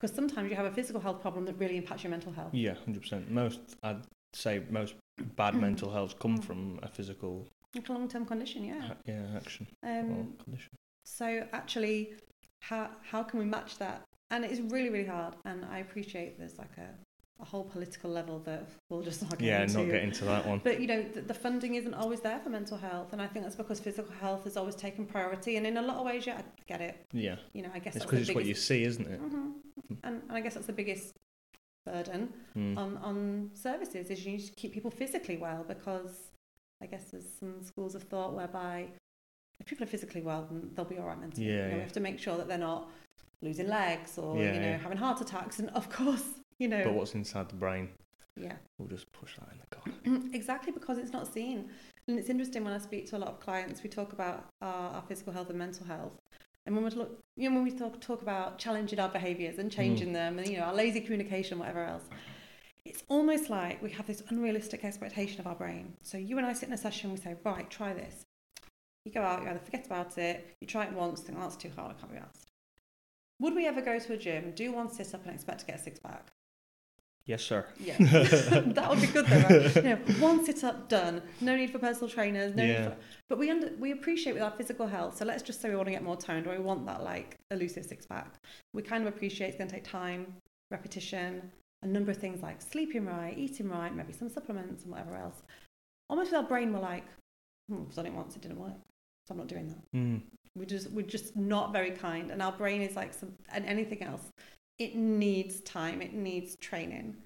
because 0.00 0.14
sometimes 0.14 0.50
you 0.50 0.56
have 0.56 0.66
a 0.66 0.72
physical 0.72 1.00
health 1.00 1.20
problem 1.20 1.44
that 1.46 1.54
really 1.58 1.76
impacts 1.76 2.02
your 2.04 2.10
mental 2.10 2.32
health. 2.32 2.52
Yeah, 2.52 2.74
hundred 2.84 3.02
percent. 3.02 3.30
Most 3.30 3.60
I'd 3.82 4.02
say 4.32 4.62
most 4.70 4.94
bad 5.36 5.54
mental 5.60 5.90
health 5.92 6.18
come 6.18 6.38
from 6.38 6.78
a 6.82 6.88
physical 6.88 7.46
Like 7.74 7.88
a 7.88 7.92
long-term 7.92 8.26
condition, 8.26 8.64
yeah. 8.64 8.92
yeah 9.04 9.22
action 9.36 9.66
Um, 9.84 10.34
condition. 10.44 10.70
so 11.04 11.46
actually, 11.52 12.14
how 12.60 12.90
how 13.02 13.22
can 13.22 13.38
we 13.38 13.44
match 13.44 13.78
that? 13.78 14.02
And 14.30 14.44
it's 14.44 14.60
really 14.60 14.90
really 14.90 15.06
hard. 15.06 15.34
And 15.44 15.64
I 15.64 15.78
appreciate 15.78 16.38
there's 16.38 16.58
like 16.58 16.76
a, 16.78 16.88
a 17.42 17.44
whole 17.44 17.64
political 17.64 18.10
level 18.10 18.40
that 18.40 18.68
we'll 18.90 19.02
just 19.02 19.22
not 19.22 19.38
get 19.38 19.42
Yeah, 19.46 19.62
into. 19.62 19.78
not 19.78 19.86
get 19.86 20.02
into 20.02 20.24
that 20.26 20.46
one. 20.46 20.60
But 20.62 20.80
you 20.80 20.86
know, 20.86 21.02
the, 21.02 21.22
the 21.22 21.34
funding 21.34 21.76
isn't 21.76 21.94
always 21.94 22.20
there 22.20 22.40
for 22.40 22.50
mental 22.50 22.76
health, 22.76 23.12
and 23.12 23.22
I 23.22 23.26
think 23.26 23.44
that's 23.44 23.56
because 23.56 23.80
physical 23.80 24.12
health 24.20 24.44
has 24.44 24.56
always 24.56 24.74
taken 24.74 25.06
priority. 25.06 25.56
And 25.56 25.66
in 25.66 25.76
a 25.76 25.82
lot 25.82 25.96
of 25.96 26.04
ways, 26.06 26.26
yeah, 26.26 26.38
I 26.38 26.42
get 26.66 26.80
it. 26.80 26.96
Yeah, 27.12 27.36
You 27.54 27.62
know, 27.62 27.70
I 27.72 27.78
guess 27.78 27.96
it's 27.96 28.04
because 28.04 28.28
it's 28.28 28.34
what 28.34 28.44
you 28.44 28.54
see, 28.54 28.82
isn't 28.84 29.06
it? 29.06 29.20
Mhm. 29.22 29.52
And, 30.04 30.22
and 30.28 30.32
I 30.32 30.40
guess 30.40 30.54
that's 30.54 30.66
the 30.66 30.72
biggest 30.72 31.12
burden 31.86 32.28
Mm. 32.56 32.76
on, 32.76 32.96
on 32.98 33.50
services 33.54 34.10
is 34.10 34.26
you 34.26 34.32
need 34.32 34.44
to 34.46 34.52
keep 34.52 34.72
people 34.74 34.90
physically 34.90 35.36
well 35.38 35.64
because 35.66 36.32
I 36.82 36.86
guess 36.86 37.04
there's 37.10 37.28
some 37.40 37.62
schools 37.62 37.94
of 37.94 38.02
thought 38.02 38.34
whereby 38.34 38.88
if 39.60 39.66
people 39.66 39.84
are 39.84 39.88
physically 39.88 40.22
well, 40.22 40.46
then 40.50 40.70
they'll 40.74 40.84
be 40.84 40.98
all 40.98 41.06
right 41.06 41.20
mentally. 41.20 41.46
Yeah, 41.46 41.52
you 41.52 41.58
know, 41.62 41.68
yeah. 41.68 41.74
We 41.74 41.80
have 41.80 41.92
to 41.92 42.00
make 42.00 42.18
sure 42.18 42.36
that 42.36 42.48
they're 42.48 42.58
not 42.58 42.88
losing 43.40 43.68
legs 43.68 44.18
or 44.18 44.36
Yeah, 44.36 44.54
you 44.54 44.60
know 44.60 44.66
yeah. 44.66 44.78
having 44.78 44.98
heart 44.98 45.20
attacks, 45.20 45.58
and 45.58 45.70
of 45.70 45.90
course, 45.90 46.24
you 46.58 46.68
know, 46.68 46.82
But 46.84 46.94
what's 46.94 47.14
inside 47.14 47.48
the 47.48 47.56
brain, 47.56 47.88
yeah, 48.36 48.54
we'll 48.78 48.88
just 48.88 49.10
push 49.12 49.36
that 49.36 49.48
in 49.52 49.58
the 49.58 49.76
corner. 49.76 50.28
exactly 50.32 50.72
because 50.72 50.98
it's 50.98 51.12
not 51.12 51.32
seen. 51.32 51.68
And 52.06 52.18
it's 52.18 52.30
interesting 52.30 52.64
when 52.64 52.72
I 52.72 52.78
speak 52.78 53.08
to 53.10 53.16
a 53.16 53.18
lot 53.18 53.28
of 53.28 53.40
clients, 53.40 53.82
we 53.82 53.90
talk 53.90 54.12
about 54.12 54.46
our, 54.62 54.90
our 54.94 55.02
physical 55.02 55.32
health 55.32 55.50
and 55.50 55.58
mental 55.58 55.86
health. 55.86 56.12
And 56.64 56.74
when 56.74 56.84
we 56.84 56.90
look, 56.90 57.18
you 57.36 57.48
know, 57.48 57.56
when 57.56 57.64
we 57.64 57.70
talk, 57.70 58.00
talk 58.00 58.22
about 58.22 58.58
challenging 58.58 58.98
our 58.98 59.08
behaviours 59.08 59.58
and 59.58 59.72
hmm. 59.72 59.76
changing 59.76 60.12
them, 60.12 60.38
and 60.38 60.48
you 60.48 60.58
know, 60.58 60.64
our 60.64 60.74
lazy 60.74 61.00
communication, 61.00 61.58
whatever 61.58 61.84
else, 61.84 62.04
it's 62.84 63.02
almost 63.08 63.50
like 63.50 63.82
we 63.82 63.90
have 63.90 64.06
this 64.06 64.22
unrealistic 64.30 64.84
expectation 64.84 65.40
of 65.40 65.46
our 65.46 65.54
brain. 65.54 65.94
So 66.02 66.16
you 66.16 66.38
and 66.38 66.46
I 66.46 66.54
sit 66.54 66.68
in 66.68 66.74
a 66.74 66.78
session, 66.78 67.10
we 67.10 67.18
say, 67.18 67.36
right, 67.44 67.68
try 67.68 67.92
this. 67.92 68.24
You 69.08 69.14
go 69.14 69.22
out, 69.22 69.42
you 69.42 69.48
either 69.48 69.58
forget 69.58 69.86
about 69.86 70.18
it, 70.18 70.54
you 70.60 70.66
try 70.66 70.84
it 70.84 70.92
once, 70.92 71.22
think, 71.22 71.38
oh, 71.38 71.40
that's 71.40 71.56
too 71.56 71.70
hard, 71.74 71.96
I 71.96 71.98
can't 71.98 72.12
be 72.12 72.18
asked. 72.18 72.50
Would 73.40 73.54
we 73.54 73.66
ever 73.66 73.80
go 73.80 73.98
to 73.98 74.12
a 74.12 74.18
gym, 74.18 74.52
do 74.54 74.70
one 74.70 74.90
sit 74.90 75.14
up, 75.14 75.24
and 75.24 75.34
expect 75.34 75.60
to 75.60 75.64
get 75.66 75.76
a 75.76 75.82
six 75.82 75.98
pack? 75.98 76.28
Yes, 77.24 77.42
sir. 77.42 77.64
Yeah, 77.80 77.96
that 78.00 78.86
would 78.90 79.00
be 79.00 79.06
good 79.06 79.24
though. 79.24 79.38
Right? 79.48 79.76
You 79.76 79.82
know, 79.82 79.96
one 80.18 80.44
sit 80.44 80.62
up 80.62 80.90
done. 80.90 81.22
No 81.40 81.56
need 81.56 81.70
for 81.70 81.78
personal 81.78 82.10
trainers. 82.10 82.54
No 82.54 82.62
Yeah. 82.64 82.80
need 82.80 82.84
for, 82.90 82.96
but 83.30 83.38
we 83.38 83.50
under, 83.50 83.72
we 83.78 83.92
appreciate 83.92 84.34
with 84.34 84.42
our 84.42 84.50
physical 84.50 84.86
health. 84.86 85.16
So 85.16 85.24
let's 85.24 85.42
just 85.42 85.62
say 85.62 85.70
we 85.70 85.76
want 85.76 85.86
to 85.86 85.92
get 85.92 86.02
more 86.02 86.16
toned, 86.18 86.46
or 86.46 86.50
we 86.52 86.58
want 86.58 86.84
that 86.84 87.02
like 87.02 87.38
elusive 87.50 87.86
six 87.86 88.04
pack. 88.04 88.34
We 88.74 88.82
kind 88.82 89.06
of 89.06 89.14
appreciate 89.14 89.48
it's 89.48 89.56
going 89.56 89.68
to 89.70 89.74
take 89.74 89.84
time, 89.84 90.34
repetition, 90.70 91.50
a 91.82 91.86
number 91.86 92.10
of 92.10 92.18
things 92.18 92.42
like 92.42 92.60
sleeping 92.60 93.06
right, 93.06 93.36
eating 93.38 93.70
right, 93.70 93.94
maybe 93.94 94.12
some 94.12 94.28
supplements 94.28 94.82
and 94.82 94.92
whatever 94.92 95.16
else. 95.16 95.40
Almost 96.10 96.32
with 96.32 96.40
our 96.42 96.46
brain, 96.46 96.74
we're 96.74 96.80
like, 96.80 97.04
hmm, 97.70 97.82
I've 97.88 97.94
done 97.94 98.06
it 98.06 98.12
once, 98.12 98.36
it 98.36 98.42
didn't 98.42 98.58
work, 98.58 98.72
so 99.28 99.34
I'm 99.34 99.38
not 99.38 99.46
doing 99.48 99.68
that. 99.68 99.92
Mm. 99.98 100.22
We 100.56 100.64
just 100.66 100.90
we're 100.90 101.06
just 101.06 101.36
not 101.36 101.72
very 101.72 101.90
kind, 101.90 102.30
and 102.30 102.40
our 102.42 102.52
brain 102.52 102.80
is 102.80 102.96
like 102.96 103.12
some 103.12 103.32
and 103.52 103.64
anything 103.66 104.02
else. 104.02 104.22
It 104.78 104.96
needs 104.96 105.60
time. 105.60 106.00
It 106.00 106.14
needs 106.14 106.56
training. 106.56 107.16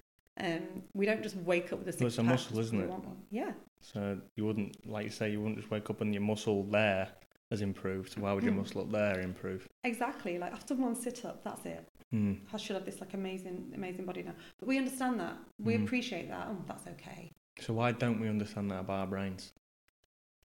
Um, 0.41 0.83
we 0.95 1.07
don't 1.07 1.23
just 1.23 1.37
wake 1.37 1.73
up 1.73 1.85
with 1.85 1.95
a 1.95 1.99
Well, 1.99 2.09
it's 2.09 2.19
a 2.19 2.23
muscle, 2.23 2.59
isn't 2.59 2.81
it? 2.81 2.91
Yeah, 3.31 3.53
So 3.83 4.19
you 4.37 4.47
wouldn't, 4.47 4.89
like 4.89 5.05
you 5.05 5.11
say, 5.11 5.31
you 5.31 5.39
wouldn't 5.41 5.59
just 5.59 5.71
wake 5.71 5.91
up 5.91 6.01
and 6.01 6.15
your 6.15 6.23
muscle 6.23 6.65
there 6.65 7.09
has 7.51 7.61
improved. 7.61 8.19
Why 8.19 8.33
would 8.33 8.43
your 8.43 8.55
Mm. 8.55 8.57
muscle 8.63 8.81
up 8.81 8.91
there 8.91 9.21
improve? 9.21 9.69
exactly. 9.85 10.39
Like 10.39 10.53
after 10.53 10.75
one 10.75 10.95
sit 10.95 11.27
up, 11.27 11.45
that's 11.45 11.67
it. 11.67 11.87
Mm. 12.15 12.39
I 12.53 12.57
should 12.57 12.77
have 12.77 12.87
this 12.87 13.01
like 13.03 13.13
amazing, 13.13 13.73
amazing 13.75 14.07
body 14.07 14.23
now. 14.23 14.35
But 14.59 14.69
we 14.69 14.79
understand 14.79 15.21
that. 15.21 15.37
We 15.59 15.75
Mm. 15.77 15.85
appreciate 15.85 16.29
that. 16.31 16.47
Oh, 16.51 16.57
that's 16.67 16.87
okay. 16.87 17.31
So 17.61 17.75
why 17.75 17.93
don't 17.93 18.19
we 18.19 18.29
understand 18.31 18.71
that 18.71 18.81
about 18.81 19.01
our 19.01 19.07
brains? 19.07 19.53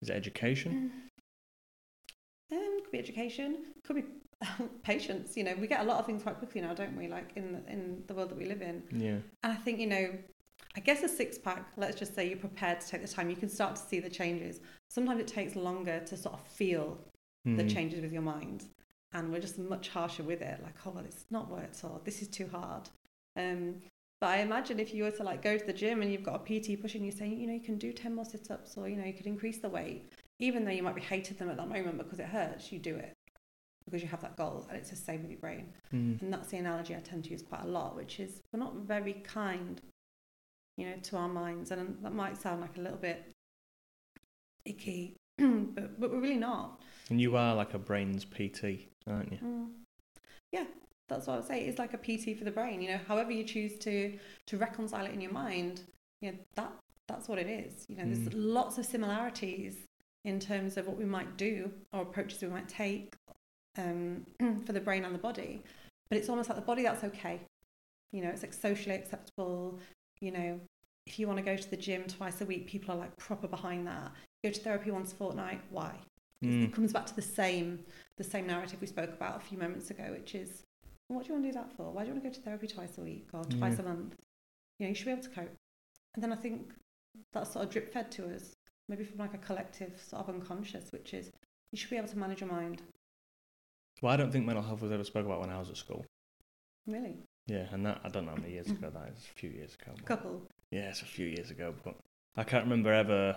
Is 0.04 0.10
it 0.10 0.14
education? 0.14 0.91
Um, 2.52 2.80
could 2.84 2.91
be 2.91 2.99
education, 2.99 3.58
could 3.84 3.95
be 3.97 4.04
patience. 4.84 5.38
You 5.38 5.43
know, 5.43 5.56
we 5.60 5.68
get 5.68 5.82
a 5.82 5.84
lot 5.84 5.99
of 5.99 6.06
things 6.06 6.24
quite 6.24 6.38
quickly 6.38 6.62
now, 6.62 6.74
don't 6.74 6.95
we? 6.97 7.08
Like 7.08 7.32
in 7.36 7.54
the, 7.54 7.72
in 7.72 8.04
the 8.08 8.14
world 8.14 8.30
that 8.30 8.38
we 8.38 8.45
live 8.45 8.62
in. 8.62 8.84
Yeah. 8.91 9.18
And 9.43 9.54
I 9.54 9.56
think, 9.56 9.80
you 9.80 9.88
know, 9.88 10.10
I 10.76 10.80
guess 10.80 11.04
a 11.04 11.10
six 11.10 11.38
pack, 11.38 11.72
let's 11.78 11.97
just 11.97 12.16
say 12.16 12.28
you're 12.28 12.38
prepared 12.38 12.80
to 12.82 12.88
take 12.88 13.02
the 13.02 13.08
time, 13.08 13.30
you 13.30 13.36
can 13.36 13.49
start 13.49 13.76
to 13.76 13.82
see 13.82 13.99
the 13.99 14.10
changes. 14.10 14.60
Sometimes 14.89 15.20
it 15.20 15.28
takes 15.28 15.56
longer 15.56 15.99
to 16.06 16.18
sort 16.18 16.36
of 16.36 16.41
feel 16.47 16.97
the 17.43 17.64
Mm. 17.64 17.74
changes 17.74 18.02
with 18.02 18.14
your 18.14 18.22
mind. 18.22 18.66
And 19.14 19.32
we're 19.32 19.41
just 19.41 19.58
much 19.58 19.89
harsher 19.89 20.24
with 20.24 20.41
it, 20.41 20.62
like, 20.64 20.76
oh, 20.86 20.91
well, 20.91 21.04
it's 21.04 21.26
not 21.32 21.49
worked 21.49 21.84
or 21.84 21.99
this 22.06 22.22
is 22.22 22.28
too 22.28 22.47
hard. 22.47 22.88
Um, 23.36 23.82
but 24.22 24.28
I 24.30 24.38
imagine 24.41 24.80
if 24.80 24.93
you 24.93 25.04
were 25.04 25.12
to 25.12 25.24
like 25.24 25.41
go 25.41 25.58
to 25.58 25.66
the 25.66 25.74
gym 25.74 26.02
and 26.02 26.12
you've 26.12 26.24
got 26.24 26.36
a 26.36 26.60
PT 26.60 26.80
pushing 26.80 27.04
you 27.04 27.12
saying, 27.12 27.39
you 27.39 27.47
know, 27.47 27.54
you 27.54 27.60
can 27.60 27.78
do 27.78 27.91
10 27.91 28.14
more 28.14 28.24
sit 28.26 28.52
ups 28.52 28.78
or, 28.78 28.88
you 28.88 28.95
know, 28.95 29.04
you 29.06 29.14
could 29.14 29.26
increase 29.26 29.58
the 29.58 29.68
weight, 29.70 30.06
even 30.42 30.66
though 30.66 30.72
you 30.72 30.84
might 30.84 30.96
be 30.96 31.02
hated 31.02 31.38
them 31.38 31.50
at 31.50 31.56
that 31.58 31.70
moment 31.70 31.98
because 31.98 32.20
it 32.20 32.26
hurts, 32.26 32.72
you 32.72 32.80
do 32.80 32.96
it 32.96 33.14
because 33.86 34.02
you 34.02 34.08
have 34.08 34.22
that 34.22 34.36
goal 34.36 34.66
and 34.70 34.78
it's 34.78 34.89
the 34.89 34.96
same 34.96 35.22
with 35.22 35.32
your 35.32 35.39
brain. 35.39 35.72
Mm. 35.94 36.22
And 36.22 36.34
that's 36.34 36.50
the 36.50 36.58
analogy 36.58 36.96
I 36.96 37.00
tend 37.00 37.24
to 37.26 37.30
use 37.30 37.42
quite 37.42 37.64
a 37.64 37.68
lot, 37.68 37.96
which 37.96 38.20
is 38.20 38.42
we're 38.52 38.60
not 38.60 38.76
very 38.76 39.14
kind, 39.14 39.80
you 40.78 40.88
know, 40.89 40.96
to 41.04 41.18
our 41.18 41.30
minds. 41.30 41.72
And 41.72 41.98
that 42.04 42.14
might 42.14 42.38
sound 42.42 42.62
like 42.62 42.78
a 42.78 42.82
little 42.82 42.98
bit 42.98 43.32
icky, 44.66 45.16
but, 45.38 46.00
but 46.00 46.12
we're 46.12 46.20
really 46.20 46.38
not. 46.38 46.82
And 47.10 47.22
you 47.22 47.36
are 47.38 47.56
like 47.56 47.74
a 47.74 47.80
brains 47.80 48.26
PT, 48.26 48.88
aren't 49.08 49.32
you? 49.32 49.38
Mm. 49.44 49.68
Yeah, 50.52 50.66
that's 51.08 51.28
what 51.28 51.34
I 51.34 51.38
would 51.38 51.48
say. 51.48 51.66
It's 51.66 51.80
like 51.80 51.94
a 51.94 51.98
PT 51.98 52.38
for 52.38 52.46
the 52.46 52.52
brain. 52.52 52.82
You 52.82 52.92
know, 52.92 53.00
however 53.08 53.32
you 53.32 53.44
choose 53.44 53.78
to 53.80 54.18
to 54.48 54.58
reconcile 54.58 55.06
it 55.06 55.14
in 55.14 55.22
your 55.22 55.32
mind, 55.32 55.82
you 56.22 56.32
know, 56.32 56.38
that 56.56 56.72
that's 57.08 57.28
what 57.28 57.38
it 57.38 57.48
is. 57.48 57.86
You 57.89 57.98
know, 57.98 58.06
there's 58.06 58.20
Mm. 58.30 58.32
lots 58.34 58.78
of 58.78 58.86
similarities 58.86 59.78
in 60.26 60.40
terms 60.40 60.78
of 60.78 60.88
what 60.88 60.98
we 60.98 61.06
might 61.06 61.38
do 61.38 61.72
or 61.94 62.02
approaches 62.04 62.42
we 62.42 62.48
might 62.48 62.68
take 62.70 63.16
um, 63.78 64.26
for 64.66 64.74
the 64.74 64.80
brain 64.80 65.04
and 65.06 65.14
the 65.16 65.20
body. 65.20 65.62
But 66.10 66.18
it's 66.18 66.30
almost 66.30 66.50
like 66.50 66.58
the 66.58 66.66
body 66.66 66.84
that's 66.84 67.04
okay. 67.06 67.40
You 68.12 68.22
know, 68.24 68.30
it's 68.30 68.44
like 68.44 68.54
socially 68.54 68.96
acceptable. 68.96 69.80
You 70.20 70.32
know, 70.32 70.60
if 71.08 71.18
you 71.18 71.28
want 71.28 71.40
to 71.40 71.44
go 71.46 71.56
to 71.56 71.70
the 71.70 71.78
gym 71.78 72.04
twice 72.08 72.42
a 72.42 72.46
week, 72.46 72.68
people 72.68 72.94
are 72.94 72.98
like 72.98 73.16
proper 73.18 73.48
behind 73.48 73.88
that. 73.88 74.12
Go 74.44 74.52
to 74.52 74.60
therapy 74.60 74.92
once 74.92 75.14
a 75.14 75.16
fortnight. 75.16 75.62
Why? 75.70 75.96
Mm. 76.44 76.66
It 76.66 76.74
comes 76.74 76.92
back 76.92 77.06
to 77.06 77.16
the 77.16 77.22
same 77.22 77.80
the 78.18 78.24
same 78.24 78.48
narrative 78.48 78.82
we 78.82 78.88
spoke 78.88 79.12
about 79.14 79.38
a 79.38 79.40
few 79.40 79.58
moments 79.58 79.90
ago, 79.90 80.04
which 80.12 80.36
is 80.36 80.64
what 81.08 81.24
do 81.24 81.28
you 81.30 81.34
want 81.34 81.46
to 81.46 81.52
do 81.52 81.54
that 81.60 81.72
for? 81.76 81.92
Why 81.92 82.02
do 82.04 82.08
you 82.08 82.14
want 82.14 82.24
to 82.24 82.30
go 82.30 82.34
to 82.34 82.42
therapy 82.42 82.68
twice 82.68 82.98
a 82.98 83.02
week 83.02 83.28
or 83.34 83.44
twice 83.46 83.76
Yeah. 83.76 83.82
a 83.82 83.84
month? 83.84 84.16
You 84.80 84.86
know, 84.86 84.90
you 84.90 84.96
should 84.96 85.06
be 85.06 85.12
able 85.12 85.24
to 85.24 85.30
cope. 85.30 85.56
And 86.16 86.24
then 86.24 86.34
I 86.34 86.36
think 86.36 86.74
that's 87.34 87.54
sort 87.54 87.66
of 87.66 87.72
drip 87.72 87.92
fed 87.94 88.12
to 88.14 88.34
us, 88.36 88.54
maybe 88.92 89.06
from 89.06 89.18
like 89.20 89.34
a 89.34 89.38
collective 89.38 89.94
sort 90.06 90.28
of 90.28 90.36
unconscious, 90.36 90.92
which 90.92 91.14
is 91.14 91.32
you 91.72 91.78
should 91.78 91.89
be 91.89 91.96
able 91.98 92.10
to 92.10 92.18
manage 92.20 92.42
your 92.42 92.52
mind. 92.52 92.82
Well, 94.02 94.12
I 94.14 94.18
don't 94.18 94.32
think 94.32 94.46
mental 94.46 94.64
health 94.64 94.82
was 94.82 94.92
ever 94.92 95.04
spoke 95.06 95.26
about 95.26 95.39
when 95.39 95.50
I 95.50 95.58
was 95.58 95.70
at 95.70 95.78
school. 95.78 96.06
Really, 96.86 97.16
Yeah, 97.48 97.68
and 97.72 97.86
that 97.86 98.02
I 98.04 98.10
don't 98.10 98.26
know 98.26 98.32
how 98.32 98.38
many 98.42 98.54
years 98.54 98.70
ago 98.70 98.89
that 98.89 99.14
is. 99.16 99.24
A 99.24 99.39
few 99.39 99.50
years 99.50 99.76
ago. 99.82 99.94
but- 99.96 100.06
couple. 100.06 100.42
Yeah, 100.72 100.89
it's 100.89 101.02
a 101.02 101.06
few 101.06 101.26
years 101.28 101.52
ago, 101.52 101.74
but 101.84 101.96
I 102.36 102.44
can't 102.44 102.64
remember 102.66 102.92
ever 102.94 103.36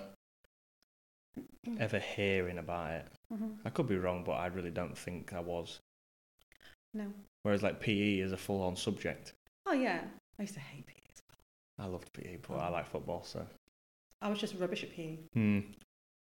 ever 1.80 1.98
hearing 1.98 2.58
about 2.58 2.92
it. 2.92 3.06
hmm 3.32 3.52
I 3.64 3.70
could 3.70 3.86
be 3.88 3.96
wrong, 3.96 4.22
but 4.24 4.32
I 4.32 4.46
really 4.46 4.70
don't 4.70 4.96
think 4.96 5.32
I 5.32 5.40
was. 5.40 5.80
No. 6.92 7.12
Whereas 7.42 7.62
like 7.62 7.80
PE 7.80 8.18
is 8.18 8.32
a 8.32 8.36
full 8.36 8.62
on 8.62 8.76
subject. 8.76 9.32
Oh 9.66 9.72
yeah, 9.72 10.02
I 10.38 10.42
used 10.42 10.54
to 10.54 10.60
hate 10.60 10.86
PE. 10.86 10.94
as 11.12 11.22
well. 11.28 11.86
I 11.86 11.90
loved 11.90 12.12
PE, 12.12 12.38
but 12.46 12.54
I 12.58 12.68
like 12.68 12.86
football, 12.86 13.22
so. 13.24 13.46
I 14.24 14.28
was 14.28 14.38
just 14.38 14.54
rubbish 14.58 14.82
at 14.82 14.96
PE. 14.96 15.18
Hmm. 15.34 15.60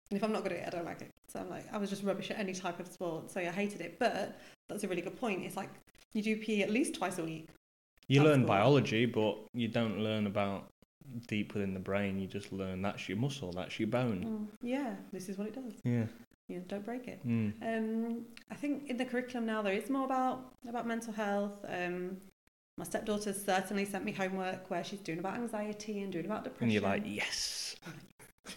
And 0.09 0.17
if 0.17 0.23
I'm 0.23 0.31
not 0.31 0.43
good 0.43 0.53
at 0.53 0.59
it, 0.59 0.67
I 0.67 0.69
don't 0.69 0.85
like 0.85 1.01
it. 1.01 1.09
So 1.27 1.39
I'm 1.39 1.49
like, 1.49 1.65
I 1.73 1.77
was 1.77 1.89
just 1.89 2.03
rubbish 2.03 2.31
at 2.31 2.39
any 2.39 2.53
type 2.53 2.79
of 2.79 2.87
sport. 2.87 3.29
So 3.29 3.41
I 3.41 3.45
hated 3.45 3.81
it. 3.81 3.97
But 3.99 4.39
that's 4.69 4.83
a 4.83 4.87
really 4.87 5.01
good 5.01 5.19
point. 5.19 5.43
It's 5.43 5.57
like 5.57 5.69
you 6.13 6.21
do 6.21 6.37
PE 6.37 6.61
at 6.61 6.69
least 6.69 6.95
twice 6.95 7.17
a 7.17 7.23
week. 7.23 7.49
You 8.07 8.23
learn 8.23 8.45
biology, 8.45 9.05
but 9.05 9.37
you 9.53 9.67
don't 9.67 9.99
learn 9.99 10.27
about 10.27 10.69
deep 11.27 11.53
within 11.53 11.73
the 11.73 11.79
brain. 11.79 12.19
You 12.19 12.27
just 12.27 12.53
learn 12.53 12.81
that's 12.81 13.09
your 13.09 13.17
muscle, 13.17 13.51
that's 13.51 13.79
your 13.79 13.89
bone. 13.89 14.23
Mm, 14.23 14.57
yeah, 14.61 14.93
this 15.11 15.27
is 15.27 15.37
what 15.37 15.47
it 15.47 15.55
does. 15.55 15.73
Yeah. 15.83 16.05
You 16.47 16.57
know, 16.57 16.63
don't 16.69 16.85
break 16.85 17.09
it. 17.09 17.19
Mm. 17.27 17.51
Um, 17.61 18.25
I 18.49 18.55
think 18.55 18.89
in 18.89 18.95
the 18.95 19.03
curriculum 19.03 19.45
now 19.45 19.61
there 19.61 19.73
is 19.73 19.89
more 19.89 20.05
about 20.05 20.53
about 20.69 20.87
mental 20.87 21.11
health. 21.11 21.65
Um, 21.67 22.17
my 22.77 22.83
stepdaughter's 22.83 23.43
certainly 23.43 23.85
sent 23.85 24.05
me 24.05 24.11
homework 24.11 24.69
where 24.69 24.83
she's 24.83 24.99
doing 24.99 25.19
about 25.19 25.35
anxiety 25.35 26.01
and 26.01 26.11
doing 26.11 26.25
about 26.25 26.43
depression. 26.43 26.63
And 26.63 26.71
you're 26.71 26.81
like, 26.83 27.03
yes. 27.05 27.75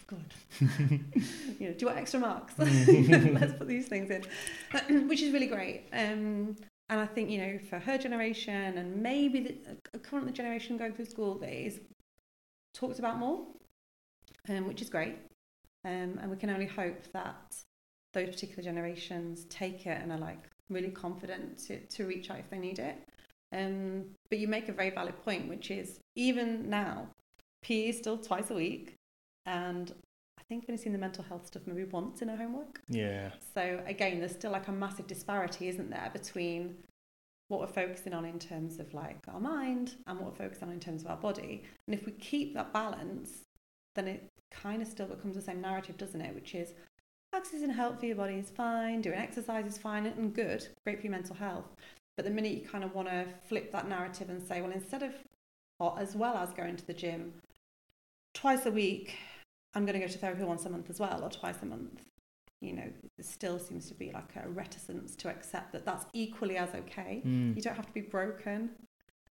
good. 0.05 0.23
you 0.59 1.67
know, 1.67 1.73
do 1.73 1.75
you 1.79 1.87
want 1.87 1.97
extra 1.97 2.19
marks? 2.19 2.53
Let's 2.57 3.53
put 3.53 3.67
these 3.67 3.87
things 3.87 4.11
in, 4.11 5.07
which 5.07 5.21
is 5.21 5.33
really 5.33 5.47
great. 5.47 5.85
Um, 5.91 6.55
and 6.89 6.99
I 6.99 7.05
think 7.05 7.29
you 7.29 7.39
know, 7.39 7.57
for 7.69 7.79
her 7.79 7.97
generation 7.97 8.77
and 8.77 9.01
maybe 9.01 9.39
the 9.39 9.55
a 9.93 9.99
current 9.99 10.31
generation 10.33 10.77
going 10.77 10.93
through 10.93 11.05
school, 11.05 11.35
that 11.39 11.49
is 11.51 11.79
talked 12.73 12.99
about 12.99 13.17
more, 13.17 13.45
um, 14.49 14.67
which 14.67 14.81
is 14.81 14.89
great. 14.89 15.17
Um, 15.83 16.19
and 16.21 16.29
we 16.29 16.37
can 16.37 16.49
only 16.49 16.67
hope 16.67 17.11
that 17.13 17.55
those 18.13 18.29
particular 18.29 18.61
generations 18.61 19.45
take 19.45 19.87
it 19.87 19.99
and 20.01 20.11
are 20.11 20.17
like 20.17 20.43
really 20.69 20.91
confident 20.91 21.57
to, 21.67 21.79
to 21.79 22.05
reach 22.05 22.29
out 22.29 22.39
if 22.39 22.49
they 22.49 22.59
need 22.59 22.77
it. 22.77 22.97
Um, 23.53 24.05
but 24.29 24.39
you 24.39 24.47
make 24.47 24.69
a 24.69 24.73
very 24.73 24.89
valid 24.89 25.21
point, 25.23 25.49
which 25.49 25.71
is 25.71 25.99
even 26.15 26.69
now, 26.69 27.07
PE 27.63 27.89
is 27.89 27.97
still 27.97 28.17
twice 28.17 28.49
a 28.49 28.53
week, 28.53 28.95
and 29.45 29.93
I 30.39 30.43
think 30.43 30.63
we've 30.63 30.69
only 30.71 30.81
seen 30.81 30.93
the 30.93 30.99
mental 30.99 31.23
health 31.23 31.47
stuff 31.47 31.63
maybe 31.65 31.83
once 31.83 32.21
in 32.21 32.29
our 32.29 32.37
homework. 32.37 32.81
Yeah. 32.87 33.31
So 33.53 33.81
again, 33.85 34.19
there's 34.19 34.31
still 34.31 34.51
like 34.51 34.67
a 34.67 34.71
massive 34.71 35.07
disparity, 35.07 35.67
isn't 35.67 35.89
there, 35.89 36.09
between 36.13 36.77
what 37.49 37.59
we're 37.59 37.67
focusing 37.67 38.13
on 38.13 38.23
in 38.23 38.39
terms 38.39 38.79
of 38.79 38.93
like 38.93 39.17
our 39.27 39.39
mind 39.39 39.95
and 40.07 40.19
what 40.19 40.31
we're 40.31 40.45
focusing 40.45 40.69
on 40.69 40.73
in 40.73 40.79
terms 40.79 41.03
of 41.03 41.09
our 41.09 41.17
body. 41.17 41.63
And 41.87 41.93
if 41.93 42.05
we 42.05 42.13
keep 42.13 42.53
that 42.53 42.71
balance, 42.71 43.41
then 43.95 44.07
it 44.07 44.29
kind 44.49 44.81
of 44.81 44.87
still 44.87 45.07
becomes 45.07 45.35
the 45.35 45.41
same 45.41 45.59
narrative, 45.59 45.97
doesn't 45.97 46.21
it? 46.21 46.33
Which 46.33 46.55
is 46.55 46.73
accessing 47.35 47.73
help 47.73 47.99
for 47.99 48.05
your 48.05 48.15
body 48.15 48.35
is 48.35 48.49
fine, 48.49 49.01
doing 49.01 49.17
exercise 49.17 49.65
is 49.65 49.77
fine 49.77 50.05
and 50.05 50.33
good, 50.33 50.67
great 50.85 50.99
for 50.99 51.07
your 51.07 51.11
mental 51.11 51.35
health. 51.35 51.65
But 52.17 52.25
the 52.25 52.31
minute 52.31 52.51
you 52.51 52.67
kind 52.67 52.83
of 52.83 52.93
want 52.93 53.07
to 53.07 53.25
flip 53.47 53.71
that 53.71 53.87
narrative 53.87 54.29
and 54.29 54.41
say, 54.41 54.61
well, 54.61 54.71
instead 54.71 55.01
of, 55.03 55.13
or 55.79 55.97
as 55.99 56.15
well 56.15 56.35
as 56.37 56.51
going 56.51 56.75
to 56.75 56.85
the 56.85 56.93
gym 56.93 57.33
twice 58.33 58.65
a 58.65 58.71
week, 58.71 59.15
I'm 59.73 59.85
going 59.85 59.99
to 59.99 60.05
go 60.05 60.11
to 60.11 60.17
therapy 60.17 60.43
once 60.43 60.65
a 60.65 60.69
month 60.69 60.89
as 60.89 60.99
well, 60.99 61.23
or 61.23 61.29
twice 61.29 61.55
a 61.61 61.65
month. 61.65 62.01
You 62.59 62.73
know, 62.73 62.83
there 63.17 63.25
still 63.25 63.57
seems 63.57 63.87
to 63.87 63.95
be 63.95 64.11
like 64.11 64.35
a 64.35 64.47
reticence 64.49 65.15
to 65.15 65.29
accept 65.29 65.71
that 65.71 65.85
that's 65.85 66.05
equally 66.13 66.57
as 66.57 66.69
okay. 66.75 67.23
Mm. 67.25 67.55
You 67.55 67.61
don't 67.61 67.75
have 67.75 67.87
to 67.87 67.93
be 67.93 68.01
broken, 68.01 68.69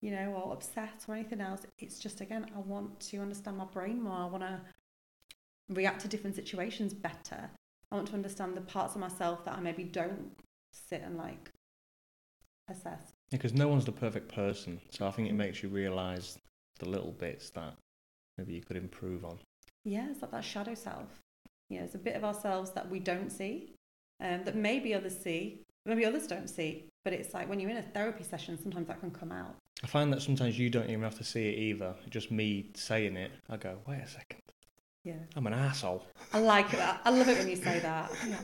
you 0.00 0.10
know, 0.10 0.32
or 0.32 0.52
upset 0.52 1.04
or 1.06 1.14
anything 1.14 1.40
else. 1.40 1.60
It's 1.78 1.98
just, 1.98 2.20
again, 2.20 2.46
I 2.56 2.58
want 2.58 2.98
to 3.00 3.18
understand 3.18 3.58
my 3.58 3.66
brain 3.66 4.02
more. 4.02 4.16
I 4.16 4.26
want 4.26 4.42
to 4.42 4.60
react 5.68 6.00
to 6.00 6.08
different 6.08 6.34
situations 6.34 6.94
better. 6.94 7.50
I 7.92 7.94
want 7.94 8.08
to 8.08 8.14
understand 8.14 8.56
the 8.56 8.62
parts 8.62 8.94
of 8.94 9.00
myself 9.00 9.44
that 9.44 9.56
I 9.56 9.60
maybe 9.60 9.84
don't 9.84 10.32
sit 10.72 11.02
and 11.04 11.16
like 11.16 11.50
assess. 12.72 13.12
Because 13.30 13.54
no 13.54 13.68
one's 13.68 13.84
the 13.84 13.92
perfect 13.92 14.34
person, 14.34 14.80
so 14.90 15.06
I 15.06 15.10
think 15.10 15.28
it 15.28 15.34
makes 15.34 15.62
you 15.62 15.68
realise 15.68 16.38
the 16.78 16.88
little 16.88 17.12
bits 17.12 17.50
that 17.50 17.74
maybe 18.36 18.52
you 18.52 18.60
could 18.62 18.76
improve 18.76 19.24
on. 19.24 19.38
Yeah, 19.84 20.08
it's 20.10 20.20
like 20.22 20.32
that 20.32 20.44
shadow 20.44 20.74
self. 20.74 21.08
Yeah, 21.70 21.80
it's 21.80 21.94
a 21.94 21.98
bit 21.98 22.16
of 22.16 22.24
ourselves 22.24 22.70
that 22.72 22.90
we 22.90 22.98
don't 23.00 23.30
see, 23.30 23.72
um, 24.20 24.44
that 24.44 24.54
maybe 24.56 24.92
others 24.94 25.16
see, 25.18 25.62
maybe 25.86 26.04
others 26.04 26.26
don't 26.26 26.48
see. 26.50 26.84
But 27.04 27.14
it's 27.14 27.32
like 27.32 27.48
when 27.48 27.58
you're 27.58 27.70
in 27.70 27.78
a 27.78 27.82
therapy 27.82 28.24
session, 28.24 28.58
sometimes 28.62 28.88
that 28.88 29.00
can 29.00 29.10
come 29.10 29.32
out. 29.32 29.54
I 29.82 29.86
find 29.86 30.12
that 30.12 30.22
sometimes 30.22 30.58
you 30.58 30.70
don't 30.70 30.90
even 30.90 31.02
have 31.02 31.18
to 31.18 31.24
see 31.24 31.48
it 31.48 31.58
either. 31.58 31.94
Just 32.10 32.30
me 32.30 32.70
saying 32.74 33.16
it, 33.16 33.32
I 33.50 33.56
go, 33.56 33.78
wait 33.88 34.00
a 34.04 34.08
second, 34.08 34.40
Yeah, 35.04 35.14
I'm 35.34 35.46
an 35.46 35.54
asshole. 35.54 36.06
I 36.32 36.38
like 36.40 36.70
that. 36.72 37.00
I 37.04 37.10
love 37.10 37.28
it 37.28 37.38
when 37.38 37.48
you 37.48 37.56
say 37.56 37.80
that. 37.80 38.12
Yeah. 38.28 38.36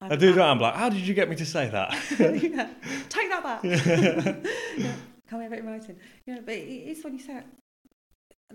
I 0.00 0.16
do 0.16 0.32
that. 0.34 0.48
I'm 0.48 0.58
like, 0.58 0.74
how 0.74 0.88
did 0.88 1.00
you 1.06 1.14
get 1.14 1.28
me 1.28 1.36
to 1.36 1.46
say 1.46 1.68
that? 1.70 1.92
yeah. 2.18 2.68
Take 3.08 3.30
that 3.30 3.42
back. 3.42 3.64
yeah. 3.64 4.92
Can 5.28 5.38
we 5.38 5.44
have 5.44 5.52
it 5.52 5.60
in 5.60 5.66
writing? 5.66 5.96
You 6.26 6.34
know, 6.34 6.42
but 6.44 6.54
it's 6.54 7.02
when 7.02 7.14
you 7.14 7.20
say 7.20 7.38
it, 7.38 7.44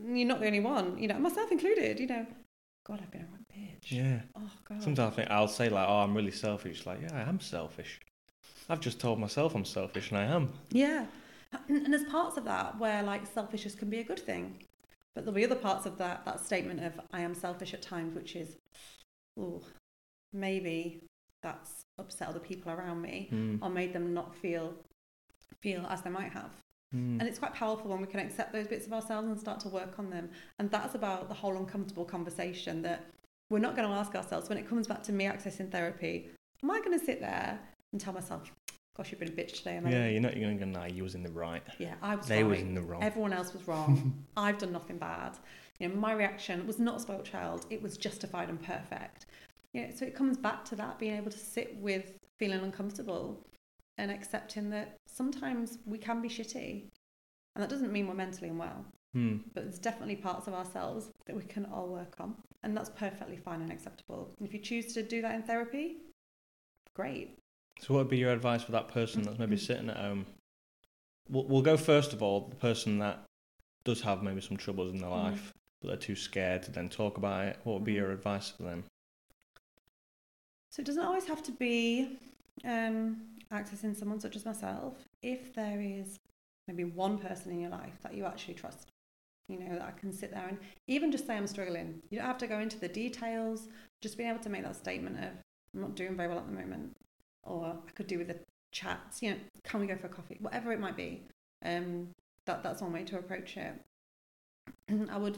you're 0.01 0.27
not 0.27 0.39
the 0.39 0.47
only 0.47 0.61
one, 0.61 0.97
you 0.97 1.07
know, 1.07 1.19
myself 1.19 1.51
included, 1.51 1.99
you 1.99 2.07
know, 2.07 2.25
God, 2.85 2.99
I've 3.01 3.11
been 3.11 3.21
a 3.21 3.25
right 3.25 3.41
bitch. 3.53 3.91
yeah. 3.91 4.21
Oh, 4.35 4.49
God. 4.67 4.81
Sometimes 4.81 5.13
I 5.13 5.15
think 5.15 5.31
I'll 5.31 5.47
say 5.47 5.69
like, 5.69 5.87
oh, 5.87 5.99
I'm 5.99 6.15
really 6.15 6.31
selfish. 6.31 6.85
Like, 6.85 7.01
yeah, 7.01 7.13
I 7.13 7.29
am 7.29 7.39
selfish. 7.39 7.99
I've 8.69 8.79
just 8.79 8.99
told 8.99 9.19
myself 9.19 9.53
I'm 9.53 9.65
selfish, 9.65 10.09
and 10.09 10.19
I 10.19 10.23
am. 10.23 10.53
Yeah. 10.71 11.05
And 11.67 11.93
there's 11.93 12.05
parts 12.05 12.37
of 12.37 12.45
that 12.45 12.79
where 12.79 13.03
like 13.03 13.27
selfishness 13.27 13.75
can 13.75 13.89
be 13.89 13.99
a 13.99 14.03
good 14.03 14.19
thing. 14.19 14.63
But 15.13 15.25
there'll 15.25 15.35
be 15.35 15.43
other 15.43 15.55
parts 15.55 15.85
of 15.85 15.97
that, 15.97 16.23
that 16.25 16.39
statement 16.39 16.83
of 16.83 16.93
I 17.11 17.21
am 17.21 17.35
selfish 17.35 17.73
at 17.73 17.81
times, 17.81 18.15
which 18.15 18.35
is, 18.35 18.55
oh, 19.37 19.61
maybe 20.31 21.01
that's 21.41 21.85
upset 21.97 22.29
other 22.29 22.39
people 22.39 22.71
around 22.71 23.01
me 23.01 23.29
Mm. 23.31 23.59
or 23.61 23.69
made 23.69 23.93
them 23.93 24.13
not 24.13 24.35
feel 24.35 24.73
feel 25.61 25.85
as 25.89 26.01
they 26.01 26.09
might 26.09 26.31
have. 26.31 26.51
Mm. 26.95 27.19
And 27.19 27.23
it's 27.23 27.37
quite 27.39 27.53
powerful 27.53 27.89
when 27.91 28.01
we 28.01 28.07
can 28.07 28.19
accept 28.19 28.51
those 28.51 28.67
bits 28.67 28.87
of 28.87 28.93
ourselves 28.93 29.27
and 29.27 29.39
start 29.39 29.59
to 29.61 29.69
work 29.69 29.99
on 29.99 30.09
them. 30.09 30.29
And 30.59 30.71
that's 30.71 30.95
about 30.95 31.27
the 31.27 31.35
whole 31.35 31.55
uncomfortable 31.55 32.03
conversation 32.05 32.81
that 32.81 33.05
we're 33.49 33.59
not 33.59 33.75
going 33.75 33.87
to 33.87 33.93
ask 33.93 34.15
ourselves 34.15 34.49
when 34.49 34.57
it 34.57 34.67
comes 34.67 34.87
back 34.87 35.03
to 35.03 35.11
me 35.13 35.25
accessing 35.25 35.69
therapy. 35.71 36.29
Am 36.63 36.71
I 36.71 36.79
going 36.79 36.97
to 36.97 37.05
sit 37.05 37.19
there 37.19 37.59
and 37.91 38.01
tell 38.01 38.13
myself, 38.13 38.51
gosh, 38.97 39.11
you've 39.11 39.19
been 39.19 39.29
a 39.29 39.31
bitch 39.33 39.57
today? 39.57 39.77
Am 39.77 39.85
I 39.85 39.91
yeah, 39.91 40.07
you're 40.07 40.21
not 40.21 40.33
going 40.33 40.57
to 40.57 40.65
go, 40.65 40.83
you 40.85 41.03
was 41.03 41.15
in 41.15 41.23
the 41.23 41.31
right. 41.31 41.63
yeah, 41.77 41.93
I 42.01 42.15
was 42.15 42.25
They 42.27 42.43
right. 42.43 42.49
was 42.51 42.59
in 42.61 42.73
the 42.73 42.81
wrong. 42.81 43.03
Everyone 43.03 43.33
else 43.33 43.53
was 43.53 43.67
wrong. 43.67 44.25
I've 44.37 44.57
done 44.57 44.71
nothing 44.71 44.97
bad. 44.97 45.37
You 45.79 45.89
know, 45.89 45.95
my 45.95 46.13
reaction 46.13 46.65
was 46.65 46.79
not 46.79 46.97
a 46.97 46.99
spoiled 46.99 47.25
child. 47.25 47.65
It 47.69 47.81
was 47.81 47.97
justified 47.97 48.49
and 48.49 48.61
perfect. 48.61 49.25
Know, 49.73 49.89
so 49.95 50.05
it 50.05 50.15
comes 50.15 50.37
back 50.37 50.65
to 50.65 50.75
that 50.75 50.99
being 50.99 51.15
able 51.15 51.31
to 51.31 51.37
sit 51.37 51.75
with 51.77 52.17
feeling 52.39 52.59
uncomfortable 52.61 53.45
and 53.97 54.11
accepting 54.11 54.69
that 54.71 54.97
sometimes 55.07 55.77
we 55.85 55.97
can 55.97 56.21
be 56.21 56.27
shitty. 56.29 56.89
And 57.55 57.63
that 57.63 57.69
doesn't 57.69 57.91
mean 57.91 58.07
we're 58.07 58.13
mentally 58.13 58.49
unwell, 58.49 58.85
Hmm. 59.13 59.37
but 59.53 59.63
there's 59.63 59.79
definitely 59.79 60.15
parts 60.15 60.47
of 60.47 60.53
ourselves 60.53 61.09
that 61.25 61.35
we 61.35 61.43
can 61.43 61.65
all 61.65 61.87
work 61.89 62.15
on. 62.19 62.35
And 62.63 62.75
that's 62.75 62.89
perfectly 62.89 63.37
fine 63.37 63.61
and 63.61 63.71
acceptable. 63.71 64.33
And 64.39 64.47
if 64.47 64.53
you 64.53 64.59
choose 64.59 64.93
to 64.93 65.03
do 65.03 65.21
that 65.21 65.35
in 65.35 65.43
therapy, 65.43 65.97
great. 66.93 67.37
So, 67.79 67.93
what 67.93 68.01
would 68.01 68.09
be 68.09 68.17
your 68.17 68.31
advice 68.31 68.63
for 68.63 68.71
that 68.73 68.87
person 68.89 69.23
that's 69.23 69.39
maybe 69.39 69.57
sitting 69.57 69.89
at 69.89 69.97
home? 69.97 70.25
We'll, 71.29 71.45
we'll 71.45 71.61
go 71.61 71.77
first 71.77 72.13
of 72.13 72.21
all, 72.21 72.47
the 72.47 72.55
person 72.55 72.99
that 72.99 73.23
does 73.83 74.01
have 74.01 74.21
maybe 74.21 74.41
some 74.41 74.57
troubles 74.57 74.91
in 74.93 74.99
their 74.99 75.09
Mhm. 75.09 75.23
life, 75.23 75.53
but 75.81 75.87
they're 75.87 75.97
too 75.97 76.15
scared 76.15 76.63
to 76.63 76.71
then 76.71 76.89
talk 76.89 77.17
about 77.17 77.47
it. 77.47 77.59
What 77.63 77.73
would 77.75 77.83
be 77.83 77.93
Mhm. 77.93 77.97
your 77.97 78.11
advice 78.11 78.49
for 78.49 78.63
them? 78.63 78.83
So 80.71 80.81
it 80.81 80.85
doesn't 80.85 81.03
always 81.03 81.25
have 81.25 81.43
to 81.43 81.51
be 81.51 82.17
um, 82.63 83.17
accessing 83.51 83.95
someone 83.95 84.19
such 84.19 84.37
as 84.37 84.45
myself. 84.45 84.95
If 85.21 85.53
there 85.53 85.81
is 85.81 86.17
maybe 86.67 86.85
one 86.85 87.17
person 87.17 87.51
in 87.51 87.59
your 87.59 87.69
life 87.69 87.99
that 88.03 88.13
you 88.13 88.25
actually 88.25 88.53
trust, 88.53 88.87
you 89.49 89.59
know, 89.59 89.73
that 89.73 89.81
I 89.81 89.99
can 89.99 90.13
sit 90.13 90.31
there 90.31 90.47
and 90.47 90.57
even 90.87 91.11
just 91.11 91.27
say 91.27 91.35
I'm 91.35 91.47
struggling. 91.47 92.01
You 92.09 92.19
don't 92.19 92.27
have 92.27 92.37
to 92.37 92.47
go 92.47 92.59
into 92.59 92.79
the 92.79 92.87
details. 92.87 93.67
Just 94.01 94.17
being 94.17 94.29
able 94.29 94.39
to 94.39 94.49
make 94.49 94.63
that 94.63 94.77
statement 94.77 95.17
of 95.17 95.31
I'm 95.73 95.81
not 95.81 95.95
doing 95.95 96.15
very 96.15 96.29
well 96.29 96.37
at 96.39 96.47
the 96.47 96.53
moment, 96.53 96.95
or 97.43 97.65
I 97.65 97.91
could 97.91 98.07
do 98.07 98.17
with 98.17 98.29
a 98.29 98.37
chat. 98.71 98.99
You 99.19 99.31
know, 99.31 99.37
can 99.63 99.81
we 99.81 99.87
go 99.87 99.97
for 99.97 100.07
a 100.07 100.09
coffee? 100.09 100.37
Whatever 100.39 100.71
it 100.71 100.79
might 100.79 100.95
be. 100.95 101.23
Um, 101.63 102.07
that 102.45 102.63
that's 102.63 102.81
one 102.81 102.93
way 102.93 103.03
to 103.03 103.19
approach 103.19 103.57
it. 103.57 103.73
I 105.09 105.17
would 105.17 105.37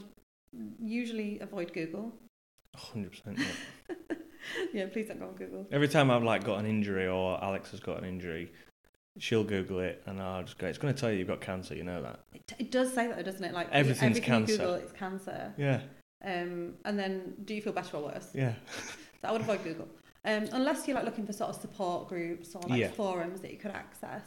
usually 0.80 1.40
avoid 1.40 1.72
Google. 1.72 2.12
100%. 2.76 3.38
Yeah. 3.38 3.94
yeah, 4.72 4.86
please 4.86 5.08
don't 5.08 5.18
go 5.20 5.26
on 5.26 5.34
Google. 5.34 5.66
Every 5.72 5.88
time 5.88 6.10
I've 6.10 6.22
like 6.22 6.44
got 6.44 6.58
an 6.58 6.66
injury 6.66 7.06
or 7.06 7.42
Alex 7.42 7.70
has 7.72 7.80
got 7.80 7.98
an 7.98 8.04
injury, 8.04 8.52
she'll 9.18 9.44
Google 9.44 9.80
it 9.80 10.02
and 10.06 10.20
I'll 10.20 10.42
just 10.42 10.58
go, 10.58 10.66
it's 10.66 10.78
going 10.78 10.92
to 10.94 11.00
tell 11.00 11.10
you 11.10 11.18
you've 11.18 11.28
got 11.28 11.40
cancer, 11.40 11.74
you 11.74 11.84
know 11.84 12.02
that? 12.02 12.20
It, 12.34 12.52
it 12.58 12.70
does 12.70 12.92
say 12.92 13.06
that, 13.06 13.16
though, 13.16 13.22
doesn't 13.22 13.44
it? 13.44 13.52
Like 13.54 13.68
Everything's 13.72 14.18
everything 14.18 14.32
you 14.32 14.38
cancer. 14.40 14.56
Google, 14.58 14.74
it's 14.74 14.92
cancer. 14.92 15.52
Yeah, 15.56 15.80
Um, 16.24 16.74
and 16.84 16.98
then, 16.98 17.34
do 17.44 17.54
you 17.54 17.62
feel 17.62 17.72
better 17.72 17.96
or 17.96 18.04
worse? 18.04 18.30
yeah. 18.34 18.54
So 19.22 19.28
I 19.30 19.32
would 19.32 19.40
avoid 19.40 19.64
Google, 19.64 19.88
um, 20.26 20.48
unless 20.52 20.86
you're 20.86 20.94
like 20.96 21.06
looking 21.06 21.24
for 21.24 21.32
sort 21.32 21.48
of 21.48 21.56
support 21.58 22.08
groups 22.10 22.54
or 22.54 22.60
like 22.68 22.78
Yeah. 22.78 22.88
forums 22.90 23.40
that 23.40 23.50
you 23.52 23.56
could 23.56 23.70
access. 23.70 24.22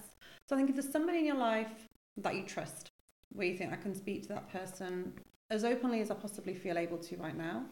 So 0.50 0.56
I 0.56 0.58
think 0.58 0.70
if 0.72 0.76
there's 0.76 0.92
somebody 0.92 1.20
in 1.20 1.26
your 1.26 1.36
life 1.38 1.88
that 2.18 2.34
you 2.34 2.42
trust, 2.44 2.90
where 3.34 3.46
you 3.46 3.56
think 3.56 3.72
I 3.74 3.76
can 3.76 3.94
speak 3.94 4.24
to 4.24 4.30
that 4.30 4.52
person 4.52 5.14
as 5.52 5.64
openly 5.64 6.02
as 6.02 6.10
I 6.10 6.16
possibly 6.16 6.56
feel 6.56 6.80
able 6.80 6.98
to 6.98 7.16
right 7.18 7.38
now, 7.38 7.66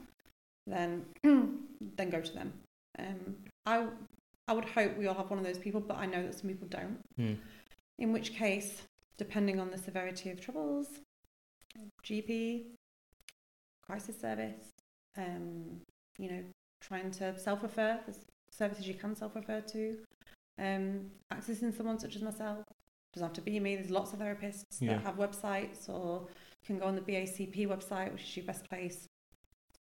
then 0.68 1.06
then 1.24 2.10
go 2.10 2.22
to 2.22 2.34
them. 2.34 2.54
Um, 3.00 3.36
I 3.66 3.88
I 4.48 4.54
would 4.54 4.66
hope 4.66 4.98
we 4.98 5.08
all 5.08 5.16
have 5.16 5.30
one 5.30 5.40
of 5.40 5.46
those 5.46 5.58
people, 5.58 5.82
but 5.82 5.98
I 5.98 6.06
know 6.06 6.24
that 6.24 6.36
some 6.36 6.50
people 6.50 6.68
don't. 6.68 7.00
Hmm. 7.18 7.34
In 7.98 8.14
which 8.14 8.34
case, 8.34 8.82
depending 9.18 9.60
on 9.60 9.72
the 9.72 9.78
severity 9.78 10.30
of 10.30 10.40
troubles, 10.40 10.88
GP, 12.04 12.64
crisis 13.86 14.20
service, 14.20 14.72
um, 15.18 15.82
you 16.18 16.30
know, 16.30 16.44
trying 16.82 17.10
to 17.12 17.38
self-refer, 17.40 18.00
there's 18.06 18.20
services 18.52 18.88
you 18.88 18.94
can 18.94 19.16
self-refer 19.16 19.62
to, 19.62 19.98
um, 20.60 21.12
accessing 21.34 21.76
someone 21.76 22.00
such 22.00 22.16
as 22.16 22.22
myself, 22.22 22.60
doesn't 23.14 23.28
have 23.28 23.34
to 23.34 23.42
be 23.42 23.60
me, 23.60 23.76
there's 23.76 23.90
lots 23.90 24.14
of 24.14 24.20
therapists 24.20 24.64
Yeah. 24.80 24.94
that 24.94 25.04
have 25.04 25.16
websites 25.16 25.90
or 25.90 26.28
you 26.62 26.68
can 26.68 26.80
go 26.80 26.86
on 26.86 26.96
the 26.96 27.02
BACP 27.02 27.66
website, 27.68 28.12
which 28.12 28.24
is 28.24 28.38
your 28.38 28.46
best 28.46 28.68
place 28.70 29.08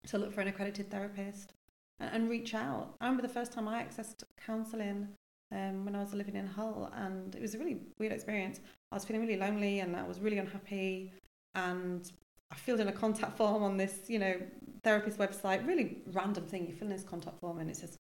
to 0.08 0.18
look 0.18 0.34
for 0.34 0.42
an 0.42 0.48
accredited 0.48 0.90
therapist 0.92 1.54
and, 2.00 2.10
and 2.14 2.30
reach 2.30 2.54
out. 2.54 2.96
I 3.00 3.06
remember 3.06 3.22
the 3.28 3.34
first 3.34 3.52
time 3.54 3.68
I 3.68 3.84
accessed 3.84 4.24
counselling 4.46 5.10
um, 5.52 5.86
when 5.86 5.96
I 5.96 6.00
was 6.00 6.14
living 6.14 6.36
in 6.36 6.48
Hull, 6.48 6.92
and 6.96 7.36
it 7.36 7.42
was 7.42 7.54
a 7.56 7.60
really 7.60 7.78
weird 8.00 8.12
experience. 8.12 8.60
I 8.92 8.96
was 8.96 9.06
feeling 9.06 9.22
really 9.22 9.38
lonely 9.40 9.80
and 9.80 9.96
I 9.96 10.04
was 10.04 10.20
really 10.20 10.40
unhappy, 10.40 11.14
and 11.56 12.12
I 12.52 12.56
filled 12.56 12.80
in 12.80 12.88
a 12.88 12.92
contact 12.94 13.38
form 13.38 13.64
on 13.64 13.78
this, 13.78 14.10
you 14.10 14.20
know, 14.20 14.36
therapist 14.84 15.18
website. 15.20 15.66
Really 15.68 16.02
random 16.12 16.46
thing. 16.46 16.68
You 16.68 16.74
fill 16.74 16.88
in 16.88 16.94
this 16.94 17.04
contact 17.04 17.40
form 17.40 17.60
and 17.60 17.70
it 17.70 17.78
says, 17.78 17.96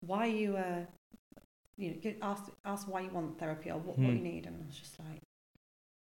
"Why 0.00 0.26
you, 0.26 0.56
uh, 0.56 0.84
you 1.76 1.90
know, 1.90 1.96
get 2.00 2.18
asked 2.22 2.50
ask 2.64 2.88
why 2.88 3.02
you 3.02 3.10
want 3.10 3.38
therapy 3.38 3.70
or 3.70 3.78
what, 3.78 3.98
what 3.98 4.10
Hmm. 4.10 4.16
you 4.16 4.22
need," 4.22 4.46
and 4.46 4.60
I 4.62 4.66
was 4.66 4.76
just 4.76 4.98
like, 4.98 5.22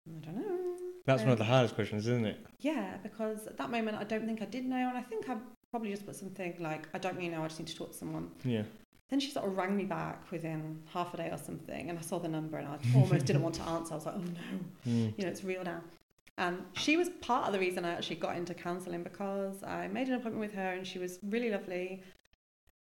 I 0.07 0.25
don't 0.25 0.37
know. 0.37 0.59
That's 1.07 1.23
one 1.23 1.33
of 1.33 1.39
the 1.39 1.45
Um, 1.45 1.51
hardest 1.51 1.75
questions, 1.75 2.07
isn't 2.07 2.27
it? 2.27 2.39
Yeah, 2.61 2.97
because 3.03 3.47
at 3.47 3.57
that 3.59 3.71
moment 3.71 3.97
I 3.99 4.05
don't 4.05 4.27
think 4.27 4.41
I 4.43 4.47
did 4.47 4.65
know, 4.65 4.89
and 4.89 4.97
I 4.97 5.03
think 5.03 5.29
I 5.29 5.37
probably 5.71 5.91
just 5.91 6.07
put 6.07 6.17
something 6.17 6.57
like, 6.61 6.89
I 6.95 6.99
don't 6.99 7.17
really 7.17 7.29
know, 7.29 7.43
I 7.43 7.49
just 7.49 7.59
need 7.61 7.69
to 7.69 7.77
talk 7.77 7.93
to 7.93 7.97
someone. 7.99 8.31
Yeah. 8.45 8.63
Then 9.11 9.21
she 9.21 9.31
sort 9.31 9.47
of 9.47 9.57
rang 9.57 9.77
me 9.77 9.85
back 9.85 10.31
within 10.31 10.81
half 10.87 11.13
a 11.15 11.17
day 11.19 11.29
or 11.31 11.37
something, 11.39 11.91
and 11.91 11.99
I 11.99 12.03
saw 12.03 12.19
the 12.19 12.29
number 12.29 12.57
and 12.59 12.69
I 12.69 12.79
almost 12.97 13.27
didn't 13.27 13.43
want 13.43 13.55
to 13.57 13.63
answer. 13.63 13.93
I 13.93 13.97
was 13.97 14.07
like, 14.07 14.15
oh 14.17 14.21
no, 14.21 14.91
Mm. 14.91 15.19
you 15.19 15.25
know, 15.25 15.31
it's 15.31 15.45
real 15.45 15.63
now. 15.63 15.83
And 16.39 16.65
she 16.73 16.97
was 16.97 17.11
part 17.21 17.47
of 17.47 17.53
the 17.53 17.59
reason 17.61 17.85
I 17.85 17.91
actually 17.93 18.17
got 18.17 18.37
into 18.37 18.55
counselling 18.55 19.03
because 19.05 19.63
I 19.63 19.89
made 19.89 20.09
an 20.09 20.15
appointment 20.15 20.41
with 20.41 20.55
her 20.55 20.73
and 20.73 20.87
she 20.87 20.99
was 20.99 21.19
really 21.23 21.51
lovely. 21.51 22.03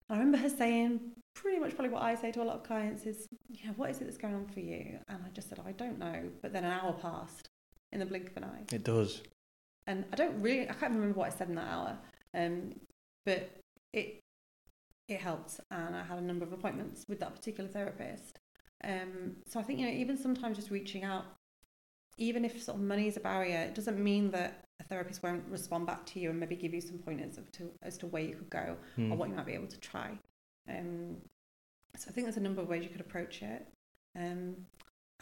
I 0.09 0.13
remember 0.13 0.37
her 0.39 0.49
saying 0.49 0.99
pretty 1.35 1.59
much 1.59 1.75
probably 1.75 1.93
what 1.93 2.01
I 2.01 2.15
say 2.15 2.31
to 2.31 2.41
a 2.41 2.45
lot 2.45 2.55
of 2.55 2.63
clients 2.63 3.05
is, 3.05 3.27
yeah, 3.49 3.71
what 3.75 3.89
is 3.89 4.01
it 4.01 4.05
that's 4.05 4.17
going 4.17 4.33
on 4.35 4.47
for 4.47 4.61
you? 4.61 4.97
And 5.07 5.19
I 5.25 5.29
just 5.29 5.49
said, 5.49 5.59
I 5.65 5.71
don't 5.73 5.99
know. 5.99 6.29
But 6.41 6.53
then 6.53 6.63
an 6.63 6.71
hour 6.71 6.93
passed 6.93 7.47
in 7.91 7.99
the 7.99 8.05
blink 8.05 8.31
of 8.31 8.37
an 8.37 8.45
eye. 8.45 8.63
It 8.71 8.83
does. 8.83 9.21
And 9.87 10.05
I 10.11 10.15
don't 10.15 10.41
really, 10.41 10.69
I 10.69 10.73
can't 10.73 10.93
remember 10.93 11.19
what 11.19 11.31
I 11.31 11.35
said 11.35 11.49
in 11.49 11.55
that 11.55 11.67
hour. 11.67 11.97
Um, 12.33 12.73
but 13.25 13.49
it 13.93 14.19
it 15.07 15.19
helped, 15.19 15.59
and 15.69 15.95
I 15.95 16.03
had 16.03 16.17
a 16.17 16.21
number 16.21 16.43
of 16.43 16.51
appointments 16.51 17.03
with 17.07 17.19
that 17.19 17.35
particular 17.35 17.69
therapist. 17.69 18.39
Um, 18.83 19.35
so 19.47 19.59
I 19.59 19.63
think 19.63 19.79
you 19.79 19.85
know, 19.85 19.91
even 19.93 20.17
sometimes 20.17 20.57
just 20.57 20.71
reaching 20.71 21.03
out, 21.03 21.25
even 22.17 22.43
if 22.43 22.61
sort 22.63 22.77
of 22.77 22.83
money 22.83 23.07
is 23.07 23.15
a 23.15 23.19
barrier, 23.19 23.59
it 23.59 23.75
doesn't 23.75 24.03
mean 24.03 24.31
that 24.31 24.63
a 24.79 24.83
therapist 24.83 25.21
won't 25.21 25.43
respond 25.47 25.85
back 25.85 26.07
to 26.07 26.19
you 26.19 26.31
and 26.31 26.39
maybe 26.39 26.55
give 26.55 26.73
you 26.73 26.81
some 26.81 26.97
pointers 26.97 27.37
of 27.37 27.51
to, 27.51 27.69
as 27.83 27.99
to 27.99 28.07
where 28.07 28.23
you 28.23 28.33
could 28.35 28.49
go 28.49 28.75
Mm. 28.97 29.11
or 29.11 29.15
what 29.17 29.29
you 29.29 29.35
might 29.35 29.45
be 29.45 29.53
able 29.53 29.67
to 29.67 29.77
try. 29.79 30.17
Um, 30.69 31.17
so 31.97 32.07
I 32.09 32.13
think 32.13 32.25
there's 32.25 32.37
a 32.37 32.41
number 32.41 32.61
of 32.61 32.67
ways 32.67 32.83
you 32.83 32.89
could 32.89 33.01
approach 33.01 33.41
it. 33.41 33.67
Um, 34.17 34.55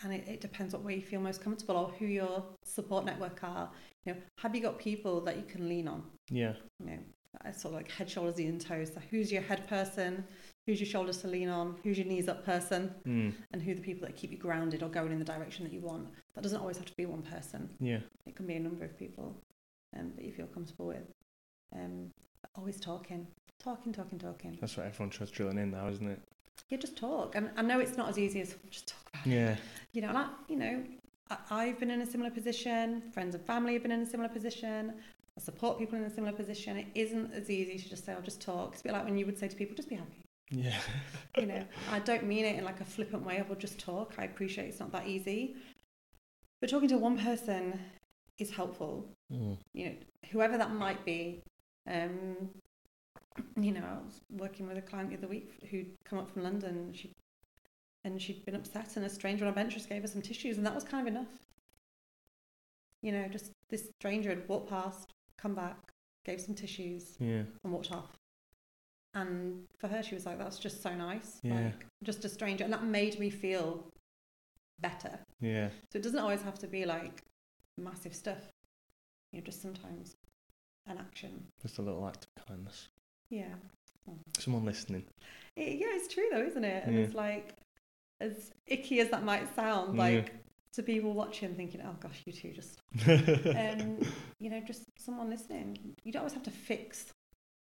and 0.03 0.13
it, 0.13 0.27
it 0.27 0.41
depends 0.41 0.73
what 0.73 0.83
way 0.83 0.95
you 0.95 1.01
feel 1.01 1.19
most 1.19 1.43
comfortable 1.43 1.75
or 1.75 1.93
who 1.99 2.05
your 2.05 2.43
support 2.63 3.05
network 3.05 3.43
are. 3.43 3.69
You 4.05 4.13
know, 4.13 4.19
have 4.39 4.55
you 4.55 4.61
got 4.61 4.79
people 4.79 5.21
that 5.21 5.37
you 5.37 5.43
can 5.43 5.69
lean 5.69 5.87
on? 5.87 6.03
Yeah. 6.29 6.53
You 6.79 6.85
know, 6.85 7.51
sort 7.51 7.73
of 7.73 7.81
like 7.81 7.91
head, 7.91 8.09
shoulders, 8.09 8.39
and 8.39 8.59
toes. 8.59 8.91
So 8.93 9.01
who's 9.11 9.31
your 9.31 9.41
head 9.43 9.67
person? 9.67 10.25
Who's 10.65 10.79
your 10.79 10.87
shoulders 10.87 11.17
to 11.19 11.27
lean 11.27 11.49
on? 11.49 11.75
Who's 11.83 11.97
your 11.97 12.07
knees 12.07 12.27
up 12.27 12.45
person? 12.45 12.93
Mm. 13.07 13.33
And 13.51 13.61
who 13.61 13.71
are 13.71 13.75
the 13.75 13.81
people 13.81 14.07
that 14.07 14.15
keep 14.15 14.31
you 14.31 14.37
grounded 14.37 14.81
or 14.81 14.89
going 14.89 15.11
in 15.11 15.19
the 15.19 15.25
direction 15.25 15.63
that 15.63 15.73
you 15.73 15.81
want? 15.81 16.07
That 16.35 16.41
doesn't 16.41 16.59
always 16.59 16.77
have 16.77 16.85
to 16.85 16.95
be 16.95 17.05
one 17.05 17.21
person. 17.21 17.69
Yeah. 17.79 17.99
It 18.25 18.35
can 18.35 18.47
be 18.47 18.55
a 18.55 18.59
number 18.59 18.85
of 18.85 18.97
people 18.97 19.35
um, 19.97 20.11
that 20.15 20.25
you 20.25 20.31
feel 20.31 20.47
comfortable 20.47 20.87
with. 20.87 21.11
Um, 21.75 22.11
always 22.55 22.79
talking, 22.79 23.27
talking, 23.63 23.93
talking, 23.93 24.19
talking. 24.19 24.57
That's 24.59 24.77
what 24.77 24.85
everyone 24.85 25.09
tries 25.09 25.31
drilling 25.31 25.57
in 25.57 25.71
now, 25.71 25.87
isn't 25.87 26.07
it? 26.07 26.19
Yeah, 26.69 26.77
just 26.77 26.97
talk. 26.97 27.35
And 27.35 27.49
I 27.55 27.61
know 27.61 27.79
it's 27.79 27.97
not 27.97 28.09
as 28.09 28.17
easy 28.17 28.41
as 28.41 28.55
just 28.69 28.89
talk 28.89 29.09
about 29.09 29.27
it. 29.27 29.29
Yeah. 29.29 29.55
You 29.93 30.01
know, 30.01 30.09
and 30.09 30.17
I, 30.17 30.27
you 30.47 30.55
know, 30.55 30.83
I, 31.29 31.37
I've 31.49 31.79
been 31.79 31.91
in 31.91 32.01
a 32.01 32.05
similar 32.05 32.29
position. 32.29 33.03
Friends 33.13 33.35
and 33.35 33.45
family 33.45 33.73
have 33.73 33.81
been 33.83 33.91
in 33.91 34.01
a 34.01 34.05
similar 34.05 34.29
position. 34.29 34.93
I 35.37 35.41
support 35.41 35.79
people 35.79 35.97
in 35.97 36.03
a 36.03 36.09
similar 36.09 36.33
position. 36.33 36.77
It 36.77 36.87
isn't 36.93 37.33
as 37.33 37.49
easy 37.49 37.77
to 37.77 37.89
just 37.89 38.05
say, 38.05 38.13
"I'll 38.13 38.21
just 38.21 38.41
talk." 38.41 38.73
It's 38.73 38.81
a 38.81 38.83
bit 38.83 38.93
like 38.93 39.05
when 39.05 39.17
you 39.17 39.25
would 39.25 39.37
say 39.37 39.47
to 39.47 39.55
people, 39.55 39.75
"Just 39.75 39.89
be 39.89 39.95
happy." 39.95 40.23
Yeah. 40.51 40.77
You 41.39 41.47
know, 41.47 41.63
I 41.91 41.97
don't 41.97 42.25
mean 42.27 42.45
it 42.45 42.57
in 42.57 42.63
like 42.63 42.79
a 42.79 42.85
flippant 42.85 43.25
way 43.25 43.37
of 43.37 43.49
"Well, 43.49 43.57
just 43.57 43.79
talk." 43.79 44.13
I 44.19 44.25
appreciate 44.25 44.67
it's 44.67 44.79
not 44.79 44.91
that 44.91 45.07
easy, 45.07 45.55
but 46.61 46.69
talking 46.69 46.87
to 46.89 46.97
one 46.97 47.17
person 47.17 47.79
is 48.37 48.51
helpful. 48.51 49.09
Mm. 49.31 49.57
You 49.73 49.85
know, 49.85 49.95
whoever 50.31 50.57
that 50.59 50.71
might 50.71 51.03
be. 51.05 51.41
Um, 51.89 52.49
you 53.59 53.71
know, 53.71 53.83
I 53.83 54.03
was 54.05 54.21
working 54.29 54.67
with 54.67 54.77
a 54.77 54.81
client 54.81 55.09
the 55.09 55.17
other 55.17 55.27
week 55.27 55.51
who'd 55.69 55.93
come 56.05 56.19
up 56.19 56.29
from 56.31 56.43
London. 56.43 56.93
She 56.93 57.11
and 58.05 58.21
she'd 58.21 58.43
been 58.45 58.55
upset, 58.55 58.97
and 58.97 59.05
a 59.05 59.09
stranger 59.09 59.45
on 59.45 59.51
a 59.51 59.55
bench 59.55 59.73
just 59.73 59.87
gave 59.87 60.01
her 60.01 60.07
some 60.07 60.21
tissues, 60.21 60.57
and 60.57 60.65
that 60.65 60.75
was 60.75 60.83
kind 60.83 61.07
of 61.07 61.13
enough. 61.13 61.29
You 63.01 63.11
know, 63.13 63.27
just 63.29 63.51
this 63.69 63.89
stranger 63.99 64.29
had 64.29 64.47
walked 64.47 64.69
past, 64.69 65.11
come 65.37 65.55
back, 65.55 65.77
gave 66.25 66.41
some 66.41 66.55
tissues, 66.55 67.15
Yeah. 67.19 67.43
and 67.63 67.73
walked 67.73 67.91
off. 67.91 68.15
And 69.13 69.65
for 69.79 69.87
her, 69.87 70.01
she 70.03 70.15
was 70.15 70.25
like, 70.25 70.37
"That's 70.37 70.59
just 70.59 70.81
so 70.81 70.93
nice, 70.95 71.39
Yeah. 71.43 71.65
like 71.65 71.85
just 72.03 72.25
a 72.25 72.29
stranger," 72.29 72.63
and 72.63 72.73
that 72.73 72.83
made 72.83 73.19
me 73.19 73.29
feel 73.29 73.89
better. 74.79 75.19
Yeah. 75.39 75.69
So 75.91 75.99
it 75.99 76.01
doesn't 76.03 76.19
always 76.19 76.41
have 76.41 76.59
to 76.59 76.67
be 76.67 76.85
like 76.85 77.23
massive 77.77 78.15
stuff. 78.15 78.51
You 79.31 79.39
know, 79.39 79.45
just 79.45 79.61
sometimes 79.61 80.15
an 80.87 80.97
action. 80.97 81.47
Just 81.61 81.77
a 81.77 81.81
little 81.81 82.05
act 82.07 82.25
of 82.37 82.45
kindness. 82.45 82.89
Yeah. 83.33 83.55
Someone 84.37 84.65
listening. 84.65 85.05
It, 85.55 85.79
yeah, 85.79 85.87
it's 85.91 86.13
true 86.13 86.27
though, 86.31 86.43
isn't 86.43 86.63
it? 86.63 86.83
And 86.85 86.95
Yeah. 86.95 87.01
it's 87.01 87.15
like, 87.15 87.55
as 88.21 88.51
icky 88.67 88.99
as 88.99 89.09
that 89.09 89.23
might 89.23 89.53
sound, 89.55 89.95
Yeah. 89.95 90.01
like 90.03 90.33
to 90.73 90.83
people 90.83 91.13
watching, 91.13 91.55
thinking, 91.55 91.81
"Oh 91.81 91.95
gosh, 91.99 92.21
you 92.25 92.33
two 92.33 92.51
just," 92.53 92.79
um, 93.07 93.99
you 94.39 94.49
know, 94.49 94.59
just 94.61 94.83
someone 94.99 95.29
listening. 95.29 95.77
You 96.03 96.11
don't 96.11 96.21
always 96.21 96.33
have 96.33 96.43
to 96.43 96.51
fix. 96.51 97.11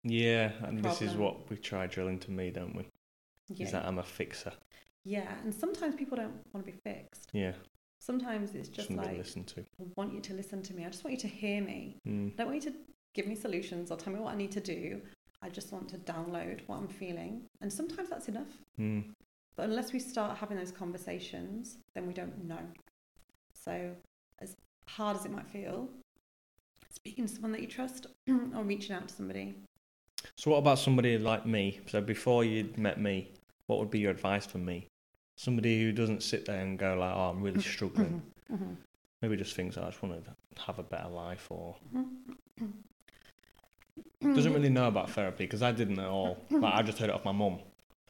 yeah, 0.03 0.51
and 0.63 0.81
this 0.83 1.01
is 1.01 1.15
what 1.15 1.49
we 1.49 1.57
try 1.57 1.87
drilling 1.87 2.19
to 2.19 2.31
me, 2.31 2.51
don't 2.51 2.75
we? 2.75 2.85
Yeah, 3.49 3.65
Is 3.65 3.71
that 3.73 3.85
I'm 3.85 3.99
a 3.99 4.03
fixer. 4.03 4.53
yeah. 5.03 5.33
And 5.43 5.53
sometimes 5.53 5.95
people 5.95 6.15
don't 6.17 6.35
want 6.53 6.65
to 6.65 6.71
be 6.71 6.77
fixed. 6.85 7.29
Yeah. 7.33 7.53
Sometimes 7.99 8.55
it's 8.55 8.69
just 8.69 8.87
Somebody 8.87 9.09
like, 9.09 9.17
listen 9.17 9.43
to. 9.45 9.59
I 9.61 9.83
want 9.97 10.13
you 10.13 10.21
to 10.21 10.33
listen 10.33 10.61
to 10.63 10.73
me. 10.73 10.85
I 10.85 10.89
just 10.89 11.03
want 11.03 11.15
you 11.17 11.21
to 11.21 11.27
hear 11.27 11.61
me. 11.61 11.97
Mm. 12.07 12.31
I 12.33 12.35
don't 12.37 12.47
want 12.47 12.63
you 12.63 12.71
to 12.71 12.77
give 13.13 13.27
me 13.27 13.35
solutions 13.35 13.91
or 13.91 13.97
tell 13.97 14.13
me 14.13 14.19
what 14.19 14.33
I 14.33 14.37
need 14.37 14.51
to 14.53 14.61
do. 14.61 15.01
I 15.41 15.49
just 15.49 15.71
want 15.71 15.89
to 15.89 15.97
download 15.97 16.61
what 16.67 16.77
I'm 16.77 16.87
feeling. 16.87 17.41
And 17.61 17.71
sometimes 17.71 18.09
that's 18.09 18.27
enough. 18.27 18.51
Mm. 18.79 19.05
But 19.55 19.65
unless 19.69 19.93
we 19.93 19.99
start 19.99 20.37
having 20.37 20.57
those 20.57 20.71
conversations, 20.71 21.77
then 21.93 22.07
we 22.07 22.13
don't 22.13 22.45
know. 22.45 22.59
So, 23.53 23.91
as 24.39 24.55
hard 24.87 25.17
as 25.17 25.25
it 25.25 25.31
might 25.31 25.47
feel, 25.47 25.89
speaking 26.89 27.27
to 27.27 27.33
someone 27.33 27.51
that 27.53 27.61
you 27.61 27.67
trust 27.67 28.07
or 28.29 28.63
reaching 28.63 28.95
out 28.95 29.07
to 29.07 29.13
somebody. 29.13 29.55
So 30.35 30.51
what 30.51 30.57
about 30.57 30.79
somebody 30.79 31.17
like 31.17 31.45
me? 31.45 31.79
So 31.87 32.01
before 32.01 32.43
you'd 32.43 32.77
met 32.77 32.99
me, 32.99 33.31
what 33.67 33.79
would 33.79 33.89
be 33.89 33.99
your 33.99 34.11
advice 34.11 34.45
for 34.45 34.57
me? 34.57 34.87
Somebody 35.37 35.81
who 35.81 35.91
doesn't 35.91 36.23
sit 36.23 36.45
there 36.45 36.59
and 36.59 36.77
go 36.77 36.95
like, 36.95 37.15
"Oh, 37.15 37.29
I'm 37.29 37.41
really 37.41 37.61
struggling." 37.61 38.21
Mm-hmm. 38.51 38.73
Maybe 39.21 39.37
just 39.37 39.55
thinks, 39.55 39.77
"I 39.77 39.85
just 39.85 40.01
want 40.03 40.25
to 40.25 40.61
have 40.65 40.79
a 40.79 40.83
better 40.83 41.07
life," 41.07 41.47
or 41.49 41.75
Mm-hmm. 41.95 42.65
doesn't 44.21 44.53
really 44.53 44.69
know 44.69 44.87
about 44.87 45.09
therapy 45.11 45.45
because 45.45 45.61
I 45.61 45.71
didn't 45.71 45.99
at 45.99 46.07
all. 46.07 46.37
Like, 46.49 46.73
I 46.73 46.81
just 46.81 46.97
heard 46.97 47.09
it 47.09 47.15
off 47.15 47.25
my 47.25 47.31
mum. 47.31 47.59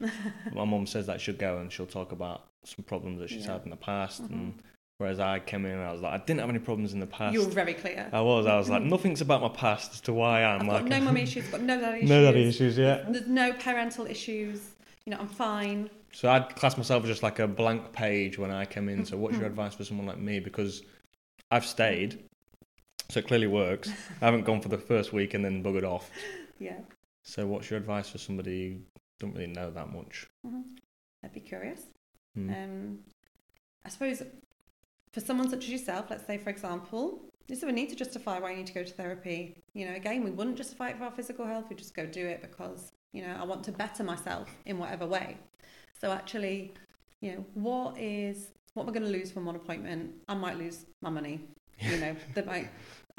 my 0.52 0.64
mum 0.64 0.86
says 0.86 1.06
that 1.06 1.20
she'll 1.20 1.36
go 1.36 1.58
and 1.58 1.70
she'll 1.72 1.86
talk 1.86 2.12
about 2.12 2.46
some 2.64 2.84
problems 2.84 3.20
that 3.20 3.30
she's 3.30 3.46
Yeah. 3.46 3.52
had 3.54 3.62
in 3.64 3.70
the 3.70 3.76
past, 3.76 4.22
Mhm. 4.22 4.30
and 4.32 4.54
whereas 4.98 5.20
I 5.20 5.38
came 5.38 5.64
in 5.66 5.72
and 5.72 5.82
I 5.82 5.92
was 5.92 6.00
like, 6.00 6.12
I 6.20 6.24
didn't 6.24 6.40
have 6.40 6.48
any 6.50 6.58
problems 6.58 6.92
in 6.92 7.00
the 7.00 7.06
past. 7.06 7.32
You 7.34 7.44
were 7.44 7.50
very 7.50 7.74
clear. 7.74 8.08
I 8.12 8.20
was. 8.20 8.46
I 8.46 8.56
was 8.56 8.68
like, 8.68 8.82
nothing's 8.82 9.20
about 9.20 9.40
my 9.40 9.48
past 9.48 9.92
as 9.94 10.00
to 10.02 10.12
why 10.12 10.42
I'm 10.44 10.62
I've 10.62 10.82
like 10.82 10.84
no 10.86 11.00
mummy 11.06 11.22
issues, 11.22 11.46
got 11.48 11.60
no 11.62 11.78
daddy 11.80 11.98
issues. 11.98 12.10
no 12.10 12.22
daddy 12.24 12.48
issues. 12.48 12.78
Yeah. 12.78 13.04
There's 13.08 13.26
no 13.28 13.52
parental 13.52 14.06
issues. 14.06 14.74
You 15.06 15.12
know, 15.12 15.18
I'm 15.20 15.28
fine. 15.28 15.90
So 16.12 16.28
I'd 16.30 16.54
class 16.56 16.76
myself 16.76 17.04
as 17.04 17.08
just 17.08 17.22
like 17.22 17.38
a 17.38 17.46
blank 17.46 17.92
page 17.92 18.36
when 18.38 18.50
I 18.50 18.64
came 18.64 18.88
in. 18.88 19.04
So 19.04 19.16
what's 19.16 19.34
Mm-hmm. 19.34 19.42
your 19.42 19.50
advice 19.50 19.74
for 19.74 19.84
someone 19.84 20.06
like 20.06 20.18
me? 20.18 20.40
Because 20.40 20.82
I've 21.50 21.64
stayed, 21.64 22.18
so 23.10 23.20
it 23.20 23.26
clearly 23.26 23.46
works. 23.46 23.90
I 24.22 24.24
haven't 24.24 24.44
gone 24.44 24.60
for 24.60 24.68
the 24.68 24.78
first 24.78 25.12
week 25.12 25.34
and 25.34 25.44
then 25.44 25.62
buggered 25.62 25.84
off. 25.84 26.10
Yeah. 26.58 26.78
So 27.22 27.46
what's 27.46 27.70
your 27.70 27.78
advice 27.78 28.10
for 28.10 28.18
somebody 28.18 28.70
who 28.70 28.78
don't 29.18 29.34
really 29.34 29.46
know 29.46 29.70
that 29.70 29.92
much? 29.92 30.28
hmm 30.46 30.62
I'd 31.22 31.32
be 31.32 31.40
curious. 31.40 31.82
Hmm. 32.34 32.50
Um, 32.50 32.98
I 33.84 33.88
suppose 33.90 34.22
for 35.12 35.20
someone 35.20 35.50
such 35.50 35.64
as 35.64 35.70
yourself, 35.70 36.06
let's 36.08 36.26
say, 36.26 36.38
for 36.38 36.50
example, 36.50 37.20
there's 37.46 37.62
no 37.62 37.70
need 37.70 37.90
to 37.90 37.96
justify 37.96 38.38
why 38.38 38.52
you 38.52 38.58
need 38.58 38.68
to 38.68 38.72
go 38.72 38.84
to 38.84 38.92
therapy. 38.92 39.62
You 39.74 39.86
know, 39.86 39.94
again, 39.94 40.22
we 40.24 40.30
wouldn't 40.30 40.56
justify 40.56 40.90
it 40.90 40.98
for 40.98 41.04
our 41.04 41.10
physical 41.10 41.46
health. 41.46 41.66
We 41.68 41.76
just 41.76 41.94
go 41.94 42.06
do 42.06 42.24
it 42.26 42.40
because, 42.40 42.92
you 43.12 43.22
know, 43.22 43.36
I 43.38 43.44
want 43.44 43.64
to 43.64 43.72
better 43.72 44.04
myself 44.04 44.48
in 44.66 44.78
whatever 44.78 45.06
way. 45.06 45.36
So 46.00 46.12
actually, 46.12 46.72
you 47.20 47.32
know, 47.32 47.44
what 47.54 47.98
is 47.98 48.52
what 48.74 48.84
am 48.84 48.90
I 48.90 48.92
going 48.92 49.12
to 49.12 49.18
lose 49.18 49.30
from 49.32 49.46
one 49.46 49.56
appointment? 49.56 50.14
I 50.28 50.34
might 50.34 50.56
lose 50.56 50.86
my 51.02 51.10
money. 51.10 51.40
You 51.80 51.96
know, 51.98 52.16
that 52.34 52.46
might, 52.46 52.70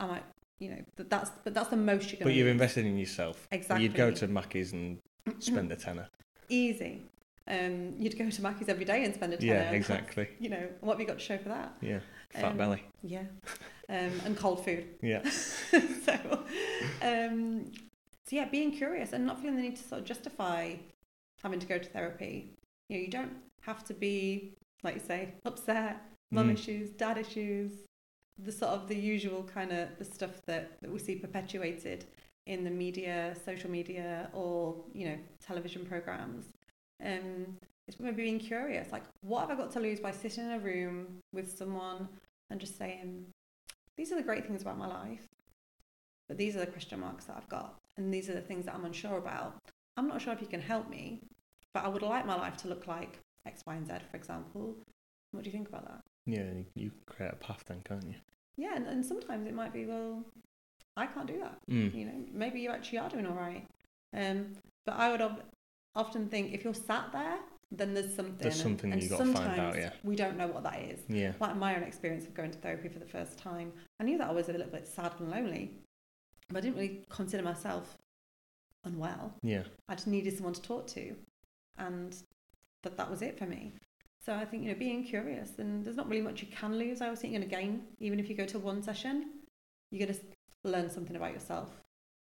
I 0.01 0.07
might, 0.07 0.23
you 0.59 0.71
know, 0.71 0.81
that 0.97 1.09
that's 1.09 1.31
but 1.43 1.53
that's 1.53 1.69
the 1.69 1.77
most 1.77 2.11
you're 2.11 2.19
going 2.19 2.25
But 2.29 2.33
you've 2.33 2.45
lose. 2.47 2.51
invested 2.53 2.85
in 2.85 2.97
yourself. 2.97 3.47
Exactly. 3.51 3.83
You'd 3.83 3.95
go 3.95 4.11
to 4.11 4.27
Mackey's 4.27 4.73
and 4.73 4.99
spend 5.39 5.71
a 5.71 5.75
tenner. 5.75 6.07
Easy. 6.49 7.01
Um, 7.47 7.93
you'd 7.97 8.17
go 8.17 8.29
to 8.29 8.41
Mackey's 8.41 8.69
every 8.69 8.85
day 8.85 9.03
and 9.05 9.13
spend 9.13 9.33
a 9.33 9.37
tenner. 9.37 9.53
Yeah, 9.53 9.71
exactly. 9.81 10.27
You 10.39 10.49
know, 10.49 10.67
what 10.81 10.93
have 10.93 10.99
you 11.01 11.07
got 11.07 11.19
to 11.19 11.23
show 11.23 11.37
for 11.37 11.49
that? 11.49 11.73
Yeah, 11.81 11.99
fat 12.31 12.51
Um, 12.51 12.57
belly. 12.57 12.83
Yeah, 13.03 13.23
um, 13.89 14.11
and 14.25 14.35
cold 14.37 14.63
food. 14.65 14.85
Yeah, 15.01 15.27
so, 15.29 16.43
um, 17.01 17.65
so 18.27 18.35
yeah, 18.35 18.45
being 18.45 18.71
curious 18.71 19.13
and 19.13 19.25
not 19.25 19.39
feeling 19.39 19.55
the 19.55 19.61
need 19.63 19.75
to 19.77 19.83
sort 19.83 20.01
of 20.01 20.07
justify 20.07 20.75
having 21.43 21.59
to 21.59 21.67
go 21.67 21.77
to 21.77 21.89
therapy. 21.89 22.51
You 22.89 22.97
know, 22.97 23.01
you 23.03 23.09
don't 23.09 23.33
have 23.61 23.83
to 23.85 23.93
be 23.93 24.53
like 24.83 24.95
you 24.95 25.01
say 25.01 25.33
upset, 25.45 26.01
mum 26.31 26.49
Mm. 26.49 26.53
issues, 26.53 26.89
dad 26.91 27.17
issues, 27.17 27.71
the 28.37 28.51
sort 28.51 28.71
of 28.71 28.87
the 28.87 28.95
usual 28.95 29.43
kind 29.43 29.71
of 29.71 29.89
the 29.97 30.05
stuff 30.05 30.41
that, 30.47 30.71
that 30.81 30.91
we 30.91 30.99
see 30.99 31.15
perpetuated 31.15 32.05
in 32.47 32.63
the 32.63 32.69
media, 32.69 33.35
social 33.45 33.69
media, 33.69 34.29
or 34.33 34.75
you 34.93 35.07
know, 35.07 35.17
television 35.45 35.85
programs. 35.85 36.45
Um, 37.03 37.57
it's 37.87 37.99
maybe 37.99 38.23
being 38.23 38.39
curious, 38.39 38.91
like 38.91 39.03
what 39.21 39.41
have 39.41 39.51
I 39.51 39.61
got 39.61 39.71
to 39.71 39.79
lose 39.79 39.99
by 39.99 40.11
sitting 40.11 40.45
in 40.45 40.51
a 40.51 40.59
room 40.59 41.19
with 41.33 41.57
someone 41.57 42.07
and 42.49 42.59
just 42.59 42.77
saying, 42.77 43.25
these 43.97 44.11
are 44.11 44.15
the 44.15 44.23
great 44.23 44.45
things 44.45 44.61
about 44.61 44.77
my 44.77 44.87
life, 44.87 45.27
but 46.27 46.37
these 46.37 46.55
are 46.55 46.59
the 46.59 46.67
question 46.67 46.99
marks 46.99 47.25
that 47.25 47.37
I've 47.37 47.49
got, 47.49 47.75
and 47.97 48.13
these 48.13 48.29
are 48.29 48.33
the 48.33 48.41
things 48.41 48.65
that 48.65 48.75
I'm 48.75 48.85
unsure 48.85 49.17
about. 49.17 49.55
I'm 49.97 50.07
not 50.07 50.21
sure 50.21 50.31
if 50.31 50.41
you 50.41 50.47
can 50.47 50.61
help 50.61 50.89
me, 50.89 51.19
but 51.73 51.83
I 51.83 51.89
would 51.89 52.01
like 52.01 52.25
my 52.25 52.35
life 52.35 52.57
to 52.57 52.67
look 52.67 52.87
like 52.87 53.19
X, 53.45 53.61
Y, 53.65 53.75
and 53.75 53.87
Z, 53.87 53.93
for 54.09 54.17
example. 54.17 54.75
What 55.31 55.43
do 55.43 55.49
you 55.49 55.53
think 55.53 55.69
about 55.69 55.85
that? 55.87 56.01
Yeah, 56.31 56.51
you, 56.53 56.65
you 56.75 56.91
create 57.05 57.33
a 57.33 57.35
path 57.35 57.63
then, 57.67 57.81
can't 57.83 58.05
you? 58.05 58.15
Yeah, 58.57 58.75
and, 58.75 58.87
and 58.87 59.05
sometimes 59.05 59.47
it 59.47 59.53
might 59.53 59.73
be, 59.73 59.85
well, 59.85 60.23
I 60.97 61.05
can't 61.07 61.27
do 61.27 61.39
that. 61.39 61.57
Mm. 61.69 61.93
You 61.95 62.05
know, 62.05 62.25
maybe 62.33 62.59
you 62.59 62.69
actually 62.69 62.99
are 62.99 63.09
doing 63.09 63.25
all 63.25 63.33
right. 63.35 63.65
Um, 64.15 64.53
but 64.85 64.95
I 64.95 65.11
would 65.11 65.21
of- 65.21 65.41
often 65.95 66.27
think 66.27 66.53
if 66.53 66.63
you're 66.63 66.73
sat 66.73 67.11
there, 67.11 67.39
then 67.71 67.93
there's 67.93 68.13
something. 68.13 68.37
There's 68.37 68.61
something 68.61 68.91
and 68.91 69.01
you 69.01 69.09
gotta 69.09 69.23
find 69.23 69.37
sometimes 69.37 69.59
out, 69.59 69.75
yeah. 69.77 69.91
We 70.03 70.15
don't 70.15 70.37
know 70.37 70.47
what 70.47 70.63
that 70.63 70.81
is. 70.81 70.99
Yeah. 71.07 71.33
Like 71.39 71.55
my 71.55 71.75
own 71.75 71.83
experience 71.83 72.25
of 72.25 72.33
going 72.33 72.51
to 72.51 72.57
therapy 72.57 72.89
for 72.89 72.99
the 72.99 73.05
first 73.05 73.37
time, 73.37 73.71
I 73.99 74.03
knew 74.03 74.17
that 74.17 74.29
I 74.29 74.33
was 74.33 74.49
a 74.49 74.51
little 74.51 74.67
bit 74.67 74.87
sad 74.87 75.13
and 75.19 75.31
lonely, 75.31 75.71
but 76.49 76.57
I 76.57 76.61
didn't 76.61 76.75
really 76.75 77.05
consider 77.09 77.43
myself 77.43 77.97
unwell. 78.83 79.33
Yeah. 79.41 79.63
I 79.87 79.95
just 79.95 80.07
needed 80.07 80.35
someone 80.35 80.53
to 80.53 80.61
talk 80.61 80.87
to, 80.87 81.15
and 81.77 82.15
that 82.83 82.97
that 82.97 83.09
was 83.09 83.21
it 83.21 83.37
for 83.37 83.45
me. 83.45 83.73
So 84.23 84.35
I 84.35 84.45
think 84.45 84.63
you 84.63 84.69
know 84.69 84.77
being 84.77 85.03
curious, 85.03 85.57
and 85.57 85.83
there's 85.83 85.95
not 85.95 86.07
really 86.07 86.21
much 86.21 86.41
you 86.41 86.47
can 86.47 86.77
lose. 86.77 87.01
I 87.01 87.05
always 87.05 87.19
think 87.19 87.33
you're 87.33 87.41
going 87.41 87.49
to 87.49 87.55
gain, 87.55 87.83
even 87.99 88.19
if 88.19 88.29
you 88.29 88.35
go 88.35 88.45
to 88.45 88.59
one 88.59 88.81
session, 88.83 89.31
you're 89.89 90.05
going 90.05 90.17
to 90.17 90.21
learn 90.63 90.89
something 90.89 91.15
about 91.15 91.33
yourself, 91.33 91.69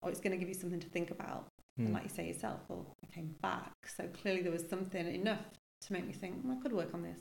or 0.01 0.09
it's 0.09 0.19
going 0.19 0.31
to 0.31 0.37
give 0.37 0.47
you 0.47 0.55
something 0.55 0.79
to 0.79 0.89
think 0.89 1.11
about. 1.11 1.47
And 1.77 1.89
Mm. 1.89 1.93
like 1.93 2.03
you 2.03 2.09
say 2.09 2.27
yourself, 2.27 2.59
well, 2.67 2.85
I 3.03 3.07
came 3.13 3.35
back, 3.41 3.71
so 3.87 4.07
clearly 4.07 4.41
there 4.43 4.51
was 4.51 4.67
something 4.67 5.07
enough 5.07 5.45
to 5.81 5.93
make 5.93 6.05
me 6.05 6.13
think 6.13 6.45
"Mm, 6.45 6.57
I 6.57 6.61
could 6.61 6.71
work 6.73 6.93
on 6.93 7.01
this. 7.01 7.19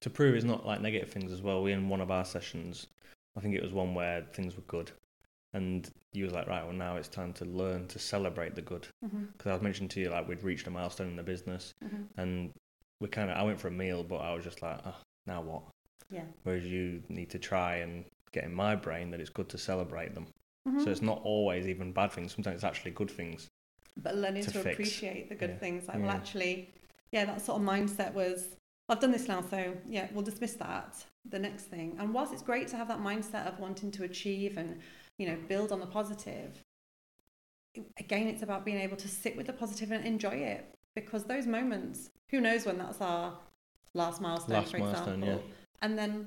To 0.00 0.10
prove 0.10 0.34
it's 0.34 0.44
not 0.44 0.64
like 0.66 0.80
negative 0.80 1.10
things 1.10 1.32
as 1.32 1.42
well, 1.42 1.62
we 1.62 1.72
in 1.72 1.88
one 1.88 2.00
of 2.00 2.10
our 2.10 2.24
sessions, 2.24 2.86
I 3.36 3.40
think 3.40 3.54
it 3.54 3.62
was 3.62 3.72
one 3.72 3.94
where 3.94 4.22
things 4.32 4.56
were 4.56 4.62
good. 4.62 4.90
And 5.52 5.88
you 6.12 6.24
was 6.24 6.32
like, 6.32 6.46
right, 6.46 6.64
well, 6.64 6.72
now 6.72 6.96
it's 6.96 7.08
time 7.08 7.32
to 7.34 7.44
learn 7.44 7.86
to 7.88 7.98
celebrate 7.98 8.54
the 8.54 8.62
good. 8.62 8.86
Mm-hmm. 9.04 9.24
Because 9.32 9.50
I 9.50 9.52
was 9.54 9.62
mentioning 9.62 9.88
to 9.90 10.00
you, 10.00 10.08
like, 10.10 10.26
we'd 10.26 10.42
reached 10.42 10.66
a 10.66 10.70
milestone 10.70 11.08
in 11.08 11.16
the 11.16 11.22
business. 11.22 11.74
Mm-hmm. 11.84 12.20
And 12.20 12.52
we 13.02 13.08
kind 13.08 13.30
of, 13.30 13.36
I 13.36 13.42
went 13.42 13.60
for 13.60 13.68
a 13.68 13.72
meal, 13.72 14.02
but 14.02 14.18
I 14.18 14.32
was 14.34 14.44
just 14.44 14.62
like, 14.62 14.78
oh, 14.86 14.94
now 15.26 15.40
what? 15.42 15.62
Yeah. 16.10 16.24
Whereas 16.44 16.64
you 16.64 17.02
need 17.08 17.30
to 17.30 17.38
try 17.38 17.76
and 17.76 18.04
get 18.32 18.44
in 18.44 18.54
my 18.54 18.74
brain 18.76 19.10
that 19.10 19.20
it's 19.20 19.30
good 19.30 19.48
to 19.50 19.58
celebrate 19.58 20.14
them. 20.14 20.26
Mhm. 20.68 20.84
So 20.84 20.90
it's 20.90 21.02
not 21.02 21.20
always 21.24 21.66
even 21.66 21.92
bad 21.92 22.12
things. 22.12 22.32
Sometimes 22.34 22.56
it's 22.56 22.64
actually 22.64 22.92
good 22.92 23.10
things. 23.10 23.48
but 23.96 24.14
learning 24.16 24.42
to 24.44 24.52
to, 24.52 24.70
appreciate 24.70 25.28
the 25.28 25.34
good 25.34 25.50
Yeah. 25.50 25.58
things 25.58 25.86
like 25.86 25.98
well 26.00 26.10
actually 26.10 26.72
yeah 27.10 27.26
that 27.26 27.42
sort 27.42 27.60
of 27.60 27.66
mindset 27.74 28.10
was 28.14 28.56
i've 28.88 29.00
done 29.00 29.12
this 29.12 29.28
now 29.28 29.42
so 29.42 29.76
yeah 29.86 30.08
we'll 30.12 30.24
dismiss 30.24 30.54
that 30.54 31.04
the 31.28 31.38
next 31.38 31.64
thing 31.64 31.94
and 31.98 32.14
whilst 32.14 32.32
it's 32.32 32.40
great 32.50 32.66
to 32.68 32.76
have 32.80 32.88
that 32.88 33.00
mindset 33.00 33.44
of 33.46 33.58
wanting 33.60 33.90
to 33.90 34.02
achieve 34.04 34.56
and 34.56 34.80
you 35.18 35.26
know 35.28 35.36
build 35.46 35.72
on 35.72 35.78
the 35.84 35.86
positive 35.98 36.50
again 37.98 38.26
it's 38.28 38.42
about 38.42 38.64
being 38.64 38.80
able 38.80 38.96
to 38.96 39.08
sit 39.08 39.36
with 39.36 39.46
the 39.46 39.52
positive 39.52 39.90
and 39.92 40.06
enjoy 40.06 40.36
it 40.54 40.74
because 40.94 41.24
those 41.24 41.46
moments 41.46 42.08
who 42.32 42.40
knows 42.40 42.66
when 42.66 42.78
that's 42.78 43.00
our 43.00 43.34
last 43.94 44.20
milestone 44.20 44.56
Last 44.56 44.72
for 44.72 44.78
milestone, 44.78 45.22
example 45.22 45.42
and 45.82 45.96
then 45.96 46.26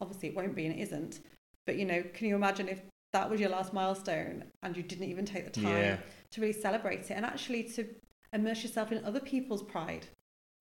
obviously 0.00 0.28
it 0.28 0.36
won't 0.36 0.54
be 0.54 0.66
and 0.66 0.74
it 0.78 0.82
isn't 0.82 1.20
but 1.66 1.76
you 1.76 1.84
know 1.84 2.04
can 2.14 2.28
you 2.28 2.36
imagine 2.36 2.68
if 2.68 2.80
that 3.12 3.28
was 3.28 3.40
your 3.40 3.48
last 3.48 3.72
milestone 3.72 4.44
and 4.62 4.76
you 4.76 4.82
didn't 4.82 5.08
even 5.08 5.24
take 5.24 5.44
the 5.46 5.50
time 5.60 5.66
Yeah. 5.76 5.96
to 6.32 6.40
really 6.40 6.52
celebrate 6.52 7.00
it 7.10 7.12
and 7.12 7.24
actually 7.24 7.64
to 7.74 7.86
immerse 8.32 8.62
yourself 8.62 8.92
in 8.92 9.02
other 9.04 9.20
people's 9.20 9.62
pride 9.62 10.06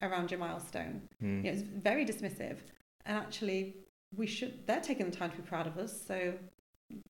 around 0.02 0.32
your 0.32 0.40
milestone. 0.40 1.02
Mm. 1.22 1.44
You 1.44 1.52
know, 1.52 1.58
it's 1.58 1.62
very 1.64 2.06
dismissive, 2.06 2.58
and 3.06 3.18
actually, 3.18 3.76
we 4.16 4.26
should. 4.28 4.66
They're 4.68 4.80
taking 4.80 5.10
the 5.10 5.16
time 5.16 5.32
to 5.32 5.36
be 5.36 5.42
proud 5.42 5.68
of 5.68 5.78
us, 5.78 5.92
so 6.08 6.34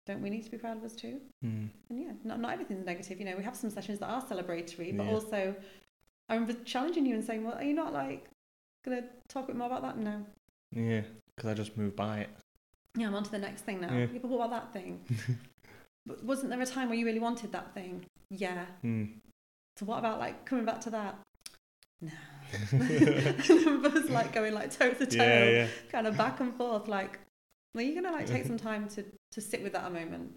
don't 0.07 0.21
we 0.23 0.29
need 0.31 0.43
to 0.45 0.49
be 0.49 0.57
proud 0.57 0.77
of 0.77 0.83
us 0.83 0.95
too? 0.95 1.19
Mm. 1.45 1.69
And 1.89 1.99
yeah, 2.01 2.11
not 2.23 2.39
not 2.39 2.53
everything's 2.53 2.85
negative. 2.85 3.19
You 3.19 3.25
know, 3.25 3.35
we 3.37 3.43
have 3.43 3.55
some 3.55 3.69
sessions 3.69 3.99
that 3.99 4.07
are 4.09 4.23
celebratory, 4.23 4.95
but 4.97 5.05
Yeah. 5.05 5.11
also, 5.11 5.55
I 6.29 6.35
remember 6.35 6.53
challenging 6.63 7.05
you 7.05 7.15
and 7.15 7.23
saying, 7.23 7.43
"Well, 7.43 7.55
are 7.55 7.63
you 7.63 7.73
not 7.73 7.93
like 7.93 8.27
gonna 8.83 9.03
talk 9.29 9.45
a 9.45 9.47
bit 9.47 9.55
more 9.55 9.67
about 9.67 9.81
that?" 9.83 9.97
No. 9.97 10.25
Yeah. 10.71 11.01
Because 11.35 11.49
I 11.51 11.53
just 11.53 11.77
moved 11.77 11.95
by 11.95 12.19
it. 12.19 12.29
Yeah, 12.95 13.07
I'm 13.07 13.15
on 13.15 13.23
to 13.23 13.31
the 13.31 13.37
next 13.37 13.61
thing 13.61 13.81
now. 13.81 13.93
Yeah. 13.93 14.07
But 14.07 14.25
what 14.25 14.45
about 14.45 14.73
that 14.73 14.73
thing? 14.73 15.01
but 16.05 16.23
wasn't 16.23 16.49
there 16.49 16.61
a 16.61 16.65
time 16.65 16.89
where 16.89 16.97
you 16.97 17.05
really 17.05 17.19
wanted 17.19 17.51
that 17.51 17.73
thing? 17.73 18.05
Yeah. 18.29 18.65
Mm. 18.83 19.13
So 19.77 19.85
what 19.85 19.99
about 19.99 20.19
like 20.19 20.45
coming 20.45 20.65
back 20.65 20.81
to 20.81 20.89
that? 20.89 21.15
No. 22.01 22.11
Buzz 23.89 24.09
like 24.09 24.33
going 24.33 24.53
like 24.53 24.77
toe 24.77 24.93
to 24.93 25.05
toe, 25.05 25.23
Yeah, 25.23 25.49
yeah. 25.49 25.67
kind 25.91 26.07
of 26.07 26.17
back 26.17 26.39
and 26.39 26.55
forth. 26.55 26.87
Like, 26.87 27.19
well, 27.75 27.83
you're 27.83 28.01
gonna 28.01 28.15
like 28.15 28.25
take 28.25 28.45
some 28.45 28.57
time 28.57 28.87
to 28.89 29.05
to 29.31 29.41
sit 29.41 29.61
with 29.61 29.73
that 29.73 29.85
a 29.85 29.89
moment. 29.89 30.31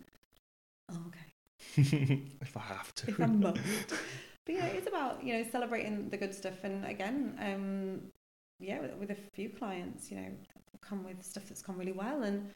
Oh, 0.93 0.99
okay. 1.09 2.23
if 2.41 2.57
I 2.57 2.61
have 2.61 2.95
to. 2.97 3.11
If 3.11 3.21
I 3.21 3.27
must. 3.27 3.61
But 4.47 4.55
yeah, 4.55 4.67
it's 4.67 4.87
about 4.89 5.23
you 5.25 5.35
know 5.35 5.45
celebrating 5.51 6.09
the 6.09 6.17
good 6.17 6.35
stuff. 6.35 6.65
And 6.65 6.85
again, 6.85 7.37
um, 7.41 8.01
yeah, 8.59 8.81
with, 8.81 8.95
with 8.97 9.11
a 9.11 9.17
few 9.35 9.49
clients, 9.51 10.11
you 10.11 10.17
know, 10.19 10.29
come 10.81 11.05
with 11.05 11.23
stuff 11.25 11.45
that's 11.49 11.63
gone 11.63 11.77
really 11.79 11.93
well, 11.93 12.23
and 12.23 12.51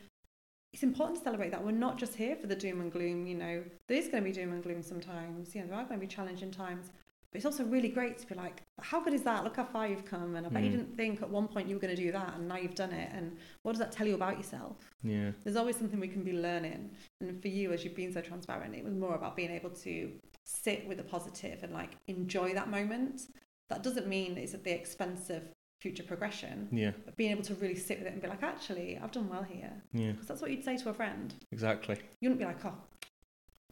it's 0.73 0.83
important 0.83 1.19
to 1.19 1.25
celebrate 1.25 1.51
that 1.51 1.65
we're 1.65 1.71
not 1.71 1.99
just 1.99 2.15
here 2.15 2.35
for 2.37 2.47
the 2.49 2.57
doom 2.57 2.81
and 2.81 2.91
gloom. 2.91 3.27
You 3.27 3.37
know, 3.37 3.63
there 3.89 3.99
is 3.99 4.09
going 4.09 4.23
to 4.25 4.29
be 4.29 4.33
doom 4.35 4.53
and 4.53 4.63
gloom 4.63 4.83
sometimes. 4.83 5.55
You 5.55 5.61
know, 5.61 5.69
there 5.69 5.77
are 5.77 5.85
going 5.85 6.01
to 6.01 6.07
be 6.07 6.13
challenging 6.13 6.51
times. 6.51 6.91
But 7.31 7.39
it's 7.39 7.47
also 7.47 7.65
really 7.65 7.89
great 7.89 8.17
to 8.19 8.27
be 8.29 8.37
like, 8.37 8.63
how 8.81 9.01
good 9.03 9.13
is 9.13 9.23
that? 9.23 9.43
Look 9.43 9.57
how 9.57 9.65
far 9.65 9.89
you've 9.89 10.05
come. 10.05 10.37
And 10.37 10.47
I 10.47 10.51
bet 10.51 10.63
you 10.63 10.69
Mm. 10.71 10.77
didn't 10.77 10.97
think 10.97 11.21
at 11.21 11.29
one 11.29 11.49
point 11.49 11.69
you 11.69 11.75
were 11.75 11.81
going 11.81 11.95
to 11.95 12.01
do 12.01 12.13
that, 12.13 12.35
and 12.37 12.47
now 12.49 12.57
you've 12.57 12.77
done 12.77 12.93
it. 12.93 13.11
And 13.13 13.37
what 13.63 13.73
does 13.73 13.81
that 13.81 13.91
tell 13.91 14.07
you 14.07 14.15
about 14.15 14.37
yourself? 14.37 14.77
Yeah. 15.03 15.33
There's 15.43 15.57
always 15.57 15.77
something 15.77 15.99
we 15.99 16.07
can 16.09 16.23
be 16.23 16.33
learning. 16.33 16.91
And 17.21 17.43
for 17.43 17.49
you, 17.49 17.73
as 17.73 17.83
you've 17.85 17.97
been 17.97 18.13
so 18.13 18.21
transparent, 18.21 18.75
it 18.77 18.85
was 18.85 18.95
more 18.95 19.17
about 19.17 19.35
being 19.35 19.51
able 19.51 19.71
to 19.71 20.13
sit 20.45 20.87
with 20.87 20.99
the 20.99 21.05
positive 21.05 21.63
and 21.63 21.73
like 21.73 21.97
enjoy 22.07 22.55
that 22.55 22.71
moment. 22.71 23.23
That 23.69 23.83
doesn't 23.83 24.07
mean 24.07 24.37
it's 24.37 24.55
at 24.55 24.63
the 24.65 24.73
expense 24.73 25.31
of 25.31 25.43
future 25.81 26.03
progression, 26.03 26.69
Yeah. 26.73 26.93
but 27.05 27.17
being 27.17 27.31
able 27.31 27.43
to 27.45 27.55
really 27.57 27.75
sit 27.77 27.99
with 27.99 28.07
it 28.07 28.13
and 28.13 28.23
be 28.23 28.29
like, 28.29 28.43
actually, 28.43 28.99
I've 29.03 29.11
done 29.13 29.29
well 29.29 29.43
here. 29.43 29.73
Yeah. 29.93 30.13
Because 30.13 30.27
that's 30.29 30.41
what 30.41 30.51
you'd 30.51 30.65
say 30.65 30.77
to 30.79 30.89
a 30.91 30.95
friend. 30.95 31.35
Exactly. 31.53 31.97
You 32.21 32.29
wouldn't 32.31 32.39
be 32.41 32.47
like, 32.47 32.65
oh, 32.65 32.75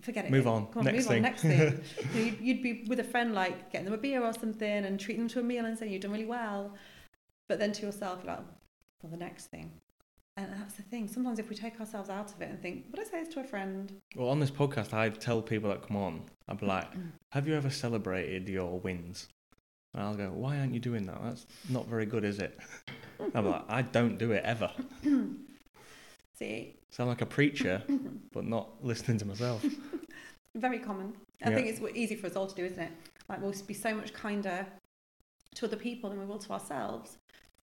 forget 0.00 0.24
it. 0.26 0.30
Move 0.30 0.46
on. 0.46 0.66
Come 0.66 0.80
on, 0.80 0.84
Next 0.86 0.96
move 0.98 1.06
thing. 1.06 1.16
on. 1.16 1.22
Next 1.22 1.42
thing. 1.42 1.80
You'd, 2.14 2.40
you'd 2.40 2.62
be 2.62 2.84
with 2.88 3.00
a 3.00 3.04
friend, 3.04 3.34
like 3.34 3.70
getting 3.70 3.84
them 3.86 3.94
a 3.94 3.98
beer 3.98 4.22
or 4.22 4.32
something 4.32 4.84
and 4.84 4.98
treating 4.98 5.22
them 5.22 5.28
to 5.30 5.40
a 5.40 5.42
meal 5.42 5.64
and 5.64 5.78
saying, 5.78 5.92
you've 5.92 6.02
done 6.02 6.12
really 6.12 6.26
well. 6.26 6.74
But 7.48 7.58
then 7.58 7.72
to 7.72 7.86
yourself, 7.86 8.20
you're 8.24 8.32
like, 8.34 8.42
oh, 8.42 8.54
well, 9.02 9.10
the 9.10 9.16
next 9.18 9.46
thing. 9.46 9.70
And 10.36 10.50
that's 10.52 10.74
the 10.74 10.82
thing. 10.82 11.08
Sometimes 11.08 11.38
if 11.38 11.50
we 11.50 11.56
take 11.56 11.78
ourselves 11.78 12.08
out 12.08 12.32
of 12.32 12.40
it 12.40 12.48
and 12.48 12.60
think, 12.60 12.86
would 12.90 13.00
I 13.00 13.04
say 13.04 13.22
this 13.22 13.32
to 13.34 13.40
a 13.40 13.44
friend? 13.44 13.92
Well, 14.16 14.28
on 14.30 14.40
this 14.40 14.50
podcast, 14.50 14.94
I 14.94 15.10
tell 15.10 15.42
people 15.42 15.68
that 15.70 15.86
come 15.86 15.96
on, 15.96 16.22
I'd 16.48 16.58
be 16.58 16.66
like, 16.66 16.88
"Have 17.32 17.46
you 17.46 17.54
ever 17.54 17.68
celebrated 17.70 18.48
your 18.48 18.80
wins?" 18.80 19.28
And 19.92 20.02
I'll 20.02 20.14
go, 20.14 20.30
"Why 20.30 20.58
aren't 20.58 20.72
you 20.72 20.80
doing 20.80 21.04
that? 21.06 21.22
That's 21.22 21.46
not 21.68 21.86
very 21.86 22.06
good, 22.06 22.24
is 22.24 22.38
it?" 22.38 22.58
I'm 23.34 23.46
like, 23.46 23.64
"I 23.68 23.82
don't 23.82 24.16
do 24.16 24.32
it 24.32 24.42
ever." 24.44 24.70
See, 26.34 26.76
Sound 26.90 27.08
like 27.10 27.20
a 27.22 27.26
preacher, 27.26 27.82
but 28.32 28.44
not 28.44 28.82
listening 28.84 29.18
to 29.18 29.26
myself. 29.26 29.64
very 30.54 30.78
common. 30.78 31.14
I 31.44 31.50
Yeah. 31.50 31.56
think 31.56 31.68
it's 31.68 31.80
easy 31.96 32.16
for 32.16 32.26
us 32.26 32.36
all 32.36 32.46
to 32.46 32.54
do, 32.54 32.64
isn't 32.64 32.78
it? 32.78 32.92
Like 33.28 33.40
we'll 33.40 33.54
be 33.66 33.74
so 33.74 33.94
much 33.94 34.12
kinder 34.12 34.66
to 35.56 35.66
other 35.66 35.76
people 35.76 36.10
than 36.10 36.18
we 36.18 36.24
will 36.26 36.38
to 36.38 36.52
ourselves. 36.52 37.18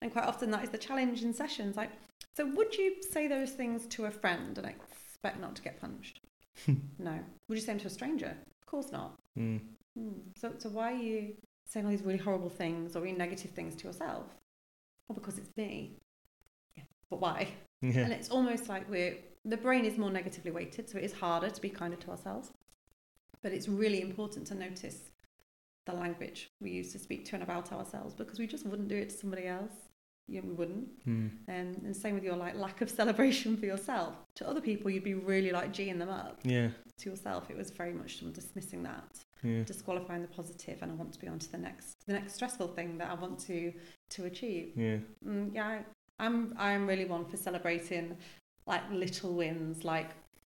And 0.02 0.12
quite 0.12 0.24
often 0.26 0.50
that 0.50 0.62
is 0.62 0.70
the 0.70 0.78
challenge 0.78 1.22
in 1.22 1.32
sessions. 1.32 1.76
Like, 1.76 1.90
so 2.36 2.46
would 2.46 2.76
you 2.76 2.96
say 3.02 3.28
those 3.28 3.52
things 3.52 3.86
to 3.86 4.04
a 4.04 4.10
friend 4.10 4.58
and 4.58 4.66
expect 4.66 5.40
not 5.40 5.56
to 5.56 5.62
get 5.62 5.80
punched? 5.80 6.20
no. 6.98 7.18
Would 7.48 7.58
you 7.58 7.60
say 7.60 7.72
them 7.72 7.80
to 7.80 7.86
a 7.86 7.90
stranger? 7.90 8.36
Of 8.60 8.66
course 8.66 8.92
not. 8.92 9.18
Mm. 9.38 9.60
Hmm. 9.96 10.10
So, 10.36 10.52
so 10.58 10.68
why 10.68 10.92
are 10.92 10.96
you 10.96 11.34
saying 11.64 11.86
all 11.86 11.90
these 11.90 12.02
really 12.02 12.18
horrible 12.18 12.50
things 12.50 12.94
or 12.94 13.00
really 13.00 13.16
negative 13.16 13.52
things 13.52 13.74
to 13.76 13.86
yourself? 13.86 14.26
Well, 15.08 15.14
because 15.14 15.38
it's 15.38 15.56
me. 15.56 15.96
Yeah. 16.76 16.84
But 17.08 17.20
why? 17.20 17.48
Yeah. 17.80 18.00
And 18.00 18.12
it's 18.12 18.28
almost 18.28 18.68
like 18.68 18.88
we're 18.90 19.16
the 19.44 19.56
brain 19.56 19.84
is 19.84 19.96
more 19.96 20.10
negatively 20.10 20.50
weighted, 20.50 20.90
so 20.90 20.98
it 20.98 21.04
is 21.04 21.12
harder 21.12 21.48
to 21.48 21.60
be 21.60 21.70
kinder 21.70 21.96
to 21.96 22.10
ourselves. 22.10 22.50
But 23.42 23.52
it's 23.52 23.68
really 23.68 24.02
important 24.02 24.46
to 24.48 24.54
notice 24.54 24.98
the 25.86 25.92
language 25.92 26.50
we 26.60 26.70
use 26.70 26.92
to 26.92 26.98
speak 26.98 27.24
to 27.26 27.34
and 27.34 27.44
about 27.44 27.72
ourselves 27.72 28.12
because 28.12 28.40
we 28.40 28.46
just 28.46 28.66
wouldn't 28.66 28.88
do 28.88 28.96
it 28.96 29.10
to 29.10 29.16
somebody 29.16 29.46
else. 29.46 29.72
You 30.28 30.42
know, 30.42 30.48
we 30.48 30.54
wouldn't. 30.54 31.06
Mm. 31.06 31.30
Um, 31.48 31.76
and 31.84 31.96
same 31.96 32.14
with 32.14 32.24
your 32.24 32.36
like 32.36 32.56
lack 32.56 32.80
of 32.80 32.90
celebration 32.90 33.56
for 33.56 33.66
yourself. 33.66 34.14
To 34.36 34.48
other 34.48 34.60
people, 34.60 34.90
you'd 34.90 35.04
be 35.04 35.14
really 35.14 35.52
like 35.52 35.72
geeing 35.72 35.98
them 35.98 36.08
up. 36.08 36.40
Yeah. 36.42 36.68
To 36.98 37.10
yourself, 37.10 37.50
it 37.50 37.56
was 37.56 37.70
very 37.70 37.92
much 37.92 38.18
some 38.18 38.32
dismissing 38.32 38.82
that 38.84 39.24
Yeah. 39.42 39.62
disqualifying 39.64 40.22
the 40.22 40.28
positive 40.28 40.78
and 40.82 40.90
I 40.90 40.94
want 40.94 41.12
to 41.12 41.20
be 41.20 41.28
on 41.28 41.38
to 41.38 41.52
the 41.52 41.58
next 41.58 41.94
the 42.06 42.14
next 42.14 42.34
stressful 42.34 42.68
thing 42.68 42.98
that 42.98 43.10
I 43.10 43.14
want 43.14 43.38
to 43.40 43.72
to 44.10 44.24
achieve. 44.24 44.72
Yeah. 44.76 44.98
Mm, 45.24 45.54
yeah, 45.54 45.66
I, 45.66 45.84
I'm 46.24 46.54
I'm 46.58 46.86
really 46.86 47.04
one 47.04 47.24
for 47.26 47.36
celebrating 47.36 48.16
like 48.66 48.82
little 48.90 49.34
wins. 49.34 49.84
Like 49.84 50.10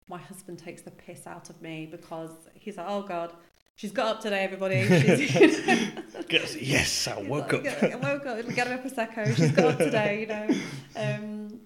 my 0.08 0.18
husband 0.18 0.58
takes 0.58 0.82
the 0.82 0.90
piss 0.90 1.26
out 1.26 1.50
of 1.50 1.62
me 1.62 1.86
because 1.90 2.32
he's 2.54 2.76
like, 2.78 2.86
oh 2.88 3.02
god, 3.02 3.32
she's 3.80 3.92
got 3.92 4.16
up 4.16 4.20
today, 4.20 4.44
everybody. 4.44 4.86
She's, 5.26 5.58
you 5.66 6.38
know, 6.38 6.44
Yes, 6.60 7.08
I 7.08 7.20
woke 7.22 7.54
up. 7.54 7.64
I 7.66 7.96
woke 7.96 8.26
up. 8.26 8.54
Get 8.54 8.66
her 8.68 8.74
a 8.74 8.78
prosecco. 8.78 9.34
She's 9.34 9.52
got 9.52 9.72
up 9.72 9.78
today. 9.78 10.20
You 10.20 10.26
know, 10.26 10.46
um, 10.96 11.60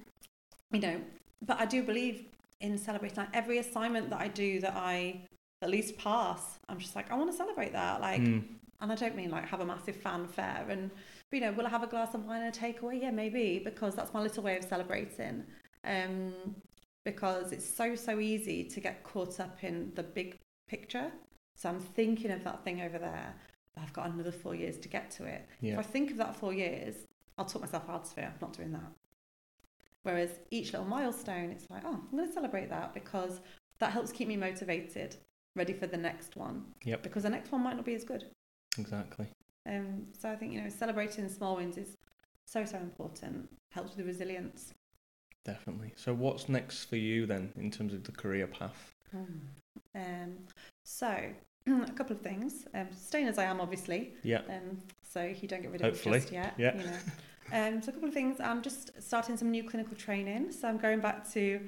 you 0.70 0.80
know. 0.80 1.00
But 1.44 1.60
I 1.60 1.66
do 1.66 1.82
believe 1.82 2.26
in 2.60 2.78
celebrating 2.78 3.18
like 3.18 3.28
every 3.34 3.58
assignment 3.58 4.10
that 4.10 4.20
I 4.20 4.28
do 4.28 4.60
that 4.60 4.74
I 4.76 5.26
at 5.60 5.68
least 5.70 5.98
pass. 5.98 6.58
I'm 6.68 6.78
just 6.78 6.94
like 6.94 7.10
I 7.10 7.16
want 7.16 7.30
to 7.30 7.36
celebrate 7.36 7.72
that. 7.72 8.00
Like, 8.00 8.20
Mm. 8.20 8.44
and 8.80 8.92
I 8.92 8.94
don't 8.94 9.16
mean 9.16 9.30
like 9.30 9.46
have 9.48 9.60
a 9.60 9.66
massive 9.66 9.96
fanfare 9.96 10.66
and 10.68 10.90
you 11.32 11.40
know 11.40 11.52
will 11.52 11.66
I 11.66 11.70
have 11.70 11.82
a 11.82 11.86
glass 11.88 12.14
of 12.14 12.24
wine 12.24 12.42
and 12.42 12.54
a 12.54 12.58
takeaway? 12.58 13.02
Yeah, 13.02 13.10
maybe 13.10 13.60
because 13.64 13.94
that's 13.96 14.14
my 14.14 14.22
little 14.22 14.42
way 14.42 14.56
of 14.56 14.64
celebrating. 14.64 15.44
Um, 15.84 16.32
because 17.04 17.52
it's 17.52 17.68
so 17.68 17.94
so 17.96 18.18
easy 18.20 18.64
to 18.64 18.80
get 18.80 19.02
caught 19.02 19.40
up 19.40 19.62
in 19.64 19.92
the 19.96 20.02
big 20.02 20.38
picture. 20.68 21.10
So 21.54 21.68
I'm 21.68 21.80
thinking 21.80 22.30
of 22.30 22.44
that 22.44 22.64
thing 22.64 22.80
over 22.82 22.98
there. 22.98 23.34
But 23.74 23.82
I've 23.82 23.92
got 23.92 24.10
another 24.10 24.32
four 24.32 24.54
years 24.54 24.78
to 24.78 24.88
get 24.88 25.10
to 25.12 25.24
it. 25.24 25.48
Yeah. 25.60 25.74
If 25.74 25.78
I 25.80 25.82
think 25.82 26.10
of 26.10 26.16
that 26.18 26.36
four 26.36 26.52
years, 26.52 26.94
I'll 27.38 27.44
talk 27.44 27.62
myself 27.62 27.88
out 27.88 28.10
of 28.10 28.18
it. 28.18 28.24
I'm 28.24 28.34
not 28.40 28.52
doing 28.52 28.72
that. 28.72 28.92
Whereas 30.02 30.30
each 30.50 30.72
little 30.72 30.86
milestone, 30.86 31.50
it's 31.50 31.68
like, 31.70 31.82
oh, 31.84 32.00
I'm 32.10 32.16
going 32.16 32.28
to 32.28 32.32
celebrate 32.32 32.68
that 32.70 32.94
because 32.94 33.40
that 33.78 33.90
helps 33.90 34.12
keep 34.12 34.28
me 34.28 34.36
motivated, 34.36 35.16
ready 35.56 35.72
for 35.72 35.86
the 35.86 35.96
next 35.96 36.36
one. 36.36 36.64
Yep. 36.84 37.02
Because 37.02 37.22
the 37.22 37.30
next 37.30 37.50
one 37.50 37.62
might 37.62 37.76
not 37.76 37.84
be 37.84 37.94
as 37.94 38.04
good. 38.04 38.24
Exactly. 38.78 39.26
Um, 39.66 40.06
so 40.18 40.30
I 40.30 40.36
think 40.36 40.52
you 40.52 40.60
know 40.60 40.68
celebrating 40.68 41.28
small 41.28 41.56
wins 41.56 41.78
is 41.78 41.96
so 42.44 42.64
so 42.64 42.76
important. 42.76 43.48
Helps 43.70 43.90
with 43.90 43.98
the 43.98 44.04
resilience. 44.04 44.74
Definitely. 45.44 45.92
So 45.96 46.14
what's 46.14 46.48
next 46.48 46.84
for 46.84 46.96
you 46.96 47.26
then 47.26 47.52
in 47.56 47.70
terms 47.70 47.92
of 47.92 48.04
the 48.04 48.12
career 48.12 48.46
path? 48.46 48.92
Um, 49.14 50.38
so 50.84 51.06
a 51.66 51.92
couple 51.92 52.14
of 52.14 52.22
things. 52.22 52.66
Um, 52.74 52.88
staying 52.96 53.26
as 53.28 53.38
I 53.38 53.44
am, 53.44 53.60
obviously. 53.60 54.14
Yeah. 54.22 54.42
Um, 54.48 54.78
so 55.02 55.22
you 55.22 55.48
don't 55.48 55.62
get 55.62 55.70
rid 55.72 55.80
of 55.80 55.86
Hopefully, 55.92 56.18
it 56.18 56.20
just 56.22 56.32
yet. 56.32 56.54
yeah. 56.58 56.76
You 56.76 56.84
know. 56.84 56.98
Um, 57.52 57.82
so 57.82 57.90
a 57.90 57.92
couple 57.92 58.08
of 58.08 58.14
things. 58.14 58.40
I'm 58.40 58.62
just 58.62 58.90
starting 59.02 59.36
some 59.36 59.50
new 59.50 59.64
clinical 59.64 59.96
training. 59.96 60.50
So 60.52 60.68
I'm 60.68 60.78
going 60.78 61.00
back 61.00 61.30
to 61.32 61.60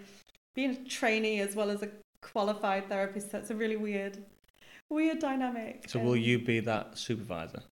being 0.54 0.70
a 0.70 0.84
trainee 0.88 1.40
as 1.40 1.54
well 1.54 1.70
as 1.70 1.82
a 1.82 1.88
qualified 2.22 2.88
therapist. 2.88 3.30
So 3.30 3.38
it's 3.38 3.50
a 3.50 3.54
really 3.54 3.76
weird, 3.76 4.18
weird 4.90 5.18
dynamic. 5.18 5.84
So 5.88 5.98
will 5.98 6.12
Um, 6.12 6.18
you 6.18 6.38
be 6.38 6.60
that 6.60 6.96
supervisor? 6.98 7.62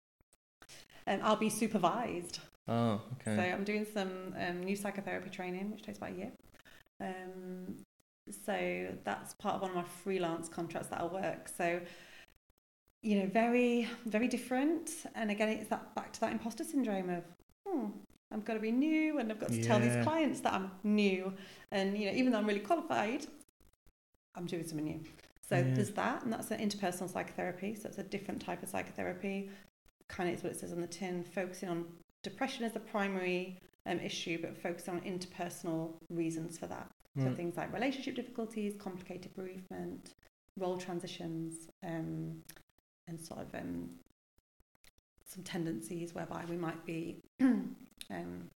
And 1.06 1.22
I'll 1.22 1.36
be 1.36 1.50
supervised. 1.50 2.40
Oh, 2.68 3.00
okay. 3.20 3.36
So. 3.36 3.42
I'm 3.42 3.64
doing 3.64 3.86
some 3.92 4.34
um, 4.38 4.62
new 4.62 4.76
psychotherapy 4.76 5.30
training, 5.30 5.70
which 5.70 5.82
takes 5.82 5.98
about 5.98 6.12
a 6.12 6.14
year. 6.14 6.32
Um, 7.00 7.76
so 8.30 8.88
that's 9.04 9.34
part 9.34 9.56
of 9.56 9.62
one 9.62 9.70
of 9.70 9.76
my 9.76 9.82
freelance 9.84 10.48
contracts 10.48 10.88
that 10.88 11.00
I 11.00 11.04
work. 11.04 11.48
So, 11.48 11.80
you 13.02 13.18
know, 13.18 13.26
very, 13.26 13.88
very 14.06 14.28
different. 14.28 14.90
And 15.14 15.30
again, 15.30 15.48
it's 15.50 15.68
that 15.70 15.94
back 15.94 16.12
to 16.14 16.20
that 16.20 16.32
imposter 16.32 16.64
syndrome 16.64 17.10
of, 17.10 17.24
hmm, 17.66 17.86
I've 18.32 18.44
got 18.44 18.54
to 18.54 18.60
be 18.60 18.72
new 18.72 19.18
and 19.18 19.30
I've 19.30 19.40
got 19.40 19.52
to 19.52 19.60
tell 19.60 19.78
these 19.78 19.96
clients 20.02 20.40
that 20.40 20.54
I'm 20.54 20.70
new. 20.82 21.32
And, 21.70 21.96
you 21.98 22.06
know, 22.06 22.16
even 22.16 22.32
though 22.32 22.38
I'm 22.38 22.46
really 22.46 22.60
qualified, 22.60 23.26
I'm 24.34 24.46
doing 24.46 24.66
something 24.66 24.86
new. 24.86 25.00
So 25.48 25.56
Yeah. 25.56 25.74
there's 25.74 25.90
that, 25.90 26.22
and 26.22 26.32
that's 26.32 26.50
an 26.50 26.58
interpersonal 26.58 27.10
psychotherapy. 27.10 27.74
So 27.74 27.88
it's 27.88 27.98
a 27.98 28.02
different 28.02 28.40
type 28.40 28.62
of 28.62 28.68
psychotherapy. 28.70 29.50
Kind 30.08 30.30
of 30.30 30.36
is 30.36 30.42
what 30.42 30.52
it 30.52 30.58
says 30.58 30.72
on 30.72 30.80
the 30.80 30.86
tin, 30.86 31.22
focusing 31.22 31.68
on 31.68 31.84
depression 32.22 32.64
as 32.64 32.72
the 32.72 32.80
primary 32.80 33.58
um, 33.86 34.00
issue, 34.00 34.38
but 34.40 34.56
focusing 34.56 34.94
on 34.94 35.00
interpersonal 35.02 35.92
reasons 36.08 36.58
for 36.58 36.66
that. 36.66 36.90
So 37.18 37.26
Right. 37.26 37.36
things 37.36 37.56
like 37.56 37.72
relationship 37.72 38.16
difficulties, 38.16 38.74
complicated 38.78 39.34
bereavement, 39.34 40.12
role 40.58 40.76
transitions, 40.76 41.68
um, 41.84 42.42
and 43.06 43.20
sort 43.20 43.40
of 43.40 43.54
um, 43.54 43.88
some 45.26 45.44
tendencies 45.44 46.14
whereby 46.14 46.44
we 46.48 46.56
might 46.56 46.84
be 46.84 47.20
um, 47.40 48.48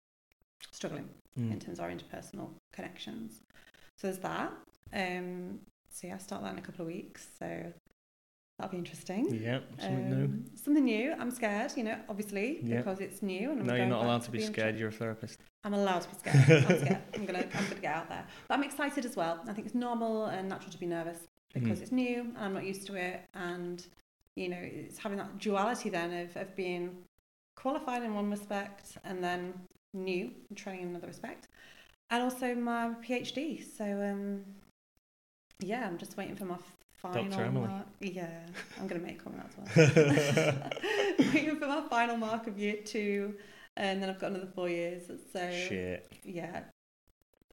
struggling 0.72 1.08
in 1.36 1.58
Mm. 1.58 1.60
terms 1.60 1.78
of 1.78 1.84
our 1.84 1.90
interpersonal 1.90 2.50
connections. 2.72 3.40
So 3.98 4.06
there's 4.08 4.18
that. 4.20 4.52
Um, 4.92 5.60
so 5.90 6.06
yeah, 6.08 6.14
I 6.14 6.18
start 6.18 6.42
that 6.42 6.52
in 6.52 6.58
a 6.58 6.62
couple 6.62 6.82
of 6.82 6.86
weeks. 6.88 7.26
So 7.38 7.72
that'll 8.58 8.72
be 8.72 8.78
interesting. 8.78 9.34
Yeah. 9.42 9.60
Something 9.78 10.08
new. 10.10 10.24
Um, 10.24 10.44
Something 10.54 10.84
new. 10.84 11.12
I'm 11.18 11.30
scared, 11.30 11.72
you 11.76 11.84
know, 11.84 11.98
obviously, 12.08 12.60
Yeah. 12.62 12.78
because 12.78 13.00
it's 13.00 13.22
new. 13.22 13.50
And 13.50 13.60
I'm 13.60 13.66
No, 13.66 13.74
you're 13.74 13.86
not 13.86 14.04
allowed 14.04 14.22
to 14.22 14.30
be 14.30 14.40
scared. 14.40 14.74
tra- 14.74 14.78
You're 14.78 14.88
a 14.88 14.92
therapist. 14.92 15.40
I'm 15.64 15.74
allowed 15.74 16.02
to 16.02 16.08
be 16.08 16.14
scared. 16.16 16.64
I'm 16.70 16.78
scared. 16.80 17.02
I'm 17.14 17.26
gonna, 17.26 17.38
I'm 17.54 17.64
gonna 17.68 17.80
get 17.80 17.94
out 17.94 18.08
there. 18.08 18.26
But 18.48 18.54
I'm 18.54 18.64
excited 18.64 19.04
as 19.04 19.16
well. 19.16 19.40
I 19.48 19.52
think 19.52 19.66
it's 19.66 19.74
normal 19.74 20.26
and 20.26 20.48
natural 20.48 20.70
to 20.72 20.78
be 20.78 20.86
nervous 20.86 21.18
because 21.54 21.78
Mhm. 21.78 21.82
it's 21.82 21.92
new 21.92 22.20
and 22.20 22.38
I'm 22.38 22.54
not 22.54 22.64
used 22.64 22.86
to 22.86 22.94
it. 22.94 23.20
And 23.34 23.84
you 24.36 24.48
know, 24.50 24.58
it's 24.60 24.98
having 24.98 25.16
that 25.18 25.38
duality 25.38 25.88
then 25.88 26.12
of, 26.12 26.36
of 26.36 26.54
being 26.56 26.96
qualified 27.56 28.02
in 28.02 28.14
one 28.14 28.30
respect 28.30 28.98
and 29.04 29.24
then 29.24 29.54
new 29.94 30.30
and 30.50 30.56
training 30.58 30.82
in 30.82 30.88
another 30.90 31.06
respect, 31.06 31.48
and 32.10 32.22
also 32.22 32.54
my 32.54 32.90
PhD. 33.02 33.64
So 33.76 33.84
um, 33.84 34.44
yeah, 35.60 35.86
I'm 35.86 35.96
just 35.96 36.16
waiting 36.18 36.36
for 36.36 36.44
my 36.44 36.58
final 36.97 37.24
Dr. 37.31 37.44
Emily. 37.44 37.68
mark. 37.68 37.86
Yeah, 38.01 38.28
I'm 38.81 38.86
gonna 38.86 39.01
make 39.01 39.20
a 39.20 39.24
comment 39.24 39.43
as 39.48 39.77
well. 39.77 40.55
waiting 41.35 41.56
for 41.59 41.66
my 41.66 41.82
final 41.89 42.16
mark 42.16 42.47
of 42.47 42.59
year 42.59 42.77
two, 42.85 43.35
and 43.77 44.02
then 44.02 44.10
I've 44.10 44.18
got 44.18 44.31
another 44.31 44.48
four 44.55 44.68
years. 44.68 45.05
So 45.32 45.51
Shit. 45.51 46.10
yeah, 46.24 46.60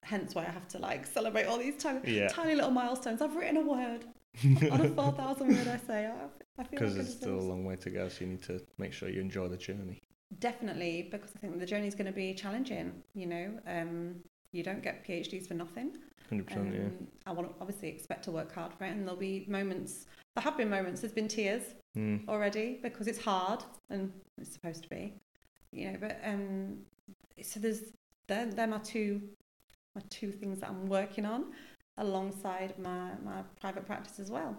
hence 0.01 0.35
why 0.35 0.43
I 0.43 0.49
have 0.49 0.67
to 0.69 0.79
like 0.79 1.05
celebrate 1.05 1.45
all 1.45 1.57
these 1.57 1.77
tiny, 1.81 1.99
Yeah. 2.17 2.27
tiny 2.29 2.55
little 2.55 2.71
milestones. 2.71 3.21
I've 3.21 3.35
written 3.35 3.57
a 3.57 3.61
word 3.61 4.05
on 4.71 4.81
a 4.81 4.89
four 4.89 5.11
thousand 5.13 5.47
word 5.49 5.67
essay. 5.67 6.07
I, 6.07 6.63
Because 6.69 6.91
like 6.95 7.01
I 7.01 7.03
there's 7.03 7.13
still 7.13 7.39
a 7.39 7.41
long 7.51 7.65
way 7.65 7.75
to 7.77 7.89
go, 7.89 8.09
so 8.09 8.21
you 8.21 8.31
need 8.31 8.43
to 8.43 8.61
make 8.77 8.93
sure 8.93 9.09
you 9.09 9.21
enjoy 9.21 9.47
the 9.47 9.57
journey. 9.57 10.01
Definitely, 10.39 11.09
because 11.11 11.31
I 11.35 11.39
think 11.39 11.59
the 11.59 11.65
journey 11.65 11.87
is 11.87 11.93
going 11.95 12.07
to 12.07 12.11
be 12.11 12.33
challenging. 12.33 13.03
You 13.13 13.27
know, 13.27 13.59
um, 13.67 14.15
you 14.53 14.63
don't 14.63 14.81
get 14.81 15.05
PhDs 15.05 15.47
for 15.47 15.55
nothing. 15.55 15.97
Hundred 16.29 16.47
percent. 16.47 16.73
Yeah. 16.73 16.79
Um, 16.81 17.07
I 17.25 17.31
want 17.33 17.49
to 17.49 17.55
obviously 17.59 17.89
expect 17.89 18.23
to 18.25 18.31
work 18.31 18.53
hard 18.53 18.73
for 18.73 18.85
it, 18.85 18.91
and 18.91 19.01
there'll 19.05 19.19
be 19.19 19.45
moments. 19.49 20.05
There 20.35 20.43
have 20.43 20.55
been 20.57 20.69
moments. 20.69 21.01
There's 21.01 21.13
been 21.13 21.27
tears 21.27 21.63
Mm. 21.95 22.27
already 22.27 22.79
because 22.81 23.07
it's 23.07 23.19
hard 23.23 23.63
and 23.91 24.11
it's 24.39 24.51
supposed 24.51 24.81
to 24.81 24.89
be, 24.89 25.13
you 25.71 25.91
know. 25.91 25.97
But 25.99 26.19
um, 26.25 26.79
so 27.43 27.59
there's 27.59 27.81
they're, 28.27 28.47
they're 28.47 28.65
my 28.65 28.79
two 28.79 29.21
my 29.95 30.01
two 30.09 30.31
things 30.31 30.59
that 30.61 30.69
I'm 30.69 30.87
working 30.87 31.23
on 31.23 31.51
alongside 31.99 32.73
my 32.79 33.11
my 33.23 33.43
private 33.61 33.85
practice 33.85 34.19
as 34.19 34.31
well. 34.31 34.57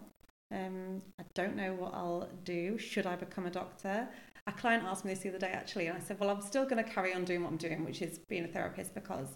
Um, 0.53 1.03
I 1.19 1.25
don't 1.35 1.57
know 1.57 1.75
what 1.75 1.93
I'll 1.93 2.29
do. 2.45 2.79
Should 2.79 3.07
I 3.07 3.17
become 3.17 3.47
a 3.47 3.51
doctor? 3.51 4.09
A 4.47 4.53
client 4.53 4.85
asked 4.85 5.05
me 5.05 5.13
this 5.13 5.25
the 5.25 5.31
other 5.31 5.39
day 5.39 5.51
actually, 5.53 5.89
and 5.89 5.97
I 5.97 6.01
said, 6.01 6.21
well, 6.21 6.31
I'm 6.31 6.43
still 6.43 6.65
going 6.65 6.85
to 6.85 6.89
carry 6.89 7.15
on 7.15 7.25
doing 7.25 7.43
what 7.43 7.51
I'm 7.51 7.57
doing, 7.57 7.85
which 7.85 8.01
is 8.03 8.21
being 8.29 8.45
a 8.45 8.49
therapist 8.49 8.95
because 8.95 9.27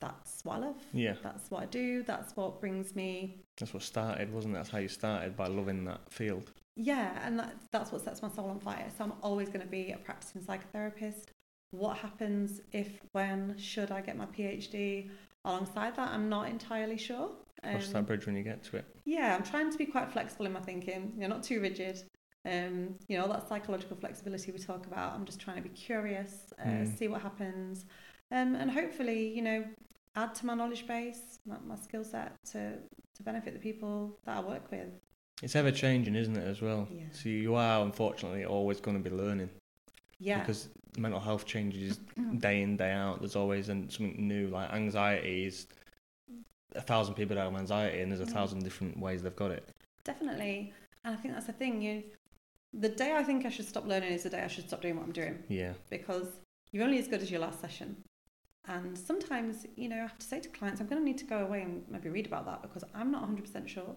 that's 0.00 0.44
what 0.44 0.56
I 0.56 0.58
love. 0.58 0.76
Yeah. 0.92 1.14
That's 1.22 1.50
what 1.50 1.62
I 1.62 1.66
do. 1.66 2.02
That's 2.02 2.36
what 2.36 2.60
brings 2.60 2.94
me 2.94 3.36
That's 3.58 3.72
what 3.72 3.82
started, 3.82 4.32
wasn't 4.32 4.54
it? 4.54 4.58
That's 4.58 4.70
how 4.70 4.78
you 4.78 4.88
started 4.88 5.36
by 5.36 5.46
loving 5.46 5.84
that 5.86 6.00
field. 6.12 6.52
Yeah, 6.76 7.18
and 7.24 7.38
that, 7.38 7.54
that's 7.70 7.92
what 7.92 8.02
sets 8.02 8.20
my 8.20 8.28
soul 8.28 8.50
on 8.50 8.58
fire. 8.60 8.86
So 8.98 9.04
I'm 9.04 9.12
always 9.22 9.48
going 9.48 9.60
to 9.60 9.66
be 9.66 9.92
a 9.92 9.96
practicing 9.98 10.42
psychotherapist. 10.42 11.26
What 11.70 11.96
happens 11.98 12.60
if, 12.72 13.00
when, 13.12 13.56
should 13.58 13.90
I 13.92 14.00
get 14.00 14.16
my 14.16 14.26
PhD? 14.26 15.08
Alongside 15.44 15.94
that, 15.96 16.08
I'm 16.10 16.28
not 16.28 16.48
entirely 16.48 16.98
sure. 16.98 17.30
Cross 17.62 17.86
Um, 17.88 17.92
that 17.94 18.06
bridge 18.06 18.26
when 18.26 18.36
you 18.36 18.42
get 18.42 18.62
to 18.64 18.76
it. 18.78 18.84
yeah, 19.04 19.34
I'm 19.36 19.42
trying 19.44 19.70
to 19.70 19.78
be 19.78 19.86
quite 19.86 20.10
flexible 20.10 20.46
in 20.46 20.52
my 20.52 20.60
thinking. 20.60 21.12
You 21.14 21.22
know, 21.22 21.28
not 21.28 21.42
too 21.44 21.60
rigid. 21.60 22.02
Um, 22.46 22.96
you 23.08 23.16
know, 23.18 23.26
that 23.28 23.48
psychological 23.48 23.96
flexibility 23.96 24.52
we 24.52 24.58
talk 24.58 24.86
about. 24.86 25.14
I'm 25.14 25.24
just 25.24 25.40
trying 25.40 25.56
to 25.56 25.62
be 25.62 25.70
curious, 25.74 26.52
uh, 26.60 26.68
Mm. 26.68 26.98
see 26.98 27.08
what 27.08 27.22
happens, 27.22 27.86
um, 28.34 28.54
and 28.56 28.70
hopefully, 28.70 29.28
you 29.28 29.42
know, 29.42 29.64
add 30.16 30.34
to 30.36 30.46
my 30.46 30.54
knowledge 30.54 30.86
base, 30.86 31.38
my, 31.46 31.56
my 31.66 31.76
skill 31.76 32.04
set 32.04 32.32
to 32.52 32.74
to 33.16 33.22
benefit 33.22 33.52
the 33.54 33.60
people 33.60 34.18
that 34.26 34.36
I 34.36 34.40
work 34.40 34.70
with. 34.70 34.88
It's 35.42 35.54
ever 35.56 35.70
changing, 35.70 36.14
isn't 36.16 36.36
it, 36.36 36.46
as 36.46 36.60
well? 36.60 36.88
Yeah. 36.90 37.04
So 37.12 37.28
you 37.28 37.54
are 37.54 37.82
unfortunately 37.84 38.44
always 38.44 38.80
going 38.80 38.96
to 39.02 39.10
be 39.10 39.14
learning 39.14 39.50
Yeah. 40.18 40.40
because 40.40 40.68
mental 40.98 41.20
health 41.20 41.44
changes 41.46 41.98
day 42.38 42.62
in 42.62 42.76
day 42.76 42.92
out. 42.92 43.20
There's 43.20 43.36
always 43.36 43.66
something 43.66 44.16
new. 44.18 44.48
Like 44.48 44.72
anxiety 44.72 45.46
is 45.46 45.66
a 46.74 46.80
thousand 46.80 47.14
people 47.14 47.36
have 47.36 47.54
anxiety, 47.54 48.00
and 48.00 48.10
there's 48.10 48.20
a 48.20 48.26
Mm. 48.26 48.32
thousand 48.32 48.64
different 48.64 48.98
ways 48.98 49.22
they've 49.22 49.36
got 49.44 49.52
it. 49.52 49.68
Definitely. 50.04 50.72
And 51.04 51.14
I 51.16 51.18
think 51.20 51.34
that's 51.34 51.46
the 51.46 51.52
thing. 51.52 51.80
You, 51.82 52.02
the 52.72 52.88
day 52.88 53.12
I 53.14 53.22
think 53.22 53.46
I 53.46 53.50
should 53.50 53.68
stop 53.68 53.86
learning 53.86 54.12
is 54.12 54.24
the 54.24 54.30
day 54.30 54.42
I 54.42 54.48
should 54.48 54.66
stop 54.66 54.80
doing 54.82 54.96
what 54.96 55.04
I'm 55.06 55.12
doing 55.12 55.38
Yeah. 55.48 55.74
because 55.90 56.26
you're 56.72 56.84
only 56.84 56.98
as 56.98 57.06
good 57.06 57.22
as 57.22 57.30
your 57.30 57.40
last 57.40 57.60
session. 57.60 57.96
And 58.66 58.96
sometimes, 58.96 59.66
you 59.76 59.88
know, 59.88 59.96
I 59.96 60.00
have 60.00 60.18
to 60.18 60.26
say 60.26 60.40
to 60.40 60.48
clients, 60.48 60.80
I'm 60.80 60.86
going 60.86 61.00
to 61.00 61.04
need 61.04 61.18
to 61.18 61.24
go 61.26 61.38
away 61.40 61.62
and 61.62 61.84
maybe 61.88 62.08
read 62.08 62.26
about 62.26 62.46
that 62.46 62.62
because 62.62 62.84
I'm 62.94 63.10
not 63.10 63.22
100% 63.22 63.68
sure. 63.68 63.94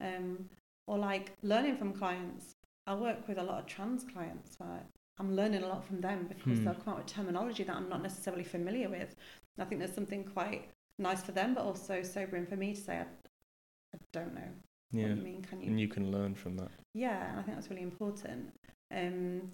Um, 0.00 0.48
or 0.86 0.98
like 0.98 1.32
learning 1.42 1.76
from 1.76 1.92
clients. 1.92 2.54
I 2.86 2.94
work 2.94 3.28
with 3.28 3.36
a 3.38 3.42
lot 3.42 3.58
of 3.58 3.66
trans 3.66 4.04
clients 4.04 4.54
where 4.58 4.80
I'm 5.18 5.36
learning 5.36 5.62
a 5.62 5.68
lot 5.68 5.84
from 5.84 6.00
them 6.00 6.26
because 6.28 6.58
Hmm. 6.58 6.64
they'll 6.64 6.74
come 6.74 6.94
out 6.94 6.98
with 6.98 7.06
terminology 7.06 7.64
that 7.64 7.76
I'm 7.76 7.88
not 7.90 8.02
necessarily 8.02 8.44
familiar 8.44 8.88
with. 8.88 9.14
And 9.56 9.60
I 9.60 9.64
think 9.66 9.80
there's 9.80 9.94
something 9.94 10.24
quite 10.24 10.70
nice 10.98 11.22
for 11.22 11.32
them, 11.32 11.52
but 11.54 11.64
also 11.64 12.02
sobering 12.02 12.46
for 12.46 12.56
me 12.56 12.74
to 12.74 12.80
say, 12.80 12.98
I, 12.98 13.02
I 13.02 13.98
don't 14.12 14.34
know 14.34 14.48
Yeah. 14.90 15.08
what 15.08 15.16
you 15.18 15.22
mean. 15.22 15.42
Can 15.42 15.60
you 15.60 15.70
And 15.70 15.80
you 15.80 15.88
can 15.88 16.10
learn 16.10 16.34
from 16.34 16.56
that. 16.56 16.70
yeah, 16.94 17.30
and 17.30 17.40
I 17.40 17.42
think 17.42 17.56
that's 17.56 17.68
really 17.70 17.82
important. 17.82 18.52
Um, 18.90 19.52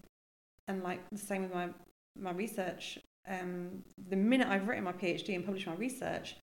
and 0.69 0.83
like 0.83 1.01
the 1.11 1.19
same 1.19 1.43
with 1.43 1.53
my 1.55 1.69
my 2.17 2.31
research. 2.33 2.99
Um, 3.27 3.83
the 4.09 4.17
minute 4.17 4.49
I've 4.49 4.69
written 4.69 4.85
my 4.85 4.93
PhD 4.93 5.35
and 5.35 5.45
published 5.45 5.67
my 5.67 5.75
research, 5.75 6.37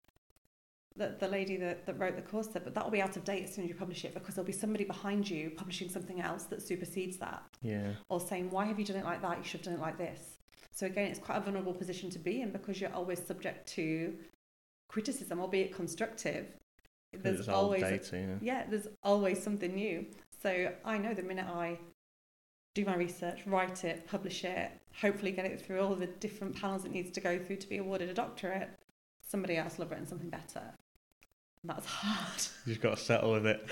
the, 0.96 1.16
the 1.20 1.28
lady 1.28 1.56
that, 1.58 1.86
that 1.86 2.00
wrote 2.00 2.16
the 2.16 2.22
course 2.22 2.50
said, 2.52 2.64
but 2.64 2.74
that 2.74 2.84
will 2.84 2.92
be 2.92 3.02
out 3.02 3.16
of 3.16 3.24
date 3.24 3.44
as 3.44 3.54
soon 3.54 3.64
as 3.64 3.70
you 3.70 3.76
publish 3.76 4.04
it 4.04 4.14
because 4.14 4.36
there'll 4.36 4.46
be 4.46 4.52
somebody 4.52 4.84
behind 4.84 5.30
you 5.30 5.52
publishing 5.52 5.90
something 5.90 6.22
else 6.22 6.44
that 6.46 6.62
supersedes 6.62 7.18
that 7.18 7.44
Yeah. 7.62 7.94
or 8.10 8.20
saying, 8.20 8.50
why 8.50 8.66
have 8.66 8.78
you 8.78 8.86
done 8.86 8.98
it 8.98 9.06
like 9.06 9.22
that? 9.22 9.38
You 9.38 9.44
should 9.44 9.62
have 9.62 9.66
done 9.66 9.74
it 9.76 9.82
like 9.82 9.98
this. 9.98 10.38
So 10.74 10.86
again, 10.86 11.08
it's 11.10 11.20
quite 11.20 11.38
a 11.38 11.42
vulnerable 11.42 11.74
position 11.74 12.10
to 12.12 12.20
be 12.20 12.42
in 12.42 12.52
because 12.52 12.82
you're 12.82 12.94
always 12.94 13.26
subject 13.26 13.68
to 13.70 14.16
criticism, 14.90 15.40
albeit 15.40 15.74
constructive. 15.74 16.48
There's 17.14 17.50
always 17.50 17.82
data, 17.82 18.18
yeah. 18.18 18.36
yeah, 18.42 18.64
there's 18.70 18.88
always 19.04 19.42
something 19.42 19.74
new. 19.74 20.06
So 20.42 20.72
I 20.86 20.98
know 20.98 21.14
the 21.14 21.24
minute 21.24 21.46
I 21.48 21.78
do 22.74 22.86
my 22.86 22.96
research, 22.96 23.42
write 23.46 23.84
it, 23.84 24.08
publish 24.08 24.44
it, 24.46 24.72
hopefully 25.00 25.32
get 25.32 25.46
it 25.46 25.66
through 25.66 25.80
all 25.80 25.96
the 25.96 26.08
different 26.08 26.60
panels 26.60 26.86
it 26.86 26.92
needs 26.92 27.12
to 27.12 27.22
go 27.22 27.40
through 27.40 27.58
to 27.58 27.68
be 27.68 27.78
awarded 27.78 28.10
a 28.10 28.14
doctorate, 28.14 28.70
somebody 29.28 29.58
else 29.58 29.78
will 29.78 29.86
have 29.86 29.92
written 29.92 30.08
something 30.08 30.30
better. 30.30 30.62
And 31.62 31.70
that's 31.70 31.86
hard. 31.86 32.42
You've 32.66 32.82
got 32.82 32.98
to 32.98 33.04
settle 33.04 33.32
with 33.34 33.46
it. 33.46 33.68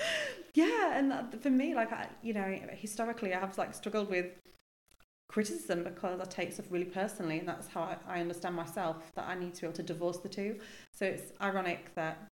Yeah, 0.54 0.96
and 0.96 1.10
that, 1.10 1.42
for 1.42 1.50
me, 1.50 1.74
like 1.74 1.92
I, 1.92 2.08
you 2.22 2.32
know, 2.32 2.58
historically, 2.72 3.34
I 3.34 3.40
have 3.40 3.56
like 3.58 3.74
struggled 3.74 4.10
with 4.10 4.26
criticism 5.28 5.84
because 5.84 6.20
I 6.20 6.24
take 6.24 6.52
stuff 6.52 6.66
really 6.70 6.84
personally, 6.86 7.38
and 7.38 7.48
that's 7.48 7.68
how 7.68 7.82
I, 7.82 7.96
I 8.06 8.20
understand 8.20 8.54
myself. 8.54 8.96
That 9.14 9.28
I 9.28 9.34
need 9.34 9.54
to 9.54 9.60
be 9.62 9.66
able 9.66 9.76
to 9.76 9.82
divorce 9.82 10.18
the 10.18 10.28
two. 10.28 10.58
So 10.92 11.06
it's 11.06 11.32
ironic 11.40 11.94
that, 11.94 12.28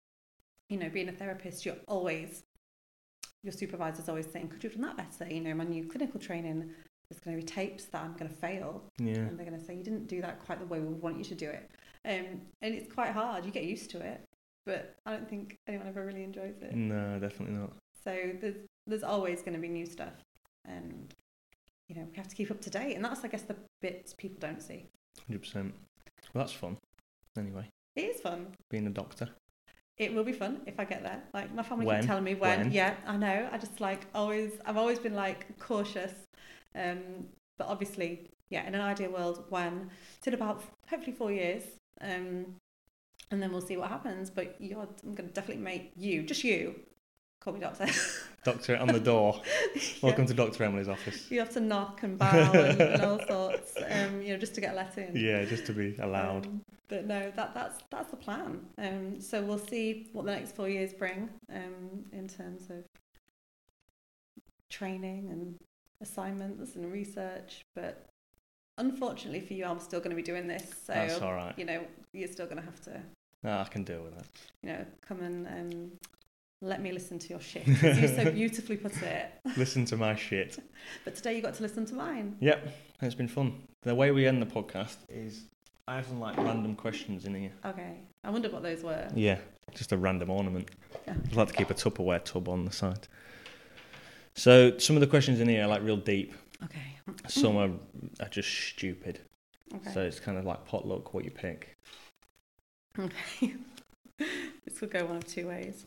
you 0.68 0.78
know, 0.78 0.88
being 0.88 1.08
a 1.08 1.12
therapist, 1.12 1.64
you're 1.64 1.76
always 1.88 2.42
your 3.42 3.52
supervisor's 3.52 4.08
always 4.08 4.30
saying, 4.30 4.48
"Could 4.48 4.64
you 4.64 4.70
have 4.70 4.80
done 4.80 4.96
that 4.96 5.18
better?" 5.18 5.32
You 5.32 5.40
know, 5.40 5.54
my 5.54 5.64
new 5.64 5.86
clinical 5.86 6.18
training. 6.18 6.70
There's 7.14 7.22
going 7.24 7.36
to 7.38 7.42
be 7.46 7.46
tapes 7.52 7.84
that 7.86 8.02
I'm 8.02 8.14
going 8.14 8.28
to 8.30 8.36
fail, 8.36 8.82
Yeah. 8.98 9.14
and 9.14 9.38
they're 9.38 9.46
going 9.46 9.58
to 9.58 9.64
say 9.64 9.74
you 9.74 9.84
didn't 9.84 10.08
do 10.08 10.20
that 10.22 10.44
quite 10.44 10.58
the 10.58 10.66
way 10.66 10.80
we 10.80 10.92
want 10.94 11.16
you 11.18 11.24
to 11.24 11.34
do 11.34 11.48
it. 11.48 11.70
Um, 12.04 12.40
and 12.60 12.74
it's 12.74 12.92
quite 12.92 13.12
hard. 13.12 13.44
You 13.44 13.50
get 13.52 13.64
used 13.64 13.90
to 13.92 14.00
it, 14.00 14.20
but 14.66 14.94
I 15.06 15.12
don't 15.12 15.28
think 15.28 15.56
anyone 15.68 15.86
ever 15.86 16.04
really 16.04 16.24
enjoys 16.24 16.56
it. 16.60 16.74
No, 16.74 17.18
definitely 17.20 17.56
not. 17.56 17.72
So 18.02 18.32
there's 18.40 18.56
there's 18.86 19.02
always 19.04 19.40
going 19.40 19.54
to 19.54 19.60
be 19.60 19.68
new 19.68 19.86
stuff, 19.86 20.12
and 20.66 21.14
you 21.88 21.94
know 21.96 22.06
we 22.10 22.16
have 22.16 22.28
to 22.28 22.34
keep 22.36 22.50
up 22.50 22.60
to 22.62 22.70
date, 22.70 22.94
and 22.96 23.04
that's 23.04 23.24
I 23.24 23.28
guess 23.28 23.42
the 23.42 23.56
bits 23.80 24.12
people 24.12 24.38
don't 24.40 24.60
see. 24.60 24.86
100%. 25.30 25.54
Well, 25.54 25.72
that's 26.34 26.52
fun. 26.52 26.76
Anyway, 27.38 27.68
It 27.96 28.02
is 28.16 28.20
fun. 28.20 28.48
being 28.70 28.86
a 28.86 28.90
doctor. 28.90 29.28
It 29.96 30.12
will 30.12 30.24
be 30.24 30.32
fun 30.32 30.60
if 30.66 30.78
I 30.80 30.84
get 30.84 31.02
there. 31.04 31.22
Like 31.32 31.54
my 31.54 31.62
family 31.62 31.86
When? 31.86 32.00
keep 32.00 32.08
telling 32.08 32.24
me 32.24 32.34
when. 32.34 32.58
When? 32.64 32.72
Yeah, 32.72 32.94
I 33.06 33.16
know. 33.16 33.48
I 33.52 33.56
just 33.58 33.80
like 33.80 34.06
always. 34.14 34.52
I've 34.66 34.76
always 34.76 34.98
been 34.98 35.14
like 35.14 35.58
cautious, 35.58 36.12
um, 36.74 37.28
but 37.58 37.66
obviously, 37.68 38.30
yeah. 38.48 38.66
In 38.66 38.74
an 38.74 38.80
ideal 38.80 39.10
world, 39.10 39.44
when 39.48 39.90
it's 40.18 40.26
in 40.26 40.34
about 40.34 40.62
hopefully 40.88 41.16
four 41.16 41.32
years, 41.32 41.62
um, 42.00 42.46
and 43.30 43.42
then 43.42 43.52
we'll 43.52 43.60
see 43.60 43.76
what 43.76 43.88
happens. 43.88 44.30
But 44.30 44.56
you're, 44.58 44.88
I'm 45.04 45.14
going 45.14 45.28
to 45.28 45.34
definitely 45.34 45.62
make 45.62 45.92
you, 45.96 46.22
just 46.22 46.44
you, 46.44 46.74
call 47.40 47.52
me 47.52 47.60
doctor. 47.60 47.86
Doctor 48.44 48.76
on 48.76 48.88
the 48.88 49.00
door. 49.00 49.40
Welcome 50.02 50.26
to 50.26 50.34
Dr. 50.34 50.64
Emily's 50.64 50.88
office. 50.88 51.30
You 51.30 51.38
have 51.38 51.54
to 51.54 51.60
knock 51.60 52.02
and 52.02 52.18
bow 52.18 52.52
and, 52.52 52.78
and 52.78 53.02
all 53.06 53.18
sorts, 53.26 53.72
um, 53.90 54.20
you 54.20 54.34
know, 54.34 54.38
just 54.38 54.54
to 54.56 54.60
get 54.60 54.76
let 54.76 54.98
in. 54.98 55.16
Yeah, 55.16 55.46
just 55.46 55.64
to 55.66 55.72
be 55.72 55.96
allowed. 55.96 56.44
Um, 56.44 56.60
but 56.88 57.06
no, 57.06 57.32
that 57.36 57.54
that's 57.54 57.82
that's 57.90 58.10
the 58.10 58.18
plan. 58.18 58.60
Um, 58.76 59.18
so 59.18 59.42
we'll 59.42 59.58
see 59.58 60.10
what 60.12 60.26
the 60.26 60.32
next 60.32 60.54
four 60.54 60.68
years 60.68 60.92
bring 60.92 61.30
um, 61.50 62.04
in 62.12 62.28
terms 62.28 62.68
of 62.68 62.84
training 64.68 65.30
and 65.30 65.58
assignments 66.00 66.74
and 66.76 66.90
research. 66.92 67.64
But 67.74 68.06
unfortunately 68.78 69.40
for 69.40 69.54
you, 69.54 69.64
I'm 69.64 69.80
still 69.80 70.00
going 70.00 70.10
to 70.10 70.16
be 70.16 70.22
doing 70.22 70.46
this. 70.46 70.64
So 70.86 70.92
That's 70.92 71.20
all 71.20 71.34
right. 71.34 71.54
you 71.58 71.64
know, 71.64 71.84
you're 72.12 72.28
still 72.28 72.46
going 72.46 72.58
to 72.58 72.62
have 72.64 72.80
to, 72.82 73.00
No, 73.42 73.58
I 73.58 73.64
can 73.64 73.84
deal 73.84 74.02
with 74.02 74.16
that. 74.16 74.26
you 74.62 74.68
know, 74.70 74.84
come 75.06 75.20
and 75.20 75.46
um, 75.46 75.90
let 76.62 76.80
me 76.80 76.92
listen 76.92 77.18
to 77.18 77.28
your 77.28 77.40
shit. 77.40 77.66
You 77.66 77.74
so 78.08 78.30
beautifully 78.32 78.76
put 78.76 78.96
it. 79.02 79.30
Listen 79.56 79.84
to 79.86 79.96
my 79.96 80.14
shit. 80.14 80.58
But 81.04 81.14
today 81.14 81.36
you 81.36 81.42
got 81.42 81.54
to 81.54 81.62
listen 81.62 81.86
to 81.86 81.94
mine. 81.94 82.36
Yep, 82.40 82.68
it's 83.02 83.14
been 83.14 83.28
fun. 83.28 83.62
The 83.82 83.94
way 83.94 84.10
we 84.10 84.26
end 84.26 84.40
the 84.42 84.46
podcast 84.46 84.96
is 85.08 85.42
I 85.88 85.96
have 85.96 86.06
some 86.06 86.20
like 86.20 86.36
random 86.36 86.74
questions 86.76 87.24
in 87.26 87.34
here. 87.34 87.52
Okay. 87.64 87.96
I 88.22 88.30
wonder 88.30 88.50
what 88.50 88.62
those 88.62 88.82
were. 88.82 89.06
Yeah, 89.14 89.38
just 89.74 89.92
a 89.92 89.96
random 89.98 90.30
ornament. 90.30 90.70
Yeah. 91.06 91.14
I'd 91.24 91.36
like 91.36 91.48
to 91.48 91.54
keep 91.54 91.70
a 91.70 91.74
Tupperware 91.74 92.22
tub 92.24 92.48
on 92.48 92.64
the 92.64 92.72
side. 92.72 93.06
So 94.36 94.76
some 94.78 94.96
of 94.96 95.00
the 95.00 95.06
questions 95.06 95.40
in 95.40 95.48
here 95.48 95.64
are 95.64 95.68
like 95.68 95.82
real 95.82 95.96
deep. 95.96 96.34
Okay. 96.64 96.80
Some 97.28 97.56
are, 97.56 97.70
are 98.20 98.28
just 98.28 98.48
stupid. 98.50 99.20
Okay. 99.74 99.92
So 99.92 100.00
it's 100.02 100.20
kind 100.20 100.38
of 100.38 100.44
like 100.44 100.64
potluck, 100.66 101.14
what 101.14 101.24
you 101.24 101.30
pick. 101.30 101.76
Okay. 102.98 103.54
this 104.18 104.78
could 104.78 104.90
go 104.90 105.04
one 105.04 105.16
of 105.16 105.26
two 105.26 105.48
ways. 105.48 105.86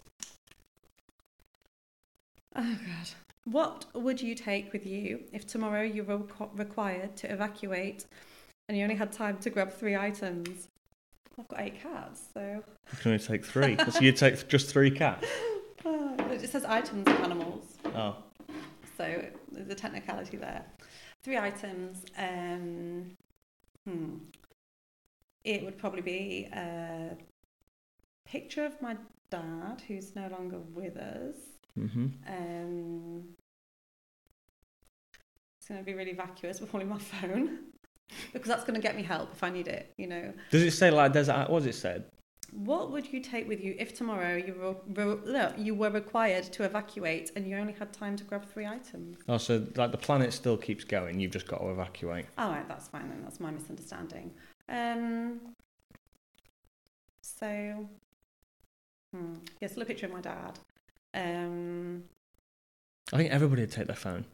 Oh 2.55 2.61
god. 2.85 3.09
What 3.45 3.85
would 3.93 4.21
you 4.21 4.35
take 4.35 4.73
with 4.73 4.85
you 4.85 5.21
if 5.31 5.47
tomorrow 5.47 5.81
you 5.83 6.03
were 6.03 6.17
requ- 6.19 6.57
required 6.57 7.15
to 7.17 7.31
evacuate 7.31 8.05
and 8.67 8.77
you 8.77 8.83
only 8.83 8.95
had 8.95 9.11
time 9.11 9.37
to 9.39 9.49
grab 9.49 9.71
three 9.71 9.95
items? 9.95 10.67
I've 11.39 11.47
got 11.47 11.61
eight 11.61 11.81
cats, 11.81 12.23
so 12.33 12.63
You 12.91 12.97
can 12.99 13.11
only 13.11 13.23
take 13.23 13.45
three. 13.45 13.77
so 13.91 13.99
you 14.01 14.11
take 14.11 14.47
just 14.49 14.69
three 14.71 14.89
cats. 14.91 15.27
Oh, 15.85 16.15
it 16.31 16.49
says 16.49 16.65
items 16.65 17.07
of 17.07 17.13
animals, 17.21 17.63
Oh, 17.85 18.15
so 18.97 19.23
there's 19.51 19.69
a 19.69 19.75
technicality 19.75 20.37
there. 20.37 20.65
Three 21.23 21.37
items. 21.37 22.03
Um, 22.17 23.11
hmm. 23.85 24.15
It 25.43 25.63
would 25.63 25.77
probably 25.77 26.01
be 26.01 26.49
a 26.51 27.15
picture 28.25 28.65
of 28.65 28.81
my 28.81 28.97
dad, 29.29 29.81
who's 29.87 30.15
no 30.15 30.27
longer 30.27 30.59
with 30.73 30.97
us. 30.97 31.35
hmm 31.75 32.07
Um, 32.27 33.23
it's 35.59 35.67
going 35.67 35.79
to 35.79 35.85
be 35.85 35.93
really 35.93 36.13
vacuous, 36.13 36.59
but 36.59 36.69
probably 36.69 36.87
my 36.87 36.99
phone. 36.99 37.59
because 38.33 38.47
that's 38.47 38.63
going 38.63 38.75
to 38.75 38.81
get 38.81 38.95
me 38.95 39.03
help 39.03 39.31
if 39.33 39.43
I 39.43 39.49
need 39.49 39.67
it, 39.67 39.93
you 39.97 40.07
know. 40.07 40.33
Does 40.49 40.63
it 40.63 40.71
say 40.71 40.91
like 40.91 41.13
desert? 41.13 41.49
What 41.49 41.59
does 41.59 41.67
it 41.67 41.75
said? 41.75 42.05
What 42.51 42.91
would 42.91 43.11
you 43.11 43.19
take 43.19 43.47
with 43.47 43.61
you 43.61 43.75
if 43.77 43.93
tomorrow 43.93 44.35
you 44.35 44.53
were, 44.95 45.53
you 45.57 45.75
were 45.75 45.89
required 45.89 46.43
to 46.53 46.63
evacuate 46.63 47.31
and 47.35 47.45
you 47.47 47.57
only 47.57 47.73
had 47.73 47.91
time 47.93 48.15
to 48.15 48.23
grab 48.23 48.45
three 48.45 48.65
items? 48.65 49.17
Oh, 49.27 49.37
so 49.37 49.65
like 49.75 49.91
the 49.91 49.97
planet 49.97 50.33
still 50.33 50.57
keeps 50.57 50.83
going. 50.83 51.19
You've 51.19 51.31
just 51.31 51.47
got 51.47 51.59
to 51.59 51.69
evacuate. 51.69 52.25
All 52.37 52.49
right, 52.49 52.67
that's 52.67 52.87
fine 52.87 53.09
then. 53.09 53.21
That's 53.21 53.39
my 53.39 53.51
misunderstanding. 53.51 54.31
Um, 54.69 55.39
so, 57.21 57.87
hmm, 59.13 59.33
still 59.65 59.83
a 59.83 59.85
picture 59.85 60.05
of 60.05 60.13
my 60.13 60.21
dad. 60.21 60.59
Um, 61.13 62.03
I 63.11 63.17
think 63.17 63.31
everybody 63.31 63.61
would 63.61 63.71
take 63.71 63.87
their 63.87 63.95
phone. 63.95 64.25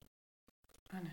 I 0.94 0.98
know. 0.98 1.10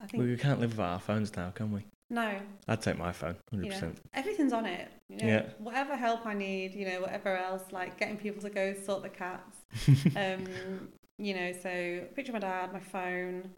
I 0.00 0.06
think 0.06 0.22
We 0.22 0.36
can't 0.36 0.60
live 0.60 0.72
without 0.72 0.92
our 0.92 1.00
phones 1.00 1.34
now, 1.34 1.50
can 1.50 1.72
we? 1.72 1.84
No. 2.14 2.38
I'd 2.68 2.80
take 2.80 2.96
my 2.98 3.12
phone, 3.12 3.36
hundred 3.50 3.64
You 3.64 3.70
know, 3.70 3.74
percent. 3.76 4.00
everything's 4.14 4.52
on 4.52 4.66
it. 4.66 4.88
You 5.08 5.16
know, 5.18 5.26
Yeah. 5.26 5.46
whatever 5.58 5.96
help 5.96 6.24
I 6.26 6.34
need, 6.34 6.74
you 6.74 6.86
know, 6.88 7.00
whatever 7.02 7.36
else, 7.36 7.64
like 7.72 7.98
getting 7.98 8.16
people 8.16 8.40
to 8.42 8.50
go 8.50 8.72
sort 8.74 9.02
the 9.02 9.08
cats. 9.08 9.58
um, 10.16 10.88
you 11.18 11.34
know, 11.34 11.52
so 11.52 12.04
picture 12.14 12.30
of 12.34 12.34
my 12.34 12.38
dad, 12.48 12.72
my 12.72 12.80
phone, 12.80 13.50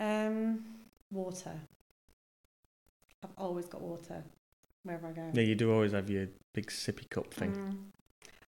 um, 0.00 0.64
water. 1.12 1.52
I've 3.22 3.30
always 3.38 3.66
got 3.66 3.80
water 3.80 4.22
wherever 4.82 5.06
I 5.08 5.12
go. 5.12 5.30
Yeah, 5.32 5.42
you 5.42 5.54
do 5.54 5.72
always 5.72 5.92
have 5.92 6.10
your 6.10 6.28
big 6.52 6.66
sippy 6.66 7.08
cup 7.08 7.32
thing. 7.32 7.52
Mm. 7.52 7.76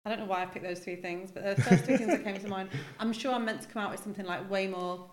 I 0.05 0.11
don't 0.11 0.19
know 0.19 0.27
why 0.27 0.43
I 0.43 0.47
picked 0.47 0.65
those 0.65 0.81
three 0.81 0.97
things, 0.97 1.31
but 1.31 1.45
the 1.57 1.63
first 1.63 1.87
two 1.87 1.97
things 1.97 2.11
that 2.11 2.25
came 2.25 2.39
to 2.39 2.49
mind. 2.49 2.69
I'm 3.01 3.13
sure 3.13 3.33
I'm 3.33 3.45
meant 3.45 3.63
to 3.63 3.69
come 3.69 3.83
out 3.83 3.91
with 3.91 4.03
something 4.03 4.27
like 4.27 4.51
way 4.51 4.67
more 4.67 5.11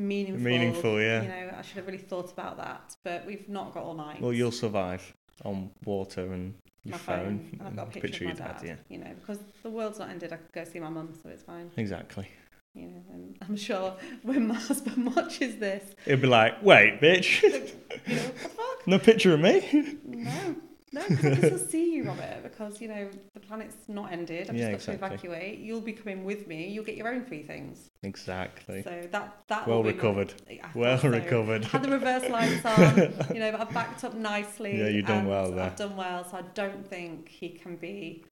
meaningful. 0.00 0.42
Meaningful, 0.42 1.00
yeah. 1.00 1.22
You 1.22 1.28
know, 1.28 1.54
I 1.58 1.62
should 1.62 1.76
have 1.76 1.86
really 1.86 1.98
thought 1.98 2.32
about 2.32 2.56
that, 2.56 2.96
but 3.04 3.24
we've 3.26 3.48
not 3.48 3.72
got 3.74 3.84
all 3.84 3.94
night. 3.94 4.20
Well, 4.20 4.32
you'll 4.32 4.50
survive 4.52 5.14
on 5.44 5.70
water 5.84 6.32
and 6.32 6.54
your 6.84 6.92
my 6.92 6.98
phone, 6.98 7.24
phone, 7.58 7.66
and 7.66 7.80
I've 7.80 7.92
got 7.92 7.96
a 7.96 8.00
picture, 8.00 8.24
your 8.24 8.32
of 8.32 8.40
my 8.40 8.46
dad. 8.46 8.60
yeah. 8.64 8.76
You 8.88 8.98
know, 8.98 9.10
because 9.20 9.38
the 9.62 9.70
world's 9.70 9.98
not 9.98 10.10
ended, 10.10 10.32
I 10.32 10.36
could 10.36 10.52
go 10.52 10.64
see 10.64 10.80
my 10.80 10.88
mum, 10.88 11.12
so 11.22 11.28
it's 11.28 11.42
fine. 11.42 11.70
Exactly. 11.76 12.28
You 12.74 12.86
know, 12.86 13.02
and 13.12 13.36
I'm 13.48 13.56
sure 13.56 13.94
when 14.22 14.46
my 14.46 14.54
husband 14.68 15.14
watches 15.14 15.56
this, 15.56 15.82
It'd 16.06 16.20
be 16.22 16.28
like, 16.28 16.62
wait, 16.62 17.00
bitch, 17.00 17.42
you 18.06 18.14
know, 18.16 18.22
what 18.22 18.42
the 18.42 18.48
fuck? 18.48 18.86
no 18.86 18.98
picture 18.98 19.34
of 19.34 19.40
me. 19.40 19.98
No, 20.04 20.56
no, 20.92 21.02
because 21.08 21.44
I 21.44 21.48
will 21.48 21.58
see 21.58 21.94
you, 21.94 22.04
Robert, 22.04 22.42
because 22.42 22.80
you 22.80 22.88
know 22.88 23.08
the 23.34 23.40
planet's 23.40 23.76
not 23.88 24.12
ended. 24.12 24.50
I've 24.50 24.56
Yeah, 24.56 24.72
just 24.72 24.86
got 24.86 24.94
exactly. 24.94 25.18
to 25.18 25.24
evacuate. 25.34 25.58
You'll 25.60 25.80
be 25.80 25.92
coming 25.92 26.24
with 26.24 26.46
me. 26.48 26.68
You'll 26.68 26.84
get 26.84 26.96
your 26.96 27.08
own 27.08 27.24
free 27.24 27.42
things. 27.42 27.88
exactly. 28.02 28.82
So 28.82 29.06
that 29.12 29.36
that 29.48 29.66
Well 29.68 29.78
will 29.78 29.84
be 29.84 29.90
my- 29.90 29.96
recovered. 29.96 30.34
Well 30.74 30.98
so. 30.98 31.08
recovered. 31.08 31.64
Had 31.64 31.82
the 31.84 31.90
reverse 31.90 32.28
lights 32.28 32.64
on, 32.64 32.96
you 33.34 33.40
know, 33.40 33.52
but 33.52 33.60
I've 33.60 33.72
backed 33.74 34.02
up 34.04 34.14
nicely. 34.14 34.78
Yeah, 34.78 34.88
you've 34.88 35.06
done 35.06 35.26
well 35.26 35.50
there. 35.52 35.66
I've 35.66 35.76
done 35.76 35.96
well, 35.96 36.24
so 36.28 36.38
I 36.38 36.42
don't 36.54 36.86
think 36.88 37.28
he 37.28 37.50
can 37.50 37.76
be 37.76 38.24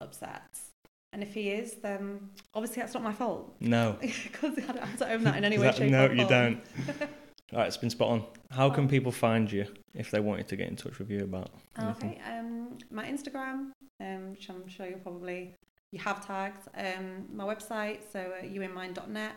upset. 0.00 0.42
And 1.12 1.22
if 1.22 1.32
he 1.32 1.50
is, 1.50 1.74
then 1.76 2.28
obviously 2.54 2.82
that's 2.82 2.92
not 2.92 3.02
my 3.04 3.12
fault 3.12 3.54
No. 3.60 3.96
because 4.00 4.58
I 4.58 4.72
don't 4.72 4.78
have 4.80 4.98
to 4.98 5.12
own 5.12 5.22
that 5.24 5.36
in 5.36 5.44
any 5.44 5.58
way, 5.58 5.66
that- 5.66 5.76
shape, 5.76 5.90
no, 5.92 6.10
you 6.10 6.26
don't. 6.26 6.60
All 7.54 7.60
right, 7.60 7.68
it's 7.68 7.76
been 7.76 7.90
spot 7.90 8.08
on. 8.08 8.24
How 8.50 8.68
can 8.68 8.88
people 8.88 9.12
find 9.12 9.50
you 9.50 9.66
if 9.94 10.10
they 10.10 10.18
wanted 10.18 10.48
to 10.48 10.56
get 10.56 10.68
in 10.68 10.74
touch 10.74 10.98
with 10.98 11.08
you 11.08 11.22
about 11.22 11.50
anything? 11.78 12.10
Okay. 12.10 12.20
Um, 12.38 12.76
my 12.90 13.04
Instagram, 13.04 13.70
um, 14.00 14.32
which 14.32 14.50
I'm 14.50 14.66
sure 14.66 14.86
you'll 14.86 14.98
probably 14.98 15.54
you 15.92 16.00
have 16.00 16.26
tagged. 16.26 16.66
Um, 16.76 17.26
my 17.32 17.44
website, 17.44 17.98
so 18.12 18.32
uh, 18.40 18.42
youinmind.net. 18.44 19.34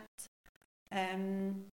Um, 0.90 1.66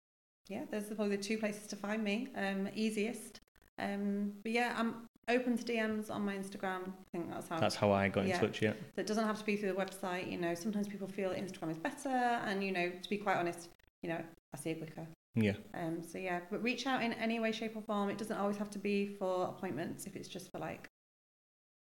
yeah, 0.50 0.64
those 0.70 0.90
are 0.90 0.94
probably 0.96 1.16
the 1.16 1.22
two 1.22 1.38
places 1.38 1.66
to 1.68 1.76
find 1.76 2.04
me. 2.04 2.28
Um, 2.36 2.68
easiest. 2.74 3.40
Um, 3.78 4.34
but 4.42 4.52
yeah, 4.52 4.74
I'm 4.76 5.06
open 5.30 5.56
to 5.56 5.64
DMs 5.64 6.10
on 6.10 6.26
my 6.26 6.36
Instagram. 6.36 6.88
I 6.88 7.04
think 7.10 7.30
that's 7.30 7.48
how. 7.48 7.58
That's 7.58 7.76
how 7.76 7.90
I 7.90 8.08
got 8.08 8.26
Yeah. 8.26 8.34
in 8.34 8.40
touch. 8.40 8.60
Yeah. 8.60 8.74
So 8.94 9.00
it 9.00 9.06
doesn't 9.06 9.24
have 9.24 9.38
to 9.38 9.44
be 9.46 9.56
through 9.56 9.72
the 9.72 9.80
website. 9.82 10.30
You 10.30 10.36
know, 10.36 10.54
sometimes 10.54 10.88
people 10.88 11.08
feel 11.08 11.30
Instagram 11.30 11.70
is 11.70 11.78
better, 11.78 12.08
and 12.08 12.62
you 12.62 12.70
know, 12.70 12.90
to 12.90 13.08
be 13.08 13.16
quite 13.16 13.38
honest, 13.38 13.70
you 14.02 14.10
know, 14.10 14.20
I 14.52 14.58
see 14.58 14.72
it 14.72 14.76
quicker. 14.78 15.06
Yeah. 15.36 15.54
Um, 15.74 16.02
so 16.02 16.18
yeah, 16.18 16.40
but 16.50 16.62
reach 16.62 16.86
out 16.86 17.02
in 17.02 17.12
any 17.14 17.40
way, 17.40 17.50
shape, 17.52 17.76
or 17.76 17.82
form. 17.82 18.08
It 18.10 18.18
doesn't 18.18 18.36
always 18.36 18.56
have 18.56 18.70
to 18.70 18.78
be 18.78 19.16
for 19.18 19.46
appointments. 19.48 20.06
If 20.06 20.14
it's 20.16 20.28
just 20.28 20.50
for 20.52 20.58
like 20.58 20.86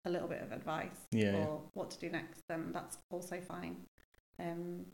a 0.05 0.09
little 0.09 0.27
bit 0.27 0.41
of 0.41 0.51
advice 0.51 0.95
Yeah, 1.11 1.33
or 1.35 1.39
yeah. 1.39 1.69
what 1.73 1.91
to 1.91 1.99
do 1.99 2.09
next, 2.09 2.41
then 2.49 2.71
that's 2.73 2.97
also 3.11 3.39
fine. 3.47 3.75
Um, 4.39 4.85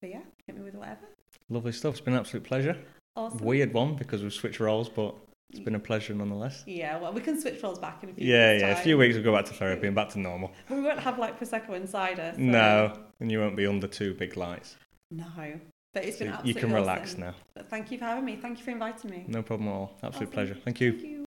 but 0.00 0.10
yeah, 0.10 0.22
hit 0.46 0.56
me 0.56 0.62
with 0.62 0.74
whatever. 0.74 1.06
Lovely 1.48 1.72
stuff. 1.72 1.92
It's 1.94 2.00
been 2.00 2.14
an 2.14 2.20
absolute 2.20 2.44
pleasure. 2.44 2.76
Awesome. 3.14 3.38
Weird 3.38 3.72
one 3.72 3.94
because 3.96 4.22
we've 4.22 4.32
switched 4.32 4.60
roles, 4.60 4.88
but 4.88 5.14
it's 5.50 5.60
been 5.60 5.74
a 5.76 5.78
pleasure 5.80 6.12
nonetheless. 6.14 6.64
Yeah, 6.66 6.98
well, 7.00 7.12
we 7.12 7.20
can 7.22 7.40
switch 7.40 7.62
roles 7.62 7.78
back 7.78 8.02
in 8.02 8.10
a 8.10 8.12
few. 8.12 8.26
Yeah, 8.26 8.52
weeks' 8.52 8.62
yeah. 8.62 8.68
A 8.78 8.82
few 8.82 8.98
weeks 8.98 9.14
we'll 9.14 9.24
go 9.24 9.32
back 9.34 9.46
to 9.46 9.54
therapy 9.54 9.86
and 9.86 9.96
back 9.96 10.10
to 10.10 10.18
normal. 10.18 10.52
But 10.68 10.76
we 10.76 10.82
won't 10.82 10.98
have 11.00 11.18
like 11.18 11.38
prosecco 11.40 11.70
and 11.76 11.88
cider. 11.88 12.32
so- 12.34 12.40
No, 12.42 12.98
and 13.20 13.30
you 13.32 13.38
won't 13.38 13.56
be 13.56 13.66
under 13.66 13.86
two 13.86 14.12
big 14.14 14.36
lights. 14.36 14.76
no. 15.10 15.24
But 15.96 16.04
it's 16.04 16.18
So 16.18 16.26
been 16.26 16.36
you 16.44 16.54
can 16.54 16.74
relax 16.74 17.12
awesome. 17.12 17.20
now. 17.20 17.34
But 17.54 17.70
thank 17.70 17.90
you 17.90 17.96
for 17.96 18.04
having 18.04 18.26
me. 18.26 18.36
Thank 18.36 18.58
you 18.58 18.64
for 18.66 18.70
inviting 18.70 19.10
me. 19.10 19.24
No 19.28 19.42
problem 19.42 19.70
at 19.70 19.72
all. 19.72 19.92
Absolute 20.02 20.26
Awesome. 20.28 20.30
pleasure. 20.30 20.56
Thank 20.62 20.78
you. 20.82 20.92
Thank 20.92 21.02
you. 21.04 21.14